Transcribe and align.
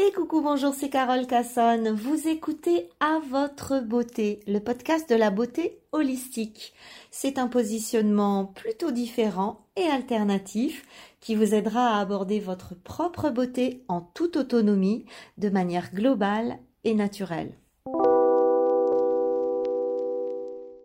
Et 0.00 0.12
coucou, 0.12 0.42
bonjour, 0.42 0.74
c'est 0.74 0.90
Carole 0.90 1.26
Cassonne. 1.26 1.90
Vous 1.90 2.28
écoutez 2.28 2.88
À 3.00 3.18
votre 3.30 3.80
beauté, 3.80 4.38
le 4.46 4.60
podcast 4.60 5.10
de 5.10 5.16
la 5.16 5.30
beauté 5.30 5.80
holistique. 5.90 6.72
C'est 7.10 7.36
un 7.36 7.48
positionnement 7.48 8.44
plutôt 8.44 8.92
différent 8.92 9.66
et 9.74 9.88
alternatif 9.88 10.86
qui 11.18 11.34
vous 11.34 11.52
aidera 11.52 11.96
à 11.96 12.00
aborder 12.00 12.38
votre 12.38 12.76
propre 12.76 13.30
beauté 13.30 13.82
en 13.88 14.00
toute 14.00 14.36
autonomie, 14.36 15.04
de 15.36 15.48
manière 15.48 15.92
globale 15.92 16.58
et 16.84 16.94
naturelle. 16.94 17.54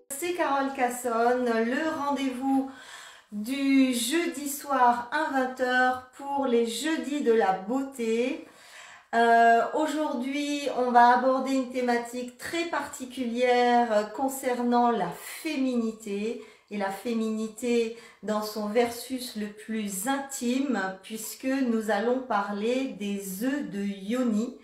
C'est 0.09 0.33
Carole 0.33 0.73
Cassonne, 0.75 1.45
le 1.45 2.03
rendez-vous 2.03 2.71
du 3.31 3.93
jeudi 3.93 4.49
soir 4.49 5.11
à 5.11 5.39
20h 5.39 6.01
pour 6.17 6.47
les 6.47 6.65
jeudis 6.65 7.21
de 7.21 7.33
la 7.33 7.53
beauté. 7.53 8.47
Euh, 9.13 9.61
aujourd'hui, 9.75 10.61
on 10.75 10.89
va 10.89 11.19
aborder 11.19 11.53
une 11.53 11.71
thématique 11.71 12.39
très 12.39 12.65
particulière 12.65 13.91
euh, 13.91 14.03
concernant 14.05 14.89
la 14.89 15.09
féminité 15.09 16.43
et 16.71 16.77
la 16.77 16.89
féminité 16.89 17.95
dans 18.23 18.41
son 18.41 18.69
versus 18.69 19.35
le 19.35 19.45
plus 19.45 20.07
intime 20.07 20.81
puisque 21.03 21.45
nous 21.45 21.91
allons 21.91 22.21
parler 22.21 22.95
des 22.99 23.43
œufs 23.43 23.69
de 23.69 23.83
Yoni. 23.83 24.57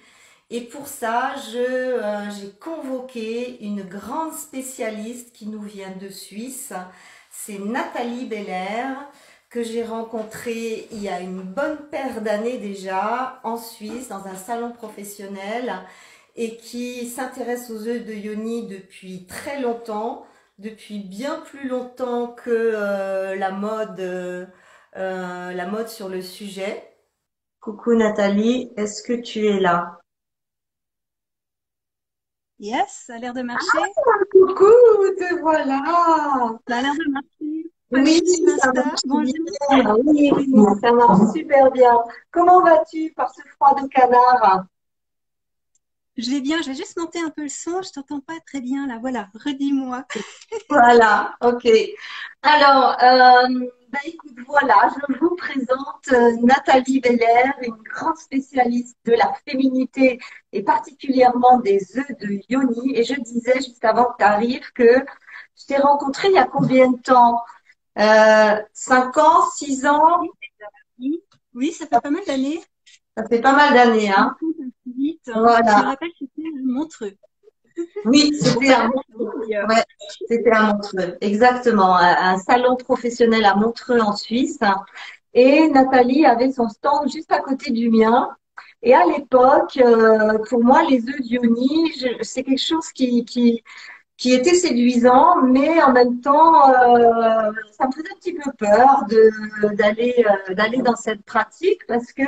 Et 0.50 0.62
pour 0.62 0.88
ça, 0.88 1.36
euh, 1.54 2.24
j'ai 2.32 2.50
convoqué 2.60 3.64
une 3.64 3.84
grande 3.84 4.34
spécialiste 4.34 5.32
qui 5.32 5.46
nous 5.46 5.62
vient 5.62 5.94
de 6.02 6.10
Suisse. 6.10 6.74
C'est 7.30 7.60
Nathalie 7.60 8.26
Belair 8.26 8.98
que 9.50 9.64
j'ai 9.64 9.84
rencontré 9.84 10.88
il 10.92 11.02
y 11.02 11.10
a 11.10 11.20
une 11.20 11.42
bonne 11.42 11.78
paire 11.90 12.22
d'années 12.22 12.58
déjà 12.58 13.40
en 13.44 13.58
Suisse 13.58 14.10
dans 14.10 14.28
un 14.28 14.36
salon 14.36 14.72
professionnel 14.72 15.74
et 16.36 16.56
qui 16.58 17.08
s'intéresse 17.08 17.70
aux 17.72 17.88
œufs 17.88 18.06
de 18.06 18.14
Yoni 18.14 18.68
depuis 18.68 19.26
très 19.26 19.60
longtemps, 19.60 20.26
depuis 20.60 21.00
bien 21.00 21.40
plus 21.40 21.68
longtemps 21.68 22.28
que 22.28 22.50
euh, 22.50 23.36
la 23.36 23.52
mode 23.52 24.00
euh, 24.00 24.46
la 25.54 25.66
mode 25.68 25.88
sur 25.88 26.10
le 26.10 26.22
sujet. 26.22 26.84
Coucou 27.60 27.96
Nathalie, 27.96 28.72
est-ce 28.78 29.04
que 29.04 29.14
tu 29.14 29.46
es 29.48 29.60
là? 29.60 30.00
Yes, 32.60 33.04
ça 33.08 33.16
a 33.16 33.18
l'air 33.18 33.34
de 33.34 33.42
marcher. 33.42 33.68
Ah, 33.78 34.26
coucou, 34.32 34.66
te 35.18 35.40
voilà. 35.40 35.82
Ça 36.68 36.78
a 36.78 36.82
l'air 36.82 36.94
de 36.94 37.12
marcher. 37.12 37.49
Oui, 37.92 38.22
ça 38.60 38.72
marche 38.74 39.02
bien. 39.06 39.96
Oui, 40.06 40.32
ça 40.82 40.92
marche 40.92 41.32
super 41.34 41.72
bien. 41.72 41.98
Comment 42.32 42.62
vas-tu 42.62 43.12
par 43.16 43.34
ce 43.34 43.42
froid 43.56 43.76
de 43.82 43.88
canard? 43.88 44.66
Je 46.18 46.30
vais 46.32 46.42
bien, 46.42 46.62
je 46.62 46.68
vais 46.68 46.76
juste 46.76 46.98
monter 46.98 47.20
un 47.20 47.30
peu 47.30 47.44
le 47.44 47.50
son, 47.50 47.82
je 47.82 47.92
t'entends 47.92 48.20
pas 48.20 48.38
très 48.46 48.60
bien 48.60 48.88
là. 48.88 48.98
Voilà, 49.00 49.30
redis-moi. 49.46 50.06
voilà, 50.70 51.34
ok. 51.42 51.66
Alors, 52.42 52.98
euh, 53.02 53.66
bah, 53.90 54.00
écoute, 54.06 54.36
voilà, 54.46 54.90
je 55.10 55.18
vous 55.18 55.36
présente 55.38 56.10
euh, 56.12 56.36
Nathalie 56.44 57.00
Belair, 57.00 57.54
une 57.62 57.76
grande 57.84 58.18
spécialiste 58.18 58.98
de 59.06 59.14
la 59.14 59.34
féminité 59.48 60.20
et 60.52 60.62
particulièrement 60.62 61.58
des 61.60 61.98
œufs 61.98 62.12
de 62.20 62.42
Yoni. 62.50 62.98
Et 62.98 63.04
je 63.06 63.16
disais 63.22 63.56
juste 63.56 63.86
avant 63.86 64.06
que 64.06 64.18
tu 64.20 64.24
arrives 64.26 64.72
que 64.74 65.06
je 65.58 65.66
t'ai 65.68 65.78
rencontrée 65.78 66.28
il 66.30 66.36
y 66.36 66.38
a 66.38 66.46
combien 66.46 66.92
de 66.92 66.98
temps? 67.02 67.42
Euh, 67.98 68.62
5 68.74 69.18
ans, 69.18 69.50
6 69.56 69.86
ans 69.86 70.22
Oui, 71.54 71.72
ça 71.72 71.86
fait 71.88 72.02
pas 72.02 72.10
mal 72.10 72.24
d'années. 72.26 72.62
Ça 73.18 73.28
fait 73.28 73.42
pas 73.42 73.54
mal 73.54 73.74
d'années, 73.74 74.12
hein. 74.12 74.36
Voilà. 75.28 75.78
Je 75.78 75.84
me 75.84 75.88
rappelle 75.88 76.10
que 76.12 76.26
c'était 76.36 76.50
Montreux. 76.64 77.18
Oui, 78.06 78.32
c'était 78.40 78.74
un 78.74 78.88
Montreux. 78.88 79.42
Ouais, 79.48 79.84
c'était 80.28 80.52
un 80.52 80.74
Montreux, 80.74 81.18
exactement. 81.22 81.96
Un, 81.96 82.38
salon 82.40 82.76
professionnel 82.76 83.46
à 83.46 83.56
Montreux 83.56 84.00
en 84.00 84.16
Suisse. 84.16 84.60
Et 85.34 85.68
Nathalie 85.70 86.26
avait 86.26 86.52
son 86.52 86.70
stand 86.70 87.10
juste 87.12 87.32
à 87.32 87.40
côté 87.40 87.72
du 87.72 87.90
mien. 87.90 88.30
Et 88.82 88.94
à 88.94 89.06
l'époque, 89.06 89.78
euh, 89.78 90.38
pour 90.50 90.64
moi, 90.64 90.84
les 90.84 91.08
œufs 91.08 91.22
d'Ioni, 91.22 91.94
c'est 92.22 92.44
quelque 92.44 92.62
chose 92.62 92.92
qui, 92.94 93.26
qui, 93.26 93.64
qui 94.20 94.34
était 94.34 94.54
séduisant, 94.54 95.42
mais 95.44 95.82
en 95.82 95.94
même 95.94 96.20
temps, 96.20 96.70
euh, 96.70 97.52
ça 97.72 97.88
me 97.88 97.92
faisait 97.94 98.12
un 98.12 98.16
petit 98.18 98.34
peu 98.34 98.52
peur 98.58 99.06
d'aller 99.74 100.26
euh, 100.50 100.54
d'aller 100.54 100.82
dans 100.82 100.98
cette 100.98 101.24
pratique 101.24 101.88
parce 101.88 102.12
que 102.12 102.24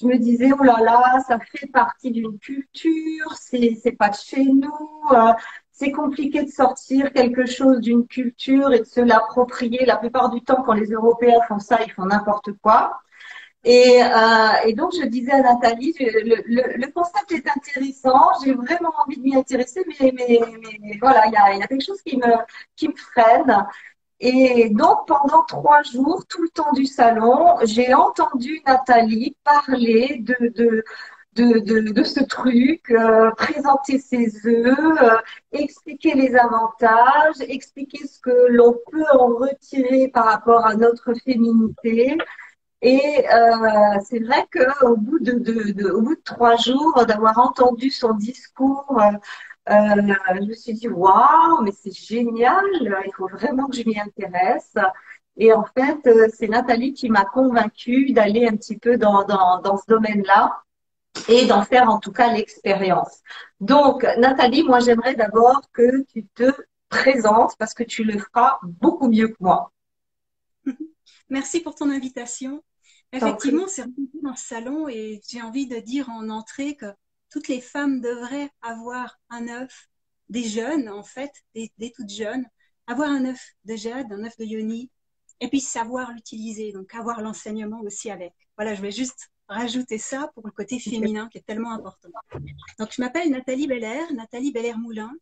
je 0.00 0.06
me 0.06 0.18
disais 0.18 0.50
oh 0.58 0.62
là 0.62 0.78
là, 0.82 1.20
ça 1.26 1.38
fait 1.40 1.66
partie 1.66 2.12
d'une 2.12 2.38
culture, 2.38 3.32
c'est 3.34 3.76
c'est 3.82 3.92
pas 3.92 4.12
chez 4.12 4.44
nous, 4.44 4.70
euh, 5.12 5.32
c'est 5.72 5.90
compliqué 5.90 6.44
de 6.44 6.50
sortir 6.50 7.12
quelque 7.12 7.44
chose 7.46 7.80
d'une 7.80 8.06
culture 8.06 8.72
et 8.72 8.80
de 8.80 8.84
se 8.84 9.00
l'approprier. 9.00 9.84
La 9.84 9.96
plupart 9.96 10.30
du 10.30 10.42
temps, 10.42 10.62
quand 10.62 10.74
les 10.74 10.90
Européens 10.92 11.40
font 11.48 11.58
ça, 11.58 11.80
ils 11.84 11.92
font 11.92 12.06
n'importe 12.06 12.52
quoi. 12.62 13.00
Et, 13.68 14.00
euh, 14.00 14.48
et, 14.64 14.74
donc, 14.74 14.92
je 14.94 15.04
disais 15.06 15.32
à 15.32 15.42
Nathalie, 15.42 15.92
le, 15.98 16.86
concept 16.92 17.32
est 17.32 17.48
intéressant, 17.48 18.30
j'ai 18.44 18.52
vraiment 18.52 18.92
envie 19.04 19.16
de 19.16 19.22
m'y 19.22 19.34
intéresser, 19.34 19.84
mais, 19.88 20.38
voilà, 21.00 21.26
il 21.26 21.32
y 21.32 21.62
a, 21.62 21.66
quelque 21.66 21.84
chose 21.84 22.00
qui 22.02 22.16
me, 22.16 22.94
freine. 22.96 23.66
Et 24.20 24.70
donc, 24.70 25.08
pendant 25.08 25.42
trois 25.42 25.82
jours, 25.82 26.24
tout 26.28 26.42
le 26.42 26.48
temps 26.50 26.72
du 26.74 26.86
salon, 26.86 27.56
j'ai 27.64 27.92
entendu 27.92 28.62
Nathalie 28.64 29.36
parler 29.42 30.22
de 30.22 30.84
ce 32.04 32.22
truc, 32.22 32.88
euh, 32.92 33.32
présenter 33.32 33.98
ses 33.98 34.46
œufs, 34.46 34.78
euh, 35.02 35.16
expliquer 35.50 36.14
les 36.14 36.36
avantages, 36.36 37.40
expliquer 37.40 38.06
ce 38.06 38.20
que 38.20 38.46
l'on 38.50 38.76
peut 38.92 39.04
en 39.12 39.26
retirer 39.34 40.06
par 40.06 40.26
rapport 40.26 40.64
à 40.64 40.76
notre 40.76 41.14
féminité. 41.24 42.16
Et 42.82 43.24
euh, 43.32 43.98
c'est 44.04 44.20
vrai 44.20 44.46
qu'au 44.52 44.96
bout 44.96 45.18
de, 45.20 45.90
au 45.90 46.02
bout 46.02 46.14
de 46.14 46.20
trois 46.22 46.56
jours 46.56 47.04
d'avoir 47.06 47.38
entendu 47.38 47.90
son 47.90 48.14
discours, 48.14 48.84
euh, 49.00 49.72
euh, 49.72 50.14
je 50.36 50.46
me 50.46 50.54
suis 50.54 50.74
dit 50.74 50.88
waouh, 50.88 51.62
mais 51.62 51.72
c'est 51.72 51.92
génial, 51.92 52.64
il 52.80 53.12
faut 53.16 53.28
vraiment 53.28 53.66
que 53.68 53.76
je 53.76 53.84
m'y 53.86 53.98
intéresse. 53.98 54.74
Et 55.38 55.52
en 55.52 55.64
fait, 55.64 56.08
c'est 56.34 56.48
Nathalie 56.48 56.94
qui 56.94 57.08
m'a 57.10 57.24
convaincue 57.24 58.12
d'aller 58.12 58.46
un 58.46 58.56
petit 58.56 58.78
peu 58.78 58.96
dans 58.96 59.26
ce 59.26 59.86
domaine-là 59.88 60.62
et 61.28 61.46
d'en 61.46 61.62
faire 61.62 61.90
en 61.90 61.98
tout 61.98 62.12
cas 62.12 62.32
l'expérience. 62.32 63.22
Donc, 63.60 64.06
Nathalie, 64.18 64.62
moi 64.62 64.80
j'aimerais 64.80 65.14
d'abord 65.14 65.62
que 65.72 66.04
tu 66.04 66.26
te 66.26 66.52
présentes 66.88 67.56
parce 67.58 67.74
que 67.74 67.82
tu 67.82 68.04
le 68.04 68.18
feras 68.18 68.58
beaucoup 68.62 69.08
mieux 69.08 69.28
que 69.28 69.36
moi. 69.40 69.72
Merci 71.28 71.60
pour 71.60 71.74
ton 71.74 71.90
invitation. 71.90 72.62
Effectivement, 73.12 73.68
c'est 73.68 73.84
dans 74.22 74.30
le 74.30 74.36
salon 74.36 74.88
et 74.88 75.20
j'ai 75.28 75.40
envie 75.40 75.66
de 75.66 75.78
dire 75.78 76.10
en 76.10 76.28
entrée 76.28 76.76
que 76.76 76.86
toutes 77.30 77.48
les 77.48 77.60
femmes 77.60 78.00
devraient 78.00 78.50
avoir 78.62 79.18
un 79.30 79.48
œuf, 79.48 79.88
des 80.28 80.44
jeunes 80.44 80.88
en 80.88 81.02
fait, 81.02 81.30
des, 81.54 81.92
toutes 81.94 82.10
jeunes, 82.10 82.46
avoir 82.86 83.10
un 83.10 83.26
œuf 83.26 83.50
de 83.64 83.76
jade, 83.76 84.12
un 84.12 84.24
œuf 84.24 84.36
de 84.38 84.44
yoni, 84.44 84.90
et 85.40 85.48
puis 85.48 85.60
savoir 85.60 86.12
l'utiliser, 86.12 86.72
donc 86.72 86.94
avoir 86.94 87.20
l'enseignement 87.20 87.80
aussi 87.80 88.10
avec. 88.10 88.32
Voilà, 88.56 88.74
je 88.74 88.82
vais 88.82 88.90
juste 88.90 89.28
rajouter 89.48 89.98
ça 89.98 90.30
pour 90.34 90.46
le 90.46 90.52
côté 90.52 90.78
féminin 90.78 91.28
qui 91.28 91.38
est 91.38 91.46
tellement 91.46 91.72
important. 91.72 92.08
Donc, 92.78 92.92
je 92.92 93.00
m'appelle 93.00 93.30
Nathalie 93.30 93.66
Belair, 93.66 94.12
Nathalie 94.12 94.50
Belair-Moulin. 94.50 95.12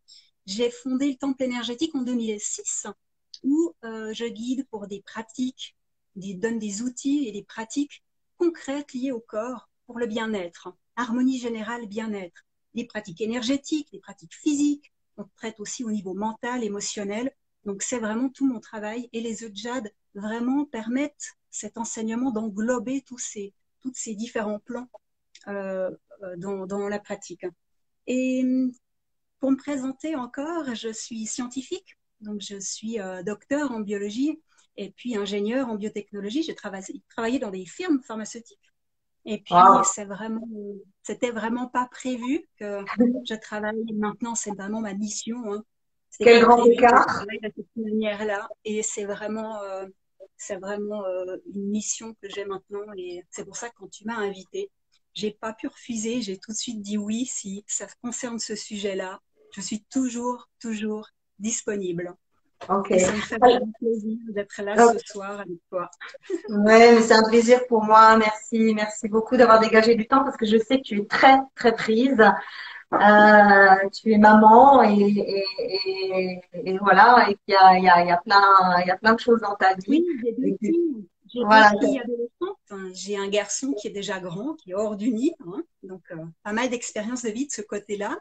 J'ai 0.47 0.71
fondé 0.71 1.11
le 1.11 1.17
Temple 1.17 1.43
énergétique 1.43 1.95
en 1.95 2.03
2006 2.03 2.87
où 3.45 3.73
euh, 3.85 4.13
je 4.13 4.25
guide 4.25 4.67
pour 4.69 4.89
des 4.89 5.01
pratiques 5.03 5.77
donne 6.17 6.59
des 6.59 6.83
outils 6.83 7.29
et 7.29 7.33
des 7.33 7.43
pratiques 7.43 8.03
concrètes 8.37 8.93
liées 8.93 9.13
au 9.13 9.21
corps 9.21 9.69
pour 9.87 9.99
le 9.99 10.07
bien-être, 10.07 10.75
harmonie 10.97 11.39
générale, 11.39 11.87
bien-être, 11.87 12.45
des 12.75 12.87
pratiques 12.87 13.21
énergétiques, 13.21 13.91
des 13.93 14.01
pratiques 14.01 14.35
physiques, 14.35 14.93
on 15.17 15.25
traite 15.37 15.61
aussi 15.61 15.85
au 15.85 15.91
niveau 15.91 16.15
mental, 16.15 16.65
émotionnel. 16.65 17.31
Donc 17.65 17.83
c'est 17.83 17.99
vraiment 17.99 18.29
tout 18.29 18.47
mon 18.47 18.61
travail. 18.61 19.09
Et 19.13 19.21
les 19.21 19.45
œufs 19.45 19.53
vraiment 20.15 20.65
permettent 20.65 21.35
cet 21.51 21.79
enseignement 21.79 22.31
d'englober 22.31 23.03
tous 23.03 23.19
ces, 23.19 23.53
différents 24.15 24.59
plans 24.59 24.89
euh, 25.47 25.91
euh, 26.23 26.37
dans, 26.37 26.67
dans, 26.67 26.89
la 26.89 26.99
pratique. 26.99 27.47
Et 28.07 28.45
pour 29.39 29.51
me 29.51 29.57
présenter 29.57 30.17
encore, 30.17 30.75
je 30.75 30.93
suis 30.93 31.27
scientifique, 31.27 31.97
donc 32.21 32.41
je 32.41 32.59
suis 32.59 33.01
euh, 33.01 33.23
docteur 33.23 33.71
en 33.73 33.81
biologie 33.81 34.41
et 34.77 34.91
puis 34.91 35.17
ingénieur 35.17 35.69
en 35.69 35.77
biotechnologie. 35.77 36.43
J'ai 36.43 36.55
travaillé, 36.55 37.03
travaillé 37.09 37.39
dans 37.39 37.51
des 37.51 37.67
firmes 37.67 38.01
pharmaceutiques. 38.03 38.59
Et 39.27 39.39
puis, 39.39 39.55
c'est 39.85 40.05
vraiment, 40.05 40.47
c'était 41.03 41.31
vraiment 41.31 41.67
pas 41.69 41.89
prévu 41.91 42.47
que 42.59 42.85
je 43.27 43.35
travaille 43.35 43.85
maintenant. 43.95 44.35
C'est 44.35 44.55
vraiment 44.55 44.81
ma 44.81 44.93
mission. 44.93 45.53
Hein. 45.53 45.65
Quel 46.19 46.43
grand 46.43 46.65
écart 46.67 47.25
de 47.27 47.53
cette 47.57 47.77
manière-là. 47.77 48.49
Et 48.65 48.83
c'est 48.83 49.07
vraiment, 49.07 49.63
euh, 49.63 49.87
c'est 50.37 50.57
vraiment 50.57 51.05
euh, 51.07 51.37
une 51.55 51.71
mission 51.71 52.15
que 52.21 52.29
j'ai 52.29 52.45
maintenant. 52.45 52.85
Et 52.97 53.25
c'est 53.31 53.45
pour 53.45 53.57
ça 53.57 53.71
que 53.71 53.75
quand 53.77 53.91
tu 53.91 54.05
m'as 54.05 54.17
invité, 54.17 54.71
j'ai 55.15 55.31
pas 55.31 55.55
pu 55.55 55.69
refuser, 55.69 56.21
j'ai 56.21 56.39
tout 56.39 56.53
de 56.53 56.57
suite 56.57 56.83
dit 56.83 56.99
oui 56.99 57.25
si 57.25 57.65
ça 57.67 57.87
concerne 58.03 58.39
ce 58.39 58.55
sujet-là. 58.55 59.21
Je 59.53 59.61
suis 59.61 59.85
toujours, 59.85 60.49
toujours 60.61 61.09
disponible. 61.39 62.15
Ok. 62.69 62.95
ça 62.99 63.13
me 63.13 63.21
fait 63.21 63.39
plaisir 63.79 64.19
d'être 64.29 64.63
là 64.63 64.77
ce 64.93 64.99
soir 65.13 65.41
avec 65.41 65.59
toi. 65.69 65.91
Oui, 66.49 67.03
c'est 67.03 67.13
un 67.13 67.29
plaisir 67.29 67.67
pour 67.67 67.85
moi. 67.85 68.17
Merci, 68.17 68.73
merci 68.75 69.09
beaucoup 69.09 69.37
d'avoir 69.37 69.61
dégagé 69.61 69.95
du 69.95 70.07
temps 70.07 70.25
parce 70.25 70.37
que 70.37 70.47
je 70.47 70.57
sais 70.57 70.79
que 70.79 70.83
tu 70.83 71.01
es 71.01 71.05
très, 71.05 71.37
très 71.55 71.75
prise. 71.75 72.25
Euh, 72.93 73.89
tu 73.93 74.13
es 74.13 74.19
maman 74.19 74.83
et, 74.83 75.45
et, 75.59 76.41
et, 76.53 76.79
voilà, 76.79 77.27
et 77.29 77.35
qu'il 77.35 77.55
y 77.55 77.57
a, 77.57 77.77
il 77.77 77.85
y, 77.85 77.89
a, 77.89 78.03
il 78.03 78.09
y, 78.09 78.13
a 78.13 78.19
plein, 78.19 78.81
il 78.83 78.87
y 78.87 78.91
a 78.91 78.97
plein 78.97 79.15
de 79.15 79.21
choses 79.21 79.41
dans 79.41 79.57
ta 79.57 79.75
vie. 79.75 79.83
Oui, 79.89 80.07
j'ai 80.23 80.33
deux 80.33 80.57
filles. 80.59 81.07
J'ai 81.33 81.41
voilà. 81.41 81.71
adolescentes. 81.71 82.95
j'ai 82.95 83.17
un 83.17 83.29
garçon 83.29 83.73
qui 83.73 83.89
est 83.89 83.91
déjà 83.91 84.21
grand, 84.21 84.55
qui 84.55 84.71
est 84.71 84.75
hors 84.75 84.95
du 84.95 85.11
nid, 85.11 85.33
hein, 85.45 85.65
donc 85.83 86.03
euh, 86.13 86.25
pas 86.45 86.53
mal 86.53 86.71
d'expérience 86.71 87.23
de 87.25 87.31
vie 87.31 87.47
de 87.47 87.53
ce 87.53 87.63
côté-là. 87.63 88.17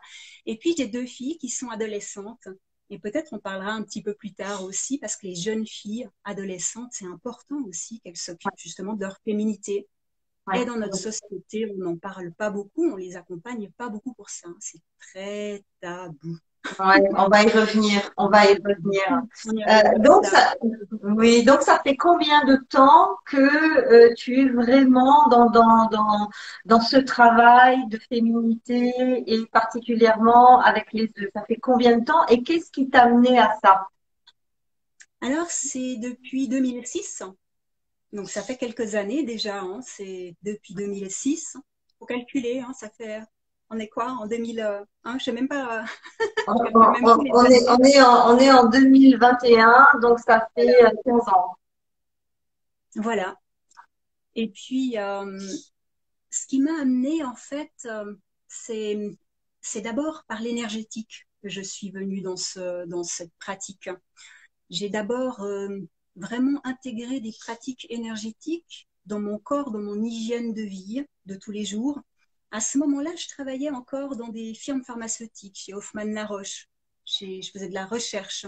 Et 0.48 0.58
puis 0.58 0.74
j'ai 0.76 0.88
deux 0.88 1.06
filles 1.06 1.38
qui 1.38 1.50
sont 1.50 1.70
adolescentes. 1.70 2.48
Et 2.94 3.00
peut-être 3.00 3.34
on 3.34 3.40
parlera 3.40 3.72
un 3.72 3.82
petit 3.82 4.04
peu 4.04 4.14
plus 4.14 4.34
tard 4.34 4.64
aussi, 4.64 5.00
parce 5.00 5.16
que 5.16 5.26
les 5.26 5.34
jeunes 5.34 5.66
filles 5.66 6.08
adolescentes, 6.24 6.92
c'est 6.92 7.08
important 7.08 7.60
aussi 7.68 8.00
qu'elles 8.02 8.18
s'occupent 8.18 8.52
justement 8.56 8.94
de 8.94 9.02
leur 9.02 9.18
féminité, 9.26 9.88
et 10.54 10.64
dans 10.64 10.76
notre 10.76 10.98
société, 10.98 11.72
on 11.74 11.78
n'en 11.78 11.98
parle 11.98 12.32
pas 12.34 12.52
beaucoup, 12.52 12.86
on 12.86 12.96
les 12.96 13.16
accompagne 13.16 13.72
pas 13.78 13.90
beaucoup 13.90 14.14
pour 14.14 14.30
ça. 14.30 14.48
C'est 14.60 14.82
très 15.00 15.64
tabou. 15.82 16.38
On 16.80 17.28
va 17.30 17.44
y 17.44 17.50
revenir, 17.50 18.02
on 18.18 18.30
va 18.30 18.46
y 18.46 18.54
revenir. 18.56 19.22
Euh, 19.48 20.00
donc, 20.00 20.26
ça, 20.26 20.56
oui, 21.04 21.44
donc 21.44 21.62
ça 21.62 21.80
fait 21.84 21.96
combien 21.96 22.44
de 22.46 22.58
temps 22.70 23.18
que 23.26 23.38
euh, 23.38 24.14
tu 24.16 24.42
es 24.42 24.50
vraiment 24.50 25.28
dans, 25.28 25.50
dans, 25.50 25.88
dans, 25.90 26.30
dans 26.66 26.82
ce 26.82 26.98
travail 26.98 27.88
de 27.90 28.00
féminité 28.10 29.24
et 29.28 29.46
particulièrement 29.52 30.62
avec 30.62 30.92
les 30.94 31.12
œufs 31.20 31.30
Ça 31.34 31.44
fait 31.46 31.58
combien 31.58 31.98
de 31.98 32.06
temps 32.06 32.26
et 32.28 32.44
qu'est-ce 32.44 32.72
qui 32.72 32.90
t'a 32.90 33.04
amené 33.04 33.40
à 33.40 33.52
ça? 33.62 33.88
Alors, 35.22 35.48
c'est 35.50 35.98
depuis 35.98 36.48
2006 36.48 37.24
donc 38.14 38.30
ça 38.30 38.44
fait 38.44 38.58
quelques 38.58 38.94
années 38.94 39.24
déjà, 39.24 39.60
hein, 39.60 39.82
c'est 39.82 40.36
depuis 40.44 40.76
2006. 40.76 41.58
Faut 41.98 42.06
calculer, 42.06 42.60
hein, 42.60 42.72
ça 42.74 42.90
fait. 42.92 43.22
On 43.74 43.80
est 43.80 43.88
quoi 43.88 44.12
en 44.12 44.28
2001 44.28 45.18
Je 45.18 45.24
sais 45.24 45.32
même 45.32 45.48
pas. 45.48 45.84
on, 46.48 46.66
est, 46.66 47.70
on, 47.70 47.80
est 47.80 48.02
en, 48.02 48.36
on 48.36 48.38
est 48.38 48.52
en 48.52 48.70
2021, 48.70 50.00
donc 50.02 50.20
ça 50.20 50.48
fait 50.56 50.76
15 51.06 51.22
ans. 51.30 51.58
Voilà. 52.96 53.36
Et 54.36 54.50
puis, 54.50 54.98
euh, 54.98 55.40
ce 56.30 56.46
qui 56.46 56.60
m'a 56.60 56.82
amené 56.82 57.24
en 57.24 57.36
fait, 57.36 57.72
euh, 57.86 58.14
c'est 58.48 59.18
c'est 59.62 59.82
d'abord 59.82 60.24
par 60.28 60.42
l'énergétique 60.42 61.28
que 61.42 61.50
je 61.50 61.62
suis 61.62 61.90
venue 61.90 62.22
dans 62.22 62.38
ce 62.38 62.86
dans 62.86 63.04
cette 63.04 63.34
pratique. 63.40 63.90
J'ai 64.70 64.90
d'abord 64.90 65.42
euh, 65.42 65.80
vraiment 66.16 66.62
intégrer 66.64 67.20
des 67.22 67.34
pratiques 67.40 67.88
énergétiques 67.90 68.88
dans 69.08 69.20
mon 69.20 69.40
corps, 69.40 69.72
dans 69.72 69.82
mon 69.82 70.04
hygiène 70.04 70.54
de 70.54 70.62
vie 70.62 71.06
de 71.26 71.36
tous 71.36 71.52
les 71.52 71.66
jours. 71.66 72.00
À 72.54 72.62
ce 72.62 72.78
moment-là, 72.78 73.10
je 73.16 73.28
travaillais 73.30 73.72
encore 73.72 74.16
dans 74.16 74.28
des 74.28 74.54
firmes 74.54 74.84
pharmaceutiques, 74.84 75.58
chez 75.58 75.74
Hoffman 75.74 76.04
Laroche. 76.04 76.70
Je 77.04 77.50
faisais 77.52 77.68
de 77.68 77.74
la 77.74 77.88
recherche. 77.88 78.46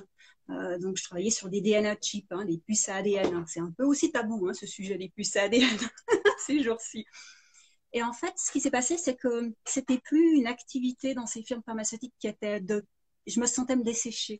Euh, 0.51 0.77
donc, 0.77 0.95
je 0.95 1.03
travaillais 1.03 1.31
sur 1.31 1.49
des 1.49 1.59
DNA 1.59 1.95
chips, 1.95 2.31
hein, 2.31 2.45
des 2.45 2.59
puces 2.59 2.87
à 2.87 2.97
ADN. 2.97 3.43
C'est 3.47 3.61
un 3.61 3.71
peu 3.75 3.83
aussi 3.83 4.11
tabou, 4.11 4.47
hein, 4.47 4.53
ce 4.53 4.67
sujet 4.67 4.99
des 4.99 5.09
puces 5.09 5.35
à 5.37 5.45
ADN, 5.45 5.75
ces 6.45 6.61
jours-ci. 6.61 7.03
Et 7.93 8.03
en 8.03 8.13
fait, 8.13 8.31
ce 8.37 8.51
qui 8.51 8.61
s'est 8.61 8.69
passé, 8.69 8.99
c'est 8.99 9.15
que 9.15 9.51
c'était 9.65 9.97
plus 9.97 10.35
une 10.37 10.45
activité 10.45 11.15
dans 11.15 11.25
ces 11.25 11.41
firmes 11.41 11.63
pharmaceutiques 11.65 12.13
qui 12.19 12.27
était 12.27 12.61
de. 12.61 12.85
Je 13.25 13.39
me 13.39 13.47
sentais 13.47 13.75
me 13.75 13.83
dessécher. 13.83 14.39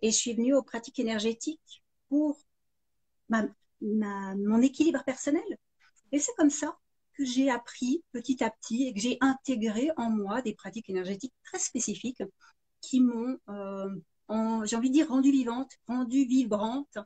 Et 0.00 0.10
je 0.10 0.16
suis 0.16 0.32
venue 0.32 0.54
aux 0.54 0.62
pratiques 0.62 0.98
énergétiques 0.98 1.82
pour 2.08 2.38
mon 3.28 4.62
équilibre 4.62 5.04
personnel. 5.04 5.44
Et 6.10 6.18
c'est 6.18 6.34
comme 6.38 6.48
ça 6.48 6.78
que 7.18 7.24
j'ai 7.24 7.50
appris 7.50 8.04
petit 8.12 8.42
à 8.44 8.50
petit 8.50 8.84
et 8.84 8.94
que 8.94 9.00
j'ai 9.00 9.18
intégré 9.20 9.90
en 9.96 10.08
moi 10.08 10.40
des 10.40 10.54
pratiques 10.54 10.88
énergétiques 10.88 11.34
très 11.44 11.58
spécifiques 11.58 12.22
qui 12.80 13.00
m'ont, 13.00 13.38
euh, 13.48 14.64
j'ai 14.64 14.76
envie 14.76 14.88
de 14.88 14.94
dire, 14.94 15.08
rendue 15.08 15.32
vivante, 15.32 15.72
rendue 15.88 16.26
vibrante. 16.26 16.98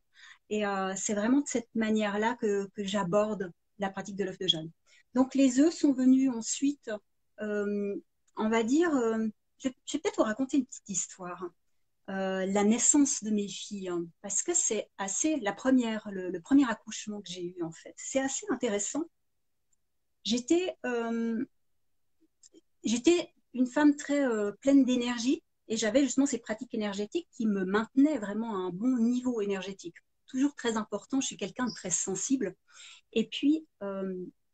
Et 0.50 0.66
euh, 0.66 0.92
c'est 0.96 1.14
vraiment 1.14 1.40
de 1.40 1.48
cette 1.48 1.68
manière-là 1.74 2.36
que, 2.36 2.68
j'aborde 2.76 3.52
la 3.78 3.90
pratique 3.90 4.16
de 4.16 4.24
l'œuf 4.24 4.38
de 4.38 4.46
jeûne. 4.46 4.70
Donc 5.14 5.34
les 5.34 5.60
œufs 5.60 5.74
sont 5.74 5.92
venus 5.92 6.30
ensuite, 6.30 6.90
euh, 7.40 7.96
on 8.36 8.48
va 8.48 8.62
dire, 8.62 8.90
je, 9.58 9.68
vais 9.68 9.74
peut-être 10.00 10.16
vous 10.18 10.24
raconter 10.24 10.58
une 10.58 10.66
petite 10.66 10.88
histoire. 10.88 11.48
La 12.08 12.64
naissance 12.64 13.24
de 13.24 13.30
mes 13.30 13.48
filles, 13.48 13.88
hein, 13.88 14.04
parce 14.20 14.42
que 14.42 14.52
c'est 14.52 14.90
assez 14.98 15.36
la 15.36 15.54
première, 15.54 16.06
le, 16.10 16.38
premier 16.40 16.68
accouchement 16.70 17.22
que 17.22 17.30
j'ai 17.30 17.54
eu 17.56 17.62
en 17.62 17.72
fait. 17.72 17.94
C'est 17.96 18.20
assez 18.20 18.44
intéressant. 18.50 19.04
J'étais, 20.24 20.76
euh, 20.86 21.44
j'étais 22.84 23.32
une 23.54 23.66
femme 23.66 23.96
très 23.96 24.24
euh, 24.24 24.52
pleine 24.60 24.84
d'énergie 24.84 25.42
et 25.68 25.76
j'avais 25.76 26.02
justement 26.04 26.26
ces 26.26 26.38
pratiques 26.38 26.74
énergétiques 26.74 27.28
qui 27.32 27.46
me 27.46 27.64
maintenaient 27.64 28.18
vraiment 28.18 28.54
à 28.54 28.58
un 28.58 28.70
bon 28.70 28.96
niveau 28.98 29.40
énergétique. 29.40 29.96
Toujours 30.26 30.54
très 30.54 30.76
important. 30.76 31.20
Je 31.20 31.26
suis 31.26 31.36
quelqu'un 31.36 31.66
de 31.66 31.72
très 31.74 31.90
sensible. 31.90 32.54
Et 33.12 33.28
puis 33.28 33.66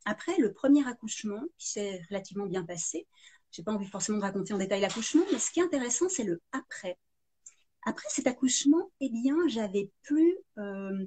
après 0.05 0.37
le 0.37 0.51
premier 0.53 0.85
accouchement 0.87 1.41
qui 1.57 1.69
s'est 1.69 2.01
relativement 2.09 2.45
bien 2.45 2.63
passé, 2.63 3.07
j'ai 3.51 3.63
pas 3.63 3.71
envie 3.71 3.87
forcément 3.87 4.19
de 4.19 4.23
raconter 4.23 4.53
en 4.53 4.57
détail 4.57 4.81
l'accouchement, 4.81 5.23
mais 5.31 5.39
ce 5.39 5.51
qui 5.51 5.59
est 5.59 5.63
intéressant, 5.63 6.07
c'est 6.09 6.23
le 6.23 6.41
après. 6.51 6.97
Après 7.85 8.07
cet 8.09 8.27
accouchement, 8.27 8.91
eh 8.99 9.09
bien, 9.09 9.35
j'avais 9.47 9.89
plus 10.03 10.37
euh, 10.57 11.05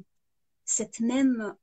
cette 0.64 1.00
même 1.00 1.54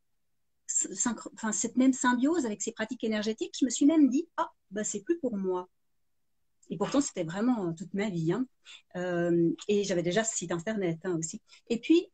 cette 0.69 1.77
même 1.77 1.93
symbiose 1.93 2.45
avec 2.45 2.61
ces 2.61 2.71
pratiques 2.71 3.03
énergétiques. 3.03 3.55
Je 3.59 3.65
me 3.65 3.69
suis 3.69 3.85
même 3.85 4.09
dit, 4.09 4.27
ah, 4.37 4.51
bah, 4.71 4.83
c'est 4.83 5.01
plus 5.01 5.19
pour 5.19 5.35
moi. 5.35 5.67
Et 6.69 6.77
pourtant, 6.77 7.01
c'était 7.01 7.23
vraiment 7.23 7.73
toute 7.73 7.93
ma 7.93 8.09
vie. 8.09 8.31
Hein. 8.31 8.45
Euh, 8.95 9.51
et 9.67 9.83
j'avais 9.83 10.03
déjà 10.03 10.23
ce 10.23 10.35
site 10.35 10.51
internet 10.51 10.99
hein, 11.03 11.17
aussi. 11.17 11.41
Et 11.69 11.79
puis, 11.79 12.07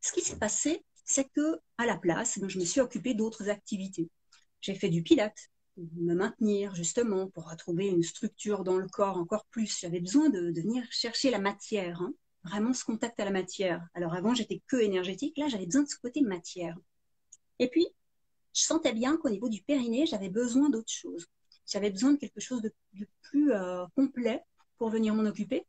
ce 0.00 0.12
qui 0.12 0.20
s'est 0.20 0.38
passé, 0.38 0.84
c'est 1.04 1.28
que 1.30 1.58
à 1.78 1.86
la 1.86 1.96
place, 1.96 2.38
je 2.46 2.58
me 2.58 2.64
suis 2.64 2.80
occupée 2.80 3.14
d'autres 3.14 3.48
activités. 3.48 4.10
J'ai 4.60 4.74
fait 4.74 4.90
du 4.90 5.02
pilate, 5.02 5.50
me 5.76 6.14
maintenir 6.14 6.74
justement 6.74 7.28
pour 7.28 7.48
retrouver 7.50 7.86
une 7.86 8.02
structure 8.02 8.64
dans 8.64 8.76
le 8.76 8.86
corps 8.86 9.16
encore 9.16 9.46
plus. 9.46 9.78
J'avais 9.80 10.00
besoin 10.00 10.28
de, 10.28 10.52
venir 10.60 10.84
chercher 10.90 11.30
la 11.30 11.38
matière, 11.38 12.00
hein. 12.02 12.12
vraiment 12.44 12.74
ce 12.74 12.84
contact 12.84 13.18
à 13.18 13.24
la 13.24 13.30
matière. 13.30 13.82
Alors 13.94 14.14
avant, 14.14 14.34
j'étais 14.34 14.62
que 14.66 14.76
énergétique, 14.76 15.38
là, 15.38 15.48
j'avais 15.48 15.66
besoin 15.66 15.82
de 15.82 15.88
ce 15.88 15.96
côté 15.96 16.20
matière. 16.20 16.76
Et 17.60 17.68
puis, 17.68 17.86
je 18.54 18.62
sentais 18.62 18.92
bien 18.92 19.16
qu'au 19.18 19.28
niveau 19.28 19.48
du 19.48 19.62
périnée, 19.62 20.06
j'avais 20.06 20.30
besoin 20.30 20.70
d'autre 20.70 20.90
chose. 20.90 21.26
J'avais 21.66 21.90
besoin 21.90 22.12
de 22.12 22.16
quelque 22.16 22.40
chose 22.40 22.62
de, 22.62 22.72
plus 23.22 23.52
euh, 23.52 23.84
complet 23.94 24.42
pour 24.78 24.88
venir 24.88 25.14
m'en 25.14 25.28
occuper. 25.28 25.66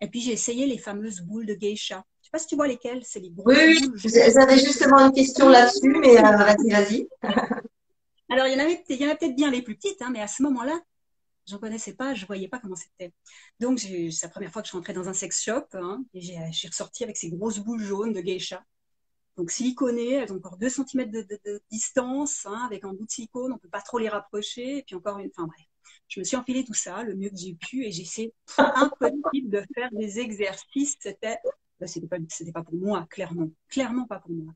Et 0.00 0.08
puis, 0.08 0.20
j'ai 0.20 0.32
essayé 0.32 0.66
les 0.66 0.78
fameuses 0.78 1.20
boules 1.20 1.46
de 1.46 1.54
geisha. 1.54 2.04
Je 2.20 2.26
sais 2.26 2.30
pas 2.32 2.38
si 2.38 2.48
tu 2.48 2.56
vois 2.56 2.66
lesquelles, 2.66 3.02
c'est 3.04 3.20
les 3.20 3.30
boules. 3.30 3.44
Oui, 3.46 3.78
oui, 3.80 4.00
j'avais 4.04 4.58
justement 4.58 4.98
une 4.98 5.12
question 5.12 5.48
là-dessus, 5.48 5.96
mais 6.00 6.18
euh, 6.18 6.22
vas-y, 6.22 6.70
vas-y. 6.70 7.08
Alors, 8.30 8.46
il 8.46 8.52
y 8.52 8.56
en 8.56 8.64
avait, 8.64 8.84
il 8.88 9.00
y 9.00 9.06
en 9.06 9.10
a 9.10 9.14
peut-être 9.14 9.36
bien 9.36 9.50
les 9.50 9.62
plus 9.62 9.76
petites, 9.76 10.02
hein, 10.02 10.10
mais 10.12 10.20
à 10.20 10.26
ce 10.26 10.42
moment-là, 10.42 10.78
j'en 11.46 11.58
connaissais 11.58 11.94
pas, 11.94 12.14
je 12.14 12.26
voyais 12.26 12.48
pas 12.48 12.58
comment 12.58 12.76
c'était. 12.76 13.12
Donc, 13.60 13.78
c'est 13.78 14.10
la 14.22 14.28
première 14.28 14.52
fois 14.52 14.60
que 14.60 14.68
je 14.68 14.72
rentrais 14.72 14.92
dans 14.92 15.08
un 15.08 15.14
sex 15.14 15.42
shop, 15.42 15.64
hein, 15.72 16.04
et 16.12 16.20
j'ai 16.20 16.68
ressorti 16.68 17.04
avec 17.04 17.16
ces 17.16 17.30
grosses 17.30 17.60
boules 17.60 17.82
jaunes 17.82 18.12
de 18.12 18.20
geisha. 18.20 18.62
Donc, 19.38 19.52
siliconées, 19.52 20.14
elles 20.14 20.32
ont 20.32 20.38
encore 20.38 20.56
2 20.56 20.68
cm 20.68 21.12
de, 21.12 21.62
distance, 21.70 22.44
hein, 22.44 22.64
avec 22.66 22.84
un 22.84 22.92
bout 22.92 23.06
de 23.06 23.10
silicone, 23.10 23.52
on 23.52 23.58
peut 23.58 23.68
pas 23.68 23.80
trop 23.80 23.98
les 23.98 24.08
rapprocher, 24.08 24.78
et 24.78 24.82
puis 24.82 24.96
encore 24.96 25.20
une, 25.20 25.30
enfin 25.30 25.46
bref. 25.46 25.64
Je 26.08 26.18
me 26.18 26.24
suis 26.24 26.36
enfilé 26.36 26.64
tout 26.64 26.74
ça 26.74 27.04
le 27.04 27.14
mieux 27.14 27.30
que 27.30 27.36
j'ai 27.36 27.54
pu, 27.54 27.84
et 27.84 27.92
j'essaie 27.92 28.32
impossible 28.58 29.48
de 29.48 29.62
faire 29.76 29.90
des 29.92 30.18
exercices. 30.18 30.96
C'était, 30.98 31.38
bah, 31.78 31.86
c'était 31.86 32.08
pas, 32.08 32.16
c'était 32.28 32.50
pas 32.50 32.64
pour 32.64 32.74
moi, 32.74 33.06
clairement, 33.10 33.48
clairement 33.68 34.06
pas 34.06 34.18
pour 34.18 34.32
moi. 34.32 34.52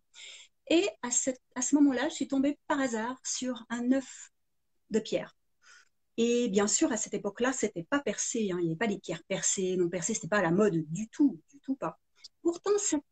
Et 0.68 0.88
à, 1.02 1.12
ce 1.12 1.74
moment-là, 1.76 2.08
je 2.08 2.14
suis 2.14 2.26
tombée 2.26 2.58
par 2.66 2.80
hasard 2.80 3.20
sur 3.24 3.64
un 3.68 3.92
œuf 3.92 4.32
de 4.90 4.98
pierre. 4.98 5.36
Et 6.16 6.48
bien 6.48 6.66
sûr, 6.66 6.90
à 6.90 6.96
cette 6.96 7.14
époque-là, 7.14 7.52
c'était 7.52 7.84
pas 7.84 8.00
percé. 8.00 8.50
Hein. 8.50 8.58
Il 8.58 8.64
n'y 8.64 8.70
avait 8.70 8.78
pas 8.78 8.88
des 8.88 8.98
pierres 8.98 9.22
percées, 9.28 9.76
non 9.76 9.88
percées. 9.88 10.14
C'était 10.14 10.26
pas 10.28 10.38
à 10.38 10.42
la 10.42 10.50
mode 10.50 10.84
du 10.90 11.08
tout, 11.08 11.40
du 11.52 11.60
tout 11.60 11.76
pas. 11.76 12.00
Pourtant, 12.42 12.72
cette, 12.78 13.04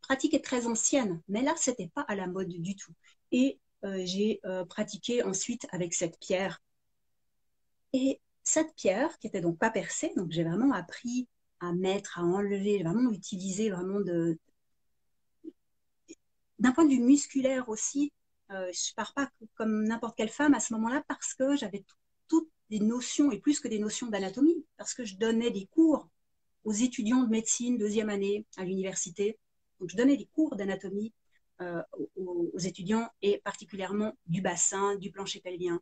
pratique 0.00 0.34
est 0.34 0.44
très 0.44 0.66
ancienne, 0.66 1.20
mais 1.28 1.42
là, 1.42 1.54
c'était 1.56 1.90
pas 1.94 2.02
à 2.02 2.14
la 2.14 2.26
mode 2.26 2.48
du 2.48 2.76
tout. 2.76 2.92
Et 3.30 3.58
euh, 3.84 4.02
j'ai 4.04 4.40
euh, 4.44 4.64
pratiqué 4.64 5.22
ensuite 5.22 5.66
avec 5.72 5.94
cette 5.94 6.18
pierre. 6.18 6.60
Et 7.92 8.20
cette 8.42 8.74
pierre, 8.74 9.18
qui 9.18 9.26
était 9.26 9.40
donc 9.40 9.58
pas 9.58 9.70
percée, 9.70 10.12
donc 10.16 10.30
j'ai 10.30 10.44
vraiment 10.44 10.72
appris 10.72 11.28
à 11.60 11.72
mettre, 11.72 12.18
à 12.18 12.22
enlever, 12.22 12.82
vraiment 12.82 13.10
utiliser 13.12 13.70
vraiment 13.70 14.00
de, 14.00 14.38
d'un 16.58 16.72
point 16.72 16.84
de 16.84 16.90
vue 16.90 17.00
musculaire 17.00 17.68
aussi, 17.68 18.12
euh, 18.52 18.70
je 18.72 18.94
pars 18.94 19.14
pas 19.14 19.30
comme 19.54 19.84
n'importe 19.84 20.16
quelle 20.16 20.28
femme 20.28 20.54
à 20.54 20.60
ce 20.60 20.72
moment-là 20.74 21.02
parce 21.08 21.34
que 21.34 21.56
j'avais 21.56 21.84
toutes 22.28 22.50
des 22.70 22.80
notions 22.80 23.32
et 23.32 23.40
plus 23.40 23.60
que 23.60 23.68
des 23.68 23.78
notions 23.78 24.08
d'anatomie, 24.08 24.64
parce 24.76 24.94
que 24.94 25.04
je 25.04 25.16
donnais 25.16 25.50
des 25.50 25.66
cours 25.66 26.08
aux 26.64 26.72
étudiants 26.72 27.22
de 27.22 27.28
médecine 27.28 27.78
deuxième 27.78 28.08
année 28.08 28.46
à 28.56 28.64
l'université. 28.64 29.38
Donc 29.82 29.90
je 29.90 29.96
donnais 29.96 30.16
des 30.16 30.26
cours 30.26 30.54
d'anatomie 30.54 31.12
euh, 31.60 31.82
aux, 32.14 32.56
étudiants 32.60 33.10
et 33.20 33.38
particulièrement 33.38 34.16
du 34.26 34.40
bassin, 34.40 34.94
du 34.94 35.10
plancher 35.10 35.40
pelvien. 35.40 35.80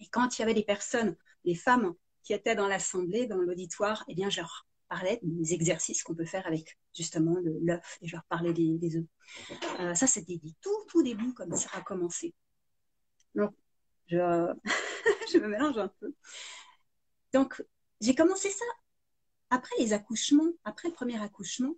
Et 0.00 0.06
quand 0.08 0.38
il 0.38 0.40
y 0.40 0.44
avait 0.44 0.54
des 0.54 0.64
personnes, 0.64 1.14
des 1.44 1.54
femmes 1.54 1.92
qui 2.22 2.32
étaient 2.32 2.54
dans 2.54 2.66
l'assemblée, 2.66 3.26
dans 3.26 3.36
l'auditoire, 3.36 4.02
eh 4.08 4.14
bien 4.14 4.30
je 4.30 4.40
leur 4.40 4.66
parlais 4.88 5.20
des 5.22 5.52
exercices 5.52 6.02
qu'on 6.02 6.14
peut 6.14 6.24
faire 6.24 6.46
avec 6.46 6.78
justement 6.96 7.36
l'œuf 7.60 7.98
et 8.00 8.08
je 8.08 8.16
leur 8.16 8.24
parlais 8.24 8.54
des, 8.54 8.78
des 8.78 8.96
œufs. 8.96 9.06
Euh, 9.80 9.94
ça, 9.94 10.06
c'était 10.06 10.38
des 10.38 10.54
tout, 10.62 10.84
tout 10.88 11.02
début 11.02 11.34
comme 11.34 11.54
ça 11.54 11.68
a 11.74 11.82
commencé. 11.82 12.32
Donc, 13.34 13.54
je, 14.06 14.16
je 15.34 15.36
me 15.36 15.48
mélange 15.48 15.76
un 15.76 15.88
peu. 16.00 16.14
Donc, 17.34 17.62
j'ai 18.00 18.14
commencé 18.14 18.48
ça 18.48 18.64
après 19.50 19.74
les 19.80 19.92
accouchements, 19.92 20.50
après 20.64 20.88
le 20.88 20.94
premier 20.94 21.20
accouchement. 21.22 21.74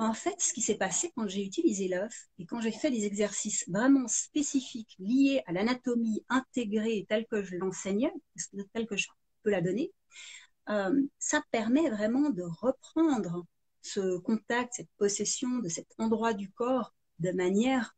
En 0.00 0.14
fait, 0.14 0.40
ce 0.40 0.54
qui 0.54 0.62
s'est 0.62 0.78
passé 0.78 1.12
quand 1.14 1.28
j'ai 1.28 1.44
utilisé 1.44 1.86
l'œuf 1.86 2.30
et 2.38 2.46
quand 2.46 2.62
j'ai 2.62 2.72
fait 2.72 2.90
des 2.90 3.04
exercices 3.04 3.68
vraiment 3.68 4.08
spécifiques 4.08 4.96
liés 4.98 5.42
à 5.46 5.52
l'anatomie 5.52 6.24
intégrée 6.30 7.04
telle 7.06 7.26
que 7.26 7.42
je 7.42 7.56
l'enseignais, 7.56 8.10
telle 8.72 8.86
que 8.86 8.96
je 8.96 9.08
peux 9.42 9.50
la 9.50 9.60
donner, 9.60 9.92
euh, 10.70 11.02
ça 11.18 11.42
permet 11.50 11.90
vraiment 11.90 12.30
de 12.30 12.42
reprendre 12.42 13.44
ce 13.82 14.16
contact, 14.16 14.72
cette 14.72 14.88
possession 14.96 15.58
de 15.58 15.68
cet 15.68 15.88
endroit 15.98 16.32
du 16.32 16.50
corps 16.50 16.94
de 17.18 17.32
manière 17.32 17.94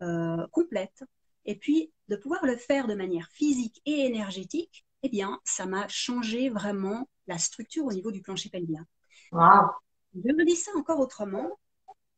euh, 0.00 0.46
complète. 0.52 1.04
Et 1.44 1.56
puis, 1.58 1.92
de 2.08 2.16
pouvoir 2.16 2.46
le 2.46 2.56
faire 2.56 2.86
de 2.86 2.94
manière 2.94 3.28
physique 3.30 3.82
et 3.84 4.06
énergétique, 4.06 4.86
eh 5.02 5.10
bien, 5.10 5.38
ça 5.44 5.66
m'a 5.66 5.86
changé 5.86 6.48
vraiment 6.48 7.10
la 7.26 7.36
structure 7.36 7.84
au 7.84 7.92
niveau 7.92 8.10
du 8.10 8.22
plancher 8.22 8.48
pelvien. 8.48 8.86
Wow. 9.32 9.68
Je 10.14 10.32
me 10.32 10.44
dis 10.44 10.56
ça 10.56 10.70
encore 10.76 11.00
autrement. 11.00 11.58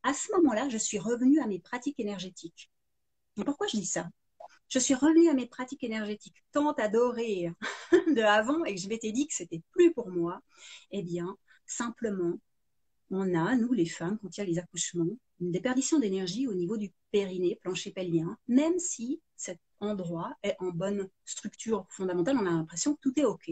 À 0.02 0.14
ce 0.14 0.30
moment-là, 0.36 0.68
je 0.68 0.78
suis 0.78 0.98
revenue 0.98 1.40
à 1.40 1.46
mes 1.46 1.58
pratiques 1.58 1.98
énergétiques. 1.98 2.70
Et 3.38 3.44
pourquoi 3.44 3.66
je 3.66 3.76
dis 3.78 3.86
ça? 3.86 4.08
Je 4.68 4.78
suis 4.78 4.94
revenue 4.94 5.28
à 5.28 5.34
mes 5.34 5.46
pratiques 5.46 5.84
énergétiques 5.84 6.42
tant 6.52 6.72
adorées 6.72 7.52
de 7.92 8.22
avant 8.22 8.64
et 8.64 8.74
que 8.74 8.80
je 8.80 8.88
m'étais 8.88 9.12
dit 9.12 9.26
que 9.28 9.34
c'était 9.34 9.62
plus 9.70 9.92
pour 9.92 10.10
moi. 10.10 10.40
Eh 10.90 11.02
bien, 11.02 11.36
simplement, 11.66 12.38
on 13.10 13.34
a, 13.34 13.56
nous 13.56 13.72
les 13.72 13.86
femmes, 13.86 14.18
quand 14.20 14.36
il 14.36 14.40
y 14.40 14.42
a 14.42 14.46
les 14.46 14.58
accouchements, 14.58 15.16
une 15.40 15.52
déperdition 15.52 15.98
d'énergie 15.98 16.48
au 16.48 16.54
niveau 16.54 16.76
du 16.76 16.92
périnée, 17.12 17.58
plancher 17.62 17.92
pelvien, 17.92 18.38
même 18.48 18.78
si 18.78 19.20
cet 19.36 19.60
endroit 19.80 20.34
est 20.42 20.56
en 20.60 20.70
bonne 20.70 21.08
structure 21.24 21.86
fondamentale, 21.90 22.36
on 22.38 22.46
a 22.46 22.50
l'impression 22.50 22.94
que 22.94 23.00
tout 23.02 23.20
est 23.20 23.24
OK. 23.24 23.50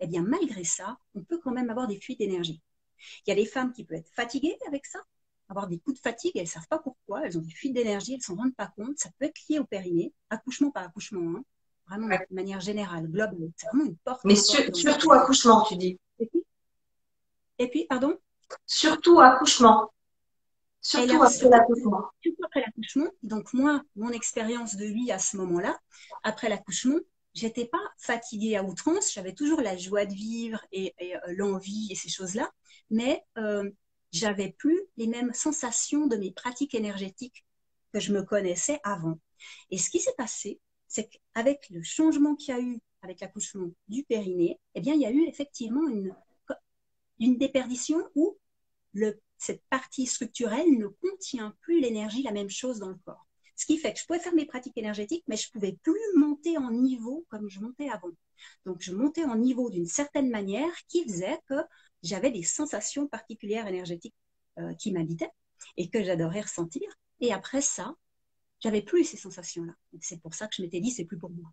Eh 0.00 0.06
bien, 0.06 0.22
malgré 0.22 0.64
ça, 0.64 0.98
on 1.14 1.24
peut 1.24 1.38
quand 1.38 1.52
même 1.52 1.70
avoir 1.70 1.88
des 1.88 2.00
fuites 2.00 2.18
d'énergie. 2.18 2.62
Il 3.26 3.30
y 3.30 3.32
a 3.32 3.36
des 3.36 3.46
femmes 3.46 3.72
qui 3.72 3.84
peuvent 3.84 3.98
être 3.98 4.12
fatiguées 4.14 4.56
avec 4.66 4.86
ça, 4.86 5.00
avoir 5.48 5.68
des 5.68 5.78
coups 5.78 5.96
de 5.96 6.02
fatigue, 6.02 6.32
elles 6.36 6.42
ne 6.42 6.48
savent 6.48 6.68
pas 6.68 6.78
pourquoi, 6.78 7.24
elles 7.24 7.38
ont 7.38 7.42
des 7.42 7.52
fuites 7.52 7.74
d'énergie, 7.74 8.12
elles 8.12 8.18
ne 8.18 8.22
s'en 8.22 8.34
rendent 8.34 8.56
pas 8.56 8.72
compte. 8.76 8.98
Ça 8.98 9.10
peut 9.18 9.26
être 9.26 9.40
lié 9.48 9.58
au 9.58 9.64
périnée, 9.64 10.12
accouchement 10.30 10.70
par 10.70 10.84
accouchement, 10.84 11.38
hein. 11.38 11.44
vraiment 11.88 12.08
de 12.08 12.34
manière 12.34 12.60
générale, 12.60 13.06
globale. 13.06 13.50
C'est 13.56 13.68
vraiment 13.68 13.84
une 13.84 13.96
porte. 13.96 14.24
Mais 14.24 14.36
surtout 14.36 15.12
accouchement, 15.12 15.64
tu 15.64 15.76
dis. 15.76 15.98
Et 16.18 16.26
puis, 16.26 16.44
et 17.58 17.68
puis 17.68 17.86
pardon? 17.86 18.16
Surtout 18.66 19.20
accouchement. 19.20 19.90
Surtout 20.80 21.22
après 21.22 21.48
l'accouchement. 21.48 22.10
Surtout 22.22 22.44
après 22.44 22.60
l'accouchement. 22.60 23.10
Donc 23.22 23.52
moi, 23.52 23.82
mon 23.96 24.10
expérience 24.10 24.76
de 24.76 24.84
vie 24.84 25.10
à 25.10 25.18
ce 25.18 25.36
moment-là, 25.36 25.78
après 26.22 26.48
l'accouchement, 26.48 26.98
j'étais 27.34 27.66
pas 27.66 27.82
fatiguée 27.98 28.56
à 28.56 28.62
outrance, 28.62 29.12
j'avais 29.12 29.34
toujours 29.34 29.60
la 29.60 29.76
joie 29.76 30.06
de 30.06 30.14
vivre 30.14 30.60
et, 30.72 30.94
et 30.98 31.16
euh, 31.16 31.20
l'envie 31.36 31.88
et 31.90 31.94
ces 31.94 32.08
choses-là, 32.08 32.50
mais 32.90 33.24
euh, 33.38 33.70
j'avais 34.12 34.52
plus 34.52 34.80
les 34.96 35.06
mêmes 35.06 35.32
sensations 35.32 36.06
de 36.06 36.16
mes 36.16 36.32
pratiques 36.32 36.74
énergétiques 36.74 37.44
que 37.92 38.00
je 38.00 38.12
me 38.12 38.22
connaissais 38.22 38.80
avant. 38.84 39.18
Et 39.70 39.78
ce 39.78 39.90
qui 39.90 40.00
s'est 40.00 40.14
passé, 40.16 40.60
c'est 40.88 41.08
qu'avec 41.08 41.68
le 41.70 41.82
changement 41.82 42.34
qu'il 42.34 42.54
y 42.54 42.58
a 42.58 42.60
eu 42.60 42.80
avec 43.02 43.20
l'accouchement 43.20 43.70
du 43.88 44.04
périnée, 44.04 44.58
eh 44.74 44.80
bien, 44.80 44.94
il 44.94 45.00
y 45.00 45.06
a 45.06 45.10
eu 45.10 45.26
effectivement 45.26 45.86
une, 45.88 47.38
déperdition 47.38 47.98
où 48.14 48.36
cette 49.36 49.62
partie 49.68 50.06
structurelle 50.06 50.78
ne 50.78 50.86
contient 50.86 51.54
plus 51.60 51.80
l'énergie, 51.80 52.22
la 52.22 52.32
même 52.32 52.50
chose 52.50 52.78
dans 52.78 52.88
le 52.88 52.98
corps. 53.04 53.26
Ce 53.54 53.64
qui 53.64 53.78
fait 53.78 53.92
que 53.94 53.98
je 53.98 54.06
pouvais 54.06 54.18
faire 54.18 54.34
mes 54.34 54.44
pratiques 54.44 54.76
énergétiques, 54.76 55.24
mais 55.28 55.36
je 55.36 55.50
pouvais 55.50 55.78
plus 55.82 56.00
monter 56.14 56.58
en 56.58 56.70
niveau 56.70 57.24
comme 57.28 57.48
je 57.48 57.60
montais 57.60 57.88
avant. 57.88 58.10
Donc, 58.66 58.80
je 58.80 58.92
montais 58.92 59.24
en 59.24 59.36
niveau 59.36 59.70
d'une 59.70 59.86
certaine 59.86 60.30
manière 60.30 60.72
qui 60.88 61.04
faisait 61.04 61.40
que 61.48 61.54
j'avais 62.06 62.30
des 62.30 62.42
sensations 62.42 63.06
particulières 63.06 63.66
énergétiques 63.66 64.14
euh, 64.58 64.74
qui 64.74 64.92
m'habitaient 64.92 65.30
et 65.76 65.88
que 65.90 66.02
j'adorais 66.02 66.42
ressentir. 66.42 66.88
Et 67.20 67.32
après 67.32 67.60
ça, 67.60 67.94
j'avais 68.60 68.82
plus 68.82 69.04
ces 69.04 69.16
sensations-là. 69.16 69.74
C'est 70.00 70.20
pour 70.20 70.34
ça 70.34 70.46
que 70.46 70.54
je 70.56 70.62
m'étais 70.62 70.80
dit, 70.80 70.90
c'est 70.90 71.04
plus 71.04 71.18
pour 71.18 71.30
moi. 71.30 71.50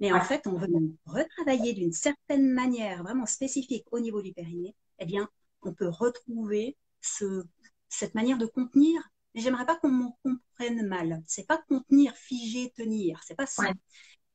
Mais 0.00 0.12
en 0.12 0.20
fait, 0.20 0.46
on 0.46 0.56
veut 0.56 0.68
retravailler 1.06 1.72
d'une 1.72 1.92
certaine 1.92 2.50
manière, 2.50 3.02
vraiment 3.02 3.26
spécifique 3.26 3.86
au 3.92 4.00
niveau 4.00 4.22
du 4.22 4.32
périnée, 4.32 4.74
eh 4.98 5.06
bien, 5.06 5.28
on 5.62 5.72
peut 5.72 5.88
retrouver 5.88 6.76
ce, 7.00 7.44
cette 7.88 8.14
manière 8.14 8.38
de 8.38 8.46
contenir 8.46 9.00
mais 9.34 9.40
j'aimerais 9.40 9.66
pas 9.66 9.76
qu'on 9.76 9.90
me 9.90 10.08
comprenne 10.22 10.86
mal. 10.86 11.22
C'est 11.26 11.46
pas 11.46 11.58
contenir, 11.68 12.14
figer, 12.16 12.70
tenir. 12.76 13.20
C'est 13.24 13.34
pas 13.34 13.46
ça. 13.46 13.64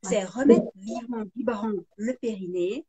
C'est 0.04 0.24
remettre 0.24 0.68
vivant, 0.76 1.24
vibrant 1.36 1.72
le 1.98 2.14
périnée, 2.16 2.86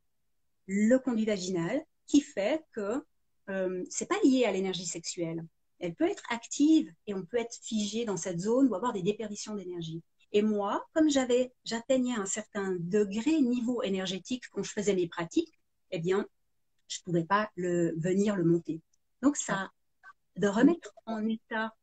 le 0.67 0.97
conduit 0.97 1.25
vaginal, 1.25 1.81
qui 2.11 2.19
fait 2.21 2.65
que 2.73 3.05
euh, 3.49 3.83
c'est 3.89 4.07
pas 4.07 4.19
lié 4.23 4.43
à 4.43 4.51
l'énergie 4.51 4.85
sexuelle. 4.85 5.45
Elle 5.79 5.95
peut 5.95 6.09
être 6.09 6.23
active 6.29 6.93
et 7.07 7.13
on 7.13 7.25
peut 7.25 7.37
être 7.37 7.57
figé 7.63 8.03
dans 8.05 8.17
cette 8.17 8.39
zone 8.39 8.67
ou 8.67 8.75
avoir 8.75 8.91
des 8.91 9.01
déperditions 9.01 9.55
d'énergie. 9.55 10.03
Et 10.33 10.41
moi, 10.41 10.85
comme 10.93 11.09
j'avais, 11.09 11.53
j'atteignais 11.63 12.15
un 12.15 12.25
certain 12.25 12.75
degré, 12.79 13.41
niveau 13.41 13.81
énergétique 13.81 14.43
quand 14.51 14.61
je 14.61 14.71
faisais 14.71 14.93
mes 14.93 15.07
pratiques, 15.07 15.57
eh 15.91 15.99
bien, 15.99 16.27
je 16.87 16.99
pouvais 17.03 17.23
pas 17.23 17.49
le, 17.55 17.93
venir 17.97 18.35
le 18.35 18.43
monter. 18.43 18.81
Donc 19.21 19.37
ça, 19.37 19.71
de 20.35 20.47
remettre 20.47 20.93
en 21.05 21.25
état 21.25 21.73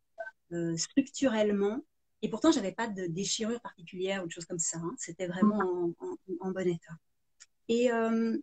euh, 0.53 0.77
structurellement. 0.77 1.83
Et 2.21 2.29
pourtant, 2.29 2.53
j'avais 2.53 2.73
pas 2.73 2.89
de 2.89 3.07
déchirure 3.07 3.61
particulière 3.61 4.23
ou 4.23 4.27
de 4.27 4.33
choses 4.33 4.47
comme 4.47 4.59
ça. 4.59 4.79
Hein. 4.79 4.95
C'était 4.99 5.27
vraiment 5.27 5.59
en, 5.59 6.07
en, 6.07 6.17
en, 6.41 6.51
bon 6.51 6.69
état. 6.69 6.95
Et, 7.69 7.93
euh, 7.93 8.37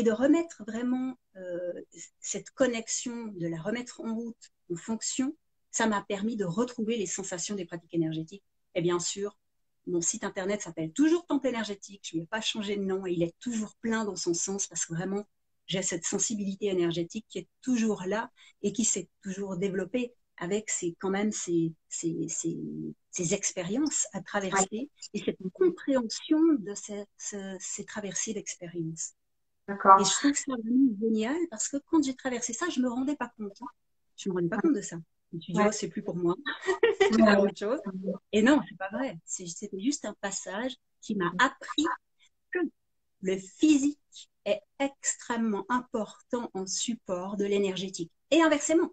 et 0.00 0.02
de 0.02 0.12
remettre 0.12 0.64
vraiment 0.66 1.18
euh, 1.36 1.74
cette 2.20 2.48
connexion, 2.52 3.26
de 3.36 3.46
la 3.46 3.60
remettre 3.60 4.00
en 4.00 4.14
route, 4.14 4.50
en 4.72 4.76
fonction, 4.76 5.36
ça 5.70 5.86
m'a 5.86 6.00
permis 6.00 6.36
de 6.36 6.46
retrouver 6.46 6.96
les 6.96 7.04
sensations 7.04 7.54
des 7.54 7.66
pratiques 7.66 7.92
énergétiques. 7.92 8.42
Et 8.74 8.80
bien 8.80 8.98
sûr, 8.98 9.36
mon 9.86 10.00
site 10.00 10.24
internet 10.24 10.62
s'appelle 10.62 10.90
toujours 10.92 11.26
Temple 11.26 11.48
énergétique. 11.48 12.08
Je 12.10 12.16
ne 12.16 12.22
vais 12.22 12.26
pas 12.26 12.40
changer 12.40 12.78
de 12.78 12.82
nom 12.82 13.04
et 13.06 13.12
il 13.12 13.22
est 13.22 13.38
toujours 13.40 13.74
plein 13.82 14.06
dans 14.06 14.16
son 14.16 14.32
sens 14.32 14.66
parce 14.68 14.86
que 14.86 14.94
vraiment, 14.94 15.28
j'ai 15.66 15.82
cette 15.82 16.06
sensibilité 16.06 16.68
énergétique 16.68 17.26
qui 17.28 17.40
est 17.40 17.48
toujours 17.60 18.04
là 18.06 18.30
et 18.62 18.72
qui 18.72 18.86
s'est 18.86 19.10
toujours 19.20 19.58
développée 19.58 20.14
avec 20.38 20.70
ces, 20.70 20.96
quand 20.98 21.10
même 21.10 21.30
ces, 21.30 21.74
ces, 21.90 22.26
ces, 22.28 22.56
ces 23.10 23.34
expériences 23.34 24.06
à 24.14 24.22
traverser 24.22 24.88
et 25.12 25.22
cette 25.22 25.36
compréhension 25.52 26.38
de 26.58 26.72
ces, 26.74 27.04
ces 27.58 27.84
traversées 27.84 28.32
d'expérience. 28.32 29.12
D'accord. 29.70 30.00
Et 30.00 30.04
je 30.04 30.10
trouve 30.10 30.34
ça 30.34 30.52
vraiment 30.64 30.96
génial 31.00 31.36
parce 31.48 31.68
que 31.68 31.76
quand 31.76 32.02
j'ai 32.02 32.16
traversé 32.16 32.52
ça, 32.52 32.68
je 32.68 32.80
me 32.80 32.88
rendais 32.88 33.14
pas 33.14 33.30
compte. 33.38 33.56
Hein. 33.62 33.66
Je 34.16 34.28
me 34.28 34.34
rendais 34.34 34.48
pas 34.48 34.58
compte 34.58 34.74
de 34.74 34.80
ça. 34.80 34.96
Je 35.30 35.36
me 35.36 35.40
suis 35.40 35.52
dit, 35.52 35.60
oh, 35.64 35.70
c'est 35.70 35.88
plus 35.88 36.02
pour 36.02 36.16
moi. 36.16 36.34
c'est 37.00 37.14
ouais. 37.22 37.36
autre 37.36 37.56
chose. 37.56 37.78
Et 38.32 38.42
non, 38.42 38.60
c'est 38.68 38.76
pas 38.76 38.88
vrai. 38.90 39.16
C'était 39.24 39.78
juste 39.78 40.04
un 40.04 40.14
passage 40.20 40.74
qui 41.00 41.14
m'a 41.14 41.30
appris 41.38 41.84
que 42.50 42.58
le 43.22 43.38
physique 43.38 44.30
est 44.44 44.60
extrêmement 44.80 45.66
important 45.68 46.50
en 46.52 46.66
support 46.66 47.36
de 47.36 47.44
l'énergétique. 47.44 48.10
Et 48.32 48.42
inversement, 48.42 48.90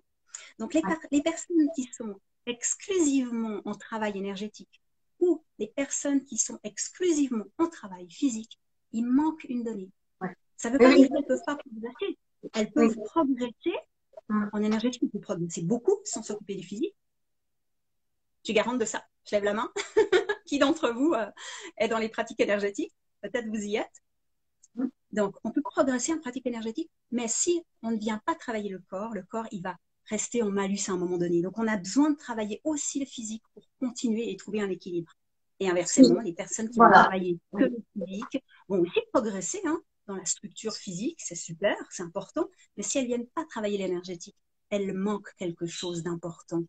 donc, 0.59 0.75
les, 0.75 0.83
les, 1.11 1.23
personnes 1.23 1.69
qui 1.75 1.89
sont 1.91 2.19
exclusivement 2.45 3.61
en 3.65 3.73
travail 3.73 4.15
énergétique 4.15 4.79
ou 5.19 5.43
les 5.57 5.69
personnes 5.69 6.23
qui 6.23 6.37
sont 6.37 6.59
exclusivement 6.63 7.45
en 7.57 7.67
travail 7.67 8.07
physique, 8.11 8.59
il 8.91 9.07
manque 9.07 9.43
une 9.45 9.63
donnée. 9.63 9.89
Ça 10.57 10.69
veut 10.69 10.77
pas 10.77 10.93
dire 10.93 11.07
qu'elles 11.07 11.21
ne 11.21 11.27
peuvent 11.27 11.43
pas 11.45 11.55
progresser. 11.55 12.17
Elles 12.53 12.71
peuvent 12.71 12.95
oui. 12.97 13.03
progresser 13.05 13.75
en 14.29 14.61
énergétique, 14.61 15.03
progresser 15.21 15.61
beaucoup 15.61 15.99
sans 16.03 16.21
s'occuper 16.21 16.55
du 16.55 16.63
physique. 16.63 16.95
Tu 18.43 18.53
garantes 18.53 18.79
de 18.79 18.85
ça. 18.85 19.03
Je 19.25 19.35
lève 19.35 19.43
la 19.43 19.53
main. 19.53 19.71
qui 20.47 20.57
d'entre 20.57 20.89
vous 20.89 21.13
euh, 21.13 21.29
est 21.77 21.87
dans 21.87 21.99
les 21.99 22.09
pratiques 22.09 22.39
énergétiques? 22.39 22.93
Peut-être 23.21 23.47
vous 23.47 23.61
y 23.61 23.75
êtes. 23.75 24.01
Donc, 25.11 25.35
on 25.43 25.51
peut 25.51 25.61
progresser 25.61 26.13
en 26.13 26.19
pratique 26.19 26.45
énergétique, 26.45 26.91
mais 27.11 27.27
si 27.27 27.63
on 27.81 27.91
ne 27.91 27.97
vient 27.97 28.21
pas 28.25 28.35
travailler 28.35 28.69
le 28.69 28.79
corps, 28.89 29.13
le 29.13 29.23
corps, 29.23 29.47
il 29.51 29.61
va 29.61 29.75
rester 30.05 30.43
en 30.43 30.49
malus 30.49 30.79
à 30.89 30.91
un 30.91 30.97
moment 30.97 31.17
donné. 31.17 31.41
Donc, 31.41 31.57
on 31.57 31.67
a 31.67 31.77
besoin 31.77 32.11
de 32.11 32.17
travailler 32.17 32.61
aussi 32.63 32.99
le 32.99 33.05
physique 33.05 33.43
pour 33.53 33.63
continuer 33.79 34.31
et 34.31 34.35
trouver 34.35 34.61
un 34.61 34.69
équilibre. 34.69 35.11
Et 35.59 35.69
inversement, 35.69 36.19
les 36.21 36.33
personnes 36.33 36.69
qui 36.69 36.77
vont 36.77 36.89
travailler 36.91 37.39
que 37.51 37.63
le 37.63 37.77
physique 38.05 38.43
vont 38.67 38.79
aussi 38.81 38.99
progresser 39.11 39.61
hein, 39.65 39.81
dans 40.07 40.15
la 40.15 40.25
structure 40.25 40.73
physique, 40.73 41.19
c'est 41.19 41.35
super, 41.35 41.75
c'est 41.89 42.03
important, 42.03 42.47
mais 42.75 42.83
si 42.83 42.97
elles 42.97 43.07
viennent 43.07 43.27
pas 43.27 43.45
travailler 43.45 43.77
l'énergétique, 43.77 44.35
elles 44.69 44.93
manquent 44.93 45.33
quelque 45.37 45.65
chose 45.65 46.03
d'important 46.03 46.63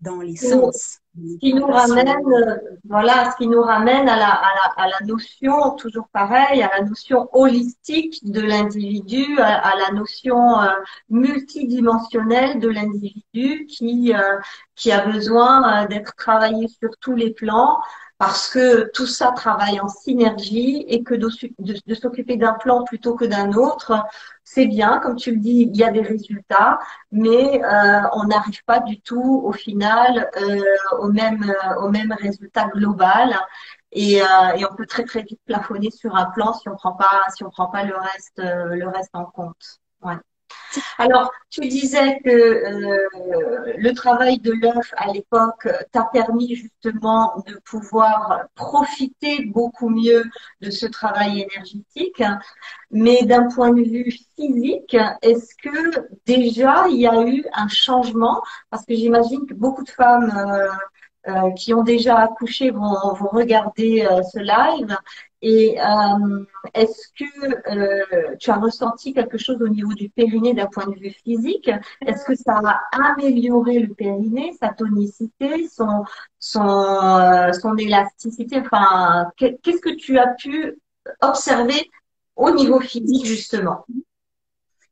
dans 0.00 0.20
les 0.20 0.36
sens. 0.36 0.98
Ce 1.14 1.38
qui 1.38 1.52
nous 1.52 1.66
ramène, 1.66 2.08
euh, 2.08 2.56
voilà, 2.84 3.32
ce 3.32 3.36
qui 3.36 3.48
nous 3.48 3.60
ramène 3.60 4.08
à 4.08 4.16
la, 4.16 4.30
à 4.30 4.54
la, 4.54 4.84
à 4.84 4.88
la 4.88 5.06
notion, 5.06 5.72
toujours 5.76 6.08
pareil, 6.08 6.62
à 6.62 6.70
la 6.78 6.84
notion 6.84 7.28
holistique 7.32 8.24
de 8.24 8.40
l'individu, 8.40 9.38
à, 9.40 9.74
la 9.76 9.92
notion 9.92 10.58
euh, 10.60 10.68
multidimensionnelle 11.10 12.60
de 12.60 12.68
l'individu 12.68 13.66
qui, 13.66 14.14
euh, 14.14 14.38
qui 14.74 14.90
a 14.90 15.04
besoin 15.06 15.86
d'être 15.86 16.14
travaillé 16.14 16.68
sur 16.68 16.90
tous 17.00 17.14
les 17.14 17.32
plans 17.32 17.80
parce 18.20 18.50
que 18.50 18.90
tout 18.92 19.06
ça 19.06 19.32
travaille 19.32 19.80
en 19.80 19.88
synergie 19.88 20.84
et 20.88 21.02
que 21.02 21.14
de, 21.14 21.94
s'occuper 21.94 22.36
d'un 22.36 22.52
plan 22.52 22.84
plutôt 22.84 23.14
que 23.14 23.24
d'un 23.24 23.54
autre, 23.54 24.04
c'est 24.44 24.66
bien, 24.66 24.98
comme 24.98 25.16
tu 25.16 25.30
le 25.30 25.38
dis, 25.38 25.70
il 25.72 25.74
y 25.74 25.82
a 25.82 25.90
des 25.90 26.02
résultats, 26.02 26.78
mais 27.10 27.64
euh, 27.64 28.02
on 28.12 28.24
n'arrive 28.24 28.62
pas 28.66 28.80
du 28.80 29.00
tout 29.00 29.40
au 29.42 29.52
final 29.52 30.30
euh, 30.36 30.62
au 30.98 31.08
même 31.10 31.42
euh, 31.48 31.80
au 31.80 31.88
même 31.88 32.12
résultat 32.12 32.66
global. 32.68 33.34
Et, 33.92 34.16
et, 34.18 34.64
on 34.70 34.74
peut 34.76 34.86
très 34.86 35.04
très 35.04 35.22
vite 35.22 35.40
plafonner 35.46 35.90
sur 35.90 36.14
un 36.14 36.26
plan 36.26 36.52
si 36.52 36.68
on 36.68 36.76
prend 36.76 36.92
pas 36.92 37.22
si 37.34 37.42
on 37.44 37.50
prend 37.50 37.68
pas 37.68 37.84
le 37.84 37.96
reste 37.96 38.38
le 38.38 38.86
reste 38.88 39.10
en 39.14 39.24
compte. 39.24 39.80
Ouais. 40.02 40.16
Alors, 40.98 41.32
tu 41.50 41.62
disais 41.62 42.20
que 42.24 42.30
euh, 42.30 43.74
le 43.76 43.92
travail 43.92 44.38
de 44.38 44.52
l'œuf 44.52 44.92
à 44.96 45.12
l'époque 45.12 45.68
t'a 45.92 46.04
permis 46.04 46.54
justement 46.54 47.42
de 47.46 47.58
pouvoir 47.64 48.44
profiter 48.54 49.44
beaucoup 49.46 49.88
mieux 49.88 50.24
de 50.60 50.70
ce 50.70 50.86
travail 50.86 51.42
énergétique. 51.42 52.22
Mais 52.90 53.22
d'un 53.24 53.48
point 53.48 53.70
de 53.72 53.82
vue 53.82 54.10
physique, 54.36 54.96
est-ce 55.22 55.54
que 55.62 56.06
déjà 56.26 56.86
il 56.88 57.00
y 57.00 57.06
a 57.06 57.22
eu 57.22 57.44
un 57.52 57.68
changement? 57.68 58.42
Parce 58.70 58.84
que 58.84 58.94
j'imagine 58.94 59.46
que 59.46 59.54
beaucoup 59.54 59.84
de 59.84 59.90
femmes 59.90 60.32
euh, 60.36 60.68
euh, 61.28 61.50
qui 61.52 61.74
ont 61.74 61.82
déjà 61.82 62.18
accouché 62.18 62.70
vont, 62.70 62.94
regarder 63.14 64.06
ce 64.32 64.38
live. 64.38 64.96
Et 65.42 65.80
euh, 65.80 66.44
est-ce 66.74 67.08
que 67.18 68.36
tu 68.36 68.50
as 68.50 68.56
ressenti 68.56 69.14
quelque 69.14 69.38
chose 69.38 69.60
au 69.62 69.68
niveau 69.68 69.94
du 69.94 70.10
périnée 70.10 70.52
d'un 70.52 70.66
point 70.66 70.86
de 70.86 70.94
vue 70.94 71.10
physique? 71.24 71.70
Est-ce 72.06 72.24
que 72.24 72.34
ça 72.34 72.60
a 72.62 72.80
amélioré 73.12 73.78
le 73.78 73.94
périnée, 73.94 74.52
sa 74.60 74.68
tonicité, 74.68 75.66
son, 75.68 76.04
son, 76.38 77.50
son 77.58 77.76
élasticité? 77.76 78.60
Enfin, 78.60 79.30
qu'est-ce 79.36 79.80
que 79.80 79.94
tu 79.96 80.18
as 80.18 80.34
pu 80.34 80.78
observer 81.22 81.88
au 82.36 82.50
niveau 82.50 82.80
physique 82.80 83.24
justement? 83.24 83.86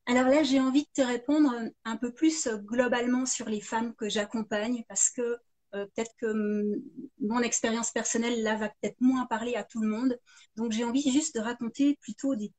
Alors 0.07 0.29
là, 0.29 0.43
j'ai 0.43 0.59
envie 0.59 0.85
de 0.85 1.03
te 1.03 1.07
répondre 1.07 1.53
un 1.85 1.97
peu 1.97 2.11
plus 2.11 2.49
globalement 2.49 3.27
sur 3.27 3.47
les 3.47 3.61
femmes 3.61 3.95
que 3.95 4.09
j'accompagne 4.09 4.83
parce 4.89 5.11
que 5.11 5.37
euh, 5.75 5.87
peut-être 5.87 6.13
que 6.19 6.27
hum, 6.27 6.83
mon 7.21 7.41
expérience 7.41 7.91
personnelle 7.91 8.43
là 8.43 8.57
va 8.57 8.69
peut-être 8.69 9.01
moins 9.01 9.27
parler 9.27 9.55
à 9.55 9.65
tout 9.65 9.81
le 9.81 9.89
monde. 9.89 10.19
Donc 10.57 10.73
j'ai 10.73 10.85
envie 10.85 11.11
juste 11.11 11.35
de 11.35 11.41
raconter 11.41 11.97
plutôt 12.01 12.35
des, 12.37 12.53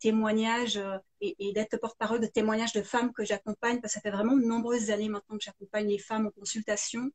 témoignages 0.00 0.76
euh, 0.76 0.98
et, 1.20 1.52
d'être 1.52 1.78
porte-parole 1.78 2.20
de 2.20 2.26
témoignages 2.26 2.72
de 2.72 2.82
femmes 2.82 3.12
que 3.12 3.24
j'accompagne 3.24 3.80
parce 3.80 3.94
que 3.94 4.00
ça 4.00 4.00
fait 4.00 4.10
vraiment 4.10 4.36
de 4.36 4.44
nombreuses 4.44 4.90
années 4.90 5.08
maintenant 5.08 5.38
que 5.38 5.44
j'accompagne 5.44 5.88
les 5.88 5.98
femmes 5.98 6.26
en 6.26 6.30
consultation. 6.30 7.10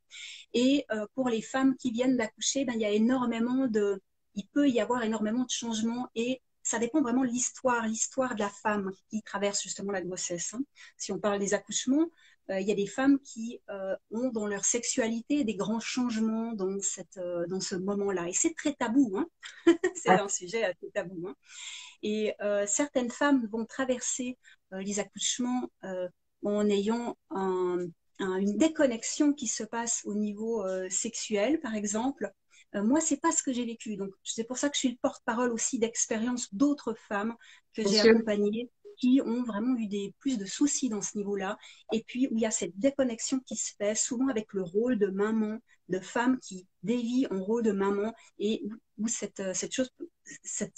Et 0.54 0.86
euh, 0.92 1.06
pour 1.16 1.30
les 1.30 1.42
femmes 1.42 1.76
qui 1.78 1.92
viennent 1.92 2.18
d'accoucher, 2.18 2.66
ben, 2.66 2.74
il 2.76 2.82
y 2.82 2.86
a 2.86 2.92
énormément 2.92 3.68
de, 3.68 4.02
il 4.36 4.48
peut 4.48 4.70
y 4.70 4.80
avoir 4.80 5.04
énormément 5.04 5.44
de 5.44 5.50
changements 5.50 6.08
et 6.16 6.42
ça 6.64 6.80
dépend 6.80 7.02
vraiment 7.02 7.24
de 7.24 7.30
l'histoire, 7.30 7.88
l'histoire 7.88 8.36
de 8.36 8.40
la 8.40 8.50
femme 8.50 8.92
qui 9.10 9.22
traverse 9.24 9.62
justement 9.62 9.92
la 9.92 10.02
grossesse. 10.02 10.54
Hein. 10.54 10.62
Si 10.98 11.12
on 11.12 11.20
parle 11.20 11.40
des 11.40 11.54
accouchements, 11.54 12.08
il 12.60 12.68
y 12.68 12.72
a 12.72 12.76
des 12.76 12.88
femmes 12.88 13.20
qui 13.20 13.62
euh, 13.70 13.96
ont 14.12 14.30
dans 14.30 14.48
leur 14.48 14.66
sexualité 14.66 15.44
des 15.44 15.56
grands 15.56 15.80
changements 15.80 16.54
dans, 16.54 16.80
cette, 16.82 17.18
euh, 17.18 17.46
dans 17.48 17.60
ce 17.60 17.76
moment-là. 17.76 18.28
Et 18.28 18.34
c'est 18.34 18.54
très 18.56 18.74
tabou, 18.74 19.16
hein 19.16 19.28
c'est 19.96 20.10
un 20.10 20.28
sujet 20.28 20.64
assez 20.64 20.90
tabou. 20.94 21.28
Hein 21.28 21.36
et 22.04 22.34
certaines 22.66 23.12
femmes 23.12 23.48
vont 23.52 23.64
traverser 23.64 24.40
les 24.72 25.00
accouchements 25.00 25.70
en 26.44 26.68
ayant 26.68 27.16
une 27.30 28.58
déconnexion 28.58 29.34
qui 29.34 29.46
se 29.46 29.64
passe 29.64 30.02
au 30.06 30.16
niveau 30.16 30.66
sexuel, 30.90 31.60
par 31.60 31.76
exemple. 31.76 32.32
moi, 32.74 33.02
c'est 33.02 33.22
pas 33.22 33.32
ce 33.32 33.44
que 33.44 33.54
j'ai 33.54 33.66
vécu. 33.66 33.98
Donc, 33.98 34.10
c'est 34.24 34.46
pour 34.46 34.58
ça 34.58 34.70
que 34.70 34.76
je 34.76 34.80
suis 34.80 34.90
le 34.90 34.98
porte-parole 35.00 35.52
aussi 35.52 35.78
d'expériences 35.78 36.52
d'autres 36.56 36.96
femmes 37.08 37.36
que 37.76 37.88
j'ai 37.88 38.00
accompagnées 38.00 38.72
qui 39.02 39.20
ont 39.26 39.44
vraiment 39.44 39.76
eu 39.78 39.88
des, 39.88 40.14
plus 40.20 40.38
de 40.38 40.46
soucis 40.46 40.88
dans 40.88 41.02
ce 41.02 41.18
niveau-là, 41.18 41.58
et 41.92 42.04
puis 42.04 42.28
où 42.28 42.38
il 42.38 42.42
y 42.42 42.46
a 42.46 42.52
cette 42.52 42.78
déconnexion 42.78 43.40
qui 43.40 43.56
se 43.56 43.74
fait, 43.76 43.96
souvent 43.96 44.28
avec 44.28 44.54
le 44.54 44.62
rôle 44.62 45.00
de 45.00 45.08
maman, 45.08 45.58
de 45.90 46.00
femme 46.00 46.40
qui 46.40 46.68
dévie 46.84 47.26
en 47.32 47.44
rôle 47.44 47.64
de 47.64 47.72
maman, 47.72 48.14
et 48.38 48.64
où, 49.00 49.08
cette, 49.08 49.40
euh, 49.40 49.54
cette 49.56 49.74
chose, 49.74 49.90
cette, 50.44 50.74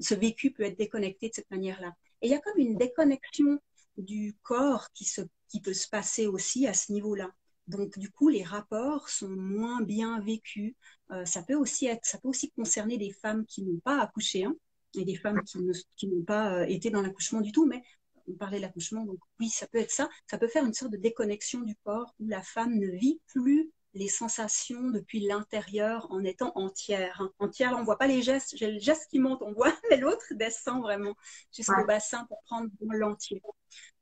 ce 0.00 0.14
vécu 0.14 0.52
peut 0.52 0.62
être 0.62 0.78
déconnecté 0.78 1.28
de 1.30 1.34
cette 1.34 1.50
manière-là. 1.50 1.92
Et 2.22 2.28
il 2.28 2.30
y 2.30 2.34
a 2.34 2.40
comme 2.40 2.58
une 2.58 2.78
déconnexion 2.78 3.58
du 3.96 4.36
corps 4.42 4.86
qui, 4.94 5.04
se, 5.04 5.22
qui 5.48 5.60
peut 5.60 5.74
se 5.74 5.88
passer 5.88 6.28
aussi 6.28 6.68
à 6.68 6.74
ce 6.74 6.92
niveau-là. 6.92 7.30
Donc, 7.66 7.98
du 7.98 8.10
coup, 8.10 8.28
les 8.28 8.44
rapports 8.44 9.08
sont 9.08 9.30
moins 9.30 9.82
bien 9.82 10.20
vécus. 10.20 10.74
Euh, 11.10 11.24
ça 11.24 11.42
peut 11.42 11.54
aussi 11.54 11.86
être, 11.86 12.04
ça 12.04 12.18
peut 12.18 12.28
aussi 12.28 12.52
concerner 12.52 12.98
des 12.98 13.12
femmes 13.12 13.44
qui 13.46 13.62
n'ont 13.64 13.80
pas 13.80 14.00
accouché, 14.00 14.44
hein, 14.44 14.54
et 14.96 15.04
des 15.04 15.16
femmes 15.16 15.42
qui, 15.44 16.06
n'ont 16.06 16.22
pas 16.22 16.54
euh, 16.54 16.66
été 16.66 16.90
dans 16.90 17.02
l'accouchement 17.02 17.40
du 17.40 17.52
tout, 17.52 17.66
mais 17.66 17.82
on 18.26 18.32
parlait 18.32 18.58
de 18.58 18.62
l'accouchement, 18.62 19.04
donc 19.04 19.18
oui, 19.40 19.48
ça 19.48 19.66
peut 19.66 19.78
être 19.78 19.90
ça. 19.90 20.08
Ça 20.26 20.38
peut 20.38 20.48
faire 20.48 20.64
une 20.64 20.72
sorte 20.72 20.92
de 20.92 20.96
déconnexion 20.96 21.60
du 21.60 21.76
corps 21.84 22.14
où 22.20 22.26
la 22.26 22.42
femme 22.42 22.78
ne 22.78 22.88
vit 22.88 23.20
plus 23.26 23.70
les 23.94 24.08
sensations 24.08 24.90
depuis 24.90 25.20
l'intérieur 25.20 26.10
en 26.10 26.24
étant 26.24 26.52
entière. 26.56 27.20
Hein. 27.20 27.30
Entière, 27.38 27.72
là, 27.72 27.78
on 27.78 27.84
voit 27.84 27.98
pas 27.98 28.08
les 28.08 28.22
gestes. 28.22 28.56
J'ai 28.56 28.72
le 28.72 28.78
geste 28.80 29.08
qui 29.08 29.20
monte, 29.20 29.40
on 29.42 29.52
voit, 29.52 29.72
mais 29.90 29.96
l'autre 29.96 30.24
descend 30.32 30.82
vraiment 30.82 31.14
jusqu'au 31.54 31.84
bassin 31.86 32.24
pour 32.26 32.42
prendre 32.44 32.70
l'entier. 32.80 33.40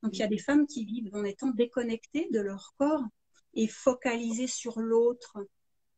Donc, 0.03 0.17
il 0.17 0.21
y 0.21 0.25
a 0.25 0.29
des 0.29 0.39
femmes 0.39 0.67
qui 0.67 0.85
vivent 0.85 1.15
en 1.15 1.25
étant 1.25 1.51
déconnectées 1.51 2.29
de 2.33 2.41
leur 2.41 2.75
corps 2.79 3.05
et 3.55 3.69
focalisées 3.69 4.47
sur 4.47 4.81
l'autre. 4.81 5.37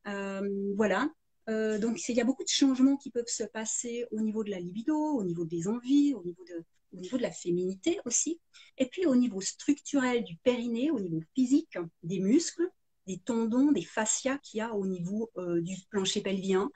Euh, 0.09 0.73
voilà. 0.77 1.09
Euh, 1.49 1.79
donc, 1.79 2.09
il 2.09 2.17
y 2.17 2.21
a 2.21 2.25
beaucoup 2.25 2.45
de 2.45 2.49
changements 2.49 2.97
qui 2.97 3.11
peuvent 3.11 3.25
se 3.27 3.45
passer 3.45 4.07
au 4.11 4.21
niveau 4.21 4.45
de 4.45 4.51
la 4.51 4.61
libido, 4.61 4.97
au 4.97 5.25
niveau 5.25 5.45
des 5.45 5.69
envies, 5.69 6.15
au 6.15 6.25
niveau 6.25 6.45
de, 6.45 6.65
au 6.93 7.01
niveau 7.01 7.17
de 7.17 7.23
la 7.23 7.31
féminité 7.31 8.01
aussi, 8.05 8.41
et 8.79 8.87
puis 8.87 9.07
au 9.07 9.15
niveau 9.15 9.41
structurel 9.41 10.25
du 10.25 10.37
périnée, 10.37 10.91
au 10.91 11.01
niveau 11.01 11.21
physique, 11.35 11.77
des 12.03 12.21
muscles, 12.21 12.69
des 13.07 13.19
tendons, 13.19 13.73
des 13.73 13.83
fascias 13.83 14.39
qu'il 14.39 14.59
y 14.59 14.61
a 14.61 14.75
au 14.75 14.87
niveau 14.87 15.31
euh, 15.37 15.61
du 15.61 15.77
plancher 15.91 16.23
pelvien. 16.23 16.71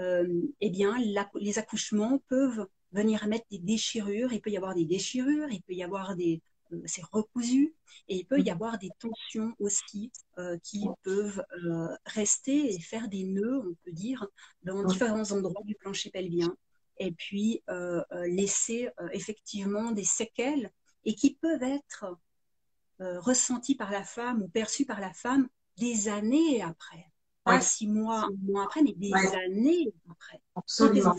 Euh, 0.00 0.42
eh 0.60 0.70
bien, 0.70 0.96
les 1.34 1.58
accouchements 1.58 2.22
peuvent 2.28 2.66
venir 2.92 3.26
mettre 3.26 3.46
des 3.50 3.58
déchirures. 3.58 4.32
Il 4.32 4.40
peut 4.40 4.50
y 4.50 4.56
avoir 4.56 4.74
des 4.74 4.84
déchirures, 4.84 5.48
il 5.50 5.62
peut 5.62 5.74
y 5.74 5.82
avoir 5.82 6.14
des, 6.16 6.40
c'est 6.86 7.04
recousu 7.04 7.74
et 8.08 8.16
il 8.16 8.24
peut 8.24 8.38
y 8.38 8.44
mhm. 8.44 8.52
avoir 8.52 8.78
des 8.78 8.90
tensions 8.98 9.54
aussi 9.58 10.10
euh, 10.38 10.56
qui 10.62 10.86
peuvent 11.02 11.44
euh, 11.64 11.88
rester 12.06 12.74
et 12.74 12.80
faire 12.80 13.08
des 13.08 13.24
nœuds, 13.24 13.62
on 13.66 13.74
peut 13.84 13.92
dire, 13.92 14.26
dans 14.62 14.84
différents 14.84 15.30
endroits 15.32 15.62
du 15.64 15.74
plancher 15.74 16.10
pelvien 16.10 16.56
et 16.98 17.12
puis 17.12 17.62
laisser 18.26 18.90
effectivement 19.12 19.90
des 19.90 20.04
séquelles 20.04 20.70
et 21.04 21.14
qui 21.14 21.34
peuvent 21.34 21.62
être 21.62 22.16
ressenties 22.98 23.74
par 23.74 23.90
la 23.90 24.04
femme 24.04 24.42
ou 24.42 24.48
perçues 24.48 24.84
par 24.84 25.00
la 25.00 25.12
femme 25.12 25.48
des 25.78 26.08
années 26.08 26.62
après. 26.62 27.06
Pas 27.44 27.60
six 27.60 27.88
mois, 27.88 28.26
un 28.26 28.30
mois 28.42 28.64
après, 28.64 28.82
mais 28.82 28.92
des 28.92 29.12
années 29.12 29.92
après. 30.08 30.40
Absolument. 30.54 31.16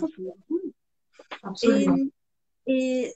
Absolument 1.42 1.98
et 1.98 2.23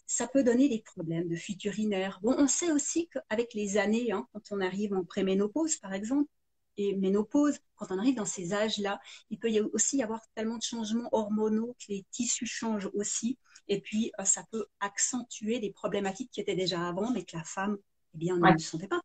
ça 0.05 0.27
peut 0.27 0.43
donner 0.43 0.69
des 0.69 0.81
problèmes 0.81 1.27
de 1.27 1.35
fuite 1.35 1.63
urinaire. 1.65 2.19
Bon, 2.21 2.35
on 2.37 2.47
sait 2.47 2.71
aussi 2.71 3.07
qu'avec 3.07 3.53
les 3.53 3.77
années, 3.77 4.11
hein, 4.11 4.27
quand 4.33 4.41
on 4.51 4.61
arrive 4.61 4.93
en 4.93 5.03
préménopause, 5.03 5.77
par 5.77 5.93
exemple, 5.93 6.29
et 6.77 6.95
ménopause, 6.95 7.57
quand 7.75 7.87
on 7.91 7.97
arrive 7.97 8.15
dans 8.15 8.25
ces 8.25 8.53
âges-là, 8.53 8.99
il 9.29 9.39
peut 9.39 9.49
y 9.49 9.59
aussi 9.59 9.97
y 9.97 10.03
avoir 10.03 10.21
tellement 10.35 10.57
de 10.57 10.61
changements 10.61 11.09
hormonaux 11.11 11.75
que 11.79 11.91
les 11.91 12.05
tissus 12.11 12.45
changent 12.45 12.89
aussi. 12.93 13.37
Et 13.67 13.81
puis, 13.81 14.11
euh, 14.19 14.23
ça 14.23 14.43
peut 14.51 14.67
accentuer 14.79 15.59
des 15.59 15.71
problématiques 15.71 16.29
qui 16.31 16.39
étaient 16.39 16.55
déjà 16.55 16.87
avant, 16.87 17.11
mais 17.11 17.23
que 17.23 17.35
la 17.35 17.43
femme, 17.43 17.77
eh 18.13 18.17
bien, 18.17 18.37
ne 18.37 18.57
sentait 18.57 18.87
pas. 18.87 19.01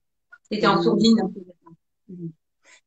C'était 0.51 0.67
en 0.67 0.83
sourdine. 0.83 1.17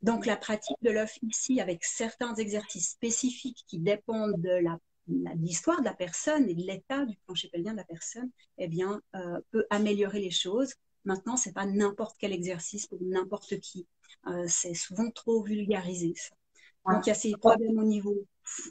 Donc, 0.01 0.25
la 0.25 0.37
pratique 0.37 0.77
de 0.83 0.91
l'œuf 0.91 1.17
ici, 1.23 1.59
avec 1.59 1.83
certains 1.83 2.35
exercices 2.35 2.91
spécifiques 2.91 3.63
qui 3.67 3.79
dépendent 3.79 4.39
de 4.39 4.51
la 4.51 4.79
l'histoire 5.07 5.79
de 5.79 5.85
la 5.85 5.93
personne 5.93 6.49
et 6.49 6.53
de 6.53 6.61
l'état 6.61 7.05
du 7.05 7.17
plancher 7.25 7.49
pelvien 7.49 7.73
de 7.73 7.77
la 7.77 7.83
personne, 7.83 8.29
eh 8.57 8.67
bien, 8.67 9.01
euh, 9.15 9.39
peut 9.51 9.65
améliorer 9.69 10.19
les 10.19 10.31
choses. 10.31 10.73
Maintenant, 11.03 11.37
c'est 11.37 11.53
pas 11.53 11.65
n'importe 11.65 12.15
quel 12.19 12.33
exercice 12.33 12.87
pour 12.87 12.99
n'importe 13.01 13.59
qui. 13.59 13.87
Euh, 14.27 14.45
c'est 14.47 14.73
souvent 14.73 15.11
trop 15.11 15.43
vulgarisé. 15.43 16.13
Ça. 16.15 16.35
Donc 16.91 17.05
il 17.05 17.09
y 17.09 17.11
a 17.11 17.15
ces 17.15 17.31
problèmes 17.33 17.77
au 17.77 17.83
niveau 17.83 18.15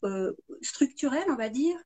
euh, 0.04 0.32
structurel, 0.62 1.24
on 1.28 1.36
va 1.36 1.48
dire. 1.48 1.76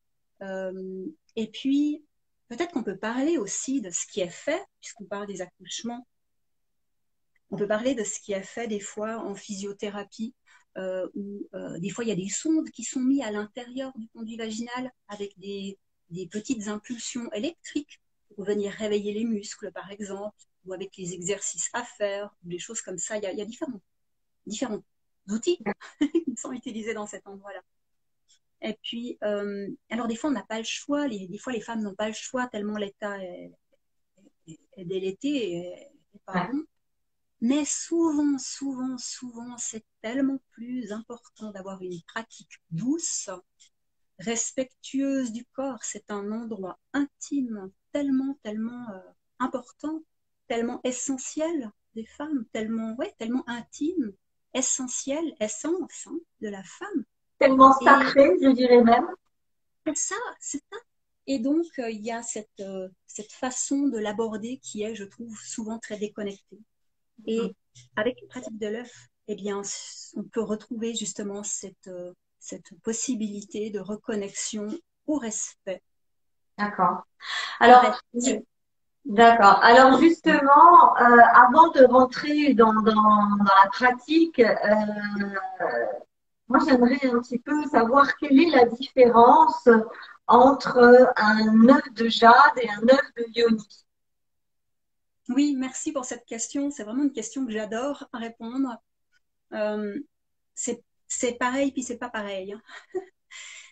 et 1.36 1.50
puis, 1.50 2.04
peut-être 2.48 2.72
qu'on 2.72 2.82
peut 2.82 2.96
parler 2.96 3.38
aussi 3.38 3.80
de 3.80 3.90
ce 3.90 4.06
qui 4.06 4.20
est 4.20 4.30
fait, 4.30 4.62
puisqu'on 4.80 5.04
parle 5.04 5.26
des 5.26 5.40
accouchements. 5.42 6.06
On 7.50 7.56
peut 7.56 7.66
parler 7.66 7.94
de 7.94 8.04
ce 8.04 8.20
qui 8.20 8.32
est 8.32 8.42
fait 8.42 8.68
des 8.68 8.80
fois 8.80 9.18
en 9.18 9.34
physiothérapie, 9.34 10.34
euh, 10.34 10.47
où 11.14 11.48
euh, 11.54 11.78
des 11.78 11.90
fois 11.90 12.04
il 12.04 12.08
y 12.08 12.12
a 12.12 12.16
des 12.16 12.28
sondes 12.28 12.70
qui 12.70 12.84
sont 12.84 13.00
mises 13.00 13.22
à 13.22 13.30
l'intérieur 13.30 13.92
du 13.96 14.08
conduit 14.08 14.36
vaginal 14.36 14.92
avec 15.08 15.36
des, 15.38 15.78
des, 16.10 16.26
petites 16.26 16.68
impulsions 16.68 17.30
électriques 17.32 18.00
pour 18.34 18.44
venir 18.44 18.72
réveiller 18.72 19.12
les 19.12 19.24
muscles, 19.24 19.72
par 19.72 19.90
exemple, 19.90 20.36
ou 20.64 20.72
avec 20.72 20.96
les 20.96 21.12
exercices 21.14 21.70
à 21.72 21.82
faire, 21.82 22.34
ou 22.44 22.48
des 22.48 22.58
choses 22.58 22.80
comme 22.80 22.98
ça. 22.98 23.16
Il 23.16 23.24
y 23.24 23.26
a, 23.26 23.32
il 23.32 23.38
y 23.38 23.42
a 23.42 23.44
différents, 23.44 23.80
différents 24.46 24.82
outils 25.28 25.58
qui 26.00 26.36
sont 26.36 26.52
utilisés 26.52 26.94
dans 26.94 27.06
cet 27.06 27.26
endroit-là. 27.26 27.62
Et 28.60 28.76
puis, 28.82 29.18
euh, 29.22 29.68
alors 29.90 30.08
des 30.08 30.16
fois, 30.16 30.30
on 30.30 30.32
n'a 30.32 30.44
pas 30.44 30.58
le 30.58 30.64
choix. 30.64 31.06
Les, 31.06 31.26
des 31.28 31.38
fois, 31.38 31.52
les 31.52 31.60
femmes 31.60 31.82
n'ont 31.82 31.94
pas 31.94 32.08
le 32.08 32.14
choix 32.14 32.48
tellement 32.48 32.76
l'état 32.76 33.22
est, 33.22 33.52
est, 34.46 34.60
est, 34.76 34.84
délété 34.84 35.52
et, 35.52 35.88
pas 36.26 36.48
bon. 36.50 36.64
Mais 37.40 37.64
souvent, 37.64 38.36
souvent, 38.38 38.98
souvent, 38.98 39.56
c'est 39.58 39.84
tellement 40.02 40.40
plus 40.50 40.90
important 40.92 41.52
d'avoir 41.52 41.80
une 41.82 42.00
pratique 42.02 42.60
douce, 42.70 43.30
respectueuse 44.18 45.32
du 45.32 45.44
corps. 45.46 45.82
C'est 45.82 46.10
un 46.10 46.32
endroit 46.32 46.80
intime, 46.92 47.70
tellement, 47.92 48.38
tellement 48.42 48.90
euh, 48.90 49.00
important, 49.38 50.02
tellement 50.48 50.80
essentiel 50.82 51.70
des 51.94 52.06
femmes, 52.06 52.44
tellement, 52.52 52.94
ouais, 52.96 53.14
tellement 53.18 53.48
intime, 53.48 54.12
essentiel, 54.52 55.34
essence 55.40 56.06
hein, 56.06 56.18
de 56.40 56.48
la 56.48 56.62
femme. 56.64 57.04
Tellement 57.38 57.72
sacré, 57.72 58.30
je 58.42 58.50
dirais 58.50 58.82
même. 58.82 59.06
C'est 59.86 59.96
ça, 59.96 60.16
c'est 60.40 60.58
ça. 60.58 60.78
Et 61.28 61.38
donc, 61.38 61.66
euh, 61.78 61.90
il 61.90 62.00
y 62.04 62.10
a 62.10 62.22
cette, 62.22 62.60
euh, 62.60 62.88
cette 63.06 63.32
façon 63.32 63.88
de 63.88 63.98
l'aborder 63.98 64.58
qui 64.58 64.82
est, 64.82 64.94
je 64.94 65.04
trouve, 65.04 65.38
souvent 65.38 65.78
très 65.78 65.98
déconnectée. 65.98 66.58
Et 67.26 67.40
mm. 67.40 67.52
avec 67.96 68.20
la 68.22 68.28
pratique 68.28 68.58
de 68.58 68.68
l'œuf, 68.68 68.92
eh 69.28 69.34
bien, 69.34 69.62
on 70.16 70.22
peut 70.22 70.42
retrouver 70.42 70.94
justement 70.94 71.42
cette, 71.42 71.88
euh, 71.88 72.12
cette 72.38 72.72
possibilité 72.82 73.70
de 73.70 73.80
reconnexion 73.80 74.68
au 75.06 75.18
respect. 75.18 75.82
D'accord. 76.56 77.02
Alors, 77.60 78.00
D'accord. 79.04 79.60
Alors 79.62 79.98
justement, 79.98 80.94
euh, 81.00 81.16
avant 81.32 81.68
de 81.70 81.84
rentrer 81.86 82.52
dans, 82.52 82.74
dans, 82.74 82.92
dans 82.92 83.54
la 83.64 83.70
pratique, 83.70 84.38
euh, 84.38 85.34
moi 86.46 86.58
j'aimerais 86.66 86.98
un 87.04 87.18
petit 87.20 87.38
peu 87.38 87.64
savoir 87.70 88.16
quelle 88.18 88.38
est 88.38 88.50
la 88.50 88.66
différence 88.66 89.66
entre 90.26 91.10
un 91.16 91.68
œuf 91.70 91.92
de 91.94 92.08
jade 92.08 92.58
et 92.60 92.68
un 92.68 92.82
œuf 92.82 93.14
de 93.16 93.24
yoni. 93.34 93.66
Oui, 95.28 95.54
merci 95.56 95.92
pour 95.92 96.04
cette 96.04 96.24
question. 96.24 96.70
C'est 96.70 96.84
vraiment 96.84 97.02
une 97.02 97.12
question 97.12 97.44
que 97.44 97.52
j'adore 97.52 98.08
répondre. 98.12 98.76
Euh, 99.52 99.98
c'est 100.54 101.38
pareil, 101.38 101.72
puis 101.72 101.82
c'est 101.82 101.98
pas 101.98 102.08
pareil. 102.08 102.52
Hein. 102.52 102.62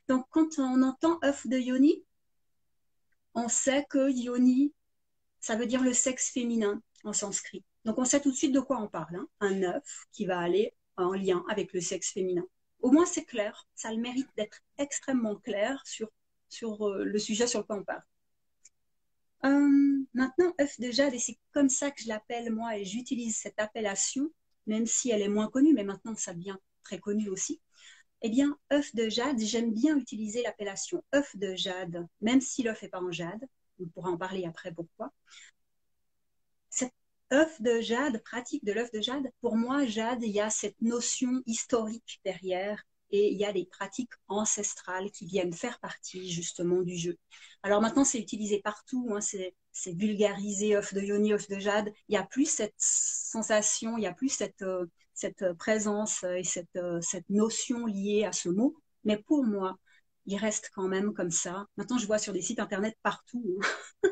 Donc, 0.08 0.26
quand 0.30 0.58
on 0.58 0.82
entend 0.82 1.18
œuf 1.24 1.46
de 1.46 1.58
yoni, 1.58 2.04
on 3.34 3.48
sait 3.48 3.84
que 3.88 4.10
yoni, 4.10 4.72
ça 5.40 5.56
veut 5.56 5.66
dire 5.66 5.82
le 5.82 5.92
sexe 5.92 6.30
féminin 6.30 6.82
en 7.04 7.12
sanskrit. 7.12 7.64
Donc, 7.84 7.98
on 7.98 8.04
sait 8.04 8.20
tout 8.20 8.30
de 8.30 8.36
suite 8.36 8.52
de 8.52 8.60
quoi 8.60 8.80
on 8.80 8.88
parle. 8.88 9.16
Hein. 9.16 9.28
Un 9.40 9.62
œuf 9.62 10.06
qui 10.12 10.26
va 10.26 10.38
aller 10.38 10.74
en 10.96 11.12
lien 11.12 11.44
avec 11.48 11.72
le 11.72 11.80
sexe 11.80 12.12
féminin. 12.12 12.44
Au 12.80 12.90
moins, 12.90 13.06
c'est 13.06 13.24
clair. 13.24 13.66
Ça 13.74 13.88
a 13.88 13.92
le 13.92 14.00
mérite 14.00 14.28
d'être 14.36 14.60
extrêmement 14.78 15.36
clair 15.36 15.82
sur, 15.86 16.10
sur 16.48 16.88
euh, 16.88 17.04
le 17.04 17.18
sujet 17.18 17.46
sur 17.46 17.60
lequel 17.60 17.78
on 17.78 17.84
parle. 17.84 18.02
Euh, 19.44 20.05
maintenant, 20.14 20.55
œuf 20.61 20.81
de 20.81 20.90
jade, 20.90 21.14
et 21.14 21.18
c'est 21.18 21.38
comme 21.53 21.68
ça 21.68 21.90
que 21.90 22.03
je 22.03 22.09
l'appelle 22.09 22.53
moi, 22.53 22.77
et 22.79 22.85
j'utilise 22.85 23.37
cette 23.37 23.59
appellation, 23.61 24.31
même 24.66 24.87
si 24.87 25.11
elle 25.11 25.22
est 25.22 25.29
moins 25.29 25.49
connue, 25.49 25.75
mais 25.75 25.85
maintenant 25.85 26.14
ça 26.16 26.35
devient 26.35 26.57
très 26.83 26.99
connu 26.99 27.29
aussi. 27.29 27.61
Eh 28.22 28.31
bien, 28.31 28.59
œuf 28.72 28.94
de 28.94 29.09
jade, 29.09 29.38
j'aime 29.38 29.72
bien 29.72 29.96
utiliser 29.96 30.42
l'appellation 30.42 31.05
œuf 31.14 31.37
de 31.37 31.55
jade, 31.55 32.07
même 32.20 32.40
si 32.40 32.62
l'œuf 32.62 32.83
n'est 32.83 32.88
pas 32.88 33.01
en 33.01 33.12
jade. 33.12 33.46
On 33.79 33.87
pourra 33.87 34.11
en 34.11 34.16
parler 34.16 34.46
après 34.46 34.72
pourquoi. 34.72 35.12
Cet 36.70 36.92
œuf 37.33 37.61
de 37.61 37.81
jade, 37.81 38.22
pratique 38.25 38.64
de 38.64 38.72
l'œuf 38.72 38.90
de 38.90 39.03
jade, 39.03 39.31
pour 39.40 39.57
moi, 39.57 39.85
jade, 39.87 40.22
il 40.22 40.31
y 40.31 40.40
a 40.40 40.51
cette 40.51 40.81
notion 40.81 41.42
historique 41.46 42.20
derrière 42.25 42.83
et 43.10 43.32
il 43.32 43.38
y 43.38 43.44
a 43.44 43.52
des 43.52 43.66
pratiques 43.66 44.12
ancestrales 44.28 45.10
qui 45.10 45.26
viennent 45.26 45.52
faire 45.52 45.78
partie 45.80 46.30
justement 46.30 46.82
du 46.82 46.96
jeu. 46.96 47.16
Alors 47.62 47.80
maintenant, 47.80 48.04
c'est 48.04 48.18
utilisé 48.18 48.60
partout, 48.60 49.08
hein, 49.12 49.20
c'est 49.20 49.54
vulgarisé, 49.92 50.76
off 50.76 50.94
de 50.94 51.00
yoni, 51.00 51.34
off 51.34 51.48
de 51.48 51.58
jade. 51.58 51.92
Il 52.08 52.12
n'y 52.12 52.18
a 52.18 52.24
plus 52.24 52.46
cette 52.48 52.74
sensation, 52.76 53.96
il 53.96 54.00
n'y 54.00 54.06
a 54.06 54.14
plus 54.14 54.28
cette, 54.28 54.62
euh, 54.62 54.86
cette 55.14 55.52
présence 55.54 56.24
et 56.24 56.44
cette, 56.44 56.76
euh, 56.76 57.00
cette 57.00 57.28
notion 57.30 57.86
liée 57.86 58.24
à 58.24 58.32
ce 58.32 58.48
mot. 58.48 58.76
Mais 59.04 59.16
pour 59.16 59.44
moi, 59.44 59.78
il 60.26 60.36
reste 60.36 60.70
quand 60.74 60.88
même 60.88 61.14
comme 61.14 61.30
ça. 61.30 61.66
Maintenant, 61.76 61.98
je 61.98 62.06
vois 62.06 62.18
sur 62.18 62.32
des 62.32 62.42
sites 62.42 62.58
internet 62.58 62.96
partout 63.02 63.60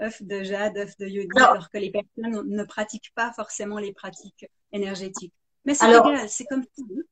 œuf 0.00 0.20
hein. 0.20 0.24
de 0.24 0.42
jade, 0.42 0.78
œuf 0.78 0.96
de 0.98 1.06
yoni, 1.06 1.28
alors 1.36 1.70
que 1.70 1.78
les 1.78 1.90
personnes 1.90 2.48
ne 2.48 2.64
pratiquent 2.64 3.12
pas 3.14 3.32
forcément 3.32 3.78
les 3.78 3.92
pratiques 3.92 4.46
énergétiques. 4.72 5.34
Mais 5.64 5.74
c'est 5.74 5.88
égal, 5.88 6.28
c'est 6.28 6.46
comme 6.46 6.66
tout. 6.74 7.04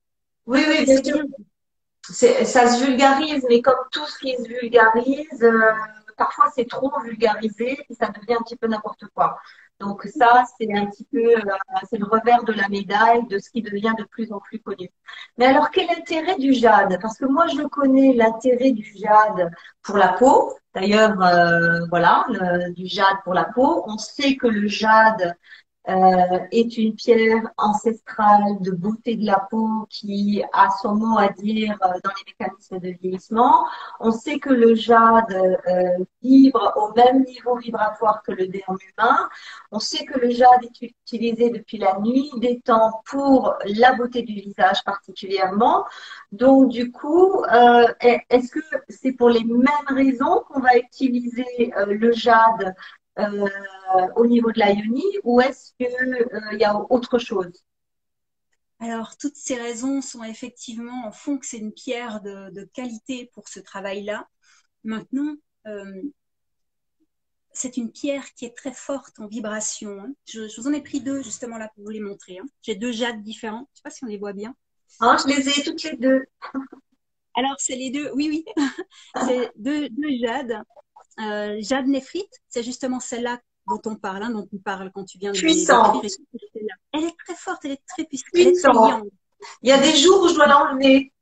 Oui, 0.51 0.65
oui, 0.69 0.85
bien 0.85 1.03
sûr. 1.03 1.23
Ça 2.03 2.67
se 2.67 2.85
vulgarise, 2.85 3.47
mais 3.49 3.63
comme 3.63 3.79
tout 3.93 4.05
ce 4.07 4.19
qui 4.19 4.35
se 4.37 4.49
vulgarise, 4.49 5.43
euh, 5.45 5.73
parfois 6.17 6.47
c'est 6.53 6.69
trop 6.69 6.91
vulgarisé 7.05 7.79
et 7.89 7.95
ça 7.95 8.09
devient 8.09 8.35
un 8.35 8.43
petit 8.43 8.57
peu 8.57 8.67
n'importe 8.67 9.05
quoi. 9.15 9.39
Donc 9.79 10.03
ça, 10.05 10.45
c'est 10.59 10.71
un 10.75 10.87
petit 10.87 11.07
peu, 11.13 11.19
euh, 11.19 11.43
le 11.93 12.05
revers 12.05 12.43
de 12.43 12.53
la 12.53 12.69
médaille 12.69 13.27
de 13.29 13.39
ce 13.39 13.49
qui 13.49 13.63
devient 13.63 13.95
de 13.97 14.05
plus 14.05 14.33
en 14.33 14.41
plus 14.41 14.59
connu. 14.61 14.91
Mais 15.39 15.47
alors, 15.47 15.71
quel 15.71 15.85
est 15.89 15.95
l'intérêt 15.95 16.37
du 16.37 16.53
jade? 16.53 16.99
Parce 17.01 17.17
que 17.17 17.27
moi, 17.27 17.47
je 17.47 17.63
connais 17.69 18.13
l'intérêt 18.13 18.73
du 18.73 18.93
jade 18.99 19.51
pour 19.83 19.97
la 19.99 20.09
peau. 20.15 20.53
D'ailleurs, 20.75 21.23
euh, 21.23 21.87
voilà, 21.91 22.27
du 22.77 22.87
jade 22.87 23.19
pour 23.25 23.35
la 23.35 23.45
peau. 23.45 23.85
On 23.87 23.99
sait 23.99 24.37
que 24.37 24.49
le 24.49 24.67
jade 24.67 25.35
euh, 25.89 26.39
est 26.53 26.77
une 26.77 26.95
pierre 26.95 27.51
ancestrale 27.57 28.61
de 28.61 28.71
beauté 28.71 29.17
de 29.17 29.25
la 29.25 29.47
peau 29.51 29.87
qui 29.89 30.43
a 30.53 30.69
son 30.83 30.95
mot 30.95 31.19
à 31.19 31.29
dire 31.31 31.75
euh, 31.83 31.99
dans 32.05 32.11
les 32.11 32.33
mécanismes 32.33 32.79
de 32.81 32.91
vieillissement. 33.01 33.67
On 33.99 34.11
sait 34.11 34.39
que 34.39 34.51
le 34.51 34.75
jade 34.75 35.33
euh, 35.33 36.05
vibre 36.23 36.75
au 36.77 36.93
même 36.95 37.25
niveau 37.25 37.57
vibratoire 37.57 38.23
que 38.23 38.33
le 38.33 38.47
derme 38.49 38.77
humain. 38.77 39.31
On 39.73 39.79
sait 39.79 40.05
que 40.05 40.19
le 40.19 40.29
jade 40.29 40.63
est 40.65 40.83
utilisé 40.83 41.49
depuis 41.49 41.79
la 41.79 41.99
nuit 41.99 42.31
des 42.37 42.61
temps 42.61 43.01
pour 43.07 43.55
la 43.65 43.95
beauté 43.95 44.21
du 44.21 44.35
visage 44.35 44.85
particulièrement. 44.85 45.87
Donc 46.31 46.69
du 46.69 46.93
coup, 46.93 47.43
est-ce 48.01 48.53
que 48.53 48.61
c'est 48.91 49.13
pour 49.13 49.31
les 49.31 49.45
mêmes 49.45 49.67
raisons 49.89 50.45
qu'on 50.47 50.61
va 50.61 50.77
utiliser 50.77 51.73
le 51.87 52.13
jade 52.13 52.75
euh, 53.19 53.49
au 54.17 54.27
niveau 54.27 54.53
de 54.53 54.59
la 54.59 54.73
Ioni 54.73 55.05
ou 55.25 55.41
est-ce 55.41 55.73
qu'il 55.77 55.89
euh, 55.89 56.57
y 56.57 56.65
a 56.65 56.77
autre 56.91 57.19
chose? 57.19 57.65
Alors, 58.79 59.17
toutes 59.19 59.37
ces 59.37 59.57
raisons 59.57 60.01
sont 60.01 60.25
effectivement, 60.25 61.13
font 61.13 61.39
que 61.39 61.47
c'est 61.47 61.59
une 61.59 61.73
pierre 61.73 62.23
de, 62.23 62.65
qualité 62.73 63.31
pour 63.35 63.49
ce 63.49 63.61
travail-là. 63.61 64.27
Maintenant, 64.85 65.35
euh, 65.67 66.03
c'est 67.53 67.77
une 67.77 67.93
pierre 67.93 68.33
qui 68.35 68.47
est 68.47 68.57
très 68.57 68.73
forte 68.73 69.19
en 69.21 69.27
vibration. 69.27 70.01
Hein. 70.01 70.13
Je, 70.27 70.61
vous 70.61 70.69
en 70.69 70.73
ai 70.73 70.81
pris 70.81 71.01
deux 71.01 71.23
justement 71.23 71.59
là 71.59 71.71
pour 71.75 71.85
vous 71.85 71.91
les 71.91 72.01
montrer. 72.01 72.39
Hein. 72.39 72.47
J'ai 72.63 72.75
deux 72.75 72.93
jades 72.93 73.23
différents. 73.23 73.69
Je 73.69 73.73
ne 73.73 73.77
sais 73.77 73.83
pas 73.85 73.91
si 73.91 74.05
on 74.05 74.09
les 74.09 74.19
voit 74.19 74.33
bien. 74.33 74.55
Ah, 75.01 75.17
je 75.23 75.29
les 75.29 75.49
ai 75.49 75.63
toutes 75.63 75.83
les 75.83 75.97
deux. 75.97 76.25
Alors, 77.35 77.57
c'est 77.59 77.77
les 77.77 77.91
deux, 77.91 78.11
oui, 78.15 78.29
oui. 78.29 78.45
c'est 79.27 79.53
deux, 79.57 79.89
deux 79.91 80.17
jades 80.21 80.63
euh, 81.21 81.57
Jade 81.61 81.87
Néphrite, 81.87 82.41
c'est 82.49 82.63
justement 82.63 83.01
celle-là 83.01 83.41
dont 83.69 83.81
on 83.85 83.97
parle, 83.97 84.23
hein, 84.23 84.31
dont 84.31 84.49
on 84.53 84.59
parle 84.59 84.91
quand 84.93 85.05
tu 85.05 85.19
viens 85.19 85.33
de 85.33 85.39
Puissante. 85.39 86.05
Elle 86.93 87.05
est 87.05 87.17
très 87.25 87.35
forte, 87.35 87.65
elle 87.65 87.73
est 87.73 87.87
très 87.87 88.05
puissante. 88.05 89.05
Il 89.63 89.69
y 89.69 89.73
a 89.73 89.79
des 89.79 89.97
jours 89.97 90.23
où 90.23 90.29
je 90.29 90.35
dois 90.35 90.47
l'enlever. 90.47 91.13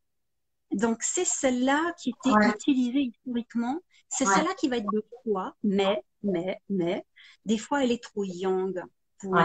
Donc 0.72 1.02
c'est 1.02 1.24
celle-là 1.24 1.94
qui 1.98 2.10
était 2.10 2.48
utilisée 2.48 3.12
historiquement. 3.12 3.80
C'est 4.08 4.24
celle-là 4.24 4.54
qui 4.58 4.68
va 4.68 4.78
être 4.78 4.90
de 4.90 5.04
poids, 5.22 5.54
mais, 5.62 6.02
mais, 6.22 6.60
mais, 6.68 7.04
des 7.44 7.58
fois 7.58 7.84
elle 7.84 7.92
est 7.92 8.02
trop 8.02 8.24
yang 8.24 8.82
pour 9.18 9.36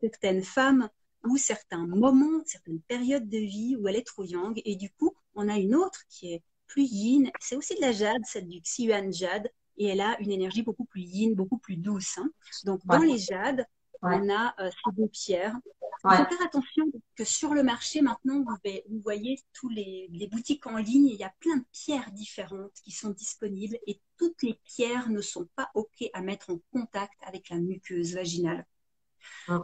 certaines 0.00 0.42
femmes 0.42 0.88
ou 1.24 1.36
certains 1.36 1.86
moments, 1.86 2.42
certaines 2.46 2.80
périodes 2.80 3.28
de 3.28 3.38
vie 3.38 3.76
où 3.76 3.88
elle 3.88 3.96
est 3.96 4.06
trop 4.06 4.24
yang. 4.24 4.60
Et 4.64 4.76
du 4.76 4.90
coup, 4.90 5.14
on 5.34 5.48
a 5.48 5.56
une 5.56 5.74
autre 5.74 6.00
qui 6.08 6.34
est 6.34 6.42
plus 6.66 6.84
yin. 6.84 7.30
C'est 7.40 7.56
aussi 7.56 7.74
de 7.76 7.80
la 7.80 7.92
jade, 7.92 8.22
celle 8.24 8.48
du 8.48 8.60
Xiuan 8.60 9.10
jade, 9.10 9.48
et 9.76 9.86
elle 9.86 10.00
a 10.00 10.18
une 10.20 10.30
énergie 10.30 10.62
beaucoup 10.62 10.84
plus 10.84 11.02
yin, 11.02 11.34
beaucoup 11.34 11.58
plus 11.58 11.76
douce. 11.76 12.18
Hein. 12.18 12.30
Donc, 12.64 12.84
dans 12.86 12.98
les 12.98 13.18
jades, 13.18 13.66
on 14.02 14.28
a 14.28 14.54
euh, 14.60 14.70
ces 14.70 14.92
deux 14.92 15.08
pierres 15.08 15.56
Il 16.04 16.10
faut 16.16 16.36
faire 16.36 16.46
attention 16.46 16.84
que 17.16 17.24
sur 17.24 17.54
le 17.54 17.62
marché, 17.62 18.02
maintenant, 18.02 18.44
vous, 18.44 19.00
voyez 19.02 19.40
tous 19.52 19.68
les, 19.68 20.08
les, 20.12 20.26
boutiques 20.28 20.66
en 20.66 20.76
ligne, 20.76 21.06
il 21.06 21.16
y 21.16 21.24
a 21.24 21.32
plein 21.40 21.56
de 21.56 21.64
pierres 21.72 22.10
différentes 22.12 22.74
qui 22.82 22.90
sont 22.90 23.10
disponibles 23.10 23.78
et 23.86 24.00
toutes 24.18 24.42
les 24.42 24.60
pierres 24.64 25.08
ne 25.08 25.20
sont 25.20 25.48
pas 25.56 25.70
OK 25.74 26.04
à 26.12 26.20
mettre 26.20 26.50
en 26.50 26.60
contact 26.72 27.18
avec 27.26 27.48
la 27.48 27.56
muqueuse 27.56 28.14
vaginale. 28.14 28.66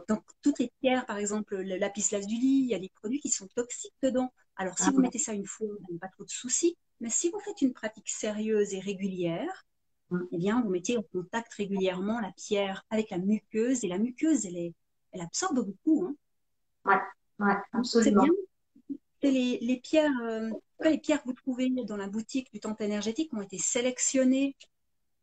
Donc, 0.07 0.23
toutes 0.41 0.59
les 0.59 0.71
pierres, 0.81 1.05
par 1.05 1.17
exemple, 1.17 1.55
le 1.57 1.77
lapis 1.77 2.07
lazuli, 2.11 2.63
il 2.63 2.67
y 2.67 2.75
a 2.75 2.79
des 2.79 2.89
produits 2.89 3.19
qui 3.19 3.29
sont 3.29 3.47
toxiques 3.55 3.93
dedans. 4.01 4.33
Alors, 4.55 4.77
si 4.77 4.85
ah 4.87 4.91
vous 4.91 4.99
mettez 4.99 5.19
ça 5.19 5.33
une 5.33 5.45
fois, 5.45 5.67
vous 5.67 5.79
n'avez 5.87 5.99
pas 5.99 6.07
trop 6.09 6.23
de 6.23 6.29
soucis. 6.29 6.77
Mais 6.99 7.09
si 7.09 7.29
vous 7.29 7.39
faites 7.39 7.61
une 7.61 7.73
pratique 7.73 8.09
sérieuse 8.09 8.73
et 8.73 8.79
régulière, 8.79 9.65
eh 10.31 10.37
bien, 10.37 10.61
vous 10.61 10.69
mettez 10.69 10.97
en 10.97 11.03
contact 11.03 11.53
régulièrement 11.53 12.19
la 12.19 12.31
pierre 12.31 12.85
avec 12.89 13.09
la 13.09 13.17
muqueuse. 13.17 13.83
Et 13.83 13.87
la 13.87 13.97
muqueuse, 13.97 14.45
elle, 14.45 14.73
elle 15.11 15.21
absorbe 15.21 15.65
beaucoup. 15.65 16.05
Hein. 16.05 16.15
Ouais, 16.85 17.45
ouais, 17.45 17.55
absolument. 17.73 18.25
C'est 19.21 19.31
les, 19.31 19.59
les, 19.61 19.79
pierres, 19.79 20.11
euh, 20.23 20.49
les 20.83 20.97
pierres 20.97 21.21
que 21.21 21.27
vous 21.27 21.33
trouvez 21.33 21.69
dans 21.69 21.97
la 21.97 22.07
boutique 22.07 22.51
du 22.51 22.59
temple 22.59 22.83
énergétique 22.83 23.31
ont 23.33 23.41
été 23.41 23.59
sélectionnées 23.59 24.55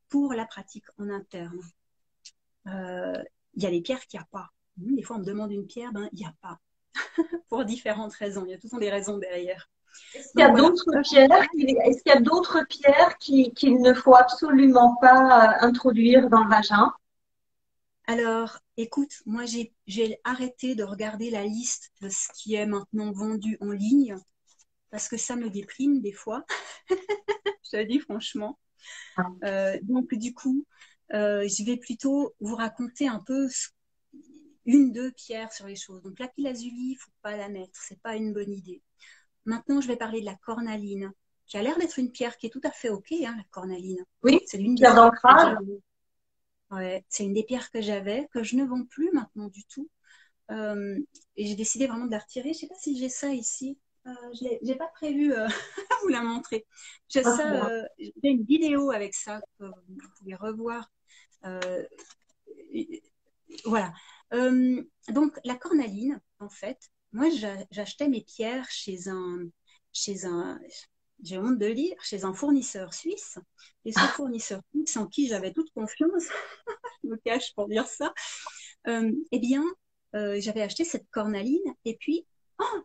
pour 0.09 0.33
la 0.33 0.47
pratique 0.47 0.87
en 0.99 1.11
interne. 1.11 1.61
Euh, 2.69 3.23
il 3.55 3.63
y 3.63 3.67
a 3.67 3.71
des 3.71 3.81
pierres 3.81 4.07
qu'il 4.07 4.19
n'y 4.19 4.23
a 4.23 4.29
pas. 4.31 4.51
Des 4.77 5.03
fois, 5.03 5.17
on 5.17 5.21
me 5.21 5.25
demande 5.25 5.51
une 5.51 5.67
pierre, 5.67 5.93
ben, 5.93 6.09
il 6.13 6.19
n'y 6.19 6.27
a 6.27 6.35
pas. 6.41 6.61
pour 7.49 7.65
différentes 7.65 8.15
raisons. 8.15 8.45
Il 8.45 8.51
y 8.51 8.55
a 8.55 8.59
tout 8.59 8.67
le 8.67 8.71
temps 8.71 8.79
des 8.79 8.91
raisons 8.91 9.19
derrière. 9.19 9.69
Est-ce 10.15 10.31
qu'il 10.33 10.41
y 10.41 10.43
a 10.43 10.51
d'autres 10.51 11.01
pierres, 11.03 11.49
est-ce 11.85 12.03
qu'il 12.03 12.13
y 12.13 12.17
a 12.17 12.21
d'autres 12.21 12.65
pierres 12.69 13.19
qu'il 13.19 13.81
ne 13.81 13.95
faut 13.95 14.15
absolument 14.15 14.97
pas 15.01 15.21
euh, 15.63 15.67
introduire 15.67 16.29
dans 16.29 16.45
le 16.45 16.51
vagin? 16.51 16.93
Alors, 18.07 18.59
écoute, 18.79 19.23
moi 19.27 19.45
j'ai 19.45 20.21
arrêté 20.25 20.75
de 20.75 20.83
regarder 20.83 21.31
la 21.31 21.45
liste 21.45 21.93
de 22.01 22.09
ce 22.09 22.29
qui 22.35 22.55
est 22.55 22.67
maintenant 22.67 23.13
vendu 23.13 23.59
en 23.61 23.71
ligne 23.71 24.17
parce 24.91 25.09
que 25.09 25.19
ça 25.19 25.37
me 25.37 25.51
déprime 25.51 26.01
des 26.01 26.13
fois. 26.13 26.45
je 26.89 27.71
te 27.71 27.77
le 27.77 27.85
dis 27.85 28.01
franchement. 28.01 28.59
Ah. 29.17 29.27
Euh, 29.45 29.79
donc 29.83 30.15
du 30.15 30.33
coup, 30.33 30.67
euh, 31.13 31.47
je 31.49 31.65
vais 31.65 31.77
plutôt 31.77 32.35
vous 32.41 32.55
raconter 32.55 33.09
un 33.09 33.21
peu 33.21 33.49
une, 34.65 34.93
deux 34.93 35.11
pierres 35.13 35.53
sur 35.53 35.67
les 35.67 35.77
choses. 35.77 36.03
Donc 36.03 36.19
la 36.19 36.31
lazuli, 36.39 36.93
il 36.93 36.97
faut 36.97 37.13
pas 37.23 37.37
la 37.37 37.49
mettre, 37.49 37.79
c'est 37.81 38.01
pas 38.01 38.17
une 38.17 38.33
bonne 38.33 38.53
idée. 38.53 38.83
Maintenant, 39.49 39.81
je 39.81 39.89
vais 39.89 39.97
parler 39.97 40.21
de 40.21 40.27
la 40.27 40.35
cornaline, 40.35 41.11
qui 41.47 41.57
a 41.57 41.63
l'air 41.63 41.79
d'être 41.79 41.99
une 41.99 42.13
pierre 42.13 42.37
qui 42.37 42.47
est 42.47 42.51
tout 42.51 42.61
à 42.65 42.71
fait 42.71 42.91
OK, 42.91 43.13
hein, 43.13 43.35
la 43.35 43.45
cornaline. 43.51 44.05
Oui, 44.23 44.41
c'est 44.45 44.59
une 44.59 44.75
pierre 44.75 44.95
d'ancrage. 44.95 45.57
Ouais, 46.71 47.03
c'est 47.09 47.25
une 47.25 47.33
des 47.33 47.45
pierres 47.45 47.71
que 47.71 47.81
j'avais, 47.81 48.29
que 48.31 48.43
je 48.43 48.57
ne 48.57 48.65
vends 48.67 48.85
plus 48.85 49.11
maintenant 49.13 49.49
du 49.49 49.65
tout. 49.65 49.89
Euh, 50.51 50.99
et 51.37 51.47
j'ai 51.47 51.55
décidé 51.55 51.87
vraiment 51.87 52.05
de 52.05 52.11
la 52.11 52.19
retirer. 52.19 52.53
Je 52.53 52.59
ne 52.59 52.61
sais 52.61 52.67
pas 52.67 52.75
si 52.79 52.99
j'ai 52.99 53.09
ça 53.09 53.33
ici. 53.33 53.79
Euh, 54.07 54.13
je 54.35 54.67
n'ai 54.67 54.77
pas 54.77 54.89
prévu 54.89 55.33
euh, 55.33 55.49
vous 56.03 56.09
la 56.09 56.21
montrer. 56.21 56.67
J'ai 57.09 57.23
ah, 57.25 57.37
ça, 57.37 57.71
euh, 57.71 57.85
j'ai 57.99 58.29
une 58.29 58.45
vidéo 58.45 58.91
avec 58.91 59.15
ça 59.15 59.41
que 59.59 59.65
vous 59.65 60.09
pouvez 60.19 60.35
revoir. 60.35 60.93
voilà. 63.65 63.95
donc 65.09 65.41
la 65.43 65.55
cornaline, 65.55 66.21
en 66.39 66.51
fait, 66.51 66.91
moi, 67.13 67.29
j'achetais 67.71 68.09
mes 68.09 68.23
pierres 68.23 68.69
chez 68.71 69.09
un, 69.09 69.47
chez 69.93 70.25
un, 70.25 70.61
j'ai 71.23 71.39
honte 71.39 71.59
de 71.59 71.67
le 71.67 71.75
dire, 71.75 71.97
chez 72.03 72.25
un 72.25 72.35
fournisseur 72.35 72.95
suisse. 72.95 73.39
Et 73.85 73.93
ce 73.93 74.01
fournisseur 74.01 74.61
suisse 74.71 74.97
en 74.97 75.07
qui 75.07 75.29
j'avais 75.29 75.53
toute 75.53 75.71
confiance, 75.73 76.25
je 77.05 77.09
me 77.09 77.17
cache 77.17 77.55
pour 77.55 77.69
dire 77.69 77.87
ça, 77.87 78.13
euh, 78.87 79.11
eh 79.33 79.39
bien, 79.39 79.65
euh, 80.15 80.41
j'avais 80.41 80.63
acheté 80.63 80.85
cette 80.85 81.09
cornaline 81.11 81.75
et 81.85 81.97
puis, 81.97 82.27
oh, 82.61 82.83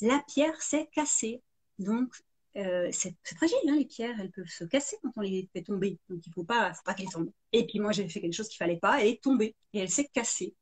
la 0.00 0.22
pierre 0.28 0.60
s'est 0.60 0.88
cassée. 0.92 1.42
Donc, 1.78 2.14
euh, 2.56 2.88
c'est 2.92 3.16
fragile, 3.24 3.56
hein, 3.68 3.76
les 3.76 3.86
pierres, 3.86 4.18
elles 4.20 4.30
peuvent 4.30 4.46
se 4.46 4.64
casser 4.64 4.96
quand 5.02 5.10
on 5.16 5.20
les 5.20 5.48
fait 5.52 5.62
tomber. 5.62 5.98
Donc, 6.08 6.24
il 6.26 6.30
ne 6.30 6.34
faut 6.34 6.44
pas, 6.44 6.72
faut 6.74 6.84
pas 6.84 6.94
qu'elles 6.94 7.08
tombent. 7.08 7.32
Et 7.52 7.66
puis, 7.66 7.80
moi, 7.80 7.92
j'ai 7.92 8.08
fait 8.08 8.20
quelque 8.20 8.34
chose 8.34 8.48
qu'il 8.48 8.58
fallait 8.58 8.78
pas, 8.78 9.00
elle 9.00 9.08
est 9.08 9.22
tombée. 9.22 9.56
Et 9.72 9.80
elle 9.80 9.90
s'est 9.90 10.08
cassée. 10.12 10.54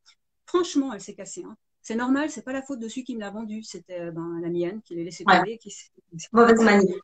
Franchement, 0.46 0.92
elle 0.92 1.00
s'est 1.00 1.14
cassée. 1.14 1.44
Hein 1.44 1.57
c'est 1.83 1.97
normal, 1.97 2.31
c'est 2.31 2.42
pas 2.42 2.53
la 2.53 2.62
faute 2.62 2.79
de 2.79 2.88
celui 2.88 3.05
qui 3.05 3.16
me 3.16 3.21
l'a 3.21 3.31
vendu, 3.31 3.62
c'était 3.64 4.01
euh, 4.01 4.11
ben, 4.12 4.40
la 4.40 4.49
mienne 4.49 4.81
qui 4.83 4.95
l'a 4.95 5.03
laissé 5.03 5.25
tomber. 5.25 5.59
Mauvaise 6.33 6.61
manie. 6.61 6.95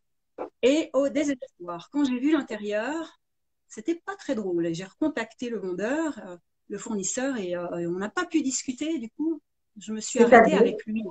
Et 0.62 0.88
au 0.93 1.09
désespoir, 1.09 1.91
quand 1.91 2.05
j'ai 2.05 2.19
vu 2.19 2.31
l'intérieur, 2.31 3.21
c'était 3.67 3.97
pas 3.97 4.14
très 4.14 4.37
drôle. 4.37 4.73
J'ai 4.73 4.85
recontacté 4.85 5.51
le 5.51 5.59
vendeur, 5.59 6.19
euh, 6.25 6.37
le 6.69 6.79
fournisseur, 6.79 7.37
et, 7.37 7.57
euh, 7.57 7.91
on 7.91 7.99
n'a 7.99 8.09
pas 8.09 8.25
pu 8.25 8.41
discuter. 8.41 8.99
Du 8.99 9.11
coup, 9.11 9.41
je 9.77 9.93
me 9.93 10.01
suis 10.01 10.21
arrêtée 10.21 10.55
avec 10.55 10.87
lui. 10.87 11.05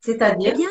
C'est-à-dire 0.00 0.52
Eh 0.52 0.56
bien, 0.56 0.68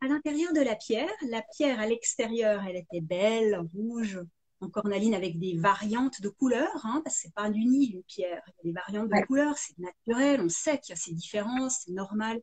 à 0.00 0.06
l'intérieur 0.06 0.52
de 0.52 0.60
la 0.60 0.76
pierre, 0.76 1.12
la 1.28 1.42
pierre 1.42 1.80
à 1.80 1.86
l'extérieur, 1.86 2.62
elle 2.68 2.76
était 2.76 3.00
belle, 3.00 3.60
rouge, 3.74 4.20
en 4.62 4.68
cornaline 4.68 5.14
avec 5.14 5.38
des 5.38 5.56
variantes 5.56 6.20
de 6.20 6.28
couleurs, 6.28 6.84
hein, 6.84 7.02
parce 7.04 7.16
que 7.16 7.22
c'est 7.22 7.34
pas 7.34 7.42
un 7.42 7.52
uni 7.52 7.86
une 7.86 8.02
pierre. 8.04 8.42
Il 8.46 8.50
y 8.50 8.60
a 8.60 8.72
des 8.72 8.72
variantes 8.72 9.10
de 9.10 9.26
couleurs, 9.26 9.58
c'est 9.58 9.78
naturel, 9.78 10.40
on 10.40 10.48
sait 10.48 10.78
qu'il 10.78 10.94
y 10.94 10.98
a 10.98 11.00
ces 11.00 11.12
différences, 11.12 11.80
c'est 11.84 11.92
normal. 11.92 12.40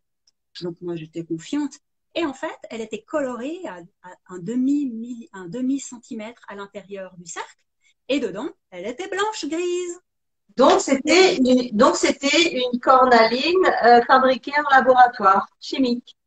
Donc 0.62 0.76
moi 0.82 0.96
j'étais 0.96 1.24
confiante. 1.24 1.74
Et 2.16 2.26
en 2.26 2.34
fait, 2.34 2.58
elle 2.70 2.82
était 2.82 3.04
colorée 3.04 3.60
à, 3.68 3.80
un 4.28 4.40
demi 4.40 5.30
un 5.32 5.48
demi 5.48 5.80
centimètre 5.80 6.42
à 6.48 6.56
l'intérieur 6.56 7.16
du 7.18 7.26
cercle, 7.26 7.64
et 8.10 8.20
dedans, 8.20 8.50
elle 8.72 8.86
était 8.86 9.08
blanche 9.08 9.46
grise. 9.46 10.00
Donc 10.58 10.82
c'était 10.82 11.38
une, 11.38 11.70
donc 11.78 11.96
c'était 11.96 12.58
une 12.58 12.80
cornaline 12.80 13.66
euh, 13.86 14.02
fabriquée 14.06 14.52
en 14.58 14.76
laboratoire 14.76 15.48
chimique. 15.60 16.18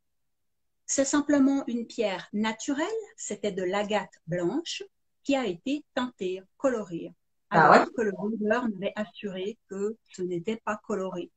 C'est 0.87 1.05
simplement 1.05 1.65
une 1.67 1.87
pierre 1.87 2.29
naturelle, 2.33 2.87
c'était 3.17 3.53
de 3.53 3.63
l'agate 3.63 4.13
blanche 4.27 4.83
qui 5.25 5.37
a 5.37 5.47
été 5.47 5.85
teinté, 5.95 6.43
coloré. 6.57 7.13
Ah 7.51 7.71
alors 7.71 7.93
que 7.93 8.01
le 8.01 8.13
vendeur 8.13 8.67
m'avait 8.69 8.95
assuré 8.97 9.59
que 9.69 9.97
ce 10.09 10.23
n'était 10.23 10.57
pas 10.57 10.81
coloré. 10.87 11.31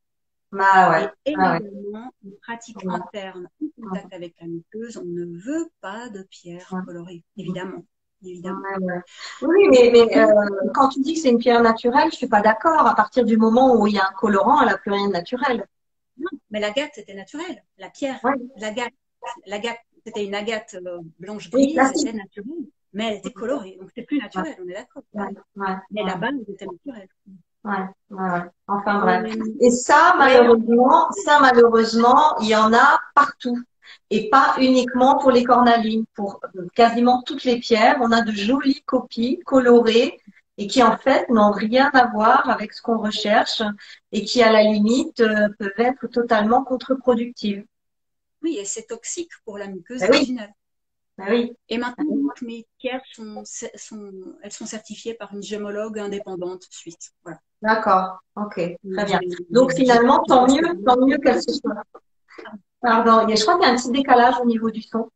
Bah 0.50 0.90
ouais. 0.90 1.10
Et 1.26 1.34
ah 1.36 1.58
évidemment, 1.60 2.10
une 2.24 2.36
pratique 2.38 2.78
interne 2.86 3.48
en 3.62 3.82
contact 3.82 4.14
avec 4.14 4.34
la 4.40 4.46
muqueuse, 4.46 4.96
on 4.96 5.04
ne 5.04 5.26
veut 5.26 5.68
pas 5.80 6.08
de 6.08 6.22
pierre 6.22 6.66
colorée, 6.86 7.22
évidemment. 7.36 7.84
évidemment. 8.24 8.62
Oui, 9.42 9.68
mais, 9.70 9.90
mais 9.92 10.16
euh, 10.16 10.70
quand 10.74 10.88
tu 10.88 11.00
dis 11.00 11.14
que 11.14 11.20
c'est 11.20 11.30
une 11.30 11.38
pierre 11.38 11.62
naturelle, 11.62 12.10
je 12.10 12.16
suis 12.16 12.28
pas 12.28 12.40
d'accord. 12.40 12.86
À 12.86 12.94
partir 12.94 13.24
du 13.24 13.36
moment 13.36 13.76
où 13.76 13.86
il 13.86 13.94
y 13.94 13.98
a 13.98 14.08
un 14.08 14.12
colorant, 14.12 14.62
elle 14.62 14.68
n'a 14.68 14.78
plus 14.78 14.92
rien 14.92 15.08
de 15.08 15.12
naturel. 15.12 15.66
Non, 16.16 16.30
mais 16.50 16.60
l'agate, 16.60 16.92
c'était 16.94 17.14
naturel. 17.14 17.62
La 17.76 17.90
pierre, 17.90 18.18
l'agate, 18.56 18.94
l'agate, 19.44 19.80
c'était 20.06 20.24
une 20.24 20.34
agate 20.34 20.76
euh, 20.82 21.00
blanche 21.18 21.50
grise, 21.50 21.78
c'était 21.94 22.14
naturel 22.14 22.68
mais 22.96 23.08
elle 23.10 23.18
était 23.18 23.30
colorée, 23.30 23.76
donc 23.78 23.90
c'était 23.90 24.06
plus 24.06 24.18
naturel, 24.18 24.56
on 24.58 24.68
est 24.68 24.72
d'accord. 24.72 25.02
mais 25.90 26.02
la 26.02 26.16
base 26.16 26.32
était 26.48 26.64
naturelle. 26.66 27.08
Ouais, 27.62 27.72
ouais, 28.10 28.40
Enfin 28.68 29.00
bref. 29.00 29.36
Et 29.60 29.70
ça, 29.70 30.14
malheureusement, 30.16 31.10
ça, 31.10 31.38
malheureusement, 31.40 32.38
il 32.40 32.48
y 32.48 32.56
en 32.56 32.72
a 32.72 33.00
partout. 33.14 33.58
Et 34.08 34.30
pas 34.30 34.54
uniquement 34.58 35.18
pour 35.18 35.30
les 35.30 35.44
cornalines, 35.44 36.06
pour 36.14 36.40
quasiment 36.74 37.22
toutes 37.22 37.44
les 37.44 37.58
pierres. 37.58 37.98
On 38.00 38.12
a 38.12 38.22
de 38.22 38.32
jolies 38.32 38.82
copies 38.86 39.40
colorées 39.44 40.18
et 40.56 40.66
qui 40.66 40.82
en 40.82 40.96
fait 40.96 41.28
n'ont 41.28 41.50
rien 41.50 41.90
à 41.92 42.06
voir 42.06 42.48
avec 42.48 42.72
ce 42.72 42.80
qu'on 42.80 42.98
recherche 42.98 43.62
et 44.12 44.24
qui 44.24 44.42
à 44.42 44.50
la 44.50 44.62
limite 44.62 45.20
euh, 45.20 45.48
peuvent 45.58 45.72
être 45.78 46.06
totalement 46.06 46.64
contre-productives. 46.64 47.64
Oui, 48.42 48.56
et 48.58 48.64
c'est 48.64 48.86
toxique 48.86 49.32
pour 49.44 49.58
la 49.58 49.66
muqueuse 49.66 50.00
ben. 50.00 50.48
Bah 51.18 51.24
oui. 51.30 51.56
Et 51.68 51.78
maintenant, 51.78 52.04
mes 52.42 52.66
pierres 52.78 53.02
sont, 53.12 53.42
sont, 53.44 54.12
elles 54.42 54.52
sont 54.52 54.66
certifiées 54.66 55.14
par 55.14 55.32
une 55.32 55.42
gémologue 55.42 55.98
indépendante 55.98 56.64
suisse. 56.70 57.12
Voilà. 57.22 57.38
D'accord. 57.62 58.18
Ok. 58.36 58.54
Très 58.56 59.04
bien. 59.04 59.20
Donc 59.50 59.72
finalement, 59.72 60.22
tant 60.24 60.46
mieux, 60.46 60.84
tant 60.84 60.98
mieux 61.06 61.16
qu'elles 61.18 61.42
se 61.42 61.52
soient. 61.54 61.82
Pardon. 62.82 63.26
Je 63.34 63.40
crois 63.40 63.54
qu'il 63.54 63.66
y 63.66 63.70
a 63.70 63.72
un 63.72 63.76
petit 63.76 63.90
décalage 63.90 64.34
au 64.40 64.44
niveau 64.44 64.70
du 64.70 64.82
son. 64.82 65.10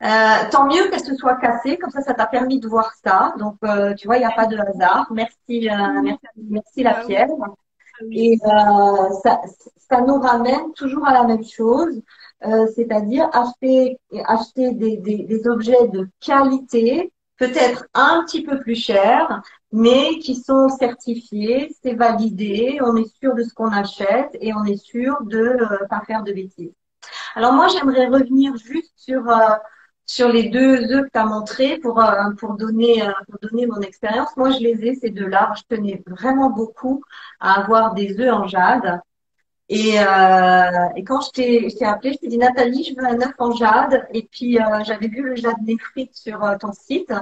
Euh, 0.00 0.50
tant 0.50 0.66
mieux 0.66 0.88
qu'elle 0.88 1.04
se 1.04 1.14
soit 1.16 1.36
cassée, 1.36 1.76
comme 1.76 1.90
ça, 1.90 2.02
ça 2.02 2.14
t'a 2.14 2.26
permis 2.26 2.60
de 2.60 2.68
voir 2.68 2.92
ça. 3.04 3.34
Donc, 3.38 3.56
euh, 3.64 3.94
tu 3.94 4.06
vois, 4.06 4.16
il 4.16 4.20
n'y 4.20 4.26
a 4.26 4.30
pas 4.30 4.46
de 4.46 4.56
hasard. 4.56 5.08
Merci, 5.10 5.68
euh, 5.68 6.02
merci, 6.02 6.26
merci, 6.36 6.82
la 6.82 6.98
ah 6.98 7.04
pierre. 7.04 7.28
Et 8.10 8.38
euh, 8.44 9.10
ça, 9.22 9.40
ça 9.76 10.00
nous 10.00 10.20
ramène 10.20 10.72
toujours 10.74 11.06
à 11.06 11.12
la 11.12 11.24
même 11.24 11.44
chose. 11.44 12.00
Euh, 12.46 12.66
c'est-à-dire 12.74 13.28
acheter, 13.32 13.98
acheter 14.26 14.72
des, 14.72 14.96
des, 14.98 15.24
des, 15.24 15.48
objets 15.48 15.88
de 15.88 16.08
qualité, 16.20 17.12
peut-être 17.36 17.86
un 17.94 18.22
petit 18.24 18.44
peu 18.44 18.60
plus 18.60 18.76
cher, 18.76 19.42
mais 19.72 20.18
qui 20.20 20.36
sont 20.36 20.68
certifiés, 20.68 21.74
c'est 21.82 21.94
validé, 21.94 22.78
on 22.80 22.94
est 22.94 23.12
sûr 23.18 23.34
de 23.34 23.42
ce 23.42 23.52
qu'on 23.52 23.72
achète 23.72 24.36
et 24.40 24.54
on 24.54 24.64
est 24.64 24.76
sûr 24.76 25.16
de 25.22 25.38
euh, 25.38 25.86
pas 25.90 26.02
faire 26.06 26.22
de 26.22 26.32
bêtises. 26.32 26.72
Alors 27.34 27.52
moi, 27.52 27.66
j'aimerais 27.68 28.06
revenir 28.06 28.56
juste 28.56 28.92
sur 28.96 29.28
euh, 29.28 29.54
sur 30.08 30.28
les 30.30 30.48
deux 30.48 30.92
œufs 30.92 31.04
que 31.04 31.10
tu 31.12 31.18
as 31.18 31.26
montrés 31.26 31.78
pour 31.78 32.02
pour 32.38 32.54
donner 32.54 33.02
pour 33.28 33.38
donner 33.40 33.66
mon 33.66 33.80
expérience. 33.80 34.36
Moi, 34.36 34.50
je 34.50 34.58
les 34.58 34.86
ai 34.86 34.94
ces 34.96 35.10
deux-là. 35.10 35.52
Je 35.56 35.76
tenais 35.76 36.02
vraiment 36.06 36.50
beaucoup 36.50 37.04
à 37.40 37.60
avoir 37.60 37.94
des 37.94 38.18
œufs 38.18 38.32
en 38.32 38.48
jade. 38.48 39.00
Et, 39.68 40.00
euh, 40.00 40.88
et 40.96 41.04
quand 41.04 41.20
je 41.20 41.30
t'ai 41.30 41.84
appelé, 41.84 42.14
je 42.14 42.18
t'ai 42.18 42.28
dit 42.28 42.38
Nathalie, 42.38 42.84
je 42.84 42.94
veux 42.96 43.06
un 43.06 43.20
œuf 43.20 43.34
en 43.38 43.52
jade. 43.52 44.06
Et 44.14 44.26
puis 44.30 44.58
euh, 44.58 44.82
j'avais 44.84 45.08
vu 45.08 45.22
le 45.22 45.36
jade 45.36 45.60
néphrite 45.62 46.14
sur 46.16 46.42
euh, 46.42 46.56
ton 46.58 46.72
site. 46.72 47.12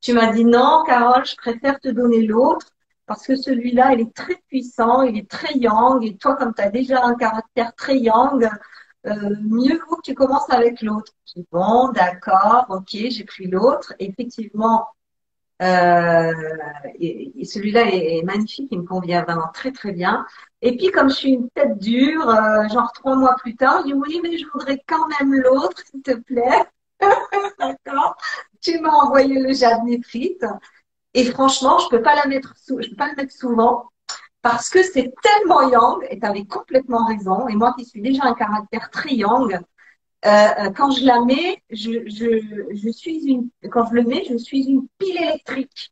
Tu 0.00 0.12
m'as 0.12 0.32
dit 0.32 0.44
non, 0.44 0.84
Carole, 0.86 1.24
je 1.26 1.36
préfère 1.36 1.80
te 1.80 1.88
donner 1.88 2.22
l'autre 2.22 2.68
parce 3.06 3.26
que 3.26 3.36
celui-là, 3.36 3.92
il 3.94 4.00
est 4.00 4.14
très 4.14 4.36
puissant, 4.48 5.02
il 5.02 5.16
est 5.18 5.28
très 5.28 5.54
yang. 5.54 6.04
Et 6.04 6.16
toi, 6.16 6.36
comme 6.36 6.54
tu 6.54 6.62
as 6.62 6.70
déjà 6.70 7.04
un 7.04 7.14
caractère 7.16 7.74
très 7.74 7.98
yang, 7.98 8.48
euh, 9.06 9.36
mieux 9.42 9.78
vaut 9.88 9.96
que 9.96 10.02
tu 10.02 10.14
commences 10.14 10.50
avec 10.50 10.82
l'autre. 10.82 11.12
Bon, 11.52 11.90
d'accord, 11.92 12.66
ok, 12.70 12.88
j'ai 12.90 13.24
pris 13.24 13.46
l'autre. 13.46 13.94
Effectivement, 13.98 14.88
euh, 15.62 16.32
celui-là 17.44 17.82
est, 17.92 18.22
magnifique, 18.24 18.68
il 18.70 18.80
me 18.80 18.86
convient 18.86 19.22
vraiment 19.22 19.48
très 19.54 19.72
très 19.72 19.92
bien. 19.92 20.26
Et 20.62 20.76
puis 20.76 20.90
comme 20.90 21.08
je 21.10 21.14
suis 21.14 21.30
une 21.30 21.50
tête 21.50 21.78
dure, 21.78 22.28
euh, 22.28 22.68
genre 22.68 22.92
trois 22.92 23.16
mois 23.16 23.36
plus 23.38 23.56
tard, 23.56 23.80
je 23.82 23.86
dis 23.86 23.94
oui, 23.94 24.20
mais 24.22 24.36
je 24.38 24.46
voudrais 24.52 24.82
quand 24.86 25.06
même 25.18 25.34
l'autre, 25.34 25.82
s'il 25.86 26.02
te 26.02 26.14
plaît. 26.14 26.64
D'accord. 27.58 28.16
Tu 28.60 28.80
m'as 28.80 28.90
envoyé 28.90 29.40
le 29.40 29.52
jade 29.52 29.84
néphrite. 29.84 30.44
Et 31.14 31.24
franchement, 31.24 31.78
je 31.78 31.88
peux 31.88 32.02
pas 32.02 32.14
la 32.14 32.26
mettre 32.26 32.54
sous, 32.56 32.80
je 32.82 32.90
peux 32.90 32.96
pas 32.96 33.08
le 33.08 33.16
mettre 33.16 33.32
souvent 33.32 33.90
parce 34.46 34.68
que 34.68 34.80
c'est 34.80 35.12
tellement 35.24 35.68
yang. 35.68 36.06
Et 36.08 36.20
tu 36.20 36.24
avais 36.24 36.44
complètement 36.44 37.04
raison. 37.06 37.48
Et 37.48 37.56
moi 37.56 37.74
qui 37.76 37.84
suis 37.84 38.00
déjà 38.00 38.22
un 38.26 38.34
caractère 38.34 38.90
très 38.90 39.12
yang, 39.14 39.52
euh, 39.54 39.58
euh, 40.28 40.70
quand 40.70 40.92
je 40.92 41.02
je, 41.70 42.90
suis 42.92 43.24
une, 43.26 43.48
quand 43.72 43.86
je 43.88 43.94
le 43.94 44.04
mets, 44.04 44.24
je 44.30 44.36
suis 44.36 44.66
une 44.66 44.86
pile 44.98 45.16
électrique. 45.20 45.90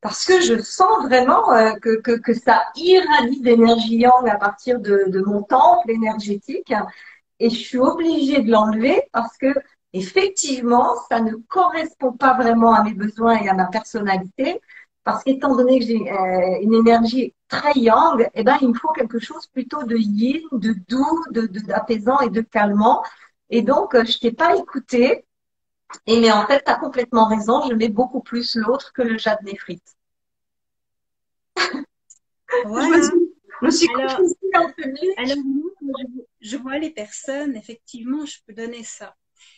Parce 0.00 0.24
que 0.24 0.40
je 0.40 0.62
sens 0.62 1.04
vraiment 1.08 1.52
euh, 1.52 1.72
que, 1.82 1.98
que, 1.98 2.32
ça 2.32 2.62
irradie 2.76 3.40
d'énergie 3.40 3.96
yang 3.96 4.28
à 4.28 4.36
partir 4.36 4.78
de, 4.78 5.06
de 5.08 5.20
mon 5.22 5.42
temple 5.42 5.90
énergétique. 5.90 6.72
Et 7.40 7.50
je 7.50 7.56
suis 7.56 7.78
obligée 7.78 8.40
de 8.40 8.50
l'enlever 8.52 9.02
parce 9.12 9.36
que 9.36 9.52
effectivement, 9.92 10.94
ça 11.08 11.20
ne 11.20 11.32
correspond 11.48 12.12
pas 12.12 12.34
vraiment 12.34 12.72
à 12.72 12.84
mes 12.84 12.94
besoins 12.94 13.36
et 13.42 13.48
à 13.48 13.54
ma 13.54 13.66
personnalité. 13.66 14.60
Parce 15.02 15.24
qu'étant 15.24 15.56
donné 15.56 15.80
que 15.80 15.86
j'ai 15.86 16.08
une 16.62 16.74
énergie 16.74 17.34
très 17.48 17.78
yang, 17.78 18.28
eh 18.34 18.42
ben, 18.42 18.58
il 18.60 18.68
me 18.68 18.74
faut 18.74 18.92
quelque 18.92 19.18
chose 19.18 19.46
plutôt 19.46 19.84
de 19.84 19.96
yin, 19.96 20.42
de 20.52 20.74
doux, 20.88 21.24
de 21.30 21.46
d'apaisant 21.46 22.20
et 22.20 22.30
de 22.30 22.40
calmant. 22.40 23.02
Et 23.50 23.62
donc, 23.62 23.94
euh, 23.94 24.04
je 24.04 24.18
t'ai 24.18 24.32
pas 24.32 24.56
écouté. 24.56 25.24
Et 26.06 26.20
mais 26.20 26.32
en 26.32 26.46
fait, 26.46 26.64
tu 26.64 26.70
as 26.70 26.76
complètement 26.76 27.28
raison, 27.28 27.62
je 27.68 27.74
mets 27.74 27.88
beaucoup 27.88 28.20
plus 28.20 28.56
l'autre 28.56 28.92
que 28.92 29.02
le 29.02 29.18
jade 29.18 29.42
néphrite. 29.42 29.96
Voilà. 32.64 33.02
je, 33.02 33.66
me 33.66 33.70
suis, 33.70 33.88
alors, 33.96 34.20
alors, 35.16 35.36
je, 36.40 36.56
vois 36.56 36.78
les 36.78 36.90
personnes, 36.90 37.56
effectivement, 37.56 38.24
je 38.24 38.36
peux 38.46 38.54
donner 38.54 38.84
ça. 38.84 39.16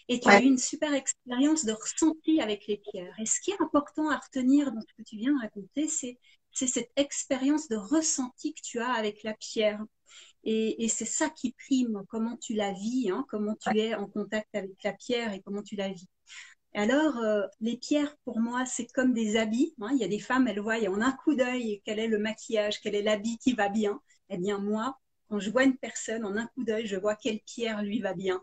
Et 0.09 0.21
tu 0.21 0.29
as 0.29 0.41
eu 0.41 0.47
une 0.47 0.59
super 0.59 0.95
expérience 0.95 1.67
de 1.67 1.73
ressenti 1.73 2.41
avec 2.41 2.67
les 2.67 2.79
pierres. 2.79 3.15
Et 3.21 3.27
ce 3.27 3.41
qui 3.41 3.51
est 3.51 3.61
important 3.61 4.09
à 4.09 4.17
retenir 4.17 4.73
dans 4.73 4.81
ce 4.81 4.95
que 4.97 5.03
tu 5.03 5.17
viens 5.17 5.35
de 5.35 5.41
raconter, 5.41 5.87
c'est 5.87 6.19
cette 6.53 6.91
expérience 6.97 7.69
de 7.69 7.77
ressenti 7.77 8.55
que 8.55 8.61
tu 8.63 8.81
as 8.81 8.93
avec 8.93 9.23
la 9.23 9.35
pierre. 9.35 9.85
Et, 10.45 10.89
c'est 10.89 11.05
ça 11.05 11.29
qui 11.29 11.53
prime, 11.53 12.05
comment 12.09 12.37
tu 12.37 12.55
la 12.55 12.73
vis, 12.73 13.11
hein, 13.11 13.27
comment 13.29 13.55
tu 13.55 13.77
es 13.79 13.95
en 13.95 14.07
contact 14.07 14.55
avec 14.55 14.83
la 14.83 14.93
pierre 14.93 15.35
et 15.35 15.41
comment 15.41 15.63
tu 15.63 15.77
la 15.77 15.89
vis. 15.89 16.09
Alors, 16.75 17.19
euh, 17.19 17.43
les 17.61 17.77
pierres, 17.77 18.17
pour 18.25 18.39
moi, 18.39 18.65
c'est 18.65 18.87
comme 18.93 19.13
des 19.13 19.37
habits. 19.37 19.75
Hein. 19.81 19.91
Il 19.93 19.99
y 19.99 20.05
a 20.05 20.09
des 20.09 20.19
femmes, 20.19 20.49
elles 20.49 20.61
voient 20.61 20.79
en 20.89 21.01
un 21.01 21.13
coup 21.13 21.35
d'œil 21.35 21.83
quel 21.85 21.99
est 21.99 22.09
le 22.09 22.19
maquillage, 22.19 22.81
quel 22.81 22.95
est 22.95 23.03
l'habit 23.03 23.39
qui 23.39 23.53
va 23.53 23.69
bien. 23.69 24.01
Eh 24.31 24.39
bien, 24.39 24.59
moi, 24.59 24.99
quand 25.29 25.39
je 25.41 25.51
vois 25.51 25.65
une 25.65 25.77
personne, 25.77 26.25
en 26.25 26.37
un 26.37 26.47
coup 26.49 26.65
d'œil, 26.65 26.87
je 26.87 26.97
vois 26.97 27.17
quelle 27.17 27.41
pierre 27.41 27.83
lui 27.83 28.01
va 28.01 28.15
bien. 28.15 28.41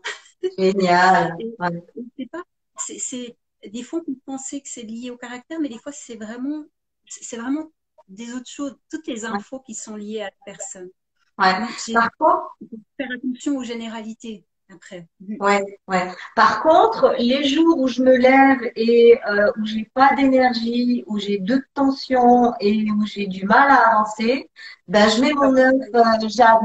Génial. 0.58 1.36
c'est 2.16 2.30
pas, 2.30 2.42
c'est, 2.76 3.36
des 3.66 3.82
fois, 3.82 4.00
on 4.00 4.04
peut 4.04 4.18
penser 4.24 4.60
que 4.60 4.68
c'est 4.68 4.82
lié 4.82 5.10
au 5.10 5.16
caractère, 5.16 5.60
mais 5.60 5.68
des 5.68 5.78
fois, 5.78 5.92
c'est 5.92 6.16
vraiment, 6.16 6.64
c'est 7.06 7.36
vraiment 7.36 7.72
des 8.08 8.32
autres 8.32 8.48
choses, 8.48 8.76
toutes 8.90 9.06
les 9.06 9.24
infos 9.24 9.60
qui 9.60 9.74
sont 9.74 9.96
liées 9.96 10.22
à 10.22 10.26
la 10.26 10.30
personne. 10.44 10.90
Ouais. 11.38 11.52
Par 11.92 12.10
contre, 12.18 12.56
faire 12.96 13.08
attention 13.14 13.56
aux 13.56 13.62
généralités 13.62 14.44
après. 14.72 15.06
Ouais, 15.38 15.64
ouais. 15.86 16.10
Par 16.34 16.62
contre, 16.62 17.14
les 17.18 17.44
jours 17.44 17.78
où 17.78 17.88
je 17.88 18.02
me 18.02 18.16
lève 18.16 18.72
et 18.74 19.18
euh, 19.28 19.50
où 19.58 19.64
j'ai 19.64 19.90
pas 19.94 20.14
d'énergie, 20.14 21.04
où 21.06 21.18
j'ai 21.18 21.38
deux 21.38 21.62
tensions 21.74 22.52
et 22.60 22.90
où 22.90 23.06
j'ai 23.06 23.26
du 23.26 23.44
mal 23.44 23.70
à 23.70 23.90
avancer, 23.90 24.50
ben 24.88 25.08
je 25.08 25.20
mets 25.20 25.34
mon 25.34 25.56
œuf 25.56 25.74
euh, 25.94 26.28
jade 26.28 26.60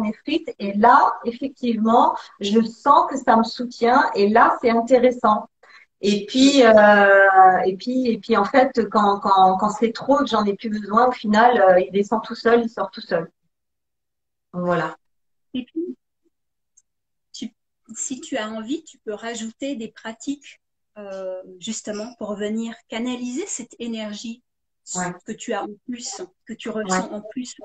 et 0.60 0.74
là, 0.74 1.14
effectivement, 1.26 2.16
je 2.40 2.62
sens 2.62 3.10
que 3.10 3.18
ça 3.18 3.36
me 3.36 3.44
soutient 3.44 4.10
et 4.16 4.30
là, 4.30 4.58
c'est 4.62 4.72
intéressant. 4.72 5.48
Et 6.04 6.26
puis, 6.26 6.64
euh, 6.64 7.58
et 7.66 7.78
puis, 7.78 8.08
et 8.08 8.18
puis, 8.18 8.36
en 8.36 8.46
fait, 8.46 8.90
quand, 8.90 9.20
quand, 9.20 9.58
quand 9.58 9.70
c'est 9.70 9.94
trop 9.94 10.18
que 10.18 10.26
j'en 10.26 10.44
ai 10.46 10.56
plus 10.56 10.70
besoin, 10.70 11.08
au 11.08 11.12
final, 11.12 11.62
euh, 11.62 11.80
il 11.80 11.92
descend 11.92 12.24
tout 12.24 12.36
seul, 12.36 12.62
il 12.64 12.70
sort 12.70 12.90
tout 12.90 13.02
seul. 13.02 13.32
Voilà. 14.52 14.98
Et 15.54 15.64
puis, 15.66 15.96
si 17.96 18.22
tu 18.22 18.38
as 18.38 18.50
envie, 18.50 18.84
tu 18.84 18.98
peux 19.00 19.14
rajouter 19.14 19.76
des 19.76 19.90
pratiques 19.90 20.62
euh, 20.98 21.42
justement 21.60 22.16
pour 22.16 22.36
venir 22.36 22.74
canaliser 22.90 23.46
cette 23.46 23.76
énergie 23.80 24.44
que 25.26 25.32
tu 25.32 25.54
as 25.54 25.64
en 25.64 25.70
plus, 25.86 26.22
que 26.46 26.54
tu 26.54 26.70
ressens 26.70 27.12
en 27.12 27.22
plus. 27.22 27.56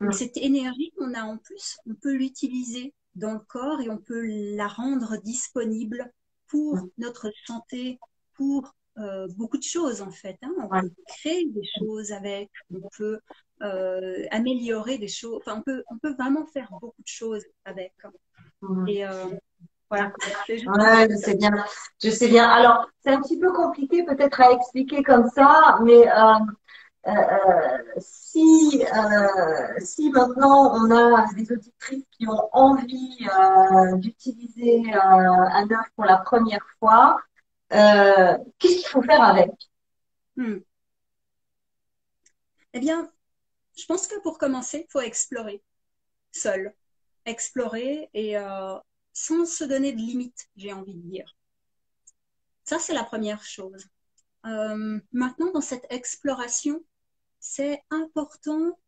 Mm. 0.00 0.12
Cette 0.12 0.36
énergie 0.36 0.92
qu'on 0.96 1.14
a 1.14 1.22
en 1.22 1.36
plus, 1.36 1.76
on 1.86 1.94
peut 1.94 2.14
l'utiliser 2.14 2.94
dans 3.14 3.34
le 3.34 3.40
corps 3.40 3.80
et 3.80 3.90
on 3.90 3.98
peut 3.98 4.24
la 4.56 4.66
rendre 4.66 5.16
disponible 5.22 6.12
pour 6.48 6.78
notre 6.98 7.30
santé, 7.46 7.98
pour 8.34 8.72
euh, 8.98 9.28
beaucoup 9.36 9.58
de 9.58 9.62
choses 9.62 10.00
en 10.00 10.10
fait. 10.10 10.38
Hein. 10.42 10.52
On 10.58 10.68
peut 10.68 10.90
créer 11.06 11.46
des 11.46 11.68
choses 11.78 12.12
avec, 12.12 12.50
on 12.74 12.88
peut 12.96 13.18
euh, 13.62 14.24
améliorer 14.30 14.98
des 14.98 15.08
choses, 15.08 15.38
enfin, 15.44 15.58
on, 15.58 15.62
peut, 15.62 15.82
on 15.90 15.98
peut 15.98 16.14
vraiment 16.14 16.46
faire 16.46 16.68
beaucoup 16.80 17.02
de 17.02 17.08
choses 17.08 17.44
avec. 17.64 17.92
Mmh. 18.62 18.88
Et 18.88 19.06
euh, 19.06 19.26
voilà. 19.90 20.12
Ouais, 20.26 21.08
je 21.10 21.16
sais 21.16 21.36
bien. 21.36 21.50
Je 22.02 22.10
sais 22.10 22.28
bien. 22.28 22.48
Alors, 22.48 22.88
c'est 23.00 23.10
un 23.10 23.20
petit 23.20 23.38
peu 23.38 23.52
compliqué 23.52 24.02
peut-être 24.04 24.40
à 24.40 24.52
expliquer 24.52 25.02
comme 25.02 25.28
ça, 25.28 25.78
mais 25.84 26.06
si, 27.98 28.82
si 29.80 30.10
maintenant 30.10 30.74
on 30.74 30.90
a 30.90 31.32
des 31.34 31.52
auditrices 31.52 32.04
qui 32.10 32.26
ont 32.26 32.48
envie 32.52 33.26
d'utiliser 33.98 34.92
un 34.92 35.70
œuf 35.70 35.86
pour 35.94 36.04
la 36.04 36.18
première 36.18 36.66
fois, 36.78 37.18
euh, 37.72 38.38
qu'est-ce 38.58 38.76
qu'il 38.76 38.86
faut 38.86 39.02
faire 39.02 39.22
avec? 39.22 39.50
Hmm. 40.36 40.58
Eh 42.72 42.80
bien, 42.80 43.10
je 43.76 43.84
pense 43.86 44.06
que 44.06 44.20
pour 44.20 44.38
commencer, 44.38 44.84
il 44.88 44.90
faut 44.90 45.00
explorer 45.00 45.62
seul. 46.30 46.74
Explorer 47.24 48.08
et 48.14 48.36
euh, 48.36 48.78
sans 49.12 49.46
se 49.46 49.64
donner 49.64 49.92
de 49.92 49.98
limites, 49.98 50.48
j'ai 50.56 50.72
envie 50.72 50.94
de 50.94 51.08
dire. 51.08 51.36
Ça, 52.64 52.78
c'est 52.78 52.94
la 52.94 53.04
première 53.04 53.42
chose. 53.42 53.86
Euh, 54.44 55.00
maintenant, 55.12 55.50
dans 55.52 55.60
cette 55.60 55.86
exploration, 55.90 56.84
c'est 57.40 57.80
important 57.90 58.78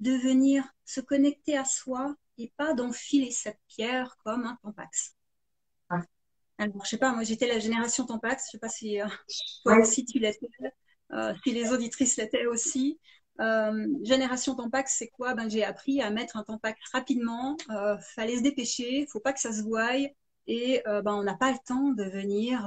de 0.00 0.12
venir 0.12 0.64
se 0.84 1.00
connecter 1.00 1.56
à 1.56 1.64
soi 1.64 2.14
et 2.38 2.52
pas 2.56 2.74
d'enfiler 2.74 3.30
cette 3.30 3.60
pierre 3.68 4.16
comme 4.24 4.44
un 4.44 4.58
tampax. 4.62 5.14
Alors, 6.60 6.84
je 6.84 6.90
sais 6.90 6.98
pas, 6.98 7.14
moi 7.14 7.22
j'étais 7.22 7.46
la 7.46 7.58
génération 7.58 8.04
Tampax, 8.04 8.44
je 8.46 8.50
sais 8.50 8.58
pas 8.58 8.68
si 8.68 9.00
euh, 9.00 9.06
toi 9.64 9.78
aussi 9.78 10.04
tu 10.04 10.18
l'étais, 10.18 10.46
euh, 11.12 11.32
si 11.42 11.52
les 11.52 11.72
auditrices 11.72 12.18
l'étaient 12.18 12.46
aussi. 12.46 13.00
Euh, 13.40 13.86
génération 14.02 14.54
Tampax, 14.54 14.94
c'est 14.98 15.08
quoi? 15.08 15.32
Ben 15.32 15.48
j'ai 15.48 15.64
appris 15.64 16.02
à 16.02 16.10
mettre 16.10 16.36
un 16.36 16.44
Tampax 16.44 16.78
rapidement, 16.92 17.56
euh, 17.70 17.96
fallait 18.14 18.36
se 18.36 18.42
dépêcher, 18.42 19.06
faut 19.10 19.20
pas 19.20 19.32
que 19.32 19.40
ça 19.40 19.54
se 19.54 19.62
voie, 19.62 19.96
et 20.46 20.82
ben 20.84 21.14
on 21.14 21.22
n'a 21.22 21.34
pas 21.34 21.50
le 21.50 21.58
temps 21.64 21.92
de 21.92 22.04
venir 22.04 22.60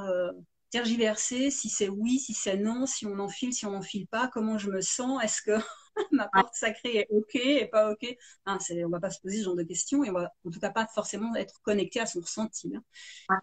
tergiverser 0.73 1.51
si 1.51 1.69
c'est 1.69 1.87
oui, 1.87 2.17
si 2.17 2.33
c'est 2.33 2.57
non, 2.57 2.87
si 2.87 3.05
on 3.05 3.19
enfile, 3.19 3.53
si 3.53 3.67
on 3.67 3.71
n'enfile 3.71 4.07
pas, 4.07 4.27
comment 4.27 4.57
je 4.57 4.71
me 4.71 4.81
sens, 4.81 5.23
est-ce 5.23 5.43
que 5.43 5.63
ma 6.11 6.27
porte 6.27 6.55
sacrée 6.55 6.97
est 6.97 7.07
OK 7.11 7.35
et 7.35 7.67
pas 7.67 7.91
OK? 7.91 8.17
Hein, 8.47 8.57
on 8.83 8.89
va 8.89 8.99
pas 8.99 9.11
se 9.11 9.21
poser 9.21 9.37
ce 9.37 9.43
genre 9.43 9.55
de 9.55 9.61
questions 9.61 10.03
et 10.03 10.09
on 10.09 10.13
va 10.13 10.33
en 10.43 10.49
tout 10.49 10.59
cas 10.59 10.71
pas 10.71 10.87
forcément 10.87 11.35
être 11.35 11.61
connecté 11.61 11.99
à 11.99 12.07
son 12.07 12.21
ressenti. 12.21 12.73
Hein. 12.75 12.83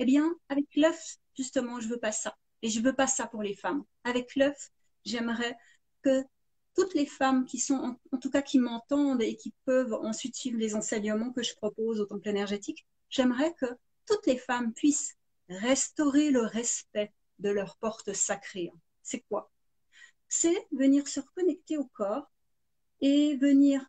Eh 0.01 0.07
bien, 0.07 0.35
avec 0.49 0.66
l'œuf, 0.74 1.18
justement, 1.37 1.78
je 1.78 1.87
veux 1.87 2.01
pas 2.01 2.11
ça. 2.11 2.37
Et 2.62 2.68
je 2.68 2.81
veux 2.81 2.95
pas 2.95 3.07
ça 3.07 3.28
pour 3.28 3.45
les 3.45 3.55
femmes. 3.55 3.85
Avec 4.03 4.35
l'œuf, 4.35 4.70
j'aimerais 5.05 5.57
que 6.03 6.24
toutes 6.74 6.95
les 6.95 7.07
femmes 7.07 7.45
qui 7.45 7.61
sont, 7.61 7.97
en, 8.11 8.18
tout 8.18 8.31
cas 8.31 8.43
qui 8.43 8.59
m'entendent 8.59 9.22
et 9.22 9.37
qui 9.37 9.55
peuvent 9.66 9.95
ensuite 9.95 10.35
suivre 10.35 10.59
les 10.59 10.74
enseignements 10.74 11.31
que 11.31 11.45
je 11.45 11.55
propose 11.55 12.01
au 12.01 12.07
temple 12.07 12.28
énergétique, 12.28 12.89
j'aimerais 13.09 13.55
que 13.55 13.66
toutes 14.05 14.26
les 14.26 14.37
femmes 14.37 14.72
puissent 14.72 15.14
restaurer 15.49 16.31
le 16.31 16.41
respect 16.43 17.12
de 17.41 17.51
leur 17.51 17.76
porte 17.76 18.12
sacrée. 18.12 18.70
C'est 19.03 19.20
quoi? 19.28 19.51
C'est 20.28 20.68
venir 20.72 21.09
se 21.09 21.20
reconnecter 21.20 21.76
au 21.76 21.86
corps 21.86 22.30
et 23.01 23.36
venir 23.36 23.84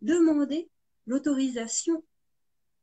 demander 0.00 0.70
l'autorisation 1.06 2.04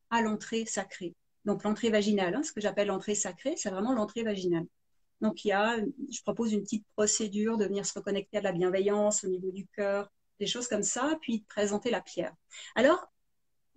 à 0.09 0.21
l'entrée 0.21 0.65
sacrée. 0.65 1.15
Donc 1.45 1.63
l'entrée 1.63 1.89
vaginale, 1.89 2.35
hein, 2.35 2.43
ce 2.43 2.51
que 2.51 2.61
j'appelle 2.61 2.87
l'entrée 2.87 3.15
sacrée, 3.15 3.55
c'est 3.57 3.69
vraiment 3.69 3.93
l'entrée 3.93 4.23
vaginale. 4.23 4.67
Donc 5.21 5.43
il 5.43 5.49
y 5.49 5.51
a, 5.51 5.77
je 5.77 6.21
propose 6.21 6.53
une 6.53 6.61
petite 6.61 6.85
procédure 6.95 7.57
de 7.57 7.65
venir 7.65 7.85
se 7.85 7.93
reconnecter 7.97 8.37
à 8.37 8.41
la 8.41 8.51
bienveillance 8.51 9.23
au 9.23 9.27
niveau 9.27 9.51
du 9.51 9.67
cœur, 9.67 10.11
des 10.39 10.47
choses 10.47 10.67
comme 10.67 10.83
ça, 10.83 11.17
puis 11.21 11.39
de 11.39 11.45
présenter 11.45 11.89
la 11.89 12.01
pierre. 12.01 12.33
Alors, 12.75 13.07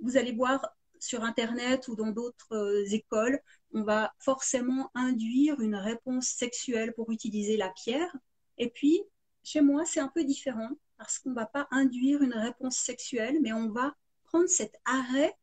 vous 0.01 0.17
allez 0.17 0.33
voir 0.33 0.69
sur 0.99 1.25
Internet 1.25 1.89
ou 1.89 1.97
dans 1.97 2.11
d'autres 2.11 2.53
euh, 2.53 2.85
écoles, 2.91 3.41
on 3.73 3.83
va 3.83 4.13
forcément 4.19 4.91
induire 4.95 5.61
une 5.61 5.77
réponse 5.77 6.27
sexuelle 6.27 6.93
pour 6.95 7.11
utiliser 7.11 7.57
la 7.57 7.71
pierre. 7.71 8.15
Et 8.59 8.71
puis, 8.71 9.03
chez 9.43 9.61
moi, 9.61 9.85
c'est 9.85 10.01
un 10.01 10.09
peu 10.09 10.25
différent 10.25 10.71
parce 10.99 11.19
qu'on 11.19 11.31
ne 11.31 11.35
va 11.35 11.47
pas 11.47 11.67
induire 11.71 12.23
une 12.23 12.35
réponse 12.35 12.77
sexuelle, 12.77 13.39
mais 13.43 13.53
on 13.53 13.71
va 13.71 13.95
prendre 14.25 14.49
cet 14.49 14.77
arrêt 14.85 15.37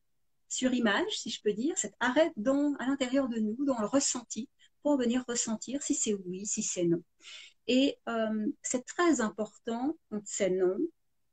sur 0.47 0.73
image, 0.73 1.11
si 1.11 1.29
je 1.29 1.41
peux 1.41 1.53
dire, 1.53 1.77
cet 1.77 1.93
arrêt 1.99 2.31
à 2.79 2.85
l'intérieur 2.87 3.29
de 3.29 3.39
nous, 3.39 3.65
dans 3.65 3.79
le 3.79 3.87
ressenti, 3.87 4.49
pour 4.81 4.97
venir 4.97 5.23
ressentir 5.27 5.83
si 5.83 5.93
c'est 5.93 6.13
oui, 6.13 6.45
si 6.45 6.63
c'est 6.63 6.85
non. 6.85 7.03
Et 7.67 7.97
euh, 8.07 8.47
c'est 8.63 8.85
très 8.85 9.21
important 9.21 9.95
quand 10.09 10.21
c'est 10.25 10.49
non, 10.49 10.77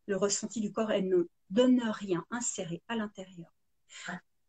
le 0.07 0.17
ressenti 0.17 0.61
du 0.61 0.73
corps 0.73 0.93
est 0.93 1.03
non, 1.03 1.25
de 1.51 1.63
ne 1.63 1.91
rien 1.91 2.25
insérer 2.31 2.83
à 2.89 2.97
l'intérieur. 2.97 3.53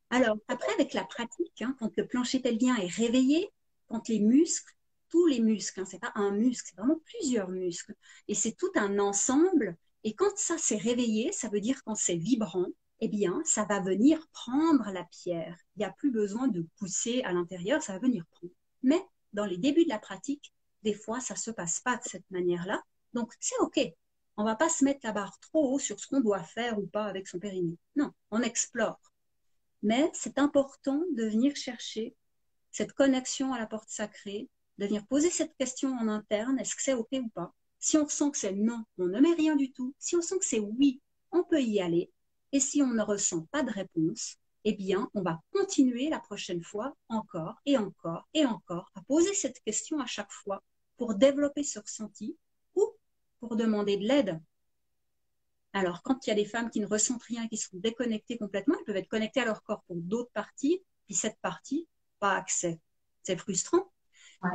Alors, 0.10 0.38
après, 0.48 0.72
avec 0.74 0.94
la 0.94 1.04
pratique, 1.04 1.62
hein, 1.62 1.76
quand 1.80 1.96
le 1.98 2.08
plancher 2.08 2.40
pelvien 2.40 2.76
est 2.78 2.92
réveillé, 2.92 3.52
quand 3.88 4.08
les 4.08 4.20
muscles, 4.20 4.74
tous 5.10 5.28
les 5.28 5.40
muscles, 5.40 5.82
hein, 5.82 5.86
c'est 5.86 6.00
pas 6.00 6.12
un 6.16 6.32
muscle, 6.32 6.70
c'est 6.70 6.78
vraiment 6.78 7.00
plusieurs 7.06 7.50
muscles, 7.50 7.96
et 8.28 8.34
c'est 8.36 8.54
tout 8.54 8.72
un 8.76 9.00
ensemble. 9.00 9.78
Et 10.04 10.14
quand 10.14 10.38
ça 10.38 10.58
s'est 10.58 10.78
réveillé, 10.78 11.32
ça 11.32 11.50
veut 11.50 11.60
dire 11.60 11.84
quand 11.84 11.96
c'est 11.96 12.16
vibrant, 12.16 12.68
eh 13.00 13.10
bien, 13.10 13.42
ça 13.46 13.66
va 13.66 13.80
venir 13.80 14.26
prendre 14.32 14.90
la 14.92 15.04
pierre. 15.04 15.58
Il 15.76 15.80
n'y 15.80 15.86
a 15.86 15.92
plus 15.92 16.12
besoin 16.12 16.48
de 16.48 16.66
pousser 16.78 17.22
à 17.24 17.34
l'intérieur, 17.34 17.82
ça 17.82 17.94
va 17.94 18.00
venir 18.00 18.26
prendre. 18.32 18.54
Mais 18.84 19.02
dans 19.34 19.46
les 19.46 19.58
débuts 19.58 19.84
de 19.84 19.90
la 19.90 20.00
pratique, 20.00 20.54
des 20.84 20.94
fois, 20.94 21.20
ça 21.20 21.36
se 21.36 21.52
passe 21.52 21.80
pas 21.82 21.98
de 21.98 22.04
cette 22.04 22.30
manière-là. 22.32 22.82
Donc, 23.14 23.34
c'est 23.40 23.58
OK. 23.60 23.80
On 24.38 24.44
va 24.44 24.56
pas 24.56 24.70
se 24.70 24.84
mettre 24.84 25.02
la 25.04 25.12
barre 25.12 25.38
trop 25.40 25.74
haut 25.74 25.80
sur 25.80 26.00
ce 26.00 26.08
qu'on 26.08 26.22
doit 26.22 26.44
faire 26.44 26.80
ou 26.80 26.88
pas 26.88 27.06
avec 27.06 27.28
son 27.28 27.40
périnée. 27.40 27.78
Non, 27.96 28.12
on 28.32 28.42
explore. 28.42 29.00
Mais 29.84 30.10
c'est 30.14 30.40
important 30.40 31.04
de 31.16 31.24
venir 31.24 31.56
chercher 31.56 32.16
cette 32.72 32.94
connexion 32.94 33.54
à 33.54 33.60
la 33.60 33.68
porte 33.68 33.90
sacrée, 33.90 34.50
de 34.78 34.86
venir 34.86 35.06
poser 35.08 35.30
cette 35.30 35.56
question 35.58 35.94
en 35.94 36.08
interne, 36.08 36.60
est-ce 36.60 36.76
que 36.76 36.82
c'est 36.82 36.94
OK 36.94 37.10
ou 37.14 37.30
pas? 37.30 37.54
Si 37.80 37.98
on 37.98 38.08
sent 38.08 38.32
que 38.32 38.38
c'est 38.38 38.54
non, 38.54 38.84
on 38.98 39.08
ne 39.08 39.20
met 39.20 39.34
rien 39.34 39.56
du 39.56 39.72
tout. 39.72 39.94
Si 40.00 40.16
on 40.16 40.22
sent 40.22 40.40
que 40.40 40.46
c'est 40.46 40.60
oui, 40.60 41.02
on 41.32 41.44
peut 41.44 41.62
y 41.62 41.80
aller. 41.80 42.12
Et 42.52 42.60
si 42.60 42.82
on 42.82 42.88
ne 42.88 43.04
ressent 43.04 43.46
pas 43.52 43.64
de 43.64 43.72
réponse, 43.72 44.38
eh 44.64 44.74
bien, 44.74 45.10
on 45.14 45.22
va 45.22 45.40
continuer 45.54 46.10
la 46.10 46.20
prochaine 46.20 46.64
fois 46.64 46.96
encore 47.10 47.56
et 47.66 47.78
encore 47.78 48.28
et 48.34 48.46
encore 48.46 48.92
à 48.96 49.02
poser 49.04 49.34
cette 49.34 49.60
question 49.62 50.00
à 50.00 50.06
chaque 50.06 50.32
fois 50.32 50.64
pour 50.98 51.16
développer 51.16 51.64
ce 51.64 51.80
ressenti 51.80 52.36
ou 52.76 52.86
pour 53.40 53.56
demander 53.56 53.98
de 53.98 54.08
l'aide 54.08 54.42
alors, 55.78 56.02
quand 56.02 56.26
il 56.26 56.30
y 56.30 56.34
a 56.34 56.36
des 56.36 56.46
femmes 56.46 56.70
qui 56.70 56.80
ne 56.80 56.88
ressentent 56.88 57.24
rien, 57.24 57.48
qui 57.48 57.58
sont 57.58 57.78
déconnectées 57.78 58.38
complètement, 58.38 58.76
elles 58.80 58.86
peuvent 58.86 58.98
être 58.98 59.08
connectées 59.08 59.42
à 59.42 59.46
leur 59.46 59.64
corps 59.64 59.84
pour 59.84 59.98
d'autres 59.98 60.32
parties, 60.32 60.84
puis 61.06 61.16
cette 61.16 61.40
partie, 61.40 61.88
pas 62.20 62.36
accès. 62.36 62.80
C'est 63.24 63.38
frustrant. 63.38 63.92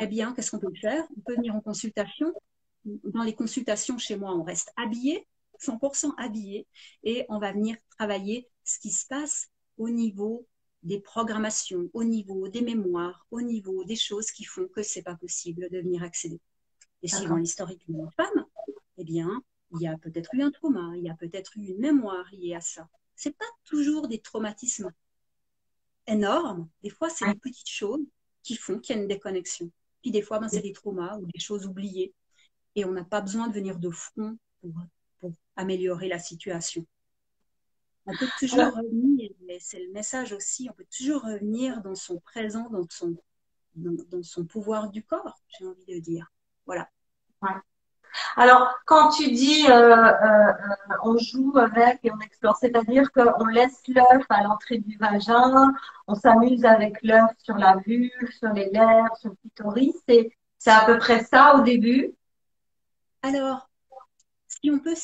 Eh 0.00 0.06
bien, 0.06 0.32
qu'est-ce 0.32 0.50
qu'on 0.50 0.58
peut 0.58 0.74
faire? 0.80 1.04
On 1.16 1.20
peut 1.20 1.34
venir 1.34 1.54
en 1.54 1.60
consultation. 1.60 2.32
Dans 2.84 3.22
les 3.22 3.34
consultations 3.34 3.98
chez 3.98 4.16
moi, 4.16 4.34
on 4.34 4.42
reste 4.42 4.72
habillé, 4.76 5.26
100% 5.60 6.14
habillé, 6.18 6.66
et 7.04 7.24
on 7.28 7.38
va 7.38 7.52
venir 7.52 7.76
travailler 7.98 8.48
ce 8.64 8.78
qui 8.78 8.90
se 8.90 9.06
passe 9.06 9.48
au 9.76 9.88
niveau 9.88 10.46
des 10.82 11.00
programmations, 11.00 11.88
au 11.92 12.04
niveau 12.04 12.48
des 12.48 12.62
mémoires, 12.62 13.26
au 13.30 13.40
niveau 13.40 13.84
des 13.84 13.96
choses 13.96 14.30
qui 14.32 14.44
font 14.44 14.66
que 14.66 14.82
c'est 14.82 15.02
pas 15.02 15.14
possible 15.14 15.68
de 15.70 15.78
venir 15.78 16.02
accéder. 16.02 16.40
Et 17.02 17.08
suivant 17.08 17.36
l'historique 17.36 17.84
d'une 17.86 18.08
femme, 18.16 18.46
eh 18.98 19.04
bien, 19.04 19.42
il 19.72 19.82
y 19.82 19.86
a 19.86 19.96
peut-être 19.98 20.34
eu 20.34 20.42
un 20.42 20.50
trauma, 20.50 20.92
il 20.96 21.04
y 21.04 21.10
a 21.10 21.14
peut-être 21.14 21.56
eu 21.56 21.68
une 21.68 21.78
mémoire 21.78 22.26
liée 22.32 22.54
à 22.54 22.60
ça. 22.60 22.88
C'est 23.14 23.36
pas 23.36 23.46
toujours 23.64 24.08
des 24.08 24.20
traumatismes 24.20 24.92
énormes. 26.06 26.68
Des 26.82 26.90
fois, 26.90 27.08
c'est 27.08 27.26
des 27.26 27.38
petites 27.38 27.68
choses 27.68 28.04
qui 28.42 28.56
font 28.56 28.78
qu'il 28.78 28.96
y 28.96 28.98
a 28.98 29.02
une 29.02 29.08
déconnexion. 29.08 29.70
Puis 30.02 30.10
des 30.10 30.22
fois, 30.22 30.38
ben, 30.38 30.48
c'est 30.48 30.60
des 30.60 30.72
traumas 30.72 31.16
ou 31.18 31.26
des 31.26 31.38
choses 31.38 31.66
oubliées. 31.66 32.12
Et 32.74 32.84
on 32.84 32.92
n'a 32.92 33.04
pas 33.04 33.20
besoin 33.20 33.48
de 33.48 33.54
venir 33.54 33.78
de 33.78 33.90
front 33.90 34.36
pour, 34.60 34.72
améliorer 35.54 36.08
la 36.08 36.18
situation. 36.18 36.86
On 38.06 38.16
peut 38.16 38.28
toujours 38.38 38.74
revenir, 38.74 39.30
mais 39.46 39.58
c'est 39.60 39.78
le 39.78 39.92
message 39.92 40.32
aussi, 40.32 40.66
on 40.70 40.72
peut 40.72 40.86
toujours 40.96 41.22
revenir 41.22 41.82
dans 41.82 41.94
son 41.94 42.18
présent, 42.18 42.68
dans 42.70 42.86
son, 42.90 43.14
dans, 43.74 44.22
son 44.22 44.46
pouvoir 44.46 44.90
du 44.90 45.04
corps, 45.04 45.40
j'ai 45.48 45.66
envie 45.66 45.84
de 45.84 45.98
dire. 45.98 46.32
Voilà. 46.66 46.90
Alors, 48.36 48.74
quand 48.86 49.10
tu 49.10 49.30
dis 49.30 49.66
euh, 49.68 49.72
euh, 49.72 50.52
on 51.02 51.16
joue 51.18 51.54
avec 51.56 52.00
et 52.02 52.10
on 52.10 52.20
explore, 52.20 52.56
c'est-à-dire 52.56 53.10
qu'on 53.12 53.46
laisse 53.46 53.82
l'œuf 53.88 54.24
à 54.28 54.42
l'entrée 54.42 54.78
du 54.78 54.96
vagin, 54.96 55.72
on 56.06 56.14
s'amuse 56.14 56.64
avec 56.64 57.02
l'œuf 57.02 57.30
sur 57.38 57.56
la 57.56 57.76
vulve, 57.86 58.30
sur 58.38 58.52
les 58.52 58.70
lèvres, 58.70 59.16
sur 59.20 59.30
le 59.30 59.36
clitoris, 59.36 59.94
c'est, 60.08 60.30
c'est 60.58 60.70
à 60.70 60.84
peu 60.84 60.98
près 60.98 61.24
ça 61.24 61.56
au 61.56 61.62
début? 61.62 62.14
Alors, 63.22 63.68
si 64.48 64.70
on 64.70 64.78
peut 64.78 64.96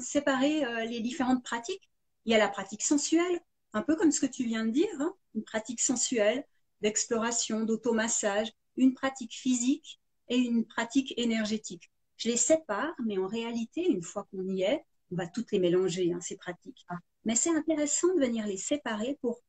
séparer 0.00 0.64
euh, 0.64 0.84
les 0.84 1.00
différentes 1.00 1.42
pratiques, 1.42 1.90
il 2.24 2.32
y 2.32 2.34
a 2.34 2.38
la 2.38 2.48
pratique 2.48 2.82
sensuelle, 2.82 3.40
un 3.72 3.82
peu 3.82 3.96
comme 3.96 4.12
ce 4.12 4.20
que 4.20 4.26
tu 4.26 4.44
viens 4.44 4.64
de 4.64 4.70
dire, 4.70 4.88
hein, 4.98 5.14
une 5.34 5.44
pratique 5.44 5.80
sensuelle 5.80 6.44
d'exploration, 6.80 7.60
d'automassage, 7.60 8.52
une 8.76 8.94
pratique 8.94 9.34
physique 9.34 10.00
et 10.28 10.38
une 10.38 10.64
pratique 10.64 11.14
énergétique. 11.16 11.89
Je 12.20 12.28
les 12.28 12.36
sépare, 12.36 12.94
mais 13.02 13.16
en 13.16 13.26
réalité, 13.26 13.82
une 13.88 14.02
fois 14.02 14.28
qu'on 14.30 14.46
y 14.46 14.60
est, 14.60 14.84
on 15.10 15.16
va 15.16 15.26
toutes 15.26 15.50
les 15.52 15.58
mélanger, 15.58 16.12
hein, 16.12 16.20
ces 16.20 16.36
pratiques. 16.36 16.86
Mais 17.24 17.34
c'est 17.34 17.48
intéressant 17.48 18.14
de 18.14 18.20
venir 18.20 18.46
les 18.46 18.58
séparer 18.58 19.18
pour, 19.22 19.40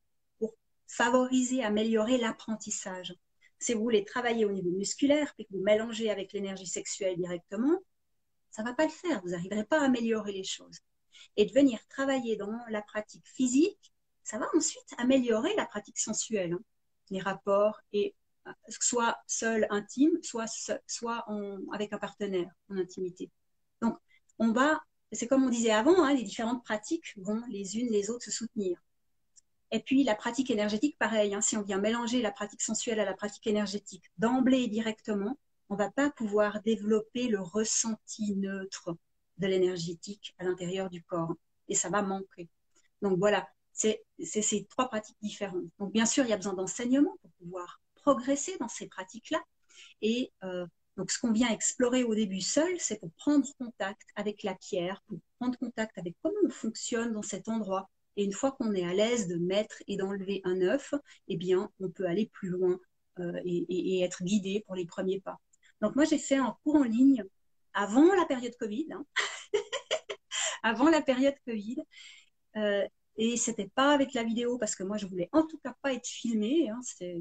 favoriser, 0.87 1.63
améliorer 1.63 2.17
l'apprentissage. 2.17 3.13
Si 3.59 3.73
vous 3.73 3.81
voulez 3.81 4.03
travailler 4.03 4.45
au 4.45 4.51
niveau 4.51 4.71
musculaire, 4.71 5.33
puis 5.35 5.45
que 5.45 5.53
vous 5.53 5.63
mélangez 5.63 6.09
avec 6.09 6.33
l'énergie 6.33 6.67
sexuelle 6.67 7.17
directement, 7.17 7.77
ça 8.49 8.63
va 8.63 8.73
pas 8.73 8.85
le 8.85 8.91
faire. 8.91 9.21
Vous 9.21 9.29
n'arriverez 9.29 9.63
pas 9.63 9.81
à 9.81 9.85
améliorer 9.85 10.33
les 10.33 10.43
choses. 10.43 10.79
Et 11.37 11.45
de 11.45 11.53
venir 11.53 11.79
travailler 11.87 12.35
dans 12.35 12.57
la 12.69 12.81
pratique 12.81 13.27
physique, 13.27 13.93
ça 14.23 14.37
va 14.37 14.47
ensuite 14.53 14.93
améliorer 14.97 15.53
la 15.55 15.65
pratique 15.65 15.99
sensuelle, 15.99 16.53
hein. 16.53 16.63
les 17.09 17.19
rapports 17.19 17.79
et 17.93 18.15
soit 18.69 19.17
seul 19.27 19.67
intime, 19.69 20.11
soit, 20.23 20.45
soit 20.87 21.25
avec 21.73 21.93
un 21.93 21.97
partenaire 21.97 22.49
en 22.69 22.77
intimité. 22.77 23.29
Donc, 23.81 23.97
on 24.39 24.51
va, 24.51 24.81
c'est 25.11 25.27
comme 25.27 25.43
on 25.43 25.49
disait 25.49 25.71
avant, 25.71 26.03
hein, 26.03 26.13
les 26.13 26.23
différentes 26.23 26.63
pratiques 26.63 27.13
vont 27.17 27.41
les 27.49 27.77
unes 27.77 27.91
les 27.91 28.09
autres 28.09 28.25
se 28.25 28.31
soutenir. 28.31 28.79
Et 29.71 29.79
puis 29.79 30.03
la 30.03 30.15
pratique 30.15 30.51
énergétique, 30.51 30.97
pareil, 30.99 31.33
hein, 31.33 31.41
si 31.41 31.55
on 31.55 31.61
vient 31.61 31.79
mélanger 31.79 32.21
la 32.21 32.31
pratique 32.31 32.61
sensuelle 32.61 32.99
à 32.99 33.05
la 33.05 33.13
pratique 33.13 33.47
énergétique 33.47 34.03
d'emblée 34.17 34.67
directement, 34.67 35.37
on 35.69 35.75
va 35.75 35.89
pas 35.89 36.11
pouvoir 36.11 36.61
développer 36.61 37.29
le 37.29 37.39
ressenti 37.39 38.35
neutre 38.35 38.97
de 39.37 39.47
l'énergétique 39.47 40.35
à 40.37 40.43
l'intérieur 40.43 40.89
du 40.89 41.01
corps. 41.03 41.33
Et 41.69 41.75
ça 41.75 41.89
va 41.89 42.01
manquer. 42.01 42.49
Donc 43.01 43.17
voilà, 43.17 43.47
c'est 43.71 44.03
ces 44.19 44.65
trois 44.65 44.89
pratiques 44.89 45.17
différentes. 45.21 45.65
Donc 45.79 45.93
bien 45.93 46.05
sûr, 46.05 46.25
il 46.25 46.29
y 46.29 46.33
a 46.33 46.37
besoin 46.37 46.53
d'enseignement 46.53 47.17
pour 47.21 47.31
pouvoir 47.39 47.80
progresser 48.01 48.57
dans 48.59 48.67
ces 48.67 48.87
pratiques-là. 48.87 49.41
Et 50.01 50.31
euh, 50.43 50.65
donc, 50.97 51.11
ce 51.11 51.19
qu'on 51.19 51.31
vient 51.31 51.49
explorer 51.49 52.03
au 52.03 52.13
début 52.13 52.41
seul, 52.41 52.79
c'est 52.79 52.99
pour 52.99 53.11
prendre 53.13 53.47
contact 53.57 54.07
avec 54.15 54.43
la 54.43 54.55
pierre, 54.55 55.01
pour 55.07 55.19
prendre 55.39 55.57
contact 55.57 55.97
avec 55.97 56.15
comment 56.21 56.35
on 56.45 56.49
fonctionne 56.49 57.13
dans 57.13 57.21
cet 57.21 57.47
endroit. 57.47 57.89
Et 58.17 58.25
une 58.25 58.33
fois 58.33 58.51
qu'on 58.51 58.73
est 58.73 58.85
à 58.85 58.93
l'aise 58.93 59.27
de 59.27 59.37
mettre 59.37 59.81
et 59.87 59.95
d'enlever 59.95 60.41
un 60.43 60.61
œuf, 60.61 60.93
eh 61.27 61.37
bien, 61.37 61.71
on 61.79 61.89
peut 61.89 62.05
aller 62.05 62.29
plus 62.33 62.49
loin 62.49 62.79
euh, 63.19 63.39
et, 63.45 64.03
être 64.03 64.23
guidé 64.23 64.63
pour 64.65 64.75
les 64.75 64.85
premiers 64.85 65.21
pas. 65.21 65.39
Donc, 65.81 65.95
moi, 65.95 66.05
j'ai 66.05 66.17
fait 66.17 66.35
un 66.35 66.55
cours 66.63 66.75
en 66.75 66.83
ligne 66.83 67.23
avant 67.73 68.13
la 68.13 68.25
période 68.25 68.55
Covid. 68.57 68.87
Hein. 68.91 69.05
avant 70.63 70.89
la 70.89 71.01
période 71.01 71.35
Covid. 71.47 71.77
Euh, 72.57 72.85
et 73.17 73.37
c'était 73.37 73.69
pas 73.75 73.93
avec 73.93 74.13
la 74.13 74.23
vidéo 74.23 74.57
parce 74.57 74.75
que 74.75 74.83
moi 74.83 74.97
je 74.97 75.05
voulais 75.05 75.29
en 75.31 75.45
tout 75.45 75.59
cas 75.59 75.75
pas 75.81 75.93
être 75.93 76.07
filmée. 76.07 76.69
Hein. 76.69 76.79
C'était 76.83 77.17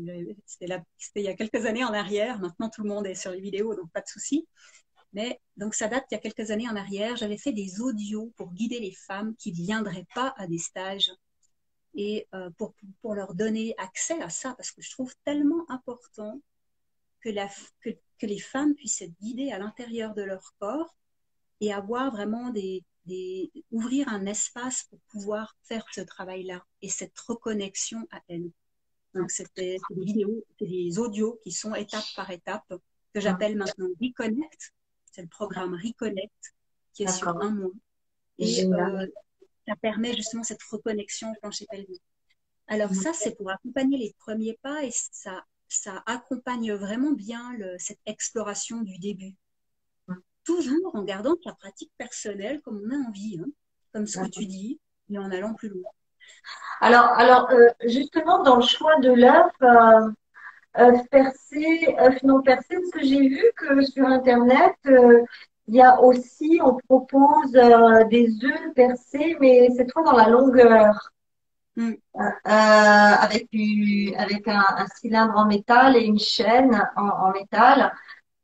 il 1.16 1.22
y 1.22 1.28
a 1.28 1.34
quelques 1.34 1.66
années 1.66 1.84
en 1.84 1.92
arrière. 1.92 2.38
Maintenant 2.40 2.70
tout 2.70 2.82
le 2.82 2.88
monde 2.88 3.06
est 3.06 3.14
sur 3.14 3.32
les 3.32 3.40
vidéos 3.40 3.74
donc 3.74 3.90
pas 3.92 4.00
de 4.00 4.08
souci. 4.08 4.46
Mais 5.12 5.40
donc 5.56 5.74
ça 5.74 5.88
date 5.88 6.04
il 6.10 6.14
y 6.14 6.18
a 6.18 6.20
quelques 6.20 6.50
années 6.50 6.68
en 6.68 6.76
arrière. 6.76 7.16
J'avais 7.16 7.38
fait 7.38 7.52
des 7.52 7.80
audios 7.80 8.32
pour 8.36 8.52
guider 8.52 8.78
les 8.78 8.94
femmes 8.94 9.34
qui 9.36 9.50
ne 9.50 9.56
viendraient 9.56 10.06
pas 10.14 10.32
à 10.36 10.46
des 10.46 10.58
stages 10.58 11.10
et 11.94 12.28
euh, 12.34 12.50
pour, 12.56 12.74
pour 13.02 13.14
leur 13.14 13.34
donner 13.34 13.74
accès 13.78 14.20
à 14.22 14.30
ça 14.30 14.54
parce 14.54 14.70
que 14.70 14.82
je 14.82 14.90
trouve 14.90 15.12
tellement 15.24 15.68
important 15.68 16.40
que, 17.20 17.30
la, 17.30 17.48
que, 17.80 17.90
que 18.18 18.26
les 18.26 18.38
femmes 18.38 18.74
puissent 18.74 19.02
être 19.02 19.18
guidées 19.20 19.50
à 19.50 19.58
l'intérieur 19.58 20.14
de 20.14 20.22
leur 20.22 20.54
corps 20.60 20.94
et 21.60 21.72
avoir 21.72 22.12
vraiment 22.12 22.50
des, 22.50 22.84
des, 23.10 23.50
ouvrir 23.70 24.08
un 24.08 24.26
espace 24.26 24.84
pour 24.84 25.00
pouvoir 25.08 25.56
faire 25.62 25.84
ce 25.92 26.00
travail-là 26.00 26.64
et 26.82 26.88
cette 26.88 27.18
reconnexion 27.18 28.06
à 28.10 28.20
elle. 28.28 28.50
Donc, 29.14 29.30
c'était 29.30 29.76
des 29.90 30.04
vidéos, 30.04 30.44
des 30.60 30.98
audios 30.98 31.38
qui 31.42 31.52
sont 31.52 31.74
étape 31.74 32.04
par 32.14 32.30
étape, 32.30 32.72
que 33.12 33.20
j'appelle 33.20 33.56
maintenant 33.56 33.88
Reconnect. 34.00 34.72
C'est 35.12 35.22
le 35.22 35.28
programme 35.28 35.74
Reconnect 35.74 36.54
qui 36.92 37.02
est 37.02 37.08
sur 37.08 37.28
un 37.28 37.50
mois. 37.50 37.72
Et 38.38 38.64
euh, 38.64 39.06
ça 39.66 39.74
permet 39.76 40.14
justement 40.14 40.44
cette 40.44 40.62
reconnexion 40.62 41.34
plancher 41.40 41.66
pelvien. 41.70 41.98
Alors 42.68 42.94
ça, 42.94 43.12
c'est 43.12 43.36
pour 43.36 43.50
accompagner 43.50 43.98
les 43.98 44.14
premiers 44.18 44.56
pas 44.62 44.84
et 44.84 44.92
ça, 44.92 45.44
ça 45.68 46.02
accompagne 46.06 46.72
vraiment 46.74 47.12
bien 47.12 47.52
le, 47.58 47.74
cette 47.78 47.98
exploration 48.06 48.82
du 48.82 48.98
début. 48.98 49.34
Toujours 50.44 50.94
en 50.94 51.02
gardant 51.02 51.36
ta 51.36 51.52
pratique 51.52 51.92
personnelle 51.98 52.60
comme 52.62 52.82
on 52.84 52.90
a 52.90 53.08
envie, 53.08 53.38
hein, 53.40 53.48
comme 53.92 54.06
ce 54.06 54.18
que 54.18 54.28
tu 54.28 54.46
dis, 54.46 54.80
et 55.10 55.18
en 55.18 55.30
allant 55.30 55.54
plus 55.54 55.68
loin. 55.68 55.90
Alors, 56.80 57.06
alors 57.18 57.50
euh, 57.50 57.68
justement, 57.84 58.42
dans 58.42 58.56
le 58.56 58.62
choix 58.62 58.98
de 59.00 59.12
l'œuf, 59.12 59.52
euh, 59.62 60.10
œuf 60.78 61.08
percé, 61.10 61.94
œuf 61.98 62.22
non 62.22 62.42
percé, 62.42 62.74
parce 62.74 62.90
que 62.90 63.02
j'ai 63.02 63.28
vu 63.28 63.42
que 63.56 63.82
sur 63.82 64.06
Internet, 64.06 64.74
euh, 64.86 65.22
il 65.68 65.76
y 65.76 65.82
a 65.82 66.00
aussi, 66.00 66.58
on 66.64 66.76
propose 66.88 67.52
des 68.10 68.28
œufs 68.44 68.74
percés, 68.74 69.36
mais 69.40 69.68
cette 69.76 69.92
fois 69.92 70.02
dans 70.02 70.16
la 70.16 70.28
longueur. 70.28 71.12
Mm. 71.76 71.92
avec, 72.44 73.48
avec 74.18 74.48
un, 74.48 74.86
cylindre 74.96 75.36
en 75.36 75.46
métal 75.46 75.96
et 75.96 76.04
une 76.04 76.18
chaîne 76.18 76.82
en, 76.96 77.30
métal. 77.30 77.92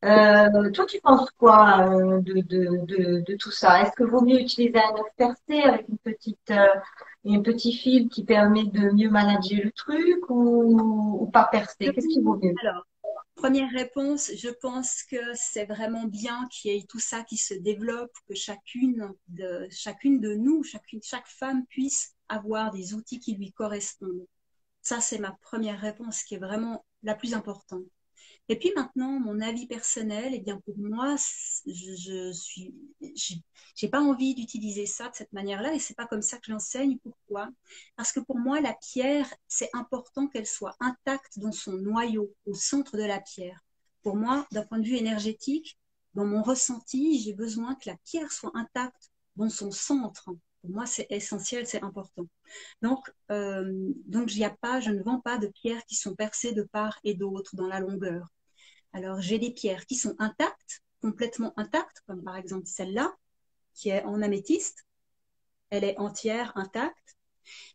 Toi, 0.03 0.87
tu 0.87 1.01
penses 1.01 1.31
quoi 1.33 1.89
de, 2.21 2.41
de, 2.41 2.85
de, 2.85 3.25
de, 3.27 3.37
tout 3.37 3.51
ça? 3.51 3.83
Est-ce 3.83 3.93
que 3.93 4.05
vaut 4.05 4.23
mieux 4.23 4.41
utiliser 4.41 4.79
un 4.79 4.95
œuf 4.95 5.07
percé 5.17 5.63
avec 5.63 5.89
une 5.89 5.99
petite 5.99 6.53
un 7.35 7.43
petit 7.43 7.73
fil 7.73 8.09
qui 8.09 8.25
permet 8.25 8.65
de 8.65 8.91
mieux 8.91 9.11
manager 9.11 9.61
le 9.65 9.73
truc 9.73 10.31
ou, 10.31 11.29
pas 11.33 11.49
percer 11.51 11.93
Qu'est-ce 11.93 12.09
qui 12.09 12.21
vaut 12.21 12.39
mieux? 12.41 12.55
Alors, 12.63 12.87
première 13.35 13.71
réponse, 13.71 14.31
je 14.37 14.49
pense 14.49 15.03
que 15.03 15.17
c'est 15.35 15.65
vraiment 15.65 16.05
bien 16.05 16.47
qu'il 16.51 16.73
y 16.73 16.77
ait 16.77 16.85
tout 16.89 17.01
ça 17.01 17.23
qui 17.23 17.37
se 17.37 17.55
développe, 17.55 18.13
que 18.29 18.35
chacune 18.35 19.13
de, 19.29 19.67
chacune 19.71 20.21
de 20.21 20.35
nous, 20.35 20.63
chacune, 20.63 21.01
chaque 21.03 21.27
femme 21.27 21.65
puisse 21.67 22.15
avoir 22.29 22.71
des 22.71 22.95
outils 22.95 23.21
qui 23.21 23.35
lui 23.35 23.53
correspondent. 23.53 24.27
Ça, 24.83 25.01
c'est 25.01 25.19
ma 25.19 25.37
première 25.43 25.81
réponse 25.81 26.23
qui 26.23 26.37
est 26.37 26.39
vraiment 26.39 26.85
la 27.03 27.15
plus 27.15 27.35
importante. 27.35 27.85
Et 28.49 28.57
puis 28.57 28.73
maintenant, 28.77 29.19
mon 29.19 29.41
avis 29.41 29.67
personnel, 29.67 30.33
eh 30.33 30.41
bien 30.41 30.61
pour 30.61 30.79
moi, 30.79 31.17
je, 31.67 31.97
je 31.97 32.33
suis, 32.33 32.73
j'ai 33.75 33.89
pas 33.89 34.01
envie 34.01 34.35
d'utiliser 34.35 34.87
ça 34.87 35.09
de 35.09 35.15
cette 35.17 35.33
manière-là, 35.33 35.75
et 35.75 35.81
c'est 35.81 35.97
pas 35.97 36.07
comme 36.07 36.23
ça 36.23 36.37
que 36.39 36.47
j'enseigne. 36.47 36.99
Pourquoi? 36.99 37.49
Parce 37.97 38.13
que 38.13 38.21
pour 38.21 38.39
moi, 38.39 38.61
la 38.61 38.75
pierre, 38.75 39.33
c'est 39.49 39.71
important 39.73 40.29
qu'elle 40.29 40.47
soit 40.47 40.77
intacte 40.79 41.39
dans 41.39 41.53
son 41.53 41.73
noyau, 41.73 42.33
au 42.47 42.55
centre 42.55 42.97
de 42.97 43.03
la 43.03 43.21
pierre. 43.21 43.65
Pour 44.03 44.17
moi, 44.17 44.47
d'un 44.53 44.65
point 44.65 44.79
de 44.79 44.87
vue 44.87 44.97
énergétique, 44.97 45.77
dans 46.15 46.25
mon 46.25 46.43
ressenti, 46.43 47.21
j'ai 47.21 47.35
besoin 47.35 47.75
que 47.75 47.91
la 47.91 47.97
pierre 48.05 48.31
soit 48.31 48.53
intacte 48.55 49.11
dans 49.35 49.51
son 49.51 49.73
centre. 49.73 50.31
Pour 50.63 50.71
moi, 50.71 50.87
c'est 50.87 51.07
essentiel, 51.11 51.67
c'est 51.67 51.83
important. 51.83 52.27
Donc, 52.81 53.13
euh, 53.31 53.93
donc, 54.07 54.35
y 54.35 54.45
a 54.45 54.51
pas, 54.51 54.81
je 54.81 54.91
ne 54.91 55.03
vends 55.03 55.21
pas 55.21 55.39
de 55.39 55.49
pierres 55.49 55.85
qui 55.87 55.97
sont 55.97 56.15
percées 56.15 56.53
de 56.53 56.63
part 56.63 56.99
et 57.05 57.15
d'autre 57.15 57.57
dans 57.57 57.67
la 57.67 57.81
longueur. 57.81 58.29
Alors, 58.97 59.21
j'ai 59.21 59.39
des 59.39 59.51
pierres 59.51 59.85
qui 59.85 59.95
sont 59.95 60.17
intactes, 60.19 60.83
complètement 61.03 61.53
intactes, 61.59 62.03
comme 62.07 62.25
par 62.25 62.35
exemple 62.35 62.65
celle-là, 62.65 63.15
qui 63.75 63.91
est 63.91 64.03
en 64.05 64.23
améthyste. 64.23 64.87
Elle 65.69 65.85
est 65.85 65.99
entière, 65.99 66.57
intacte. 66.57 67.19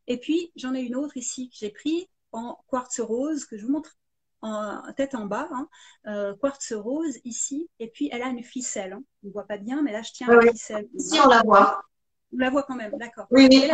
Et 0.07 0.17
puis, 0.17 0.51
j'en 0.55 0.74
ai 0.74 0.82
une 0.82 0.95
autre 0.95 1.17
ici 1.17 1.49
que 1.49 1.57
j'ai 1.59 1.69
pris 1.69 2.09
en 2.32 2.57
quartz 2.67 2.99
rose, 2.99 3.45
que 3.45 3.55
je 3.55 3.67
vous 3.67 3.72
montre 3.72 3.95
en 4.41 4.82
tête 4.97 5.13
en 5.13 5.28
bas, 5.28 5.47
hein. 5.51 5.69
euh, 6.07 6.36
quartz 6.38 6.74
rose 6.74 7.19
ici, 7.24 7.69
et 7.78 7.91
puis 7.91 8.09
elle 8.11 8.24
a 8.24 8.30
une 8.30 8.41
ficelle. 8.41 8.93
Hein. 8.93 9.03
On 9.24 9.28
ne 9.28 9.32
voit 9.32 9.45
pas 9.45 9.57
bien, 9.57 9.84
mais 9.84 9.91
là 9.91 10.01
je 10.01 10.13
tiens 10.13 10.26
la 10.28 10.51
ficelle. 10.51 10.89
Si 10.97 11.19
on 11.19 11.28
la 11.28 11.43
voit. 11.43 11.84
On 12.34 12.38
la 12.39 12.49
voit 12.49 12.63
quand 12.63 12.76
même, 12.76 12.97
d'accord. 12.97 13.28
Oui, 13.30 13.47
oui. 13.47 13.69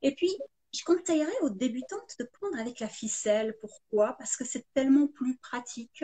Et 0.00 0.14
puis, 0.14 0.34
je 0.72 0.82
conseillerais 0.84 1.38
aux 1.42 1.50
débutantes 1.50 2.16
de 2.18 2.24
prendre 2.24 2.58
avec 2.58 2.80
la 2.80 2.88
ficelle. 2.88 3.54
Pourquoi? 3.60 4.14
Parce 4.14 4.38
que 4.38 4.46
c'est 4.46 4.64
tellement 4.72 5.08
plus 5.08 5.36
pratique 5.36 6.02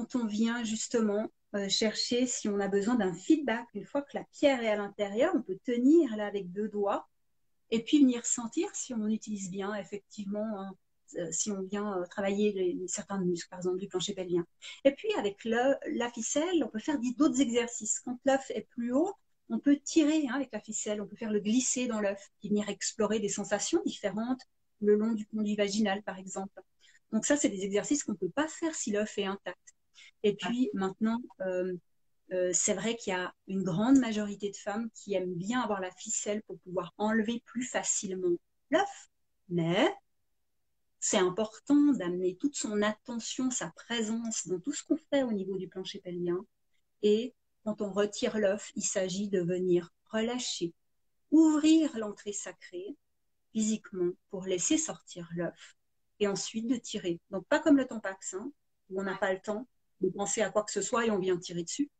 quand 0.00 0.18
on 0.18 0.26
vient 0.26 0.64
justement 0.64 1.30
euh, 1.54 1.68
chercher 1.68 2.26
si 2.26 2.48
on 2.48 2.58
a 2.60 2.68
besoin 2.68 2.94
d'un 2.94 3.12
feedback. 3.12 3.66
Une 3.74 3.84
fois 3.84 4.02
que 4.02 4.16
la 4.16 4.24
pierre 4.24 4.62
est 4.62 4.68
à 4.68 4.76
l'intérieur, 4.76 5.32
on 5.34 5.42
peut 5.42 5.58
tenir 5.64 6.16
là 6.16 6.26
avec 6.26 6.50
deux 6.52 6.68
doigts 6.68 7.08
et 7.70 7.82
puis 7.82 8.00
venir 8.00 8.24
sentir 8.24 8.68
si 8.74 8.94
on 8.94 9.06
utilise 9.08 9.50
bien 9.50 9.74
effectivement, 9.74 10.60
hein, 10.60 10.72
euh, 11.18 11.30
si 11.30 11.52
on 11.52 11.60
vient 11.62 11.98
euh, 11.98 12.06
travailler 12.06 12.52
les, 12.52 12.88
certains 12.88 13.20
muscles, 13.20 13.48
par 13.50 13.58
exemple 13.58 13.78
du 13.78 13.88
plancher 13.88 14.14
pelvien. 14.14 14.46
Et 14.84 14.92
puis 14.92 15.12
avec 15.18 15.44
le, 15.44 15.76
la 15.98 16.10
ficelle, 16.10 16.64
on 16.64 16.68
peut 16.68 16.78
faire 16.78 16.98
d'autres 17.18 17.40
exercices. 17.40 18.00
Quand 18.00 18.18
l'œuf 18.24 18.50
est 18.54 18.66
plus 18.70 18.92
haut, 18.92 19.12
on 19.50 19.58
peut 19.58 19.78
tirer 19.82 20.28
hein, 20.28 20.34
avec 20.34 20.50
la 20.52 20.60
ficelle, 20.60 21.02
on 21.02 21.06
peut 21.06 21.16
faire 21.16 21.32
le 21.32 21.40
glisser 21.40 21.88
dans 21.88 22.00
l'œuf, 22.00 22.30
venir 22.42 22.68
explorer 22.68 23.20
des 23.20 23.28
sensations 23.28 23.82
différentes 23.84 24.40
le 24.80 24.96
long 24.96 25.12
du 25.12 25.26
conduit 25.26 25.56
vaginal, 25.56 26.02
par 26.02 26.18
exemple. 26.18 26.62
Donc 27.12 27.26
ça, 27.26 27.36
c'est 27.36 27.48
des 27.48 27.64
exercices 27.64 28.04
qu'on 28.04 28.12
ne 28.12 28.16
peut 28.16 28.30
pas 28.30 28.48
faire 28.48 28.74
si 28.74 28.92
l'œuf 28.92 29.18
est 29.18 29.26
intact. 29.26 29.74
Et 30.22 30.34
puis 30.36 30.70
maintenant, 30.74 31.20
euh, 31.40 31.74
euh, 32.32 32.50
c'est 32.52 32.74
vrai 32.74 32.96
qu'il 32.96 33.12
y 33.12 33.16
a 33.16 33.34
une 33.48 33.62
grande 33.62 33.98
majorité 33.98 34.50
de 34.50 34.56
femmes 34.56 34.88
qui 34.94 35.14
aiment 35.14 35.34
bien 35.34 35.60
avoir 35.60 35.80
la 35.80 35.90
ficelle 35.90 36.42
pour 36.42 36.58
pouvoir 36.60 36.94
enlever 36.98 37.42
plus 37.46 37.64
facilement 37.64 38.36
l'œuf, 38.70 39.08
mais 39.48 39.92
c'est 41.00 41.18
important 41.18 41.92
d'amener 41.94 42.36
toute 42.36 42.54
son 42.54 42.82
attention, 42.82 43.50
sa 43.50 43.70
présence 43.70 44.46
dans 44.46 44.60
tout 44.60 44.72
ce 44.72 44.84
qu'on 44.84 44.98
fait 45.10 45.22
au 45.22 45.32
niveau 45.32 45.56
du 45.56 45.66
plancher 45.66 45.98
pelvien. 45.98 46.44
Et 47.02 47.34
quand 47.64 47.80
on 47.80 47.90
retire 47.90 48.38
l'œuf, 48.38 48.70
il 48.76 48.84
s'agit 48.84 49.28
de 49.28 49.40
venir 49.40 49.90
relâcher, 50.10 50.74
ouvrir 51.30 51.96
l'entrée 51.98 52.32
sacrée 52.32 52.96
physiquement 53.52 54.12
pour 54.28 54.44
laisser 54.44 54.78
sortir 54.78 55.28
l'œuf 55.34 55.76
et 56.20 56.28
ensuite 56.28 56.68
de 56.68 56.76
tirer. 56.76 57.18
Donc 57.30 57.46
pas 57.46 57.58
comme 57.58 57.78
le 57.78 57.86
tampax, 57.86 58.34
hein, 58.34 58.52
où 58.90 59.00
on 59.00 59.04
n'a 59.04 59.16
pas 59.16 59.32
le 59.32 59.40
temps, 59.40 59.66
de 60.00 60.08
penser 60.08 60.42
à 60.42 60.50
quoi 60.50 60.64
que 60.64 60.72
ce 60.72 60.82
soit 60.82 61.06
et 61.06 61.10
on 61.10 61.18
vient 61.18 61.38
tirer 61.38 61.62
dessus. 61.62 61.90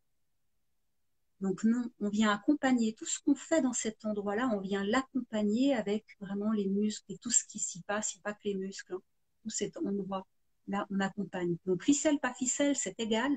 Donc 1.40 1.64
non, 1.64 1.82
on 2.00 2.10
vient 2.10 2.32
accompagner 2.32 2.92
tout 2.92 3.06
ce 3.06 3.18
qu'on 3.20 3.34
fait 3.34 3.62
dans 3.62 3.72
cet 3.72 4.04
endroit-là, 4.04 4.50
on 4.52 4.60
vient 4.60 4.84
l'accompagner 4.84 5.74
avec 5.74 6.04
vraiment 6.20 6.52
les 6.52 6.68
muscles 6.68 7.12
et 7.12 7.18
tout 7.18 7.30
ce 7.30 7.44
qui 7.44 7.58
s'y 7.58 7.80
passe, 7.82 8.16
a 8.16 8.20
pas 8.22 8.34
que 8.34 8.40
les 8.44 8.54
muscles, 8.54 8.92
hein. 8.92 9.02
tout 9.42 9.50
cet 9.50 9.76
endroit-là, 9.78 10.86
on 10.90 11.00
accompagne. 11.00 11.56
Donc 11.64 11.82
ficelle, 11.82 12.18
pas 12.20 12.34
ficelle, 12.34 12.76
c'est 12.76 13.00
égal, 13.00 13.32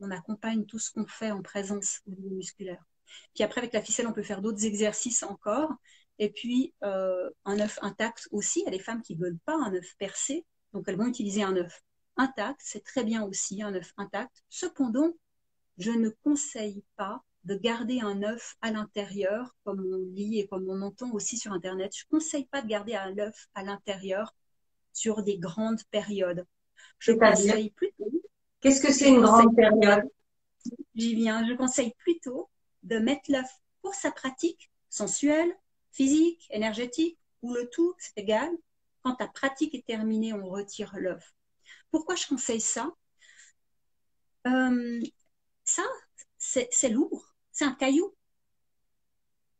on 0.00 0.10
accompagne 0.10 0.66
tout 0.66 0.80
ce 0.80 0.90
qu'on 0.90 1.06
fait 1.06 1.30
en 1.30 1.42
présence 1.42 2.00
au 2.06 2.10
niveau 2.10 2.34
musculaire. 2.34 2.84
Puis 3.34 3.44
après, 3.44 3.60
avec 3.60 3.72
la 3.72 3.82
ficelle, 3.82 4.08
on 4.08 4.12
peut 4.12 4.22
faire 4.22 4.42
d'autres 4.42 4.64
exercices 4.64 5.22
encore. 5.22 5.72
Et 6.18 6.30
puis, 6.30 6.74
euh, 6.82 7.30
un 7.44 7.60
œuf 7.60 7.78
intact 7.82 8.28
aussi. 8.30 8.60
Il 8.60 8.64
y 8.64 8.68
a 8.68 8.70
des 8.70 8.78
femmes 8.78 9.02
qui 9.02 9.14
veulent 9.14 9.38
pas 9.44 9.56
un 9.56 9.74
œuf 9.74 9.94
percé, 9.98 10.44
donc 10.72 10.84
elles 10.88 10.96
vont 10.96 11.06
utiliser 11.06 11.42
un 11.42 11.56
œuf 11.56 11.82
intact, 12.16 12.60
c'est 12.62 12.84
très 12.84 13.04
bien 13.04 13.24
aussi 13.24 13.62
un 13.62 13.74
œuf 13.74 13.92
intact. 13.96 14.42
Cependant, 14.48 15.12
je 15.78 15.90
ne 15.90 16.10
conseille 16.22 16.84
pas 16.96 17.22
de 17.44 17.56
garder 17.56 18.00
un 18.00 18.22
œuf 18.22 18.56
à 18.62 18.70
l'intérieur, 18.70 19.54
comme 19.64 19.80
on 19.80 19.98
lit 20.14 20.40
et 20.40 20.46
comme 20.46 20.68
on 20.68 20.80
entend 20.82 21.10
aussi 21.12 21.36
sur 21.36 21.52
Internet. 21.52 21.92
Je 21.94 22.04
ne 22.04 22.18
conseille 22.18 22.46
pas 22.46 22.62
de 22.62 22.68
garder 22.68 22.94
un 22.94 23.18
œuf 23.18 23.48
à 23.54 23.62
l'intérieur 23.62 24.34
sur 24.92 25.22
des 25.22 25.38
grandes 25.38 25.82
périodes. 25.90 26.46
Je 26.98 27.12
conseille 27.12 27.70
plutôt. 27.70 28.10
Qu'est-ce 28.60 28.80
que 28.80 28.92
c'est 28.92 29.08
une 29.08 29.20
grande 29.20 29.54
période? 29.54 30.08
J'y 30.94 31.14
viens. 31.14 31.46
Je 31.46 31.54
conseille 31.54 31.92
plutôt 31.98 32.48
de 32.82 32.98
mettre 32.98 33.30
l'œuf 33.30 33.50
pour 33.82 33.94
sa 33.94 34.10
pratique 34.10 34.70
sensuelle, 34.88 35.54
physique, 35.92 36.46
énergétique, 36.50 37.18
ou 37.42 37.52
le 37.52 37.68
tout, 37.68 37.94
c'est 37.98 38.16
égal. 38.16 38.50
Quand 39.02 39.16
ta 39.16 39.28
pratique 39.28 39.74
est 39.74 39.84
terminée, 39.84 40.32
on 40.32 40.48
retire 40.48 40.94
l'œuf. 40.96 41.34
Pourquoi 41.90 42.16
je 42.16 42.26
conseille 42.26 42.60
ça? 42.60 42.92
Euh, 44.46 45.00
Ça, 45.64 45.82
c'est 46.38 46.90
lourd, 46.90 47.34
c'est 47.52 47.64
un 47.64 47.74
caillou. 47.74 48.14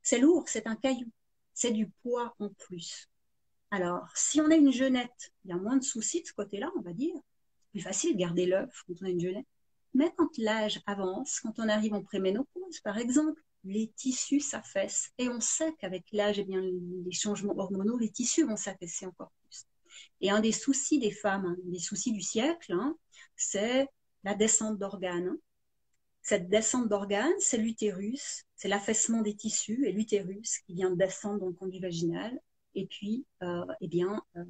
C'est 0.02 0.18
lourd, 0.18 0.44
c'est 0.48 0.66
un 0.66 0.76
caillou. 0.76 1.10
C'est 1.54 1.72
du 1.72 1.88
poids 2.02 2.34
en 2.38 2.50
plus. 2.50 3.08
Alors, 3.70 4.08
si 4.14 4.40
on 4.40 4.50
a 4.50 4.54
une 4.56 4.72
jeunette, 4.72 5.32
il 5.44 5.50
y 5.50 5.52
a 5.52 5.56
moins 5.56 5.76
de 5.76 5.84
soucis 5.84 6.22
de 6.22 6.26
ce 6.26 6.32
côté-là, 6.32 6.70
on 6.76 6.82
va 6.82 6.92
dire. 6.92 7.14
C'est 7.16 7.70
plus 7.72 7.80
facile 7.80 8.12
de 8.14 8.18
garder 8.20 8.46
l'œuf 8.46 8.82
quand 8.86 8.94
on 9.02 9.06
a 9.06 9.10
une 9.10 9.20
jeunette. 9.20 9.46
Mais 9.94 10.12
quand 10.16 10.36
l'âge 10.38 10.80
avance, 10.86 11.40
quand 11.40 11.58
on 11.58 11.68
arrive 11.68 11.94
en 11.94 12.02
préménopause, 12.02 12.80
par 12.80 12.98
exemple, 12.98 13.40
les 13.64 13.88
tissus 13.96 14.40
s'affaissent. 14.40 15.10
Et 15.18 15.28
on 15.28 15.40
sait 15.40 15.74
qu'avec 15.78 16.04
l'âge, 16.12 16.38
eh 16.38 16.44
bien, 16.44 16.60
les 16.60 17.12
changements 17.12 17.56
hormonaux, 17.56 17.98
les 17.98 18.10
tissus 18.10 18.44
vont 18.44 18.56
s'affaisser 18.56 19.06
encore 19.06 19.32
plus. 19.42 19.66
Et 20.20 20.30
un 20.30 20.40
des 20.40 20.52
soucis 20.52 20.98
des 20.98 21.10
femmes, 21.10 21.56
des 21.64 21.78
soucis 21.78 22.12
du 22.12 22.22
siècle, 22.22 22.72
hein, 22.72 22.96
c'est 23.36 23.88
la 24.24 24.34
descente 24.34 24.78
d'organes. 24.78 25.36
cette 26.22 26.48
descente 26.48 26.88
d'organes, 26.88 27.38
c'est 27.38 27.58
l'utérus, 27.58 28.44
c'est 28.56 28.68
l'affaissement 28.68 29.20
des 29.20 29.36
tissus 29.36 29.86
et 29.86 29.92
l'utérus 29.92 30.58
qui 30.60 30.74
vient 30.74 30.90
descendre 30.90 31.40
dans 31.40 31.48
le 31.48 31.52
conduit 31.52 31.80
vaginal. 31.80 32.40
Et 32.74 32.86
puis, 32.86 33.26
euh, 33.42 33.66
eh 33.82 33.88
bien, 33.88 34.22
euh, 34.36 34.44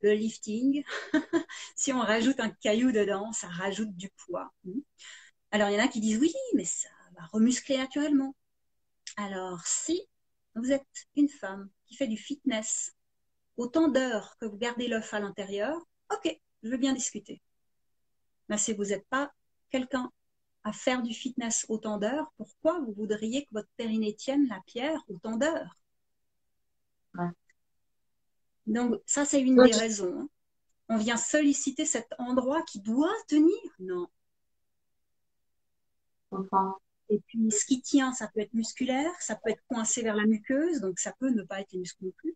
le 0.00 0.12
lifting, 0.14 0.82
si 1.76 1.92
on 1.92 2.00
rajoute 2.00 2.40
un 2.40 2.50
caillou 2.50 2.90
dedans, 2.92 3.32
ça 3.32 3.46
rajoute 3.46 3.96
du 3.96 4.10
poids. 4.10 4.52
Alors, 5.52 5.68
il 5.68 5.74
y 5.74 5.80
en 5.80 5.84
a 5.84 5.88
qui 5.88 6.00
disent 6.00 6.18
oui, 6.18 6.34
mais 6.54 6.64
ça 6.64 6.88
va 7.16 7.26
remuscler 7.26 7.76
naturellement. 7.76 8.34
Alors, 9.16 9.64
si 9.66 10.02
vous 10.54 10.72
êtes 10.72 11.06
une 11.16 11.28
femme 11.28 11.70
qui 11.86 11.94
fait 11.94 12.08
du 12.08 12.16
fitness 12.16 12.92
autant 13.56 13.88
d'heures 13.88 14.36
que 14.38 14.46
vous 14.46 14.56
gardez 14.56 14.88
l'œuf 14.88 15.12
à 15.14 15.20
l'intérieur, 15.20 15.78
ok, 16.12 16.38
je 16.62 16.68
veux 16.68 16.76
bien 16.76 16.92
discuter. 16.92 17.40
Mais 18.48 18.58
si 18.58 18.72
vous 18.72 18.84
n'êtes 18.86 19.06
pas 19.08 19.32
quelqu'un 19.70 20.10
à 20.64 20.72
faire 20.72 21.02
du 21.02 21.14
fitness 21.14 21.66
autant 21.68 21.98
d'heures, 21.98 22.32
pourquoi 22.36 22.80
vous 22.80 22.92
voudriez 22.92 23.44
que 23.44 23.50
votre 23.52 23.68
périnée 23.76 24.14
tienne 24.14 24.46
la 24.48 24.60
pierre 24.66 25.02
autant 25.08 25.36
d'heures? 25.36 25.78
Donc, 28.66 29.00
ça, 29.06 29.24
c'est 29.24 29.40
une 29.40 29.62
des 29.62 29.72
raisons. 29.72 30.20
Hein. 30.20 30.28
On 30.88 30.96
vient 30.96 31.16
solliciter 31.16 31.84
cet 31.84 32.12
endroit 32.18 32.62
qui 32.62 32.80
doit 32.80 33.12
tenir? 33.26 33.56
Non. 33.80 34.08
Et 37.08 37.20
puis, 37.26 37.50
ce 37.50 37.64
qui 37.66 37.82
tient, 37.82 38.12
ça 38.12 38.28
peut 38.28 38.40
être 38.40 38.54
musculaire, 38.54 39.12
ça 39.20 39.36
peut 39.36 39.50
être 39.50 39.62
coincé 39.68 40.02
vers 40.02 40.14
la 40.14 40.26
muqueuse, 40.26 40.80
donc 40.80 40.98
ça 40.98 41.12
peut 41.18 41.30
ne 41.30 41.42
pas 41.42 41.60
être 41.60 41.72
les 41.72 41.80
muscles 41.80 42.04
non 42.04 42.12
plus. 42.12 42.34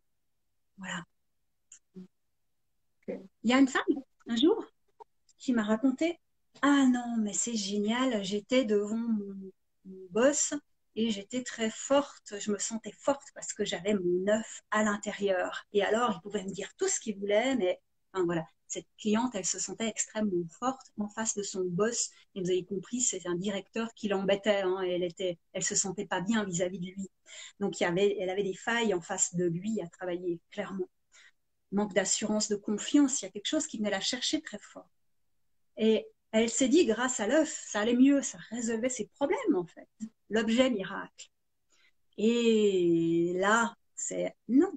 Voilà. 0.79 1.05
Il 3.09 3.51
y 3.51 3.53
a 3.53 3.59
une 3.59 3.68
femme, 3.68 3.83
un 4.27 4.37
jour, 4.37 4.64
qui 5.39 5.53
m'a 5.53 5.62
raconté 5.62 6.18
Ah 6.62 6.87
non, 6.87 7.16
mais 7.18 7.33
c'est 7.33 7.55
génial, 7.55 8.24
j'étais 8.24 8.64
devant 8.64 8.97
mon, 8.97 9.53
boss 10.11 10.55
et 10.97 11.11
j'étais 11.11 11.45
très 11.45 11.70
forte, 11.70 12.35
je 12.41 12.51
me 12.51 12.59
sentais 12.59 12.93
forte 12.93 13.29
parce 13.35 13.53
que 13.53 13.64
j'avais 13.64 13.95
mon 13.95 14.27
œuf 14.29 14.62
à 14.72 14.83
l'intérieur. 14.83 15.64
Et 15.72 15.85
alors, 15.85 16.14
il 16.16 16.20
pouvait 16.22 16.43
me 16.43 16.51
dire 16.51 16.74
tout 16.77 16.89
ce 16.89 16.99
qu'il 16.99 17.16
voulait, 17.18 17.55
mais 17.55 17.81
voilà, 18.25 18.47
cette 18.67 18.87
cliente, 18.99 19.35
elle 19.35 19.45
se 19.45 19.59
sentait 19.59 19.89
extrêmement 19.89 20.47
forte 20.59 20.93
en 20.99 21.09
face 21.09 21.35
de 21.35 21.43
son 21.43 21.64
boss. 21.64 22.11
Et 22.35 22.41
vous 22.41 22.51
avez 22.51 22.64
compris, 22.64 23.01
c'est 23.01 23.27
un 23.27 23.35
directeur 23.37 23.93
qui 23.95 24.09
l'embêtait. 24.09 24.62
Hein, 24.62 24.81
elle 24.83 25.05
était, 25.05 25.39
elle 25.53 25.62
se 25.62 25.75
sentait 25.75 26.07
pas 26.07 26.21
bien 26.21 26.45
vis-à-vis 26.45 26.81
de 26.81 26.87
lui. 26.87 27.11
Donc 27.61 27.81
il 27.81 27.85
y 27.85 27.87
avait, 27.87 28.17
elle 28.21 28.31
avait 28.31 28.43
des 28.43 28.55
failles 28.55 28.95
en 28.95 29.01
face 29.01 29.35
de 29.35 29.45
lui 29.45 29.81
à 29.81 29.89
travailler 29.89 30.41
clairement. 30.51 30.89
Manque 31.73 31.95
d'assurance, 31.95 32.49
de 32.49 32.57
confiance. 32.57 33.23
Il 33.23 33.27
y 33.27 33.29
a 33.29 33.31
quelque 33.31 33.47
chose 33.49 33.67
qui 33.67 33.79
venait 33.79 33.91
la 33.91 34.01
chercher 34.01 34.41
très 34.41 34.59
fort. 34.59 34.89
Et 35.77 36.07
elle 36.33 36.51
s'est 36.51 36.69
dit, 36.69 36.87
grâce 36.87 37.21
à 37.21 37.27
l'œuf, 37.27 37.64
ça 37.69 37.81
allait 37.81 37.97
mieux, 37.97 38.23
ça 38.23 38.39
résolvait 38.51 38.89
ses 38.89 39.07
problèmes 39.07 39.55
en 39.55 39.67
fait. 39.67 39.89
L'objet 40.31 40.71
miracle. 40.71 41.31
Et 42.19 43.33
là, 43.37 43.77
c'est 43.95 44.35
non, 44.49 44.73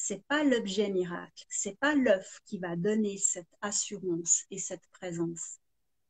c'est 0.00 0.24
pas 0.28 0.44
l'objet 0.44 0.90
miracle, 0.90 1.44
c'est 1.48 1.76
pas 1.80 1.96
l'œuf 1.96 2.38
qui 2.44 2.58
va 2.58 2.76
donner 2.76 3.18
cette 3.18 3.52
assurance 3.60 4.44
et 4.48 4.58
cette 4.58 4.86
présence. 4.92 5.58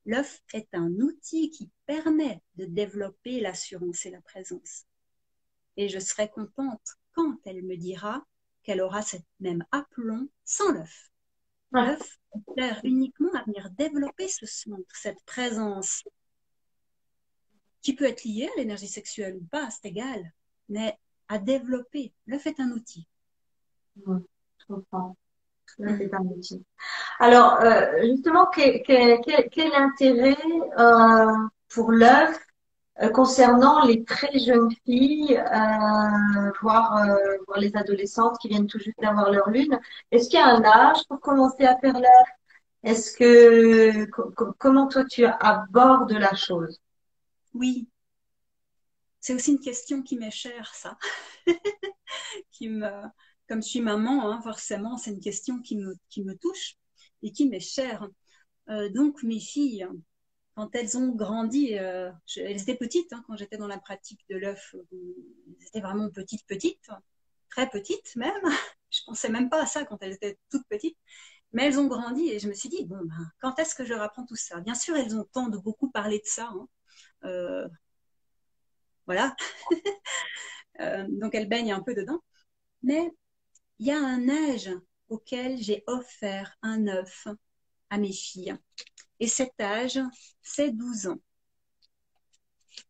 L'œuf 0.04 0.42
est 0.52 0.68
un 0.74 0.92
outil 1.00 1.50
qui 1.50 1.70
permet 1.86 2.42
de 2.56 2.66
développer 2.66 3.40
l'assurance 3.40 4.04
et 4.04 4.10
la 4.10 4.20
présence. 4.20 4.84
Et 5.78 5.88
je 5.88 5.98
serai 6.00 6.28
contente 6.28 6.96
quand 7.12 7.38
elle 7.46 7.62
me 7.62 7.76
dira 7.76 8.26
qu'elle 8.62 8.82
aura 8.82 9.00
cette 9.00 9.24
même 9.40 9.64
aplomb 9.72 10.28
sans 10.44 10.70
l'œuf. 10.70 11.10
L'œuf 11.72 12.18
sert 12.58 12.80
uniquement 12.84 13.32
à 13.32 13.44
venir 13.44 13.70
développer 13.70 14.28
ce 14.28 14.44
centre, 14.44 14.94
cette 14.94 15.22
présence, 15.24 16.04
qui 17.80 17.94
peut 17.94 18.04
être 18.04 18.24
liée 18.24 18.50
à 18.54 18.58
l'énergie 18.58 18.86
sexuelle 18.86 19.36
ou 19.36 19.44
pas, 19.46 19.70
c'est 19.70 19.88
égal, 19.88 20.30
mais 20.68 20.98
à 21.28 21.38
développer. 21.38 22.12
L'œuf 22.26 22.46
est 22.46 22.60
un 22.60 22.70
outil. 22.72 23.08
C'est 25.76 26.14
un. 26.14 26.24
Alors, 27.20 27.60
euh, 27.60 28.02
justement, 28.02 28.46
quel, 28.46 28.82
quel, 28.82 29.20
quel, 29.50 29.74
intérêt 29.74 30.36
euh, 30.78 31.32
pour 31.68 31.92
l'œuf 31.92 32.38
euh, 33.00 33.10
concernant 33.10 33.84
les 33.84 34.04
très 34.04 34.38
jeunes 34.38 34.70
filles, 34.84 35.40
voire, 36.60 37.06
voire, 37.46 37.58
les 37.58 37.76
adolescentes 37.76 38.38
qui 38.38 38.48
viennent 38.48 38.66
tout 38.66 38.78
juste 38.78 38.98
d'avoir 39.00 39.30
leur 39.30 39.50
lune? 39.50 39.78
Est-ce 40.10 40.28
qu'il 40.28 40.38
y 40.38 40.42
a 40.42 40.46
un 40.46 40.64
âge 40.64 40.98
pour 41.08 41.20
commencer 41.20 41.64
à 41.64 41.76
faire 41.78 41.94
l'œuf 41.94 42.28
Est-ce 42.82 43.16
que 43.16 44.06
comment 44.58 44.88
toi 44.88 45.04
tu 45.04 45.24
abordes 45.26 46.12
la 46.12 46.34
chose? 46.34 46.80
Oui, 47.54 47.88
c'est 49.20 49.34
aussi 49.34 49.52
une 49.52 49.60
question 49.60 50.02
qui 50.02 50.16
m'est 50.16 50.30
chère, 50.30 50.72
ça, 50.74 50.96
qui 52.50 52.68
me 52.68 52.88
comme 53.48 53.62
je 53.62 53.68
suis 53.68 53.80
maman, 53.80 54.30
hein, 54.30 54.40
forcément, 54.42 54.96
c'est 54.96 55.10
une 55.10 55.20
question 55.20 55.60
qui 55.60 55.76
me, 55.76 56.34
touche 56.36 56.76
et 57.22 57.32
qui 57.32 57.48
m'est 57.48 57.60
chère. 57.60 58.06
Euh, 58.68 58.90
donc, 58.90 59.22
mes 59.22 59.40
filles, 59.40 59.86
quand 60.54 60.74
elles 60.74 60.98
ont 60.98 61.08
grandi, 61.14 61.78
euh, 61.78 62.10
elles 62.36 62.60
étaient 62.60 62.76
petites 62.76 63.12
hein, 63.12 63.24
quand 63.26 63.36
j'étais 63.36 63.56
dans 63.56 63.66
la 63.66 63.78
pratique 63.78 64.20
de 64.28 64.36
l'œuf. 64.36 64.74
Elles 64.92 65.66
étaient 65.68 65.80
vraiment 65.80 66.10
petites, 66.10 66.46
petites, 66.46 66.90
très 67.50 67.68
petites 67.70 68.14
même. 68.16 68.42
Je 68.90 69.00
pensais 69.04 69.28
même 69.28 69.50
pas 69.50 69.62
à 69.62 69.66
ça 69.66 69.84
quand 69.84 70.02
elles 70.02 70.14
étaient 70.14 70.38
toutes 70.50 70.66
petites. 70.68 70.96
Mais 71.52 71.64
elles 71.64 71.78
ont 71.78 71.86
grandi 71.86 72.28
et 72.28 72.38
je 72.38 72.48
me 72.48 72.52
suis 72.52 72.68
dit, 72.68 72.84
bon, 72.84 72.98
ben, 73.02 73.30
quand 73.40 73.58
est-ce 73.58 73.74
que 73.74 73.84
je 73.84 73.90
leur 73.90 74.02
apprends 74.02 74.26
tout 74.26 74.36
ça? 74.36 74.60
Bien 74.60 74.74
sûr, 74.74 74.96
elles 74.96 75.16
entendent 75.16 75.62
beaucoup 75.62 75.90
parler 75.90 76.18
de 76.18 76.26
ça. 76.26 76.50
Hein. 76.52 76.68
Euh, 77.24 77.68
voilà. 79.06 79.34
donc, 81.08 81.34
elles 81.34 81.48
baignent 81.48 81.72
un 81.72 81.82
peu 81.82 81.94
dedans. 81.94 82.22
Mais 82.82 83.10
il 83.78 83.86
y 83.86 83.90
a 83.90 83.98
un 83.98 84.28
âge 84.28 84.70
auquel 85.08 85.60
j'ai 85.62 85.84
offert 85.86 86.56
un 86.62 86.86
œuf 86.88 87.28
à 87.90 87.98
mes 87.98 88.12
filles. 88.12 88.54
Et 89.20 89.26
cet 89.26 89.60
âge, 89.60 89.98
c'est 90.42 90.70
12 90.70 91.08
ans. 91.08 91.18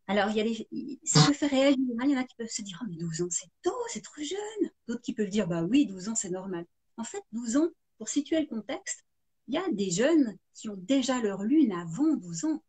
Alors, 0.07 0.29
il 0.29 0.37
y 0.37 0.41
a 0.41 0.43
les, 0.43 0.99
ça 1.03 1.25
peut 1.25 1.33
faire 1.33 1.49
réagir. 1.49 1.77
Il 1.79 2.09
y 2.09 2.15
en 2.15 2.19
a 2.19 2.23
qui 2.23 2.35
peuvent 2.35 2.47
se 2.47 2.61
dire, 2.61 2.79
oh, 2.81 2.85
mais 2.89 2.97
12 2.97 3.21
ans, 3.21 3.27
c'est 3.29 3.49
tôt, 3.63 3.75
c'est 3.87 4.03
trop 4.03 4.21
jeune. 4.21 4.69
D'autres 4.87 5.01
qui 5.01 5.13
peuvent 5.13 5.29
dire, 5.29 5.47
bah 5.47 5.63
oui, 5.63 5.85
12 5.85 6.09
ans, 6.09 6.15
c'est 6.15 6.29
normal. 6.29 6.65
En 6.97 7.03
fait, 7.03 7.23
12 7.31 7.57
ans, 7.57 7.69
pour 7.97 8.09
situer 8.09 8.41
le 8.41 8.47
contexte, 8.47 9.03
il 9.47 9.55
y 9.55 9.57
a 9.57 9.63
des 9.71 9.89
jeunes 9.89 10.37
qui 10.53 10.69
ont 10.69 10.77
déjà 10.77 11.19
leur 11.21 11.43
lune 11.43 11.71
avant 11.71 12.15
12 12.15 12.45
ans. 12.45 12.63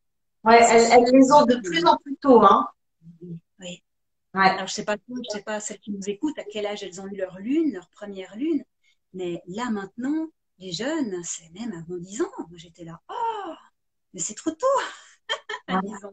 Ouais, 0.45 0.59
elles, 0.63 1.05
les 1.13 1.33
ont 1.33 1.45
de 1.45 1.57
plus 1.57 1.85
en 1.85 1.97
plus 1.99 2.17
tôt, 2.17 2.43
hein. 2.43 2.67
Oui. 3.59 3.83
Alors, 4.33 4.67
je 4.67 4.73
sais 4.75 4.85
pas, 4.85 4.97
je 5.09 5.31
sais 5.31 5.43
pas 5.43 5.61
celles 5.61 5.81
qui 5.81 5.91
nous 5.91 6.09
écoutent 6.09 6.39
à 6.39 6.45
quel 6.45 6.67
âge 6.67 6.83
elles 6.83 7.01
ont 7.01 7.07
eu 7.07 7.17
leur 7.17 7.39
lune, 7.39 7.73
leur 7.73 7.89
première 7.91 8.37
lune, 8.37 8.65
mais 9.13 9.43
là 9.47 9.71
maintenant, 9.71 10.29
les 10.59 10.73
jeunes, 10.73 11.21
c'est 11.25 11.51
même 11.51 11.73
avant 11.73 11.97
10 11.99 12.23
ans. 12.23 12.31
Moi, 12.49 12.57
j'étais 12.57 12.85
là, 12.85 13.01
oh, 13.09 13.55
mais 14.15 14.21
c'est 14.21 14.35
trop 14.35 14.53
tôt 14.53 14.67
à 15.67 15.81
10 15.81 16.05
ans. 16.05 16.13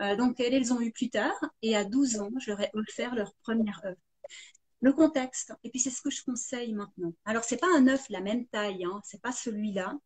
Euh, 0.00 0.16
donc, 0.16 0.40
elles, 0.40 0.54
elles 0.54 0.72
ont 0.72 0.80
eu 0.80 0.90
plus 0.90 1.10
tard, 1.10 1.38
et 1.62 1.76
à 1.76 1.84
12 1.84 2.20
ans, 2.20 2.30
je 2.40 2.50
leur 2.50 2.60
ai 2.60 2.70
offert 2.74 3.14
leur 3.14 3.32
première 3.42 3.80
œuf. 3.84 3.98
Le 4.80 4.92
contexte, 4.92 5.52
et 5.64 5.70
puis 5.70 5.80
c'est 5.80 5.90
ce 5.90 6.02
que 6.02 6.10
je 6.10 6.22
conseille 6.24 6.72
maintenant. 6.72 7.12
Alors, 7.24 7.44
c'est 7.44 7.56
pas 7.56 7.66
un 7.76 7.86
œuf 7.88 8.08
la 8.10 8.20
même 8.20 8.46
taille, 8.46 8.84
hein, 8.84 9.00
c'est 9.04 9.20
pas 9.20 9.32
celui-là. 9.32 9.96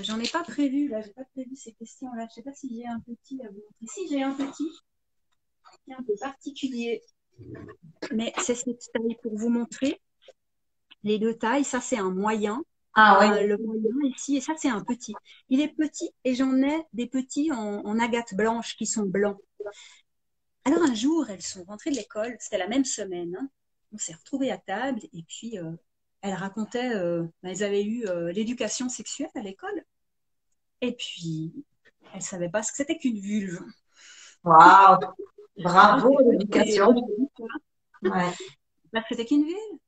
J'en 0.00 0.18
ai 0.20 0.28
pas 0.28 0.42
prévu, 0.42 0.88
là, 0.88 1.00
j'ai 1.00 1.12
pas 1.12 1.24
prévu 1.32 1.56
ces 1.56 1.72
questions-là. 1.72 2.26
Je 2.30 2.34
sais 2.34 2.42
pas 2.42 2.54
si 2.54 2.74
j'ai 2.74 2.86
un 2.86 3.00
petit 3.00 3.40
à 3.42 3.48
vous 3.48 3.60
montrer. 3.60 3.86
Si, 3.86 4.08
j'ai 4.08 4.22
un 4.22 4.34
petit 4.34 4.68
un 5.88 6.02
peu 6.02 6.14
particulier. 6.20 7.02
Mais 8.12 8.32
c'est 8.38 8.54
cette 8.54 8.90
taille 8.92 9.16
pour 9.22 9.36
vous 9.36 9.48
montrer 9.48 10.00
les 11.02 11.18
deux 11.18 11.34
tailles. 11.34 11.64
Ça, 11.64 11.80
c'est 11.80 11.98
un 11.98 12.10
moyen. 12.10 12.62
Ah 12.94 13.18
oui. 13.20 13.38
Euh, 13.38 13.46
le 13.46 13.56
moyen 13.58 13.90
ici, 14.14 14.36
et 14.36 14.40
ça, 14.40 14.54
c'est 14.56 14.68
un 14.68 14.82
petit. 14.82 15.14
Il 15.48 15.60
est 15.60 15.68
petit 15.68 16.10
et 16.24 16.34
j'en 16.34 16.56
ai 16.62 16.84
des 16.92 17.06
petits 17.06 17.52
en, 17.52 17.98
agate 17.98 18.34
blanche 18.34 18.76
qui 18.76 18.86
sont 18.86 19.04
blancs. 19.04 19.38
Alors 20.64 20.82
un 20.82 20.94
jour, 20.94 21.28
elles 21.30 21.42
sont 21.42 21.64
rentrées 21.64 21.90
de 21.90 21.96
l'école, 21.96 22.36
c'était 22.40 22.58
la 22.58 22.68
même 22.68 22.84
semaine. 22.84 23.36
Hein. 23.40 23.48
On 23.92 23.98
s'est 23.98 24.14
retrouvés 24.14 24.50
à 24.50 24.58
table 24.58 25.00
et 25.12 25.22
puis 25.22 25.58
euh, 25.58 25.72
elles 26.20 26.34
racontaient, 26.34 26.94
euh, 26.94 27.24
elles 27.42 27.62
avaient 27.62 27.84
eu 27.84 28.04
l'éducation 28.32 28.88
sexuelle 28.88 29.30
à 29.34 29.40
l'école. 29.40 29.84
Et 30.82 30.92
puis, 30.92 31.64
elles 32.14 32.22
savaient 32.22 32.50
pas 32.50 32.62
ce 32.62 32.72
que 32.72 32.78
c'était 32.78 32.98
qu'une 32.98 33.20
vulve. 33.20 33.60
Waouh 34.44 34.98
Bravo, 35.62 36.18
l'éducation. 36.30 36.94
Ouais. 38.02 39.24
Qu'une 39.26 39.44
ville. 39.44 39.78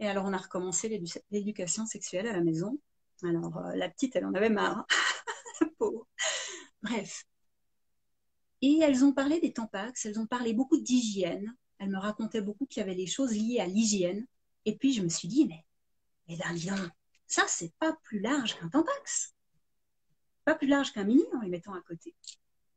Et 0.00 0.08
alors, 0.08 0.24
on 0.26 0.32
a 0.32 0.38
recommencé 0.38 0.88
l'éducation 1.30 1.86
sexuelle 1.86 2.26
à 2.26 2.32
la 2.32 2.40
maison. 2.40 2.78
Alors, 3.22 3.58
euh, 3.58 3.74
la 3.76 3.88
petite, 3.88 4.16
elle 4.16 4.24
en 4.24 4.34
avait 4.34 4.48
marre. 4.48 4.86
Bref. 6.82 7.24
Et 8.62 8.80
elles 8.82 9.04
ont 9.04 9.12
parlé 9.12 9.40
des 9.40 9.52
tampax, 9.52 10.06
elles 10.06 10.18
ont 10.18 10.26
parlé 10.26 10.52
beaucoup 10.54 10.78
d'hygiène. 10.78 11.54
Elles 11.78 11.90
me 11.90 11.98
racontaient 11.98 12.42
beaucoup 12.42 12.66
qu'il 12.66 12.80
y 12.80 12.84
avait 12.84 12.94
des 12.94 13.06
choses 13.06 13.32
liées 13.32 13.60
à 13.60 13.66
l'hygiène. 13.66 14.26
Et 14.64 14.76
puis, 14.76 14.92
je 14.92 15.02
me 15.02 15.08
suis 15.08 15.28
dit, 15.28 15.46
mais, 15.46 15.64
mais 16.28 16.36
d'un 16.36 16.90
ça, 17.26 17.44
c'est 17.46 17.72
pas 17.78 17.96
plus 18.02 18.18
large 18.18 18.58
qu'un 18.58 18.68
tampax. 18.68 19.34
Pas 20.44 20.56
plus 20.56 20.66
large 20.66 20.92
qu'un 20.92 21.04
mini 21.04 21.22
en 21.32 21.40
les 21.40 21.48
mettant 21.48 21.74
à 21.74 21.80
côté. 21.82 22.14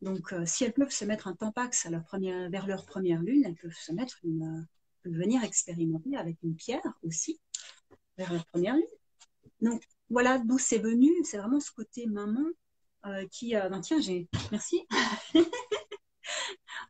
Donc, 0.03 0.33
euh, 0.33 0.45
si 0.45 0.63
elles 0.63 0.73
peuvent 0.73 0.91
se 0.91 1.05
mettre 1.05 1.27
un 1.27 1.35
tampax 1.35 1.85
à 1.85 1.89
leur 1.89 2.03
première, 2.03 2.49
vers 2.49 2.67
leur 2.67 2.85
première 2.85 3.21
lune, 3.21 3.43
elles 3.45 3.55
peuvent 3.55 3.75
se 3.75 3.91
mettre 3.91 4.19
une, 4.23 4.67
peuvent 5.01 5.13
venir 5.13 5.43
expérimenter 5.43 6.15
avec 6.17 6.37
une 6.43 6.55
pierre 6.55 6.99
aussi 7.03 7.39
vers 8.17 8.31
leur 8.31 8.45
première 8.45 8.75
lune. 8.75 8.85
Donc, 9.61 9.81
voilà 10.09 10.39
d'où 10.39 10.59
c'est 10.59 10.79
venu. 10.79 11.09
C'est 11.23 11.37
vraiment 11.37 11.59
ce 11.59 11.71
côté 11.71 12.05
maman 12.05 12.45
qui. 13.31 13.53
Ben, 13.53 13.81
tiens, 13.81 13.99
j'ai. 13.99 14.27
Merci. 14.51 14.85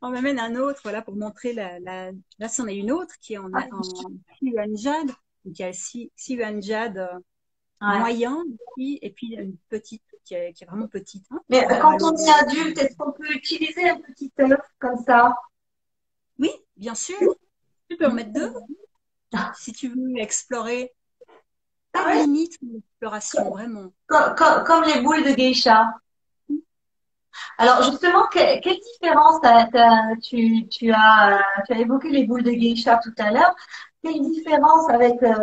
on 0.02 0.10
m'amène 0.10 0.40
un 0.40 0.56
autre, 0.56 0.82
voilà, 0.84 1.02
pour 1.02 1.16
montrer 1.16 1.54
la, 1.54 1.80
la... 1.80 2.12
Là, 2.40 2.50
c'en 2.50 2.68
est 2.68 2.76
une 2.76 2.92
autre 2.92 3.16
qui 3.22 3.34
est 3.34 3.38
en, 3.38 3.50
ah, 3.54 3.68
en 3.72 4.76
Jade. 4.76 5.08
Donc, 5.46 5.60
il 5.60 5.62
y 5.62 5.64
a 5.64 5.74
Siuan 5.74 6.62
Jade 6.62 6.98
euh, 6.98 7.20
moyen 7.82 8.44
et 8.78 9.12
puis 9.12 9.36
une 9.36 9.58
petite 9.70 10.04
qui 10.24 10.36
est, 10.36 10.54
qui 10.54 10.64
est 10.64 10.68
vraiment 10.68 10.88
petite. 10.88 11.26
Hein. 11.32 11.40
Mais 11.50 11.66
quand 11.82 12.02
on 12.02 12.16
est 12.16 12.30
adulte, 12.30 12.78
est-ce 12.78 12.96
qu'on 12.98 13.12
peut 13.12 13.32
utiliser 13.32 13.90
un 13.90 14.00
petit 14.00 14.32
œuf 14.40 14.62
comme 14.80 14.98
ça? 15.06 15.36
Oui, 16.40 16.52
bien 16.76 16.96
sûr. 16.96 17.36
Tu 17.90 17.98
peux 17.98 18.08
en 18.08 18.14
mettre 18.14 18.32
deux. 18.32 18.54
Si 19.56 19.74
tu 19.74 19.90
veux 19.90 20.18
explorer 20.18 20.94
pas 21.94 22.06
ah 22.08 22.24
limite 22.24 22.58
l'exploration, 22.62 23.52
vraiment. 23.52 23.94
Comme, 24.08 24.34
comme, 24.66 24.84
les 24.84 25.02
boules 25.02 25.24
de 25.24 25.30
geisha. 25.30 25.94
Alors 27.60 27.84
justement, 27.84 28.28
quelle 28.32 28.62
différence 28.62 29.40
tu, 30.24 30.68
tu, 30.70 30.92
as, 30.92 31.46
tu 31.68 31.74
as 31.74 31.80
évoqué 31.80 32.10
les 32.10 32.26
boules 32.26 32.44
de 32.44 32.52
geisha 32.52 33.00
tout 33.04 33.14
à 33.20 33.32
l'heure. 33.32 33.56
Quelle 34.04 34.22
différence 34.22 34.90
avec, 34.90 35.22
euh, 35.22 35.34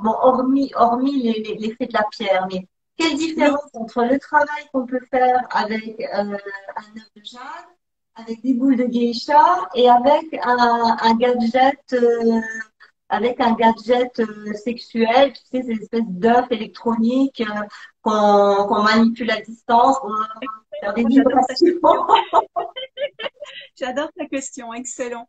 bon, 0.00 0.12
hormis, 0.12 0.70
hormis 0.76 1.22
l'effet 1.58 1.86
de 1.86 1.92
la 1.92 2.04
pierre, 2.10 2.46
mais 2.50 2.66
quelle 3.00 3.16
différence 3.16 3.70
entre 3.74 4.04
le 4.04 4.18
travail 4.18 4.64
qu'on 4.72 4.86
peut 4.86 5.00
faire 5.10 5.46
avec 5.50 6.00
euh, 6.00 6.06
un 6.14 6.32
œuf 6.32 6.42
de 7.16 7.24
jade, 7.24 7.42
avec 8.14 8.40
des 8.42 8.54
boules 8.54 8.76
de 8.76 8.84
geisha 8.84 9.68
et 9.74 9.88
avec 9.88 10.38
un, 10.42 10.96
un 11.00 11.14
gadget 11.14 11.80
euh, 11.92 12.40
avec 13.08 13.40
un 13.40 13.54
gadget 13.54 14.22
sexuel, 14.54 15.32
tu 15.32 15.40
sais, 15.50 15.62
ces 15.62 15.82
espèces 15.82 16.06
d'œufs 16.06 16.46
électroniques 16.50 17.42
qu'on 18.02 18.82
manipule 18.82 19.32
à 19.32 19.40
distance, 19.40 19.96
J'adore 23.76 24.10
ta 24.16 24.24
question, 24.26 24.72
excellent. 24.72 25.28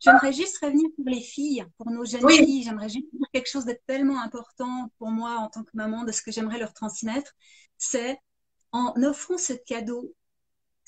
J'aimerais 0.00 0.32
juste 0.32 0.58
revenir 0.58 0.88
pour 0.96 1.06
les 1.06 1.20
filles, 1.20 1.64
pour 1.76 1.90
nos 1.90 2.04
jeunes 2.04 2.28
filles. 2.28 2.62
J'aimerais 2.62 2.88
juste 2.88 3.06
dire 3.12 3.26
quelque 3.32 3.50
chose 3.50 3.66
de 3.66 3.78
tellement 3.86 4.20
important 4.22 4.90
pour 4.98 5.10
moi 5.10 5.36
en 5.36 5.48
tant 5.48 5.62
que 5.62 5.70
maman, 5.74 6.04
de 6.04 6.12
ce 6.12 6.22
que 6.22 6.32
j'aimerais 6.32 6.58
leur 6.58 6.72
transmettre. 6.72 7.32
C'est 7.76 8.18
en 8.72 8.94
offrant 9.02 9.38
ce 9.38 9.52
cadeau 9.52 10.14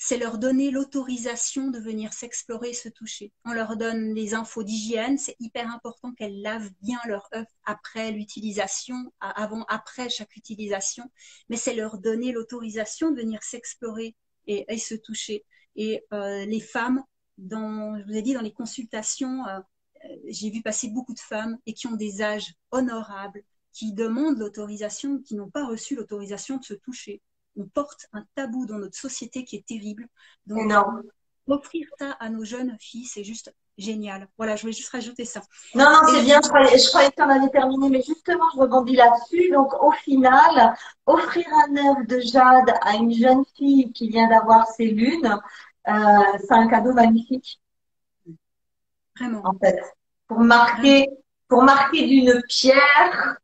c'est 0.05 0.17
leur 0.17 0.37
donner 0.37 0.69
l'autorisation 0.69 1.69
de 1.69 1.79
venir 1.79 2.11
s'explorer 2.11 2.73
se 2.73 2.89
toucher. 2.89 3.31
On 3.45 3.53
leur 3.53 3.77
donne 3.77 4.13
les 4.13 4.33
infos 4.33 4.61
d'hygiène, 4.61 5.17
c'est 5.17 5.37
hyper 5.39 5.71
important 5.71 6.11
qu'elles 6.11 6.41
lavent 6.41 6.71
bien 6.81 6.99
leur 7.05 7.29
œuf 7.33 7.47
après 7.63 8.11
l'utilisation, 8.11 9.13
avant, 9.21 9.63
après 9.69 10.09
chaque 10.09 10.35
utilisation, 10.35 11.09
mais 11.47 11.55
c'est 11.55 11.73
leur 11.73 11.99
donner 11.99 12.33
l'autorisation 12.33 13.11
de 13.11 13.21
venir 13.21 13.41
s'explorer 13.43 14.17
et, 14.45 14.77
se 14.77 14.95
toucher. 14.95 15.45
Et 15.77 16.03
euh, 16.11 16.43
les 16.45 16.59
femmes, 16.59 17.01
dans, 17.43 17.99
je 17.99 18.05
vous 18.05 18.15
ai 18.15 18.21
dit, 18.21 18.33
dans 18.33 18.41
les 18.41 18.53
consultations, 18.53 19.45
euh, 19.47 19.59
j'ai 20.27 20.49
vu 20.49 20.61
passer 20.61 20.89
beaucoup 20.89 21.13
de 21.13 21.19
femmes 21.19 21.57
et 21.65 21.73
qui 21.73 21.87
ont 21.87 21.95
des 21.95 22.21
âges 22.21 22.53
honorables, 22.71 23.43
qui 23.71 23.93
demandent 23.93 24.37
l'autorisation, 24.37 25.19
qui 25.19 25.35
n'ont 25.35 25.49
pas 25.49 25.65
reçu 25.65 25.95
l'autorisation 25.95 26.57
de 26.57 26.63
se 26.63 26.73
toucher 26.73 27.21
on 27.57 27.65
porte 27.65 28.07
un 28.13 28.23
tabou 28.35 28.65
dans 28.65 28.77
notre 28.77 28.97
société 28.97 29.43
qui 29.45 29.55
est 29.57 29.65
terrible. 29.65 30.07
Donc, 30.45 30.71
offrir 31.47 31.87
ça 31.99 32.11
à 32.19 32.29
nos 32.29 32.45
jeunes 32.45 32.75
filles, 32.79 33.05
c'est 33.05 33.23
juste 33.23 33.53
génial. 33.77 34.27
Voilà, 34.37 34.55
je 34.55 34.61
voulais 34.61 34.73
juste 34.73 34.89
rajouter 34.89 35.25
ça. 35.25 35.41
Non, 35.75 35.85
non, 35.85 35.99
c'est 36.07 36.23
bien. 36.23 36.39
Je 36.41 36.47
croyais, 36.47 36.77
je 36.77 36.87
croyais 36.87 37.09
que 37.09 37.15
tu 37.15 37.21
en 37.21 37.29
avais 37.29 37.49
terminé, 37.49 37.89
mais 37.89 38.01
justement, 38.01 38.45
je 38.53 38.59
rebondis 38.59 38.95
là-dessus. 38.95 39.51
Donc, 39.51 39.73
au 39.81 39.91
final, 39.91 40.75
offrir 41.05 41.45
un 41.67 41.75
œuf 41.75 42.07
de 42.07 42.19
jade 42.21 42.73
à 42.81 42.95
une 42.95 43.13
jeune 43.13 43.43
fille 43.57 43.91
qui 43.91 44.09
vient 44.09 44.29
d'avoir 44.29 44.67
ses 44.67 44.87
lunes, 44.87 45.39
euh, 45.87 46.37
c'est 46.39 46.53
un 46.53 46.67
cadeau 46.67 46.93
magnifique. 46.93 47.59
Vraiment. 49.19 49.41
En 49.43 49.53
fait, 49.53 49.79
pour 50.27 50.39
marquer, 50.39 51.09
pour 51.47 51.63
marquer 51.63 52.07
d'une 52.07 52.41
pierre 52.47 53.37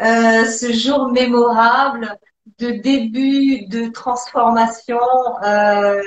euh, 0.00 0.44
ce 0.46 0.72
jour 0.72 1.12
mémorable 1.12 2.18
de 2.58 2.70
début 2.70 3.66
de 3.66 3.88
transformation 3.88 4.98
euh, 5.44 6.02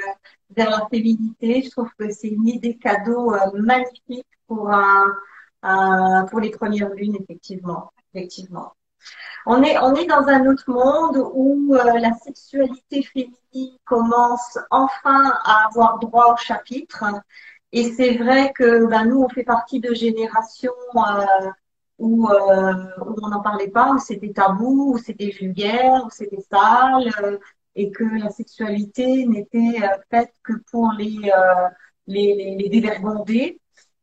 vers 0.49 0.69
la 0.69 0.87
féminité. 0.89 1.61
Je 1.61 1.69
trouve 1.69 1.89
que 1.97 2.09
c'est 2.09 2.27
une 2.27 2.47
idée 2.47 2.77
cadeau 2.77 3.33
magnifique 3.53 4.27
pour 4.47 4.71
un, 4.71 6.25
pour 6.29 6.39
les 6.39 6.49
premières 6.49 6.89
lunes, 6.89 7.15
effectivement, 7.19 7.91
effectivement. 8.13 8.73
On 9.45 9.61
est 9.61 9.77
on 9.77 9.93
est 9.93 10.07
dans 10.07 10.27
un 10.27 10.47
autre 10.47 10.69
monde 10.71 11.29
où 11.33 11.73
la 11.73 12.13
sexualité 12.15 13.03
féminine 13.03 13.35
commence 13.85 14.57
enfin 14.71 15.33
à 15.43 15.67
avoir 15.67 15.99
droit 15.99 16.33
au 16.33 16.37
chapitre. 16.37 17.05
Et 17.71 17.91
c'est 17.93 18.17
vrai 18.17 18.53
que 18.53 18.85
ben, 18.87 19.05
nous, 19.05 19.21
on 19.21 19.29
fait 19.29 19.43
partie 19.43 19.79
de 19.79 19.93
générations 19.93 20.71
euh, 20.95 21.49
où, 21.97 22.29
euh, 22.29 22.73
où 23.05 23.15
on 23.21 23.29
n'en 23.29 23.41
parlait 23.41 23.69
pas, 23.69 23.91
où 23.91 23.99
c'était 23.99 24.33
tabou, 24.33 24.93
où 24.93 24.97
c'était 24.97 25.29
vulgaire, 25.29 26.03
où 26.05 26.09
c'était 26.09 26.41
sale, 26.51 27.11
euh, 27.23 27.37
et 27.75 27.91
que 27.91 28.03
la 28.03 28.29
sexualité 28.29 29.25
n'était 29.25 29.81
faite 30.09 30.33
que 30.43 30.53
pour 30.71 30.93
les, 30.97 31.29
les, 32.07 32.55
les, 32.57 32.69
dévergonder. 32.69 33.59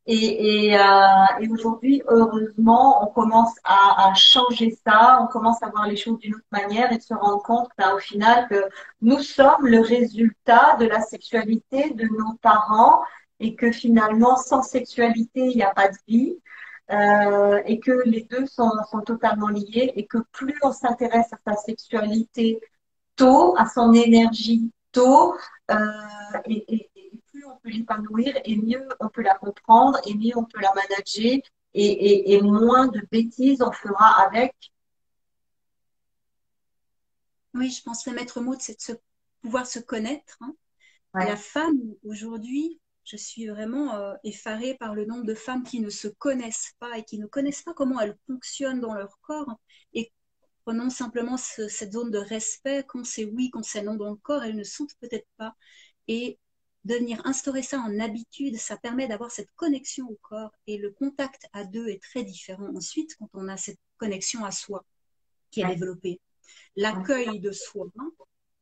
Et, 0.07 0.72
et, 0.72 1.48
aujourd'hui, 1.50 2.03
heureusement, 2.09 3.05
on 3.05 3.12
commence 3.12 3.55
à, 3.64 4.12
changer 4.14 4.76
ça, 4.84 5.20
on 5.22 5.28
commence 5.28 5.62
à 5.62 5.68
voir 5.70 5.86
les 5.86 5.96
choses 5.96 6.18
d'une 6.18 6.34
autre 6.34 6.44
manière 6.50 6.90
et 6.92 7.00
se 7.00 7.14
rendre 7.14 7.42
compte 7.42 7.68
ben, 7.78 7.94
au 7.94 7.98
final 7.98 8.48
que 8.48 8.64
nous 9.00 9.20
sommes 9.20 9.66
le 9.66 9.80
résultat 9.80 10.76
de 10.80 10.86
la 10.86 11.00
sexualité 11.03 11.90
de 11.90 12.05
nos 12.05 12.34
parents 12.42 13.03
et 13.38 13.55
que 13.55 13.70
finalement, 13.70 14.36
sans 14.36 14.62
sexualité, 14.62 15.40
il 15.46 15.57
n'y 15.57 15.62
a 15.62 15.72
pas 15.74 15.88
de 15.88 15.96
vie 16.09 16.36
euh, 16.90 17.62
et 17.64 17.78
que 17.80 18.03
les 18.05 18.22
deux 18.22 18.46
sont, 18.46 18.70
totalement 19.07 19.48
liés 19.48 19.92
et 19.96 20.07
que 20.07 20.18
plus 20.32 20.55
on 20.62 20.72
s'intéresse 20.72 21.32
à 21.32 21.53
sa 21.53 21.57
sexualité 21.57 22.61
tôt, 23.16 23.55
à 23.57 23.66
son 23.66 23.92
énergie 23.94 24.70
tôt, 24.92 25.34
euh, 25.70 25.76
et, 26.46 26.90
peut 27.62 27.70
l'épanouir 27.70 28.34
et 28.44 28.56
mieux 28.56 28.88
on 29.00 29.08
peut 29.08 29.22
la 29.22 29.34
comprendre 29.34 29.98
et 30.06 30.14
mieux 30.14 30.36
on 30.36 30.44
peut 30.44 30.60
la 30.60 30.72
manager 30.74 31.40
et, 31.74 32.34
et 32.34 32.42
moins 32.42 32.88
de 32.88 33.00
bêtises 33.10 33.62
on 33.62 33.72
fera 33.72 34.24
avec. 34.26 34.54
Oui, 37.54 37.70
je 37.70 37.82
pense 37.82 38.04
que 38.04 38.10
le 38.10 38.16
maître 38.16 38.40
mot, 38.40 38.54
c'est 38.58 38.76
de 38.76 38.80
se, 38.80 38.92
pouvoir 39.42 39.66
se 39.66 39.78
connaître. 39.78 40.38
Hein. 40.40 40.54
Ouais. 41.14 41.26
La 41.26 41.36
femme, 41.36 41.78
aujourd'hui, 42.04 42.80
je 43.04 43.16
suis 43.16 43.46
vraiment 43.48 43.94
euh, 43.94 44.14
effarée 44.24 44.74
par 44.78 44.94
le 44.94 45.04
nombre 45.04 45.24
de 45.24 45.34
femmes 45.34 45.62
qui 45.62 45.80
ne 45.80 45.90
se 45.90 46.08
connaissent 46.08 46.72
pas 46.78 46.98
et 46.98 47.04
qui 47.04 47.18
ne 47.18 47.26
connaissent 47.26 47.62
pas 47.62 47.74
comment 47.74 48.00
elles 48.00 48.16
fonctionnent 48.26 48.80
dans 48.80 48.94
leur 48.94 49.18
corps. 49.20 49.58
Et 49.92 50.12
prenons 50.64 50.88
simplement 50.88 51.36
ce, 51.36 51.68
cette 51.68 51.92
zone 51.92 52.10
de 52.10 52.18
respect, 52.18 52.84
quand 52.88 53.04
c'est 53.04 53.24
oui, 53.24 53.50
quand 53.50 53.64
c'est 53.64 53.82
non 53.82 53.96
dans 53.96 54.10
le 54.10 54.16
corps, 54.16 54.42
elles 54.44 54.56
ne 54.56 54.64
sentent 54.64 54.94
peut-être 55.00 55.28
pas. 55.36 55.54
Et 56.08 56.38
de 56.84 56.94
venir 56.94 57.20
instaurer 57.24 57.62
ça 57.62 57.78
en 57.78 58.00
habitude, 58.00 58.56
ça 58.56 58.76
permet 58.76 59.06
d'avoir 59.06 59.30
cette 59.30 59.52
connexion 59.54 60.08
au 60.08 60.18
corps. 60.22 60.52
Et 60.66 60.78
le 60.78 60.90
contact 60.90 61.46
à 61.52 61.64
deux 61.64 61.88
est 61.88 62.02
très 62.02 62.24
différent 62.24 62.74
ensuite 62.74 63.14
quand 63.16 63.28
on 63.34 63.48
a 63.48 63.56
cette 63.56 63.78
connexion 63.98 64.44
à 64.44 64.50
soi 64.50 64.84
qui 65.50 65.62
est 65.62 65.66
développée. 65.66 66.20
L'accueil 66.76 67.38
de 67.38 67.52
soi 67.52 67.86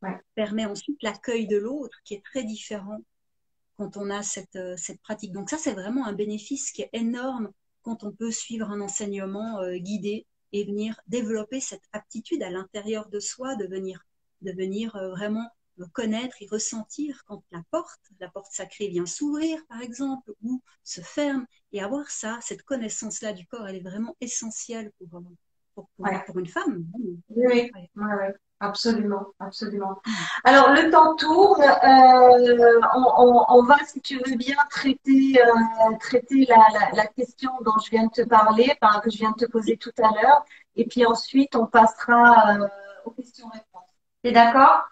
ouais. 0.02 0.18
permet 0.34 0.66
ensuite 0.66 1.02
l'accueil 1.02 1.46
de 1.46 1.56
l'autre 1.56 1.98
qui 2.04 2.14
est 2.14 2.24
très 2.24 2.44
différent 2.44 3.00
quand 3.76 3.96
on 3.96 4.10
a 4.10 4.22
cette, 4.22 4.56
euh, 4.56 4.76
cette 4.76 5.00
pratique. 5.00 5.32
Donc 5.32 5.48
ça, 5.48 5.56
c'est 5.56 5.72
vraiment 5.72 6.06
un 6.06 6.12
bénéfice 6.12 6.70
qui 6.70 6.82
est 6.82 6.90
énorme 6.92 7.50
quand 7.82 8.04
on 8.04 8.12
peut 8.12 8.30
suivre 8.30 8.68
un 8.70 8.80
enseignement 8.80 9.60
euh, 9.60 9.76
guidé 9.76 10.26
et 10.52 10.64
venir 10.64 11.00
développer 11.06 11.60
cette 11.60 11.84
aptitude 11.92 12.42
à 12.42 12.50
l'intérieur 12.50 13.08
de 13.08 13.20
soi, 13.20 13.56
de 13.56 13.66
venir, 13.66 14.04
de 14.42 14.52
venir 14.52 14.96
euh, 14.96 15.10
vraiment 15.10 15.48
connaître 15.92 16.36
et 16.40 16.46
ressentir 16.50 17.22
quand 17.26 17.42
la 17.50 17.62
porte, 17.70 18.00
la 18.18 18.28
porte 18.28 18.52
sacrée 18.52 18.88
vient 18.88 19.06
s'ouvrir, 19.06 19.58
par 19.68 19.80
exemple, 19.80 20.32
ou 20.42 20.62
se 20.84 21.00
ferme, 21.00 21.46
et 21.72 21.82
avoir 21.82 22.10
ça, 22.10 22.38
cette 22.42 22.62
connaissance-là 22.62 23.32
du 23.32 23.46
corps, 23.46 23.66
elle 23.68 23.76
est 23.76 23.88
vraiment 23.88 24.16
essentielle 24.20 24.92
pour, 24.98 25.08
pour, 25.08 25.22
pour, 25.74 25.88
ouais. 25.98 26.22
pour 26.26 26.38
une 26.38 26.46
femme. 26.46 26.84
Oui. 27.28 27.70
Absolument, 28.62 29.28
absolument. 29.38 30.02
Alors 30.44 30.74
le 30.74 30.90
temps 30.90 31.16
tourne. 31.16 31.62
Euh, 31.62 32.80
on, 32.94 33.04
on, 33.16 33.44
on, 33.48 33.62
va, 33.62 33.78
si 33.86 34.02
tu 34.02 34.18
veux 34.18 34.36
bien, 34.36 34.56
traiter 34.68 35.40
euh, 35.40 35.96
traiter 35.98 36.44
la, 36.46 36.58
la, 36.74 36.90
la, 36.92 37.06
question 37.06 37.50
dont 37.62 37.78
je 37.82 37.88
viens 37.90 38.04
de 38.04 38.10
te 38.10 38.20
parler, 38.20 38.70
enfin, 38.82 39.00
que 39.00 39.10
je 39.10 39.16
viens 39.16 39.30
de 39.30 39.46
te 39.46 39.50
poser 39.50 39.78
tout 39.78 39.92
à 39.96 40.10
l'heure, 40.10 40.44
et 40.76 40.84
puis 40.84 41.06
ensuite 41.06 41.56
on 41.56 41.66
passera 41.66 42.58
euh, 42.58 42.68
aux 43.06 43.12
questions-réponses. 43.12 43.88
T'es 44.22 44.32
d'accord? 44.32 44.84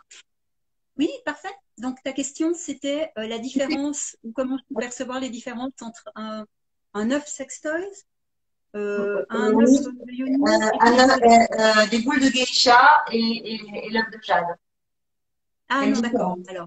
Oui, 0.99 1.09
parfait. 1.25 1.55
donc 1.79 2.03
ta 2.03 2.13
question, 2.13 2.53
c'était 2.55 3.13
la 3.17 3.39
différence, 3.39 4.17
ou 4.25 4.33
comment 4.33 4.59
je 4.59 4.65
peux 4.69 4.81
percevoir 4.81 5.21
les 5.21 5.31
différences 5.31 5.81
entre 5.81 6.11
un, 6.17 6.45
un 6.95 7.11
œuf 7.13 7.27
sextoys, 7.27 8.05
euh, 8.75 9.25
un 9.31 9.55
œuf 9.61 9.71
de 9.71 9.91
des 11.91 12.01
boules 12.01 12.21
de 12.21 12.29
geisha 12.29 13.05
et, 13.13 13.55
et, 13.55 13.91
l'œuf 13.91 14.11
de 14.11 14.19
jade. 14.23 14.57
Ah 15.69 15.87
non, 15.87 16.01
d'accord. 16.01 16.37
Alors, 16.49 16.67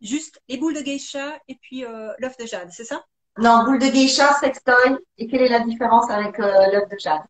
juste 0.00 0.40
les 0.48 0.58
boules 0.58 0.74
de 0.74 0.82
geisha 0.82 1.40
et 1.48 1.56
puis 1.56 1.84
l'œuf 2.18 2.36
de 2.36 2.46
jade, 2.46 2.70
c'est 2.70 2.84
ça? 2.84 3.04
Non, 3.38 3.64
boules 3.64 3.78
de 3.78 3.86
geisha, 3.86 4.34
sextoy. 4.34 4.98
Et 5.16 5.26
quelle 5.26 5.42
est 5.42 5.48
la 5.48 5.60
différence 5.60 6.10
avec 6.10 6.36
l'œuf 6.38 6.88
de 6.90 6.98
jade 6.98 7.22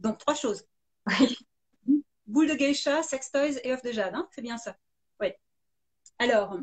Donc, 0.00 0.18
trois 0.18 0.34
choses. 0.34 0.64
Oui. 1.06 1.38
Boule 2.32 2.48
de 2.48 2.54
geisha, 2.54 3.02
sextoys 3.02 3.60
et 3.62 3.72
œuf 3.72 3.82
de 3.82 3.92
jade, 3.92 4.14
hein 4.14 4.26
c'est 4.34 4.40
bien 4.40 4.56
ça. 4.56 4.74
Oui. 5.20 5.28
Alors, 6.18 6.58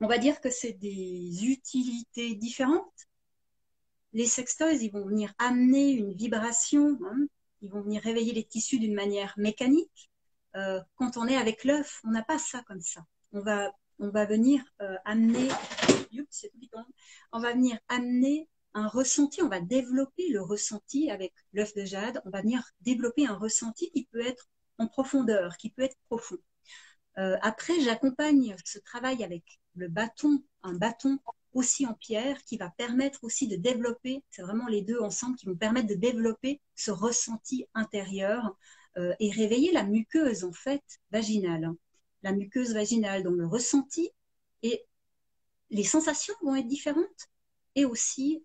on 0.00 0.08
va 0.08 0.18
dire 0.18 0.40
que 0.40 0.50
c'est 0.50 0.72
des 0.72 1.44
utilités 1.44 2.34
différentes. 2.34 3.06
Les 4.12 4.26
sextoys, 4.26 4.82
ils 4.82 4.90
vont 4.90 5.06
venir 5.06 5.32
amener 5.38 5.92
une 5.92 6.12
vibration, 6.12 6.98
hein. 7.06 7.18
ils 7.62 7.70
vont 7.70 7.82
venir 7.82 8.02
réveiller 8.02 8.32
les 8.32 8.42
tissus 8.42 8.80
d'une 8.80 8.96
manière 8.96 9.32
mécanique. 9.36 10.10
Euh, 10.56 10.80
quand 10.96 11.18
on 11.18 11.28
est 11.28 11.36
avec 11.36 11.62
l'œuf, 11.62 12.00
on 12.02 12.10
n'a 12.10 12.24
pas 12.24 12.38
ça 12.38 12.64
comme 12.66 12.82
ça. 12.82 13.06
On 13.30 13.42
va, 13.42 13.72
on 14.00 14.08
va 14.08 14.24
venir 14.26 14.60
euh, 14.82 14.96
amener, 15.04 15.50
on 17.32 17.38
va 17.38 17.52
venir 17.52 17.78
amener 17.86 18.48
un 18.74 18.88
ressenti, 18.88 19.40
on 19.40 19.48
va 19.48 19.60
développer 19.60 20.30
le 20.30 20.42
ressenti 20.42 21.12
avec 21.12 21.32
l'œuf 21.52 21.74
de 21.76 21.84
jade, 21.84 22.20
on 22.24 22.30
va 22.30 22.42
venir 22.42 22.68
développer 22.80 23.24
un 23.24 23.36
ressenti 23.36 23.92
qui 23.92 24.06
peut 24.10 24.26
être 24.26 24.48
en 24.78 24.86
profondeur, 24.86 25.56
qui 25.56 25.70
peut 25.70 25.82
être 25.82 25.96
profond. 26.08 26.38
Euh, 27.18 27.36
après, 27.42 27.80
j'accompagne 27.80 28.56
ce 28.64 28.78
travail 28.78 29.22
avec 29.22 29.60
le 29.74 29.88
bâton, 29.88 30.42
un 30.62 30.74
bâton 30.74 31.18
aussi 31.52 31.86
en 31.86 31.94
pierre 31.94 32.42
qui 32.44 32.56
va 32.56 32.70
permettre 32.70 33.22
aussi 33.22 33.46
de 33.46 33.56
développer, 33.56 34.24
c'est 34.30 34.42
vraiment 34.42 34.66
les 34.66 34.82
deux 34.82 34.98
ensemble 35.00 35.36
qui 35.36 35.46
vont 35.46 35.54
permettre 35.54 35.86
de 35.86 35.94
développer 35.94 36.60
ce 36.74 36.90
ressenti 36.90 37.66
intérieur 37.74 38.56
euh, 38.96 39.14
et 39.20 39.30
réveiller 39.30 39.72
la 39.72 39.84
muqueuse 39.84 40.42
en 40.42 40.52
fait 40.52 40.82
vaginale. 41.12 41.72
La 42.22 42.32
muqueuse 42.32 42.74
vaginale, 42.74 43.22
dont 43.22 43.32
le 43.32 43.46
ressenti 43.46 44.10
et 44.62 44.84
les 45.70 45.84
sensations 45.84 46.34
vont 46.42 46.56
être 46.56 46.66
différentes 46.66 47.28
et 47.76 47.84
aussi 47.84 48.42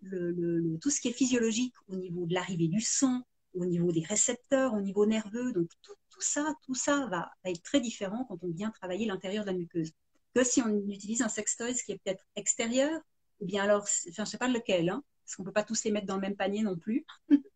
tout 0.80 0.90
ce 0.90 1.00
qui 1.00 1.08
est 1.08 1.12
physiologique 1.12 1.74
au 1.88 1.96
niveau 1.96 2.26
de 2.26 2.34
l'arrivée 2.34 2.68
du 2.68 2.80
sang, 2.80 3.22
au 3.54 3.64
niveau 3.64 3.92
des 3.92 4.02
récepteurs, 4.02 4.74
au 4.74 4.80
niveau 4.80 5.06
nerveux. 5.06 5.52
Donc 5.52 5.68
tout, 5.82 5.94
ça, 6.22 6.54
tout 6.64 6.74
ça 6.74 7.06
va, 7.06 7.30
être 7.44 7.62
très 7.62 7.80
différent 7.80 8.24
quand 8.24 8.38
on 8.42 8.50
vient 8.50 8.70
travailler 8.70 9.06
l'intérieur 9.06 9.44
de 9.44 9.50
la 9.50 9.56
muqueuse. 9.56 9.92
Que 10.34 10.44
si 10.44 10.62
on 10.62 10.68
utilise 10.88 11.22
un 11.22 11.28
sextoy 11.28 11.74
qui 11.74 11.92
est 11.92 11.98
peut-être 11.98 12.24
extérieur, 12.36 13.00
ou 13.40 13.46
bien 13.46 13.64
alors, 13.64 13.82
enfin, 13.82 14.12
je 14.12 14.20
ne 14.20 14.26
sais 14.26 14.38
pas 14.38 14.48
lequel, 14.48 14.90
hein, 14.90 15.02
parce 15.24 15.36
qu'on 15.36 15.42
ne 15.42 15.48
peut 15.48 15.52
pas 15.52 15.64
tous 15.64 15.84
les 15.84 15.90
mettre 15.90 16.06
dans 16.06 16.16
le 16.16 16.20
même 16.20 16.36
panier 16.36 16.62
non 16.62 16.76
plus. 16.76 17.04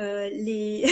Euh, 0.00 0.30
les, 0.30 0.86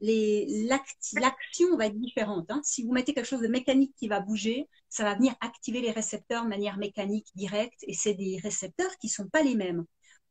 l'action 0.00 1.76
va 1.76 1.86
être 1.86 1.98
différente. 1.98 2.50
Hein. 2.50 2.60
Si 2.64 2.82
vous 2.82 2.92
mettez 2.92 3.12
quelque 3.12 3.26
chose 3.26 3.42
de 3.42 3.48
mécanique 3.48 3.94
qui 3.96 4.08
va 4.08 4.20
bouger, 4.20 4.66
ça 4.88 5.04
va 5.04 5.14
venir 5.14 5.34
activer 5.40 5.82
les 5.82 5.90
récepteurs 5.90 6.44
de 6.44 6.48
manière 6.48 6.78
mécanique 6.78 7.28
directe, 7.34 7.84
et 7.86 7.92
c'est 7.92 8.14
des 8.14 8.38
récepteurs 8.42 8.96
qui 8.98 9.10
sont 9.10 9.28
pas 9.28 9.42
les 9.42 9.54
mêmes. 9.54 9.84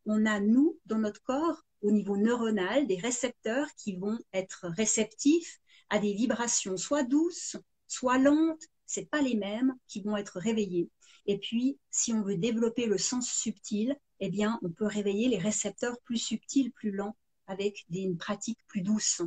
On 0.08 0.26
a, 0.26 0.40
nous, 0.40 0.80
dans 0.86 0.98
notre 0.98 1.22
corps, 1.22 1.62
au 1.82 1.92
niveau 1.92 2.18
neuronal, 2.18 2.88
des 2.88 2.98
récepteurs 2.98 3.68
qui 3.76 3.96
vont 3.98 4.18
être 4.34 4.68
réceptifs 4.76 5.60
à 5.90 6.00
des 6.00 6.14
vibrations 6.14 6.78
soit 6.78 7.04
douces, 7.04 7.56
soit 7.88 8.18
lentes, 8.18 8.64
c'est 8.86 9.10
pas 9.10 9.22
les 9.22 9.36
mêmes 9.36 9.76
qui 9.88 10.02
vont 10.02 10.18
être 10.18 10.40
réveillés. 10.40 10.90
Et 11.26 11.38
puis, 11.38 11.78
si 11.92 12.14
on 12.14 12.22
veut 12.22 12.38
développer 12.38 12.86
le 12.86 12.98
sens 12.98 13.30
subtil, 13.30 13.96
eh 14.20 14.30
bien, 14.30 14.60
on 14.64 14.70
peut 14.70 14.86
réveiller 14.86 15.28
les 15.28 15.38
récepteurs 15.38 16.00
plus 16.04 16.18
subtils, 16.18 16.72
plus 16.72 16.92
lents, 16.92 17.16
avec 17.48 17.86
des, 17.90 18.00
une 18.00 18.18
pratique 18.18 18.60
plus 18.68 18.82
douce. 18.82 19.22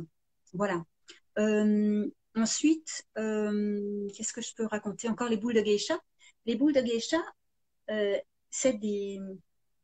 Voilà. 0.53 0.83
Euh, 1.37 2.09
ensuite, 2.35 3.03
euh, 3.17 4.07
qu'est-ce 4.15 4.33
que 4.33 4.41
je 4.41 4.53
peux 4.55 4.65
raconter? 4.65 5.07
Encore 5.09 5.29
les 5.29 5.37
boules 5.37 5.53
de 5.53 5.61
geisha? 5.61 5.99
Les 6.45 6.55
boules 6.55 6.73
de 6.73 6.81
geisha, 6.81 7.21
euh, 7.89 8.17
c'est 8.49 8.73
des. 8.73 9.19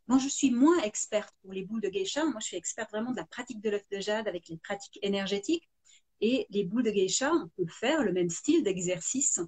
Moi, 0.08 0.20
je 0.20 0.30
suis 0.30 0.52
moins 0.52 0.82
experte 0.84 1.34
pour 1.42 1.54
les 1.54 1.66
boules 1.66 1.82
de 1.82 1.90
geisha. 1.90 2.24
Moi, 2.26 2.40
je 2.40 2.48
suis 2.48 2.58
experte 2.58 2.92
vraiment 2.92 3.12
de 3.12 3.18
la 3.18 3.26
pratique 3.26 3.62
de 3.62 3.70
l'œuf 3.70 3.84
de 3.92 4.00
jade 4.00 4.28
avec 4.28 4.48
les 4.48 4.58
pratiques 4.58 5.00
énergétiques. 5.02 5.70
Et 6.22 6.48
les 6.50 6.64
boules 6.64 6.84
de 6.84 6.92
geisha, 6.92 7.32
on 7.32 7.48
peut 7.50 7.70
faire 7.70 8.04
le 8.04 8.12
même 8.12 8.30
style 8.30 8.64
d'exercice 8.64 9.40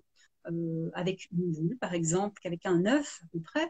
euh, 0.47 0.89
avec 0.93 1.27
une 1.31 1.51
boule, 1.51 1.77
par 1.79 1.93
exemple, 1.93 2.39
qu'avec 2.41 2.65
un 2.65 2.85
œuf 2.85 3.19
à 3.23 3.27
peu 3.31 3.41
près. 3.41 3.69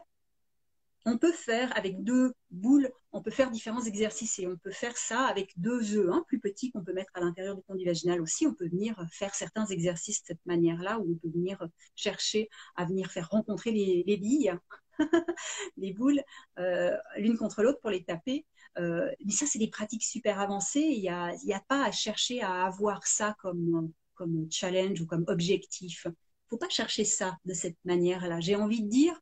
On 1.06 1.16
peut 1.16 1.32
faire 1.32 1.74
avec 1.78 2.04
deux 2.04 2.34
boules, 2.50 2.90
on 3.12 3.22
peut 3.22 3.30
faire 3.30 3.50
différents 3.50 3.82
exercices 3.82 4.38
et 4.38 4.46
on 4.46 4.56
peut 4.58 4.70
faire 4.70 4.96
ça 4.98 5.22
avec 5.22 5.54
deux 5.56 5.96
œufs, 5.96 6.10
hein, 6.12 6.22
plus 6.28 6.38
petits 6.38 6.70
qu'on 6.70 6.84
peut 6.84 6.92
mettre 6.92 7.10
à 7.14 7.20
l'intérieur 7.20 7.56
du 7.56 7.62
conduit 7.62 7.86
vaginal 7.86 8.20
aussi. 8.20 8.46
On 8.46 8.54
peut 8.54 8.68
venir 8.68 9.02
faire 9.10 9.34
certains 9.34 9.64
exercices 9.66 10.20
de 10.22 10.26
cette 10.26 10.44
manière-là 10.44 10.98
où 10.98 11.10
on 11.10 11.16
peut 11.16 11.32
venir 11.34 11.66
chercher 11.96 12.50
à 12.76 12.84
venir 12.84 13.10
faire 13.10 13.30
rencontrer 13.30 13.70
les, 13.72 14.16
billes, 14.18 14.52
les 15.76 15.92
boules, 15.92 16.22
euh, 16.58 16.96
l'une 17.16 17.36
contre 17.36 17.62
l'autre 17.62 17.80
pour 17.80 17.90
les 17.90 18.04
taper. 18.04 18.46
Euh, 18.78 19.10
mais 19.24 19.32
ça, 19.32 19.46
c'est 19.46 19.58
des 19.58 19.70
pratiques 19.70 20.04
super 20.04 20.40
avancées. 20.40 20.80
Il 20.80 21.00
n'y 21.00 21.08
a, 21.08 21.34
y 21.44 21.52
a 21.52 21.60
pas 21.60 21.84
à 21.84 21.90
chercher 21.90 22.42
à 22.42 22.64
avoir 22.64 23.06
ça 23.06 23.34
comme, 23.40 23.92
comme 24.14 24.46
challenge 24.50 25.00
ou 25.00 25.06
comme 25.06 25.24
objectif 25.28 26.06
faut 26.50 26.58
pas 26.58 26.68
chercher 26.68 27.04
ça 27.04 27.38
de 27.44 27.54
cette 27.54 27.78
manière-là. 27.84 28.40
J'ai 28.40 28.56
envie 28.56 28.82
de 28.82 28.88
dire, 28.88 29.18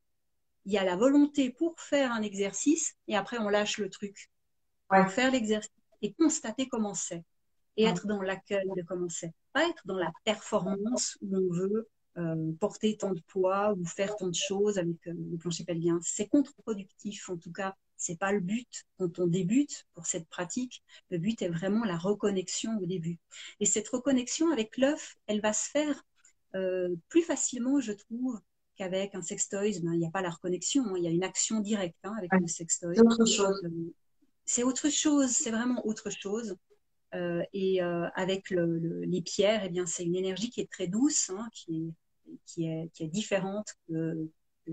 il 0.65 0.73
y 0.73 0.79
a 0.79 0.85
la 0.85 0.97
volonté 0.97 1.51
pour 1.51 1.79
faire 1.79 2.11
un 2.11 2.23
exercice 2.23 2.97
et 3.07 3.17
après 3.17 3.39
on 3.39 3.51
lâche 3.51 3.79
le 3.79 3.91
truc. 3.91 4.31
Pour 4.89 5.09
faire 5.11 5.31
l'exercice 5.31 5.71
et 6.01 6.15
constater 6.15 6.69
comment 6.69 6.95
c'est. 6.95 7.23
Et 7.77 7.85
être 7.85 8.07
dans 8.07 8.23
l'accueil 8.23 8.67
de 8.77 8.83
comment 8.83 9.09
c'est. 9.09 9.33
Pas 9.53 9.69
être 9.69 9.83
dans 9.85 9.99
la 9.99 10.11
performance 10.25 11.19
où 11.21 11.37
on 11.37 11.53
veut 11.53 11.89
euh, 12.19 12.53
porter 12.59 12.97
tant 12.97 13.13
de 13.13 13.21
poids 13.29 13.75
ou 13.75 13.85
faire 13.85 14.17
tant 14.17 14.27
de 14.27 14.35
choses 14.35 14.77
avec 14.77 15.07
euh, 15.07 15.15
le 15.31 15.37
plancher 15.37 15.65
pelvien. 15.65 16.01
C'est 16.03 16.27
contre-productif. 16.27 17.29
En 17.29 17.37
tout 17.37 17.53
cas, 17.53 17.77
c'est 17.97 18.19
pas 18.19 18.33
le 18.33 18.41
but 18.41 18.87
quand 18.99 19.21
on 19.21 19.29
débute 19.29 19.87
pour 19.95 20.05
cette 20.05 20.29
pratique. 20.29 20.83
Le 21.11 21.19
but 21.19 21.41
est 21.43 21.49
vraiment 21.49 21.85
la 21.85 21.97
reconnexion 21.97 22.77
au 22.83 22.87
début. 22.87 23.21
Et 23.61 23.67
cette 23.67 23.89
reconnexion 23.89 24.51
avec 24.51 24.79
l'œuf, 24.79 25.15
elle 25.29 25.41
va 25.41 25.53
se 25.53 25.71
faire 25.71 26.05
euh, 26.57 26.97
plus 27.09 27.23
facilement, 27.23 27.79
je 27.79 27.93
trouve, 27.93 28.41
qu'avec 28.75 29.15
un 29.15 29.23
sextoy. 29.23 29.79
Ben, 29.81 29.93
il 29.93 30.01
n'y 30.01 30.07
a 30.07 30.11
pas 30.11 30.23
la 30.23 30.31
reconnexion, 30.31 30.87
hein. 30.87 30.95
il 30.97 31.05
y 31.05 31.09
a 31.09 31.11
une 31.11 31.25
action 31.25 31.61
directe 31.61 31.99
hein, 32.03 32.15
avec 32.19 32.33
un 32.33 32.49
sextoy. 32.49 32.97
C'est 32.97 33.03
autre 33.03 33.27
chose. 33.27 33.63
C'est 34.45 34.63
autre 34.65 34.89
chose, 34.89 35.31
c'est 35.31 35.53
vraiment 35.53 35.87
autre 35.87 36.11
chose. 36.11 36.57
Euh, 37.15 37.43
et 37.53 37.81
avec 37.81 38.51
les 38.51 39.23
pierres, 39.23 39.63
eh 39.65 39.69
bien, 39.69 39.87
c'est 39.87 40.05
une 40.05 40.17
énergie 40.17 40.51
qui 40.51 40.61
est 40.61 40.71
très 40.71 40.89
douce, 40.89 41.31
hein, 41.31 41.49
qui, 41.53 41.77
est, 41.77 41.93
qui, 42.47 42.67
est, 42.67 42.91
qui 42.93 43.05
est 43.05 43.09
différente 43.09 43.75
que, 43.89 44.29
que, 44.67 44.73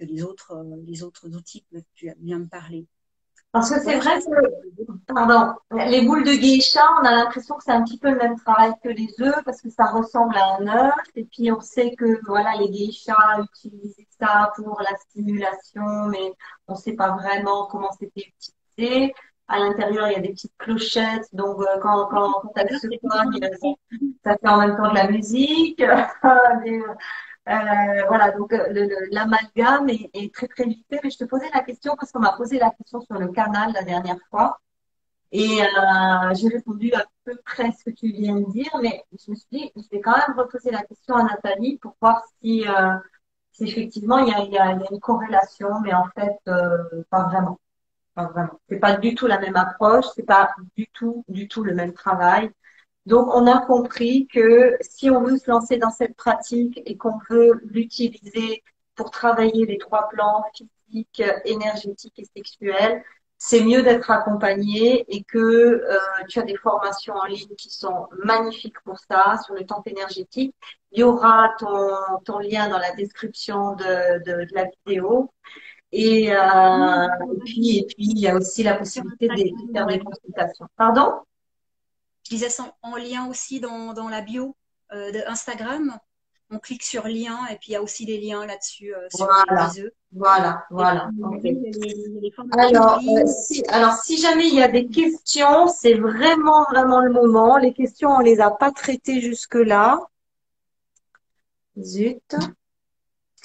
les, 0.00 0.22
autres, 0.22 0.64
les 0.86 1.02
autres 1.02 1.28
outils 1.34 1.64
que 1.72 1.78
tu 1.94 2.12
viens 2.20 2.40
de 2.40 2.48
parler. 2.48 2.86
Parce 3.50 3.70
que 3.70 3.80
c'est 3.80 3.98
vrai 3.98 4.20
que, 4.20 5.12
pardon, 5.12 5.54
les 5.70 6.02
boules 6.02 6.22
de 6.22 6.32
geisha, 6.32 6.82
on 7.00 7.06
a 7.06 7.12
l'impression 7.12 7.56
que 7.56 7.64
c'est 7.64 7.72
un 7.72 7.82
petit 7.82 7.98
peu 7.98 8.10
le 8.10 8.18
même 8.18 8.38
travail 8.38 8.72
que 8.82 8.90
les 8.90 9.08
œufs 9.20 9.42
parce 9.44 9.62
que 9.62 9.70
ça 9.70 9.86
ressemble 9.86 10.36
à 10.36 10.58
un 10.58 10.66
œuf. 10.66 10.94
Et 11.14 11.24
puis 11.24 11.50
on 11.50 11.60
sait 11.60 11.94
que 11.94 12.20
voilà, 12.26 12.54
les 12.60 12.70
geishas 12.70 13.40
utilisaient 13.42 14.06
ça 14.20 14.52
pour 14.56 14.80
la 14.82 14.94
stimulation, 14.98 16.06
mais 16.08 16.34
on 16.66 16.74
ne 16.74 16.78
sait 16.78 16.92
pas 16.92 17.12
vraiment 17.12 17.66
comment 17.66 17.90
c'était 17.98 18.30
utilisé. 18.76 19.14
À 19.50 19.58
l'intérieur, 19.58 20.08
il 20.08 20.12
y 20.12 20.16
a 20.16 20.20
des 20.20 20.28
petites 20.28 20.56
clochettes, 20.58 21.34
donc 21.34 21.58
euh, 21.60 21.78
quand, 21.80 22.06
quand, 22.08 22.32
quand 22.42 22.52
elle 22.56 22.78
se 22.78 22.86
ça 24.22 24.36
fait 24.36 24.48
en 24.48 24.58
même 24.58 24.76
temps 24.76 24.90
de 24.90 24.94
la 24.94 25.10
musique. 25.10 25.82
Euh, 27.48 28.02
voilà, 28.08 28.30
donc 28.32 28.52
euh, 28.52 29.06
l'amalgame 29.10 29.88
est, 29.88 30.34
très 30.34 30.48
très 30.48 30.64
vite 30.64 30.84
Mais 30.90 31.08
je 31.08 31.16
te 31.16 31.24
posais 31.24 31.48
la 31.54 31.62
question 31.62 31.96
parce 31.96 32.12
qu'on 32.12 32.18
m'a 32.18 32.36
posé 32.36 32.58
la 32.58 32.70
question 32.72 33.00
sur 33.00 33.18
le 33.18 33.28
canal 33.28 33.72
la 33.72 33.84
dernière 33.84 34.18
fois. 34.30 34.60
Et 35.32 35.60
j'ai 36.34 36.48
répondu 36.48 36.92
à 36.92 37.06
peu 37.24 37.38
près 37.46 37.72
ce 37.72 37.84
que 37.84 37.90
tu 37.90 38.08
viens 38.12 38.36
de 38.36 38.50
dire, 38.50 38.70
mais 38.82 39.02
je 39.12 39.30
me 39.30 39.36
suis 39.36 39.46
dit, 39.50 39.72
je 39.76 39.88
vais 39.90 40.02
quand 40.02 40.18
même 40.18 40.36
reposer 40.38 40.70
la 40.70 40.82
question 40.82 41.14
à 41.16 41.22
Nathalie 41.22 41.78
pour 41.78 41.96
voir 42.02 42.22
si, 42.42 42.66
si 43.52 43.64
effectivement 43.64 44.18
il 44.18 44.28
y, 44.52 44.58
a, 44.58 44.72
une 44.72 45.00
corrélation, 45.00 45.80
mais 45.80 45.94
en 45.94 46.04
fait, 46.14 46.36
pas 47.08 47.22
vraiment. 47.30 47.58
C'est 48.68 48.78
pas 48.78 48.96
du 48.96 49.14
tout 49.14 49.26
la 49.26 49.38
même 49.38 49.56
approche, 49.56 50.06
c'est 50.14 50.26
pas 50.26 50.50
du 50.76 50.86
tout, 50.88 51.24
du 51.28 51.48
tout 51.48 51.64
le 51.64 51.74
même 51.74 51.92
travail. 51.92 52.50
Donc, 53.06 53.28
on 53.34 53.46
a 53.46 53.64
compris 53.64 54.26
que 54.26 54.76
si 54.80 55.10
on 55.10 55.22
veut 55.22 55.38
se 55.38 55.50
lancer 55.50 55.78
dans 55.78 55.90
cette 55.90 56.14
pratique 56.16 56.82
et 56.84 56.96
qu'on 56.96 57.18
veut 57.30 57.60
l'utiliser 57.64 58.62
pour 58.96 59.10
travailler 59.10 59.64
les 59.66 59.78
trois 59.78 60.08
plans 60.08 60.44
physiques, 60.54 61.22
énergétiques 61.44 62.18
et 62.18 62.26
sexuels, 62.36 63.02
c'est 63.38 63.62
mieux 63.62 63.82
d'être 63.82 64.10
accompagné 64.10 65.04
et 65.08 65.22
que 65.22 65.38
euh, 65.38 65.98
tu 66.28 66.40
as 66.40 66.42
des 66.42 66.56
formations 66.56 67.14
en 67.14 67.24
ligne 67.24 67.54
qui 67.56 67.70
sont 67.70 68.08
magnifiques 68.24 68.80
pour 68.84 68.98
ça, 68.98 69.36
sur 69.44 69.54
le 69.54 69.64
temps 69.64 69.82
énergétique. 69.86 70.54
Il 70.92 71.00
y 71.00 71.02
aura 71.04 71.54
ton, 71.58 72.38
lien 72.40 72.68
dans 72.68 72.78
la 72.78 72.92
description 72.94 73.74
de, 73.76 74.18
de, 74.24 74.44
de 74.44 74.54
la 74.54 74.64
vidéo. 74.64 75.30
Et, 75.90 76.32
euh, 76.32 77.06
et, 77.06 77.38
puis, 77.44 77.78
et 77.78 77.86
puis, 77.86 78.06
il 78.10 78.18
y 78.18 78.28
a 78.28 78.36
aussi 78.36 78.62
la 78.62 78.74
possibilité 78.74 79.28
de, 79.28 79.72
faire 79.72 79.86
des 79.86 79.98
consultations. 79.98 80.66
Pardon? 80.76 81.12
Je 82.24 82.36
disais 82.36 82.48
en 82.82 82.96
lien 82.96 83.26
aussi 83.28 83.58
dans, 83.60 83.94
dans 83.94 84.08
la 84.08 84.20
bio 84.20 84.54
euh, 84.92 85.10
de 85.12 85.20
Instagram 85.26 85.98
on 86.50 86.58
clique 86.58 86.82
sur 86.82 87.06
lien 87.06 87.46
et 87.50 87.56
puis 87.56 87.68
il 87.68 87.72
y 87.72 87.76
a 87.76 87.82
aussi 87.82 88.06
des 88.06 88.18
liens 88.18 88.46
là-dessus 88.46 88.94
euh, 88.94 89.06
sur 89.14 89.26
voilà. 89.26 89.70
les 89.76 89.90
Voilà, 90.12 90.64
voilà. 90.70 91.10
alors, 92.52 92.98
euh, 92.98 93.26
si, 93.26 93.62
alors, 93.68 93.94
si 93.94 94.18
jamais 94.18 94.48
il 94.48 94.54
y 94.54 94.62
a 94.62 94.68
des 94.68 94.86
questions, 94.86 95.68
c'est 95.68 95.94
vraiment, 95.94 96.64
vraiment 96.70 97.00
le 97.00 97.12
moment. 97.12 97.58
Les 97.58 97.72
questions, 97.74 98.10
on 98.10 98.20
les 98.20 98.40
a 98.40 98.50
pas 98.50 98.72
traitées 98.72 99.20
jusque-là. 99.20 100.00
Zut. 101.80 102.34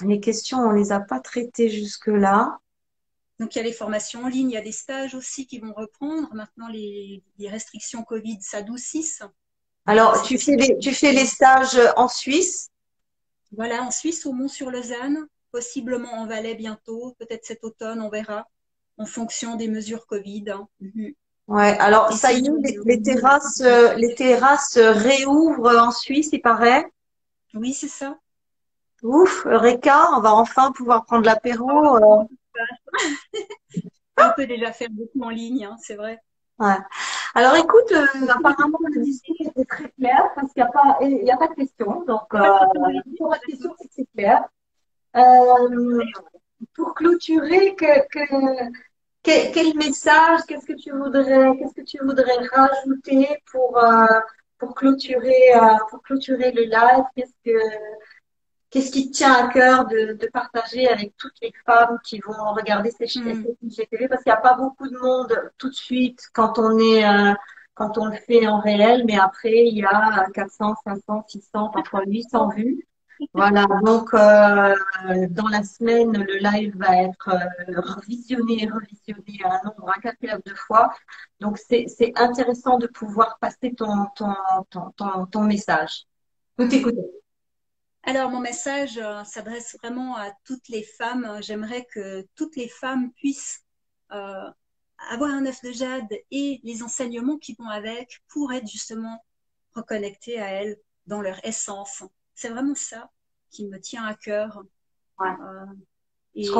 Les 0.00 0.20
questions, 0.20 0.58
on 0.58 0.70
les 0.70 0.92
a 0.92 1.00
pas 1.00 1.20
traitées 1.20 1.68
jusque-là. 1.68 2.58
Donc, 3.38 3.54
il 3.54 3.58
y 3.58 3.60
a 3.60 3.64
les 3.64 3.72
formations 3.72 4.24
en 4.24 4.28
ligne, 4.28 4.50
il 4.50 4.54
y 4.54 4.58
a 4.58 4.62
des 4.62 4.72
stages 4.72 5.14
aussi 5.14 5.46
qui 5.46 5.58
vont 5.58 5.72
reprendre. 5.72 6.32
Maintenant, 6.34 6.68
les, 6.68 7.22
les 7.38 7.48
restrictions 7.48 8.02
Covid 8.02 8.38
s'adoucissent. 8.40 9.22
Alors, 9.86 10.22
tu 10.22 10.38
fais, 10.38 10.56
les, 10.56 10.78
tu 10.78 10.92
fais 10.92 11.12
les 11.12 11.26
stages 11.26 11.78
en 11.96 12.08
Suisse? 12.08 12.70
Voilà, 13.52 13.82
en 13.82 13.90
Suisse, 13.90 14.24
au 14.26 14.32
Mont-sur-Lausanne, 14.32 15.26
possiblement 15.52 16.12
en 16.12 16.26
Valais 16.26 16.54
bientôt, 16.54 17.14
peut-être 17.18 17.44
cet 17.44 17.64
automne, 17.64 18.00
on 18.00 18.08
verra, 18.08 18.48
en 18.98 19.06
fonction 19.06 19.56
des 19.56 19.68
mesures 19.68 20.06
Covid. 20.06 20.44
Hein. 20.50 20.68
Mhm. 20.80 21.12
Ouais, 21.46 21.76
alors 21.78 22.10
ça 22.12 22.32
y 22.32 22.38
est, 22.38 22.84
les, 22.86 23.02
terrasses, 23.02 23.60
euh, 23.60 23.92
les 23.94 24.14
terrasses 24.14 24.78
réouvrent 24.78 25.76
en 25.76 25.90
Suisse, 25.90 26.30
il 26.32 26.40
paraît? 26.40 26.86
Oui, 27.52 27.74
c'est 27.74 27.88
ça. 27.88 28.18
Ouf, 29.04 29.44
Eureka, 29.44 30.12
on 30.16 30.20
va 30.20 30.34
enfin 30.34 30.72
pouvoir 30.72 31.04
prendre 31.04 31.26
l'apéro. 31.26 31.68
Euh. 31.70 32.24
on 34.18 34.30
peut 34.34 34.46
déjà 34.46 34.72
faire 34.72 34.88
beaucoup 34.90 35.22
en 35.22 35.28
ligne, 35.28 35.66
hein, 35.66 35.76
c'est 35.78 35.94
vrai. 35.94 36.18
Ouais. 36.58 36.78
Alors 37.34 37.54
écoute, 37.56 37.92
euh, 37.92 38.06
apparemment 38.28 38.78
le 38.82 39.02
discours 39.02 39.36
est 39.56 39.68
très 39.68 39.90
clair 39.90 40.30
parce 40.34 40.50
qu'il 40.54 40.62
n'y 40.62 40.68
a 40.68 40.72
pas, 40.72 40.98
il 41.02 41.22
y 41.22 41.30
a 41.30 41.36
pas 41.36 41.48
de 41.48 41.54
questions. 41.54 42.02
Donc, 42.06 42.32
euh, 42.32 42.38
pas 42.38 42.70
de 42.72 43.46
questions, 43.46 43.74
c'est 43.78 43.90
c'est 43.90 44.08
clair. 44.16 44.42
Euh, 45.16 46.02
pour 46.74 46.94
clôturer, 46.94 47.74
que, 47.74 48.08
que, 48.08 49.52
quel 49.52 49.76
message, 49.76 50.40
qu'est-ce 50.48 50.64
que 50.64 50.72
tu 50.72 50.92
voudrais, 50.92 51.58
qu'est-ce 51.58 51.74
que 51.74 51.84
tu 51.84 51.98
voudrais 52.02 52.38
rajouter 52.52 53.28
pour 53.52 53.78
pour 54.56 54.74
clôturer, 54.74 55.52
pour 55.90 56.02
clôturer 56.02 56.52
le 56.52 56.62
live? 56.62 57.04
Qu'est-ce 57.14 57.34
que 57.44 57.58
Qu'est-ce 58.74 58.90
qui 58.90 59.08
te 59.08 59.18
tient 59.18 59.32
à 59.32 59.46
cœur 59.52 59.86
de, 59.86 60.14
de, 60.14 60.26
partager 60.32 60.88
avec 60.88 61.16
toutes 61.16 61.40
les 61.40 61.52
femmes 61.64 61.96
qui 62.02 62.18
vont 62.18 62.52
regarder 62.54 62.90
ces 62.90 63.06
chaînes 63.06 63.42
mm. 63.62 64.08
Parce 64.08 64.24
qu'il 64.24 64.32
n'y 64.32 64.32
a 64.32 64.36
pas 64.36 64.54
beaucoup 64.54 64.88
de 64.88 64.98
monde 64.98 65.32
tout 65.58 65.68
de 65.68 65.74
suite 65.74 66.28
quand 66.32 66.58
on 66.58 66.76
est 66.80 67.06
euh, 67.06 67.34
quand 67.74 67.98
on 67.98 68.06
le 68.06 68.16
fait 68.16 68.48
en 68.48 68.58
réel, 68.58 69.04
mais 69.06 69.16
après 69.16 69.68
il 69.68 69.78
y 69.78 69.84
a 69.84 70.26
400, 70.34 70.74
500, 70.82 71.24
600, 71.28 71.68
parfois 71.68 72.02
800 72.04 72.48
vues. 72.48 72.84
Voilà, 73.32 73.64
donc 73.84 74.12
euh, 74.12 74.74
dans 75.30 75.46
la 75.46 75.62
semaine, 75.62 76.10
le 76.12 76.38
live 76.38 76.76
va 76.76 77.00
être 77.00 77.28
euh, 77.28 77.80
revisionné, 77.80 78.68
revisionné 78.68 79.38
un 79.44 79.68
nombre 79.68 79.92
incalculable 79.96 80.42
de 80.46 80.54
fois. 80.54 80.92
Donc 81.38 81.58
c'est 81.58 81.86
intéressant 82.16 82.78
de 82.78 82.88
pouvoir 82.88 83.38
passer 83.40 83.72
ton 83.72 84.06
ton 84.16 84.34
ton 84.70 84.90
ton, 84.96 85.26
ton 85.26 85.42
message. 85.44 86.06
Tout 86.58 86.74
écouter. 86.74 87.23
Alors, 88.06 88.30
mon 88.30 88.40
message 88.40 88.98
euh, 88.98 89.24
s'adresse 89.24 89.76
vraiment 89.82 90.16
à 90.16 90.30
toutes 90.44 90.68
les 90.68 90.82
femmes. 90.82 91.38
J'aimerais 91.40 91.86
que 91.86 92.26
toutes 92.34 92.54
les 92.54 92.68
femmes 92.68 93.10
puissent 93.14 93.64
euh, 94.12 94.50
avoir 95.10 95.30
un 95.30 95.46
œuf 95.46 95.62
de 95.62 95.72
jade 95.72 96.12
et 96.30 96.60
les 96.64 96.82
enseignements 96.82 97.38
qui 97.38 97.54
vont 97.58 97.68
avec 97.68 98.22
pour 98.28 98.52
être 98.52 98.68
justement 98.68 99.24
reconnectées 99.74 100.38
à 100.38 100.50
elles 100.50 100.76
dans 101.06 101.22
leur 101.22 101.42
essence. 101.46 102.02
C'est 102.34 102.50
vraiment 102.50 102.74
ça 102.74 103.10
qui 103.50 103.66
me 103.66 103.80
tient 103.80 104.04
à 104.04 104.14
cœur. 104.14 104.62
Ouais. 105.18 105.34
Euh, 105.40 105.66
et, 106.34 106.44
Je 106.44 106.50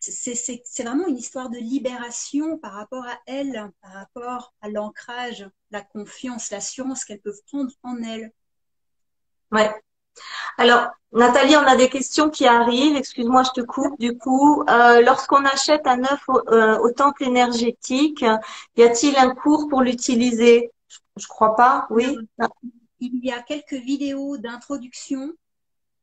c'est 0.00 0.82
vraiment 0.84 1.08
une 1.08 1.16
histoire 1.16 1.50
de 1.50 1.58
libération 1.58 2.56
par 2.58 2.74
rapport 2.74 3.04
à 3.04 3.18
elles, 3.26 3.72
par 3.80 3.92
rapport 3.92 4.54
à 4.60 4.68
l'ancrage, 4.68 5.48
la 5.72 5.82
confiance, 5.82 6.50
l'assurance 6.50 7.04
qu'elles 7.04 7.22
peuvent 7.22 7.42
prendre 7.46 7.72
en 7.82 8.00
elles. 8.02 8.30
Ouais, 9.50 9.70
alors, 10.58 10.88
Nathalie, 11.12 11.56
on 11.56 11.66
a 11.66 11.76
des 11.76 11.88
questions 11.88 12.30
qui 12.30 12.46
arrivent. 12.46 12.96
Excuse-moi, 12.96 13.42
je 13.44 13.60
te 13.60 13.60
coupe. 13.60 13.98
Du 13.98 14.16
coup, 14.16 14.62
euh, 14.68 15.00
lorsqu'on 15.02 15.44
achète 15.44 15.86
un 15.86 16.02
œuf 16.04 16.22
au, 16.28 16.40
euh, 16.48 16.92
temple 16.92 17.24
énergétique, 17.24 18.24
y 18.76 18.82
a-t-il 18.82 19.16
un 19.16 19.34
cours 19.34 19.68
pour 19.68 19.82
l'utiliser? 19.82 20.70
Je 21.16 21.26
crois 21.26 21.54
pas. 21.56 21.86
Oui. 21.90 22.16
Il 23.00 23.24
y 23.24 23.30
a 23.30 23.42
quelques 23.42 23.74
vidéos 23.74 24.38
d'introduction, 24.38 25.32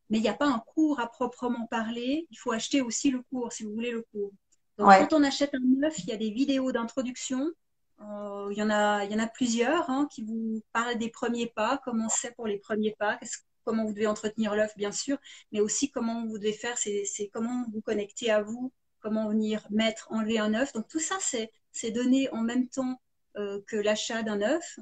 mais 0.10 0.18
il 0.20 0.22
n'y 0.22 0.30
a 0.30 0.34
pas 0.34 0.48
un 0.48 0.60
cours 0.60 1.00
à 1.00 1.08
proprement 1.08 1.66
parler. 1.68 2.28
Il 2.30 2.38
faut 2.38 2.52
acheter 2.52 2.82
aussi 2.82 3.12
le 3.12 3.22
cours 3.32 3.52
si 3.52 3.64
vous 3.64 3.74
voulez 3.74 3.92
le 3.92 4.06
cours. 4.12 4.32
Donc, 4.78 4.90
quand 4.90 5.14
on 5.14 5.24
achète 5.24 5.54
un 5.54 5.84
œuf, 5.84 6.00
il 6.00 6.10
y 6.10 6.14
a 6.14 6.18
des 6.18 6.32
vidéos 6.32 6.72
d'introduction. 6.72 7.52
Euh, 8.02 8.48
il 8.52 8.58
y 8.58 8.64
en 8.64 8.70
a, 8.70 9.06
il 9.06 9.12
y 9.12 9.16
en 9.16 9.20
a 9.20 9.28
plusieurs 9.28 9.90
hein, 9.90 10.08
qui 10.12 10.24
vous 10.24 10.64
parlent 10.74 10.98
des 10.98 11.10
premiers 11.10 11.48
pas, 11.48 11.80
comment 11.84 12.10
c'est 12.10 12.36
pour 12.36 12.48
les 12.48 12.58
premiers 12.58 12.96
pas, 12.98 13.18
qu'est-ce 13.18 13.38
comment 13.72 13.86
vous 13.86 13.94
devez 13.94 14.08
entretenir 14.08 14.54
l'œuf, 14.54 14.76
bien 14.76 14.92
sûr, 14.92 15.18
mais 15.54 15.62
aussi 15.62 15.90
comment 15.92 16.26
vous 16.26 16.38
devez 16.38 16.52
faire, 16.52 16.78
c'est 16.78 17.30
comment 17.32 17.64
vous 17.72 17.80
connecter 17.80 18.30
à 18.30 18.42
vous, 18.42 18.74
comment 19.00 19.30
venir 19.30 19.66
mettre, 19.70 20.12
enlever 20.12 20.40
un 20.40 20.54
œuf. 20.54 20.74
Donc 20.74 20.90
tout 20.90 21.00
ça, 21.00 21.16
c'est 21.72 21.92
donné 21.92 22.30
en 22.32 22.42
même 22.42 22.68
temps 22.68 23.00
euh, 23.38 23.62
que 23.68 23.78
l'achat 23.78 24.24
d'un 24.24 24.42
œuf. 24.42 24.78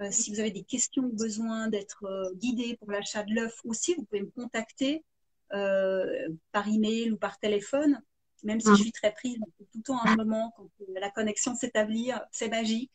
Euh, 0.00 0.08
si 0.10 0.32
vous 0.32 0.40
avez 0.40 0.52
des 0.52 0.64
questions 0.64 1.02
ou 1.02 1.12
besoin 1.12 1.68
d'être 1.68 2.04
euh, 2.04 2.32
guidé 2.36 2.78
pour 2.78 2.90
l'achat 2.90 3.24
de 3.24 3.34
l'œuf 3.34 3.60
aussi, 3.64 3.94
vous 3.94 4.04
pouvez 4.04 4.22
me 4.22 4.30
contacter 4.30 5.04
par 5.50 6.66
email 6.66 7.10
ou 7.10 7.18
par 7.18 7.38
téléphone. 7.38 8.00
Même 8.42 8.60
si 8.60 8.70
je 8.70 8.82
suis 8.82 8.92
très 8.92 9.12
prise, 9.12 9.36
tout 9.58 9.66
le 9.74 9.82
temps 9.82 10.02
un 10.02 10.16
moment 10.16 10.54
quand 10.56 10.70
la 10.98 11.10
connexion 11.10 11.54
s'établit, 11.54 12.12
c'est 12.30 12.48
magique. 12.48 12.94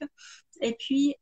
Et 0.62 0.74
puis, 0.74 1.14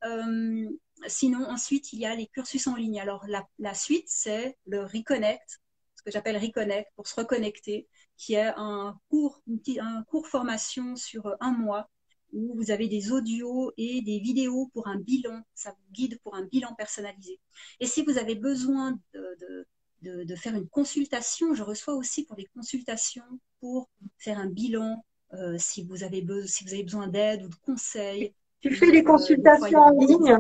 sinon, 1.07 1.45
ensuite, 1.49 1.93
il 1.93 1.99
y 1.99 2.05
a 2.05 2.15
les 2.15 2.27
cursus 2.27 2.67
en 2.67 2.75
ligne. 2.75 2.99
Alors, 2.99 3.25
la, 3.59 3.73
suite, 3.73 4.05
c'est 4.07 4.57
le 4.65 4.81
Reconnect, 4.81 5.61
ce 5.95 6.03
que 6.03 6.11
j'appelle 6.11 6.37
Reconnect, 6.37 6.89
pour 6.95 7.07
se 7.07 7.15
reconnecter, 7.15 7.87
qui 8.17 8.35
est 8.35 8.51
un 8.55 8.97
cours, 9.09 9.41
un 9.79 10.03
cours 10.03 10.27
formation 10.27 10.95
sur 10.95 11.35
un 11.39 11.51
mois 11.51 11.89
où 12.31 12.55
vous 12.55 12.71
avez 12.71 12.87
des 12.87 13.11
audios 13.11 13.71
et 13.77 14.01
des 14.01 14.19
vidéos 14.19 14.69
pour 14.73 14.87
un 14.87 14.97
bilan. 14.97 15.41
Ça 15.53 15.71
vous 15.71 15.91
guide 15.91 16.19
pour 16.23 16.35
un 16.35 16.43
bilan 16.43 16.73
personnalisé. 16.75 17.39
Et 17.79 17.85
si 17.85 18.03
vous 18.03 18.17
avez 18.17 18.35
besoin 18.35 18.99
de, 19.13 19.67
de, 20.03 20.35
faire 20.35 20.55
une 20.55 20.67
consultation, 20.67 21.53
je 21.53 21.63
reçois 21.63 21.95
aussi 21.95 22.25
pour 22.25 22.35
des 22.35 22.47
consultations 22.55 23.23
pour 23.59 23.89
faire 24.17 24.39
un 24.39 24.47
bilan, 24.47 25.05
euh, 25.33 25.55
si, 25.57 25.83
vous 25.83 26.03
avez 26.03 26.25
si 26.45 26.63
vous 26.65 26.73
avez 26.73 26.83
besoin 26.83 27.07
d'aide 27.07 27.43
ou 27.43 27.49
de 27.49 27.55
conseils. 27.55 28.33
Tu 28.61 28.75
fais 28.75 28.91
des 28.91 29.01
euh, 29.01 29.03
consultations 29.03 29.79
en 29.79 29.91
ligne? 29.91 30.37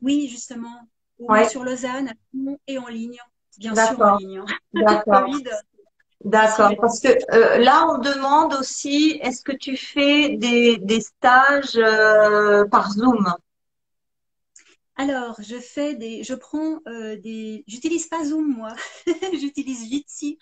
Oui, 0.00 0.28
justement. 0.28 0.88
Sur 1.48 1.62
Lausanne, 1.64 2.12
et 2.66 2.78
en 2.78 2.88
ligne. 2.88 3.18
Bien 3.58 3.74
sûr, 3.74 4.00
en 4.00 4.16
ligne. 4.16 4.42
D'accord. 4.74 5.30
D'accord, 6.24 6.72
parce 6.80 7.00
que 7.00 7.08
euh, 7.08 7.58
là, 7.58 7.88
on 7.90 7.98
demande 7.98 8.54
aussi, 8.54 9.18
est-ce 9.22 9.42
que 9.42 9.52
tu 9.52 9.76
fais 9.76 10.36
des, 10.36 10.78
des 10.78 11.00
stages 11.00 11.76
euh, 11.76 12.64
par 12.66 12.92
Zoom? 12.92 13.34
Alors, 14.94 15.36
je 15.40 15.56
fais 15.56 15.96
des, 15.96 16.22
je 16.22 16.34
prends 16.34 16.78
euh, 16.86 17.16
des, 17.16 17.64
j'utilise 17.66 18.06
pas 18.06 18.24
Zoom 18.24 18.54
moi, 18.54 18.72
j'utilise 19.32 19.88
Jitsi. 19.88 20.38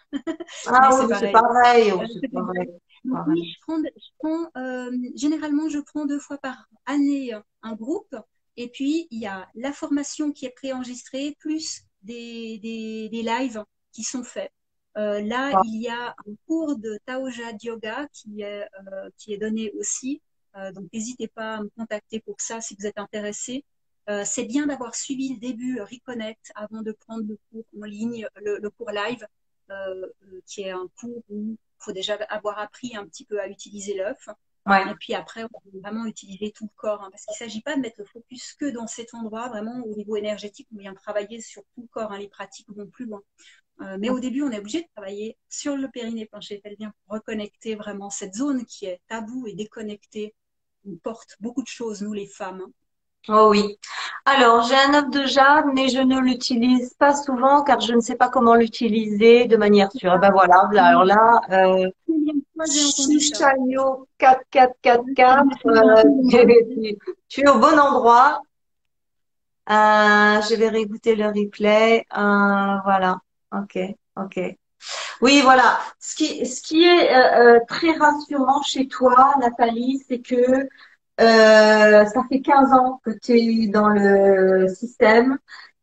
Ah 0.66 0.90
oui, 0.92 1.06
c'est 1.18 1.32
pareil. 1.32 1.92
pareil. 2.30 2.68
Oui, 3.04 3.54
je 3.54 3.60
prends, 3.62 3.78
je 3.78 4.10
prends 4.18 4.50
généralement, 5.14 5.68
je 5.70 5.78
prends 5.78 6.04
deux 6.04 6.18
fois 6.18 6.36
par 6.36 6.66
année 6.84 7.32
un 7.62 7.74
groupe 7.74 8.14
et 8.56 8.68
puis, 8.68 9.06
il 9.10 9.20
y 9.20 9.26
a 9.26 9.48
la 9.54 9.72
formation 9.72 10.32
qui 10.32 10.46
est 10.46 10.50
préenregistrée, 10.50 11.36
plus 11.38 11.82
des, 12.02 12.58
des, 12.58 13.08
des 13.08 13.22
lives 13.22 13.64
qui 13.92 14.02
sont 14.02 14.24
faits. 14.24 14.50
Euh, 14.96 15.20
là, 15.20 15.52
ah. 15.54 15.62
il 15.66 15.80
y 15.80 15.88
a 15.88 16.10
un 16.10 16.34
cours 16.46 16.76
de 16.76 16.98
Taoja 17.06 17.52
Yoga 17.62 18.08
qui 18.12 18.42
est, 18.42 18.62
euh, 18.62 19.08
qui 19.16 19.32
est 19.32 19.38
donné 19.38 19.70
aussi. 19.78 20.20
Euh, 20.56 20.72
donc, 20.72 20.86
n'hésitez 20.92 21.28
pas 21.28 21.56
à 21.56 21.62
me 21.62 21.68
contacter 21.76 22.20
pour 22.20 22.40
ça 22.40 22.60
si 22.60 22.74
vous 22.78 22.86
êtes 22.86 22.98
intéressé. 22.98 23.64
C'est 24.24 24.44
bien 24.44 24.66
d'avoir 24.66 24.96
suivi 24.96 25.34
le 25.34 25.38
début 25.38 25.80
Reconnect 25.80 26.50
avant 26.56 26.82
de 26.82 26.90
prendre 26.90 27.22
le 27.28 27.38
cours 27.48 27.64
en 27.80 27.84
ligne, 27.84 28.26
le, 28.42 28.58
le 28.58 28.70
cours 28.70 28.90
live, 28.90 29.24
qui 30.46 30.62
est 30.62 30.72
un 30.72 30.88
cours 30.98 31.22
où 31.28 31.56
faut 31.78 31.92
déjà 31.92 32.14
avoir 32.28 32.58
appris 32.58 32.96
un 32.96 33.06
petit 33.06 33.24
peu 33.24 33.40
à 33.40 33.46
utiliser 33.46 33.94
l'œuf. 33.94 34.28
Et 34.78 34.94
puis 34.98 35.14
après, 35.14 35.44
on 35.44 35.80
va 35.80 35.88
vraiment 35.90 36.06
utiliser 36.06 36.52
tout 36.52 36.64
le 36.64 36.76
corps, 36.76 37.02
hein, 37.02 37.08
parce 37.10 37.24
qu'il 37.24 37.32
ne 37.32 37.48
s'agit 37.48 37.62
pas 37.62 37.76
de 37.76 37.80
mettre 37.80 37.96
le 37.98 38.04
focus 38.04 38.54
que 38.54 38.70
dans 38.70 38.86
cet 38.86 39.14
endroit, 39.14 39.48
vraiment 39.48 39.82
au 39.84 39.94
niveau 39.94 40.16
énergétique, 40.16 40.68
on 40.74 40.78
vient 40.78 40.94
travailler 40.94 41.40
sur 41.40 41.62
tout 41.74 41.82
le 41.82 41.88
corps, 41.88 42.12
hein, 42.12 42.18
les 42.18 42.28
pratiques 42.28 42.68
vont 42.68 42.86
plus 42.86 43.06
loin. 43.06 43.20
Euh, 43.82 43.96
mais 43.98 44.10
au 44.10 44.20
début, 44.20 44.42
on 44.42 44.50
est 44.50 44.58
obligé 44.58 44.82
de 44.82 44.88
travailler 44.94 45.38
sur 45.48 45.76
le 45.76 45.88
périnée 45.88 46.26
plancher 46.26 46.58
pelvien 46.58 46.92
pour 47.04 47.14
reconnecter 47.14 47.74
vraiment 47.76 48.10
cette 48.10 48.34
zone 48.34 48.64
qui 48.66 48.86
est 48.86 49.00
taboue 49.08 49.46
et 49.46 49.54
déconnectée. 49.54 50.34
On 50.86 50.96
porte 50.96 51.36
beaucoup 51.40 51.62
de 51.62 51.68
choses, 51.68 52.02
nous 52.02 52.12
les 52.12 52.26
femmes. 52.26 52.62
Hein. 52.66 52.72
Oh 53.28 53.48
oui. 53.50 53.78
Alors, 54.24 54.62
j'ai 54.62 54.74
un 54.74 54.94
œuf 54.94 55.10
de 55.10 55.26
jade, 55.26 55.66
mais 55.74 55.88
je 55.88 55.98
ne 55.98 56.20
l'utilise 56.20 56.94
pas 56.94 57.14
souvent 57.14 57.62
car 57.62 57.80
je 57.80 57.94
ne 57.94 58.00
sais 58.00 58.16
pas 58.16 58.28
comment 58.28 58.54
l'utiliser 58.54 59.46
de 59.46 59.56
manière 59.56 59.90
sûre. 59.92 60.18
Ben 60.18 60.30
voilà, 60.30 60.68
alors 60.72 61.04
là, 61.04 61.40
euh, 61.50 61.90
Chichayo 62.66 64.08
4444, 64.18 65.66
euh, 65.66 66.02
tu, 67.28 67.40
es 67.40 67.48
au 67.48 67.58
bon 67.58 67.78
endroit. 67.78 68.42
Euh, 69.68 70.40
je 70.42 70.54
vais 70.56 70.68
réécouter 70.68 71.16
le 71.16 71.26
replay. 71.26 72.04
Euh, 72.16 72.76
voilà. 72.84 73.18
Ok, 73.52 73.78
ok. 74.16 74.56
Oui, 75.20 75.40
voilà. 75.42 75.78
Ce 75.98 76.16
qui, 76.16 76.46
ce 76.46 76.62
qui 76.62 76.84
est 76.84 77.14
euh, 77.14 77.60
très 77.68 77.92
rassurant 77.92 78.62
chez 78.62 78.88
toi, 78.88 79.34
Nathalie, 79.40 80.02
c'est 80.08 80.20
que 80.20 80.68
ça 81.18 82.22
fait 82.30 82.40
15 82.40 82.72
ans 82.72 83.00
que 83.04 83.10
tu 83.10 83.32
es 83.32 83.66
dans 83.68 83.88
le 83.88 84.68
système. 84.68 85.38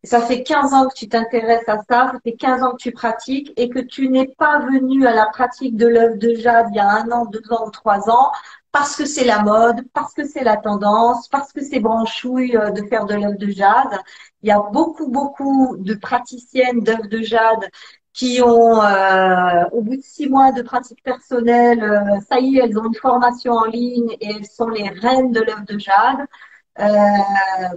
Ça 0.07 0.21
fait 0.21 0.41
15 0.41 0.73
ans 0.73 0.87
que 0.87 0.93
tu 0.93 1.09
t'intéresses 1.09 1.67
à 1.67 1.79
ça, 1.79 2.11
ça 2.11 2.19
fait 2.23 2.31
15 2.31 2.63
ans 2.63 2.71
que 2.71 2.81
tu 2.81 2.91
pratiques 2.93 3.51
et 3.57 3.67
que 3.67 3.79
tu 3.79 4.07
n'es 4.07 4.27
pas 4.37 4.59
venu 4.59 5.05
à 5.05 5.13
la 5.13 5.25
pratique 5.25 5.75
de 5.75 5.85
l'œuvre 5.85 6.15
de 6.15 6.33
jade 6.35 6.67
il 6.71 6.77
y 6.77 6.79
a 6.79 6.89
un 6.89 7.11
an, 7.11 7.25
deux 7.25 7.43
ans 7.51 7.67
ou 7.67 7.71
trois 7.71 8.09
ans 8.09 8.31
parce 8.71 8.95
que 8.95 9.05
c'est 9.05 9.25
la 9.25 9.43
mode, 9.43 9.81
parce 9.93 10.13
que 10.13 10.23
c'est 10.25 10.43
la 10.45 10.55
tendance, 10.55 11.27
parce 11.27 11.51
que 11.51 11.61
c'est 11.61 11.79
branchouille 11.81 12.55
euh, 12.55 12.71
de 12.71 12.83
faire 12.83 13.05
de 13.05 13.15
l'œuvre 13.15 13.37
de 13.37 13.49
jade. 13.49 13.99
Il 14.43 14.49
y 14.49 14.51
a 14.51 14.59
beaucoup, 14.59 15.09
beaucoup 15.09 15.75
de 15.77 15.93
praticiennes 15.95 16.81
d'œuvre 16.81 17.07
de 17.07 17.21
jade 17.21 17.69
qui 18.13 18.41
ont, 18.41 18.81
euh, 18.81 19.65
au 19.73 19.81
bout 19.81 19.97
de 19.97 20.01
six 20.01 20.29
mois 20.29 20.51
de 20.51 20.61
pratique 20.61 21.03
personnelle, 21.03 21.83
euh, 21.83 22.19
ça 22.29 22.39
y 22.39 22.57
est, 22.57 22.63
elles 22.63 22.79
ont 22.79 22.85
une 22.85 22.95
formation 22.95 23.53
en 23.53 23.65
ligne 23.65 24.15
et 24.21 24.31
elles 24.37 24.45
sont 24.45 24.69
les 24.69 24.87
reines 24.89 25.31
de 25.31 25.41
l'œuvre 25.41 25.65
de 25.67 25.77
jade. 25.77 26.25
Euh, 26.79 26.83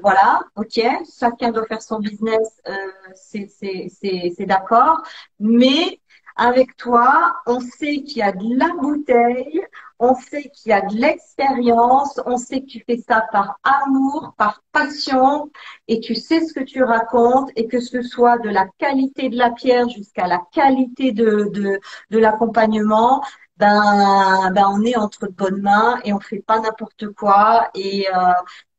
voilà, 0.02 0.40
ok, 0.56 0.78
chacun 1.18 1.52
doit 1.52 1.64
faire 1.66 1.80
son 1.80 2.00
business, 2.00 2.60
euh, 2.68 2.74
c'est 3.14 4.46
d'accord, 4.46 5.02
mais 5.38 6.00
avec 6.36 6.76
toi, 6.76 7.34
on 7.46 7.60
sait 7.60 8.02
qu'il 8.02 8.18
y 8.18 8.22
a 8.22 8.32
de 8.32 8.56
la 8.58 8.68
bouteille, 8.74 9.62
on 9.98 10.14
sait 10.14 10.50
qu'il 10.54 10.70
y 10.70 10.72
a 10.72 10.82
de 10.82 10.94
l'expérience, 10.96 12.20
on 12.26 12.36
sait 12.36 12.60
que 12.60 12.66
tu 12.66 12.82
fais 12.86 12.98
ça 12.98 13.24
par 13.32 13.58
amour, 13.62 14.34
par 14.36 14.62
passion, 14.72 15.50
et 15.88 16.00
tu 16.00 16.14
sais 16.14 16.44
ce 16.46 16.52
que 16.52 16.60
tu 16.64 16.82
racontes, 16.82 17.50
et 17.56 17.66
que 17.68 17.80
ce 17.80 18.02
soit 18.02 18.38
de 18.38 18.50
la 18.50 18.66
qualité 18.78 19.30
de 19.30 19.36
la 19.36 19.50
pierre 19.50 19.88
jusqu'à 19.88 20.26
la 20.26 20.40
qualité 20.52 21.12
de, 21.12 21.50
de, 21.52 21.80
de 22.10 22.18
l'accompagnement, 22.18 23.22
ben, 23.60 24.50
ben 24.54 24.66
on 24.70 24.82
est 24.84 24.96
entre 24.96 25.26
de 25.26 25.32
bonnes 25.32 25.60
mains 25.62 26.00
et 26.04 26.12
on 26.12 26.20
fait 26.20 26.40
pas 26.40 26.60
n'importe 26.60 27.08
quoi 27.12 27.70
et 27.74 28.08
euh, 28.14 28.32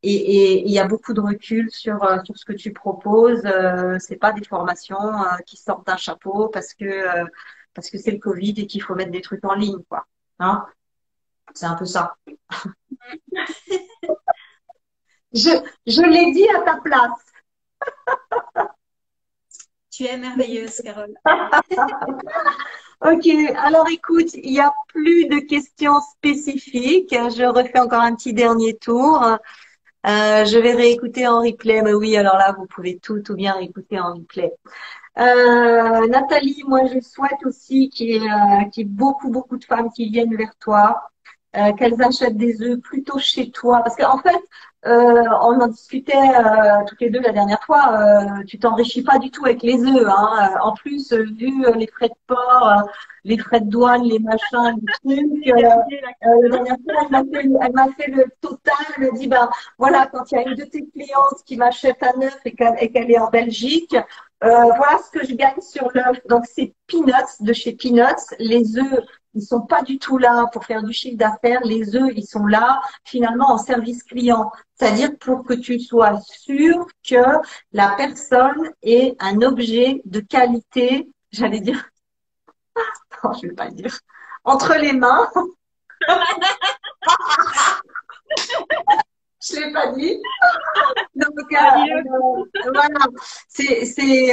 et 0.04 0.64
il 0.66 0.72
y 0.72 0.80
a 0.80 0.88
beaucoup 0.88 1.14
de 1.14 1.22
recul 1.22 1.70
sur 1.72 2.04
euh, 2.04 2.18
sur 2.26 2.38
ce 2.38 2.46
que 2.46 2.54
tu 2.54 2.74
proposes. 2.74 3.44
Euh, 3.46 3.98
c'est 4.00 4.16
pas 4.18 4.32
des 4.34 4.44
formations 4.44 4.98
euh, 5.00 5.38
qui 5.46 5.58
sortent 5.58 5.86
d'un 5.86 5.98
chapeau 5.98 6.50
parce 6.50 6.74
que 6.74 6.86
euh, 6.86 7.26
parce 7.74 7.90
que 7.90 7.98
c'est 7.98 8.12
le 8.12 8.18
Covid 8.20 8.54
et 8.58 8.68
qu'il 8.68 8.82
faut 8.82 8.96
mettre 8.96 9.12
des 9.12 9.22
trucs 9.22 9.46
en 9.46 9.54
ligne, 9.54 9.82
quoi. 9.90 10.06
Hein 10.40 10.66
c'est 11.54 11.66
un 11.66 11.76
peu 11.76 11.86
ça. 11.86 12.16
je, 15.34 15.50
je 15.88 16.02
l'ai 16.02 16.32
dit 16.34 16.48
à 16.50 16.62
ta 16.62 16.78
place. 16.82 17.12
tu 19.92 20.06
es 20.06 20.18
merveilleuse, 20.18 20.82
Carole. 20.84 21.14
ok, 23.02 23.28
alors 23.58 23.88
écoute, 23.90 24.34
il 24.36 24.52
n'y 24.52 24.60
a 24.60 24.74
plus 24.88 25.26
de 25.28 25.40
questions 25.40 26.00
spécifiques. 26.16 27.12
Je 27.12 27.46
refais 27.46 27.80
encore 27.80 28.02
un 28.02 28.16
petit 28.16 28.34
dernier 28.34 28.78
tour. 28.78 29.24
Euh, 30.08 30.46
je 30.46 30.58
vais 30.58 30.74
réécouter 30.74 31.28
en 31.28 31.42
replay, 31.42 31.82
mais 31.84 31.94
oui, 31.94 32.18
alors 32.18 32.38
là, 32.38 32.56
vous 32.58 32.66
pouvez 32.66 32.98
tout, 33.00 33.22
tout 33.22 33.36
bien 33.36 33.54
réécouter 33.54 34.00
en 34.00 34.14
replay. 34.16 34.52
Euh, 35.20 36.08
Nathalie, 36.08 36.64
moi, 36.68 36.86
je 36.86 37.00
souhaite 37.02 37.46
aussi 37.46 37.90
qu'il 37.90 38.10
y, 38.10 38.16
ait 38.16 38.84
beaucoup, 38.86 39.30
beaucoup 39.30 39.58
de 39.58 39.66
femmes 39.66 39.92
qui 39.92 40.10
viennent 40.10 40.36
vers 40.36 40.56
toi, 40.60 41.11
euh, 41.56 41.74
qu'elles 41.74 42.02
achètent 42.02 42.38
des 42.38 42.62
œufs 42.62 42.80
plutôt 42.80 43.20
chez 43.20 43.52
toi. 43.52 43.82
Parce 43.84 43.96
qu'en 43.96 44.18
fait, 44.20 44.42
euh, 44.88 45.24
on 45.44 45.62
en 45.62 45.68
discutait 45.68 46.14
euh, 46.18 46.84
toutes 46.88 47.02
les 47.02 47.12
deux 47.12 47.20
la 47.22 47.32
dernière 47.32 47.62
fois, 47.64 48.40
euh, 48.40 48.44
tu 48.46 48.58
t'enrichis 48.58 49.04
pas 49.04 49.20
du 49.20 49.30
tout 49.30 49.46
avec 49.46 49.62
les 49.62 49.80
œufs. 49.84 50.08
Hein. 50.08 50.56
En 50.64 50.74
plus, 50.74 51.14
vu 51.14 51.64
les 51.76 51.88
frais 51.88 52.10
de 52.10 52.16
port, 52.26 52.90
les 53.24 53.38
frais 53.38 53.62
de 53.62 53.70
douane, 53.70 54.04
les 54.04 54.18
machins, 54.18 54.76
les 55.06 55.18
trucs, 55.22 55.46
la 55.46 56.50
dernière 56.50 56.78
fois, 56.84 57.22
elle 57.62 57.74
m'a 57.74 57.88
fait, 57.96 58.10
le 58.10 58.26
total, 58.42 58.74
elle 58.98 59.04
m'a 59.04 59.12
dit, 59.12 59.28
ben 59.28 59.50
voilà, 59.78 60.08
quand 60.12 60.32
il 60.32 60.36
y 60.36 60.38
a 60.40 60.48
une 60.48 60.56
de 60.56 60.64
tes 60.64 60.88
clientes 60.88 61.44
qui 61.46 61.58
m'achète 61.58 62.02
un 62.02 62.20
œuf 62.24 62.40
et 62.44 62.56
qu'elle 62.56 63.12
est 63.12 63.20
en 63.20 63.30
Belgique, 63.30 63.96
voilà 64.42 65.00
ce 65.06 65.12
que 65.12 65.26
je 65.26 65.34
gagne 65.36 65.62
sur 65.62 65.90
l'œuf. 65.94 66.20
Donc 66.28 66.46
c'est 66.52 66.74
Peanuts 66.88 67.38
de 67.40 67.54
chez 67.54 67.74
Peanuts. 67.74 68.36
Les 68.40 68.78
œufs 68.78 69.06
ils 69.34 69.42
sont 69.42 69.62
pas 69.62 69.82
du 69.82 69.98
tout 69.98 70.18
là 70.18 70.46
pour 70.52 70.66
faire 70.66 70.84
du 70.84 70.92
chiffre 70.94 71.18
d'affaires. 71.18 71.62
Les 71.64 71.96
œufs, 71.96 72.12
ils 72.16 72.26
sont 72.26 72.46
là 72.46 72.82
finalement 73.06 73.50
en 73.52 73.58
service 73.58 74.04
client. 74.04 74.52
C'est-à-dire 74.76 75.18
pour 75.20 75.46
que 75.46 75.54
tu 75.54 75.80
sois 75.80 76.20
sûr 76.22 76.86
que 77.08 77.24
la 77.72 77.96
personne 77.96 78.72
est 78.82 79.16
un 79.20 79.42
objet 79.42 80.02
de 80.06 80.20
qualité, 80.20 81.10
j'allais 81.32 81.62
dire, 81.62 81.90
non, 83.24 83.32
je 83.34 83.48
vais 83.48 83.54
pas 83.54 83.66
le 83.66 83.74
dire, 83.74 83.98
entre 84.44 84.76
les 84.76 84.94
mains. 84.94 85.32
je 89.42 89.56
l'ai 89.56 89.72
pas 89.72 89.94
dit. 89.94 90.18
Euh, 91.54 91.56
euh, 91.56 92.72
voilà, 92.74 93.06
c'est 93.48 93.84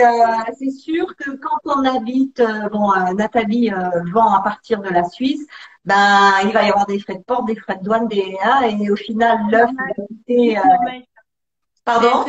euh, 0.04 0.70
sûr 0.70 1.16
que 1.16 1.30
quand 1.30 1.58
on 1.64 1.84
habite, 1.84 2.42
bon, 2.70 2.92
Nathalie 3.14 3.70
vend 4.12 4.34
à 4.34 4.42
partir 4.42 4.80
de 4.80 4.88
la 4.88 5.04
Suisse, 5.04 5.46
ben 5.84 6.32
il 6.44 6.52
va 6.52 6.64
y 6.64 6.68
avoir 6.68 6.86
des 6.86 6.98
frais 7.00 7.16
de 7.16 7.22
port, 7.22 7.44
des 7.44 7.56
frais 7.56 7.76
de 7.76 7.82
douane, 7.84 8.08
des 8.08 8.36
et 8.70 8.90
au 8.90 8.96
final 8.96 9.38
l'œuf 9.50 9.70
Pardon? 11.84 12.24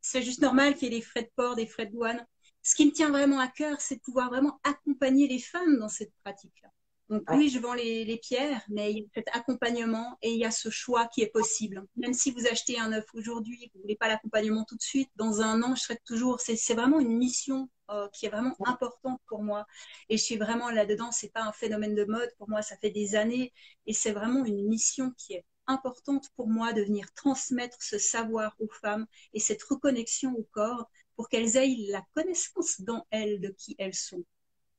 C'est 0.00 0.22
juste 0.22 0.42
normal 0.42 0.74
qu'il 0.74 0.92
y 0.92 0.96
ait 0.96 0.98
des 0.98 1.04
frais 1.04 1.22
de 1.22 1.30
port, 1.34 1.54
des 1.54 1.66
frais 1.66 1.86
de 1.86 1.92
douane. 1.92 2.26
Ce 2.62 2.74
qui 2.74 2.86
me 2.86 2.92
tient 2.92 3.10
vraiment 3.10 3.38
à 3.38 3.48
cœur, 3.48 3.76
c'est 3.78 3.96
de 3.96 4.00
pouvoir 4.00 4.30
vraiment 4.30 4.58
accompagner 4.64 5.28
les 5.28 5.38
femmes 5.38 5.78
dans 5.78 5.88
cette 5.88 6.12
pratique-là. 6.24 6.70
Donc 7.14 7.30
oui, 7.30 7.48
je 7.48 7.60
vends 7.60 7.74
les, 7.74 8.18
pierres, 8.20 8.60
mais 8.68 8.90
il 8.90 8.98
y 8.98 9.00
a 9.02 9.06
cet 9.14 9.28
accompagnement 9.36 10.18
et 10.20 10.32
il 10.32 10.38
y 10.38 10.44
a 10.44 10.50
ce 10.50 10.68
choix 10.68 11.06
qui 11.06 11.22
est 11.22 11.28
possible. 11.28 11.86
Même 11.94 12.12
si 12.12 12.32
vous 12.32 12.48
achetez 12.48 12.76
un 12.80 12.92
œuf 12.92 13.04
aujourd'hui, 13.14 13.70
vous 13.72 13.82
voulez 13.82 13.94
pas 13.94 14.08
l'accompagnement 14.08 14.64
tout 14.64 14.74
de 14.74 14.82
suite, 14.82 15.10
dans 15.14 15.40
un 15.40 15.62
an, 15.62 15.76
je 15.76 15.82
serai 15.82 15.98
toujours. 16.04 16.40
C'est 16.40 16.74
vraiment 16.74 16.98
une 16.98 17.16
mission 17.16 17.68
euh, 17.92 18.08
qui 18.12 18.26
est 18.26 18.30
vraiment 18.30 18.56
importante 18.66 19.20
pour 19.28 19.44
moi. 19.44 19.64
Et 20.08 20.16
je 20.16 20.24
suis 20.24 20.36
vraiment 20.36 20.70
là-dedans. 20.70 21.12
C'est 21.12 21.32
pas 21.32 21.42
un 21.42 21.52
phénomène 21.52 21.94
de 21.94 22.04
mode 22.04 22.30
pour 22.36 22.48
moi. 22.48 22.62
Ça 22.62 22.76
fait 22.78 22.90
des 22.90 23.14
années 23.14 23.52
et 23.86 23.92
c'est 23.92 24.12
vraiment 24.12 24.44
une 24.44 24.66
mission 24.66 25.12
qui 25.16 25.34
est 25.34 25.44
importante 25.68 26.30
pour 26.34 26.48
moi 26.48 26.72
de 26.72 26.82
venir 26.82 27.06
transmettre 27.14 27.80
ce 27.80 27.96
savoir 27.96 28.56
aux 28.58 28.68
femmes 28.82 29.06
et 29.34 29.38
cette 29.38 29.62
reconnexion 29.62 30.34
au 30.36 30.48
corps 30.50 30.90
pour 31.14 31.28
qu'elles 31.28 31.56
aient 31.56 31.76
la 31.90 32.02
connaissance 32.12 32.80
dans 32.80 33.06
elles 33.10 33.40
de 33.40 33.50
qui 33.50 33.76
elles 33.78 33.94
sont. 33.94 34.24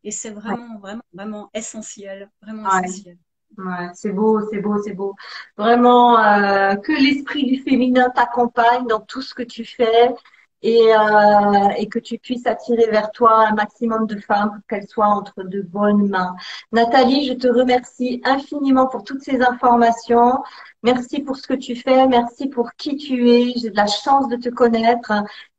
Et 0.05 0.11
c'est 0.11 0.29
vraiment, 0.29 0.77
vraiment, 0.77 1.01
vraiment 1.13 1.49
essentiel. 1.53 2.29
Vraiment 2.41 2.69
essentiel. 2.79 3.17
Ouais, 3.57 3.89
c'est 3.95 4.11
beau, 4.11 4.39
c'est 4.51 4.59
beau, 4.59 4.81
c'est 4.83 4.93
beau. 4.93 5.15
Vraiment, 5.57 6.19
euh, 6.19 6.75
que 6.75 6.91
l'esprit 6.91 7.45
du 7.45 7.61
féminin 7.63 8.09
t'accompagne 8.13 8.85
dans 8.85 8.99
tout 8.99 9.21
ce 9.21 9.33
que 9.33 9.43
tu 9.43 9.65
fais 9.65 10.13
et, 10.61 10.93
euh, 10.95 11.69
et 11.77 11.87
que 11.87 11.99
tu 11.99 12.19
puisses 12.19 12.45
attirer 12.45 12.87
vers 12.91 13.11
toi 13.11 13.47
un 13.47 13.53
maximum 13.53 14.07
de 14.07 14.19
femmes 14.19 14.49
pour 14.49 14.67
qu'elles 14.67 14.87
soient 14.87 15.07
entre 15.07 15.43
de 15.43 15.61
bonnes 15.61 16.09
mains. 16.09 16.35
Nathalie, 16.71 17.27
je 17.27 17.33
te 17.33 17.47
remercie 17.47 18.21
infiniment 18.25 18.87
pour 18.87 19.03
toutes 19.03 19.23
ces 19.23 19.41
informations. 19.41 20.43
Merci 20.83 21.21
pour 21.21 21.37
ce 21.37 21.47
que 21.47 21.53
tu 21.53 21.75
fais. 21.75 22.07
Merci 22.07 22.47
pour 22.47 22.73
qui 22.73 22.95
tu 22.97 23.29
es. 23.29 23.53
J'ai 23.57 23.71
de 23.71 23.75
la 23.75 23.87
chance 23.87 24.27
de 24.27 24.35
te 24.35 24.49
connaître. 24.49 25.11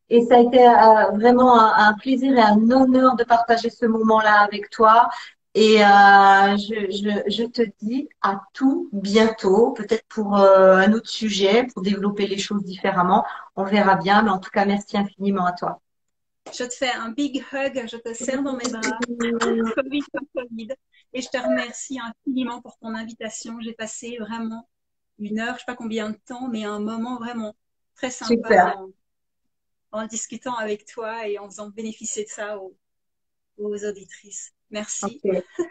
Et 0.09 0.25
ça 0.25 0.37
a 0.37 0.41
été 0.41 0.67
euh, 0.67 1.11
vraiment 1.15 1.59
un, 1.59 1.95
plaisir 1.95 2.37
et 2.37 2.41
un 2.41 2.71
honneur 2.71 3.17
de 3.17 3.25
partager 3.25 3.71
ce 3.71 3.87
moment-là 3.87 4.41
avec 4.41 4.71
toi. 4.71 5.09
Et 5.55 5.83
euh, 5.83 6.57
je, 6.59 6.91
je, 6.91 7.31
je, 7.31 7.45
te 7.45 7.63
dis 7.81 8.09
à 8.21 8.43
tout 8.53 8.89
bientôt, 8.93 9.73
peut-être 9.73 10.05
pour 10.09 10.37
euh, 10.37 10.77
un 10.77 10.93
autre 10.93 11.09
sujet, 11.09 11.67
pour 11.73 11.83
développer 11.83 12.27
les 12.27 12.39
choses 12.39 12.63
différemment. 12.63 13.25
On 13.57 13.65
verra 13.65 13.97
bien, 13.97 14.23
mais 14.23 14.31
en 14.31 14.39
tout 14.39 14.51
cas, 14.51 14.67
merci 14.67 14.97
infiniment 14.99 15.47
à 15.47 15.53
toi. 15.53 15.81
Je 16.53 16.63
te 16.63 16.75
fais 16.75 16.93
un 16.93 17.09
big 17.09 17.43
hug, 17.53 17.87
je 17.91 17.97
te 17.97 18.13
serre 18.15 18.43
dans 18.43 18.53
mes 18.53 18.69
bras. 18.71 18.99
Covid 19.75 20.03
Covid. 20.37 20.69
Et 21.15 21.23
je 21.23 21.29
te 21.29 21.39
remercie 21.39 21.99
infiniment 21.99 22.61
pour 22.61 22.77
ton 22.79 22.95
invitation. 22.95 23.59
J'ai 23.61 23.73
passé 23.73 24.19
vraiment 24.21 24.69
une 25.19 25.41
heure, 25.41 25.55
je 25.55 25.61
sais 25.61 25.67
pas 25.67 25.75
combien 25.75 26.11
de 26.11 26.19
temps, 26.27 26.49
mais 26.49 26.65
un 26.65 26.79
moment 26.79 27.17
vraiment 27.17 27.55
très 27.97 28.11
sympa 28.11 28.77
en, 29.97 30.07
discutant 30.07 30.55
avec 30.55 30.87
toi 30.87 31.27
et 31.27 31.39
en 31.39 31.47
faisant 31.47 31.69
bénéficier 31.69 32.25
de 32.25 32.29
ça 32.29 32.59
aux, 32.59 32.77
auditrices. 33.59 34.53
Merci. 34.71 35.21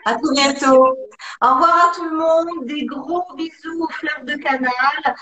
À 0.06 0.16
tout 0.16 0.32
bientôt. 0.32 0.96
Au 1.42 1.54
revoir 1.54 1.92
à 1.92 1.96
tout 1.96 2.06
le 2.06 2.18
monde. 2.18 2.66
Des 2.66 2.86
gros 2.86 3.24
bisous 3.36 3.84
aux 3.84 3.90
fleurs 3.90 4.24
de 4.24 4.36
canal 4.36 5.16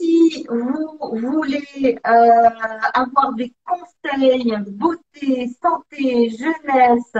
si 0.00 0.46
vous 0.48 0.98
voulez 1.12 1.98
euh, 2.06 2.48
avoir 2.94 3.34
des 3.34 3.52
conseils 3.66 4.56
beauté, 4.68 5.50
santé, 5.62 6.30
jeunesse, 6.30 7.12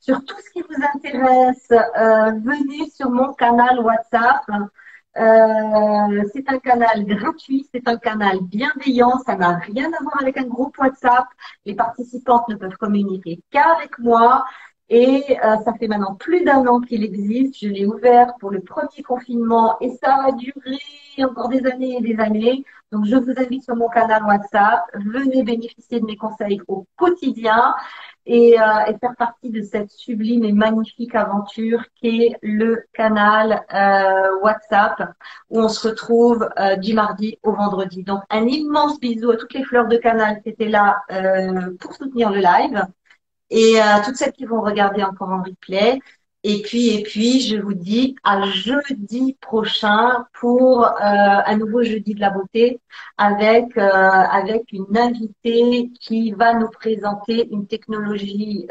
sur 0.00 0.24
tout 0.24 0.36
ce 0.44 0.50
qui 0.50 0.62
vous 0.62 0.84
intéresse, 0.94 1.68
euh, 1.70 2.32
venez 2.44 2.90
sur 2.90 3.10
mon 3.10 3.32
canal 3.34 3.80
WhatsApp. 3.80 4.44
Euh, 5.18 6.24
c'est 6.32 6.48
un 6.50 6.58
canal 6.58 7.06
gratuit, 7.06 7.66
c'est 7.72 7.88
un 7.88 7.96
canal 7.96 8.38
bienveillant, 8.42 9.18
ça 9.24 9.34
n'a 9.36 9.56
rien 9.56 9.90
à 9.92 10.02
voir 10.02 10.20
avec 10.20 10.36
un 10.36 10.44
groupe 10.44 10.76
WhatsApp. 10.78 11.24
Les 11.64 11.74
participantes 11.74 12.48
ne 12.48 12.56
peuvent 12.56 12.76
communiquer 12.76 13.40
qu'avec 13.50 13.98
moi. 13.98 14.44
Et 14.88 15.36
euh, 15.44 15.56
ça 15.64 15.74
fait 15.74 15.88
maintenant 15.88 16.14
plus 16.14 16.44
d'un 16.44 16.64
an 16.66 16.80
qu'il 16.80 17.02
existe. 17.02 17.58
Je 17.60 17.68
l'ai 17.68 17.86
ouvert 17.86 18.34
pour 18.38 18.50
le 18.50 18.60
premier 18.60 19.02
confinement 19.04 19.76
et 19.80 19.90
ça 19.90 20.26
a 20.26 20.32
duré 20.32 20.78
encore 21.18 21.48
des 21.48 21.66
années 21.66 21.96
et 21.96 22.00
des 22.00 22.20
années. 22.20 22.64
Donc, 22.92 23.04
je 23.04 23.16
vous 23.16 23.32
invite 23.36 23.64
sur 23.64 23.74
mon 23.74 23.88
canal 23.88 24.22
WhatsApp. 24.22 24.84
Venez 24.94 25.42
bénéficier 25.42 25.98
de 25.98 26.06
mes 26.06 26.16
conseils 26.16 26.60
au 26.68 26.86
quotidien 26.94 27.74
et, 28.26 28.60
euh, 28.60 28.84
et 28.86 28.96
faire 28.98 29.16
partie 29.18 29.50
de 29.50 29.60
cette 29.62 29.90
sublime 29.90 30.44
et 30.44 30.52
magnifique 30.52 31.16
aventure 31.16 31.82
qui 31.96 32.22
est 32.22 32.36
le 32.42 32.84
canal 32.92 33.64
euh, 33.74 34.38
WhatsApp 34.40 35.14
où 35.50 35.62
on 35.62 35.68
se 35.68 35.88
retrouve 35.88 36.48
du 36.80 36.94
mardi 36.94 37.38
au 37.42 37.52
vendredi. 37.52 38.04
Donc, 38.04 38.20
un 38.30 38.46
immense 38.46 39.00
bisou 39.00 39.32
à 39.32 39.36
toutes 39.36 39.54
les 39.54 39.64
fleurs 39.64 39.88
de 39.88 39.96
canal 39.96 40.40
qui 40.42 40.50
étaient 40.50 40.68
là 40.68 41.02
pour 41.80 41.92
soutenir 41.94 42.30
le 42.30 42.38
live 42.38 42.86
et 43.50 43.78
à 43.80 43.98
euh, 43.98 44.04
toutes 44.04 44.16
celles 44.16 44.32
qui 44.32 44.44
vont 44.44 44.60
regarder 44.62 45.02
encore 45.02 45.30
en 45.30 45.42
replay. 45.42 46.00
Et 46.44 46.62
puis, 46.62 46.90
et 46.90 47.02
puis, 47.02 47.40
je 47.40 47.56
vous 47.56 47.74
dis 47.74 48.14
à 48.22 48.42
jeudi 48.46 49.36
prochain 49.40 50.26
pour 50.32 50.84
euh, 50.84 50.90
un 51.00 51.56
nouveau 51.56 51.82
jeudi 51.82 52.14
de 52.14 52.20
la 52.20 52.30
beauté 52.30 52.80
avec 53.18 53.76
euh, 53.76 53.82
avec 53.82 54.70
une 54.72 54.96
invitée 54.96 55.90
qui 56.00 56.32
va 56.32 56.54
nous 56.54 56.68
présenter 56.68 57.48
une 57.50 57.66
technologie 57.66 58.68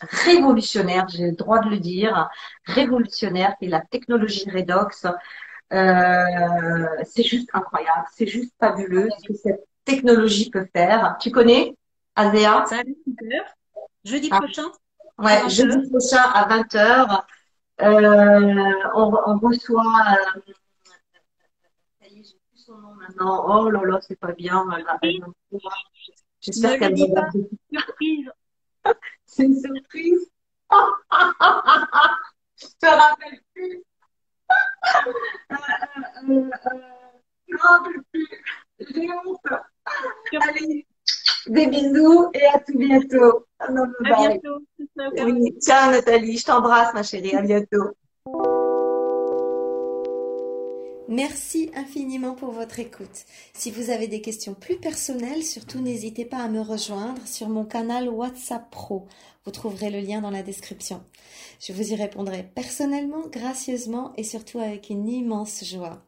révolutionnaire, 0.00 1.08
j'ai 1.08 1.30
le 1.30 1.36
droit 1.36 1.60
de 1.60 1.70
le 1.70 1.78
dire, 1.78 2.28
révolutionnaire, 2.64 3.56
qui 3.58 3.66
est 3.66 3.68
la 3.68 3.80
technologie 3.80 4.48
Redox. 4.50 5.06
Euh, 5.72 6.86
c'est 7.04 7.22
juste 7.22 7.48
incroyable, 7.52 8.06
c'est 8.14 8.26
juste 8.26 8.52
fabuleux 8.60 9.08
ce 9.18 9.28
que 9.28 9.34
cette 9.34 9.64
technologie 9.84 10.50
peut 10.50 10.66
faire. 10.72 11.16
Tu 11.20 11.30
connais, 11.30 11.74
Azea 12.16 12.64
Jeudi 14.04 14.28
ah. 14.32 14.38
prochain 14.38 14.70
Ouais, 15.18 15.48
jeudi 15.48 15.88
prochain 15.90 16.22
à 16.32 16.48
20h. 16.48 17.24
Euh, 17.80 18.72
on, 18.94 19.12
on, 19.26 19.38
reçoit. 19.38 19.82
Euh, 20.12 20.52
ça 22.00 22.08
y 22.08 22.18
est, 22.18 22.24
j'ai 22.24 22.38
plus 22.50 22.58
son 22.58 22.76
nom 22.78 22.94
maintenant. 22.94 23.44
Oh 23.48 23.70
là 23.70 23.80
là, 23.84 24.00
c'est 24.00 24.18
pas 24.18 24.32
bien. 24.32 24.64
J'espère 26.40 26.78
qu'elle 26.78 26.94
va. 26.94 27.28
Surprise. 27.72 28.30
c'est 29.26 29.44
une 29.44 29.60
surprise. 29.60 30.30
Je 32.56 32.66
te 32.80 32.86
rappelle 32.86 33.40
plus. 33.52 33.82
euh, 34.96 35.56
euh, 36.28 36.50
euh, 36.66 36.80
je 37.48 37.54
me 37.54 37.60
rappelle 37.60 38.02
plus. 38.12 38.28
J'ai 38.78 39.10
honte. 39.10 39.40
Allez. 40.40 40.86
Des 41.46 41.66
bisous 41.66 42.30
et 42.32 42.44
à 42.46 42.58
tout 42.58 42.78
bientôt. 42.78 43.46
À 43.58 43.70
bientôt. 43.70 44.60
Oui. 44.96 45.54
Ciao 45.60 45.90
Nathalie, 45.90 46.38
je 46.38 46.44
t'embrasse 46.44 46.94
ma 46.94 47.02
chérie. 47.02 47.34
À 47.34 47.42
bientôt. 47.42 47.90
Merci 51.08 51.70
infiniment 51.74 52.34
pour 52.34 52.50
votre 52.50 52.80
écoute. 52.80 53.26
Si 53.52 53.70
vous 53.70 53.90
avez 53.90 54.08
des 54.08 54.22
questions 54.22 54.54
plus 54.54 54.76
personnelles, 54.76 55.42
surtout 55.42 55.80
n'hésitez 55.80 56.24
pas 56.24 56.38
à 56.38 56.48
me 56.48 56.60
rejoindre 56.60 57.20
sur 57.26 57.50
mon 57.50 57.66
canal 57.66 58.08
WhatsApp 58.08 58.70
Pro. 58.70 59.06
Vous 59.44 59.50
trouverez 59.50 59.90
le 59.90 60.00
lien 60.00 60.22
dans 60.22 60.30
la 60.30 60.42
description. 60.42 61.02
Je 61.60 61.74
vous 61.74 61.92
y 61.92 61.94
répondrai 61.94 62.50
personnellement, 62.54 63.28
gracieusement 63.30 64.14
et 64.16 64.24
surtout 64.24 64.60
avec 64.60 64.88
une 64.88 65.06
immense 65.06 65.62
joie. 65.64 66.02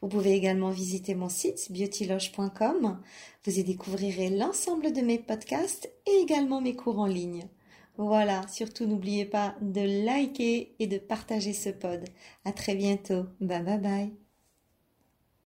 Vous 0.00 0.08
pouvez 0.08 0.32
également 0.32 0.70
visiter 0.70 1.14
mon 1.14 1.28
site 1.28 1.70
beautyloge.com. 1.70 3.00
Vous 3.44 3.58
y 3.58 3.64
découvrirez 3.64 4.30
l'ensemble 4.30 4.92
de 4.92 5.00
mes 5.00 5.18
podcasts 5.18 5.90
et 6.06 6.22
également 6.22 6.60
mes 6.60 6.76
cours 6.76 6.98
en 6.98 7.06
ligne. 7.06 7.48
Voilà, 7.96 8.46
surtout 8.48 8.86
n'oubliez 8.86 9.24
pas 9.24 9.54
de 9.60 10.04
liker 10.04 10.74
et 10.78 10.86
de 10.86 10.98
partager 10.98 11.52
ce 11.52 11.70
pod. 11.70 12.04
À 12.44 12.52
très 12.52 12.74
bientôt. 12.74 13.24
Bye 13.40 13.62
bye 13.62 13.78
bye. 13.78 14.23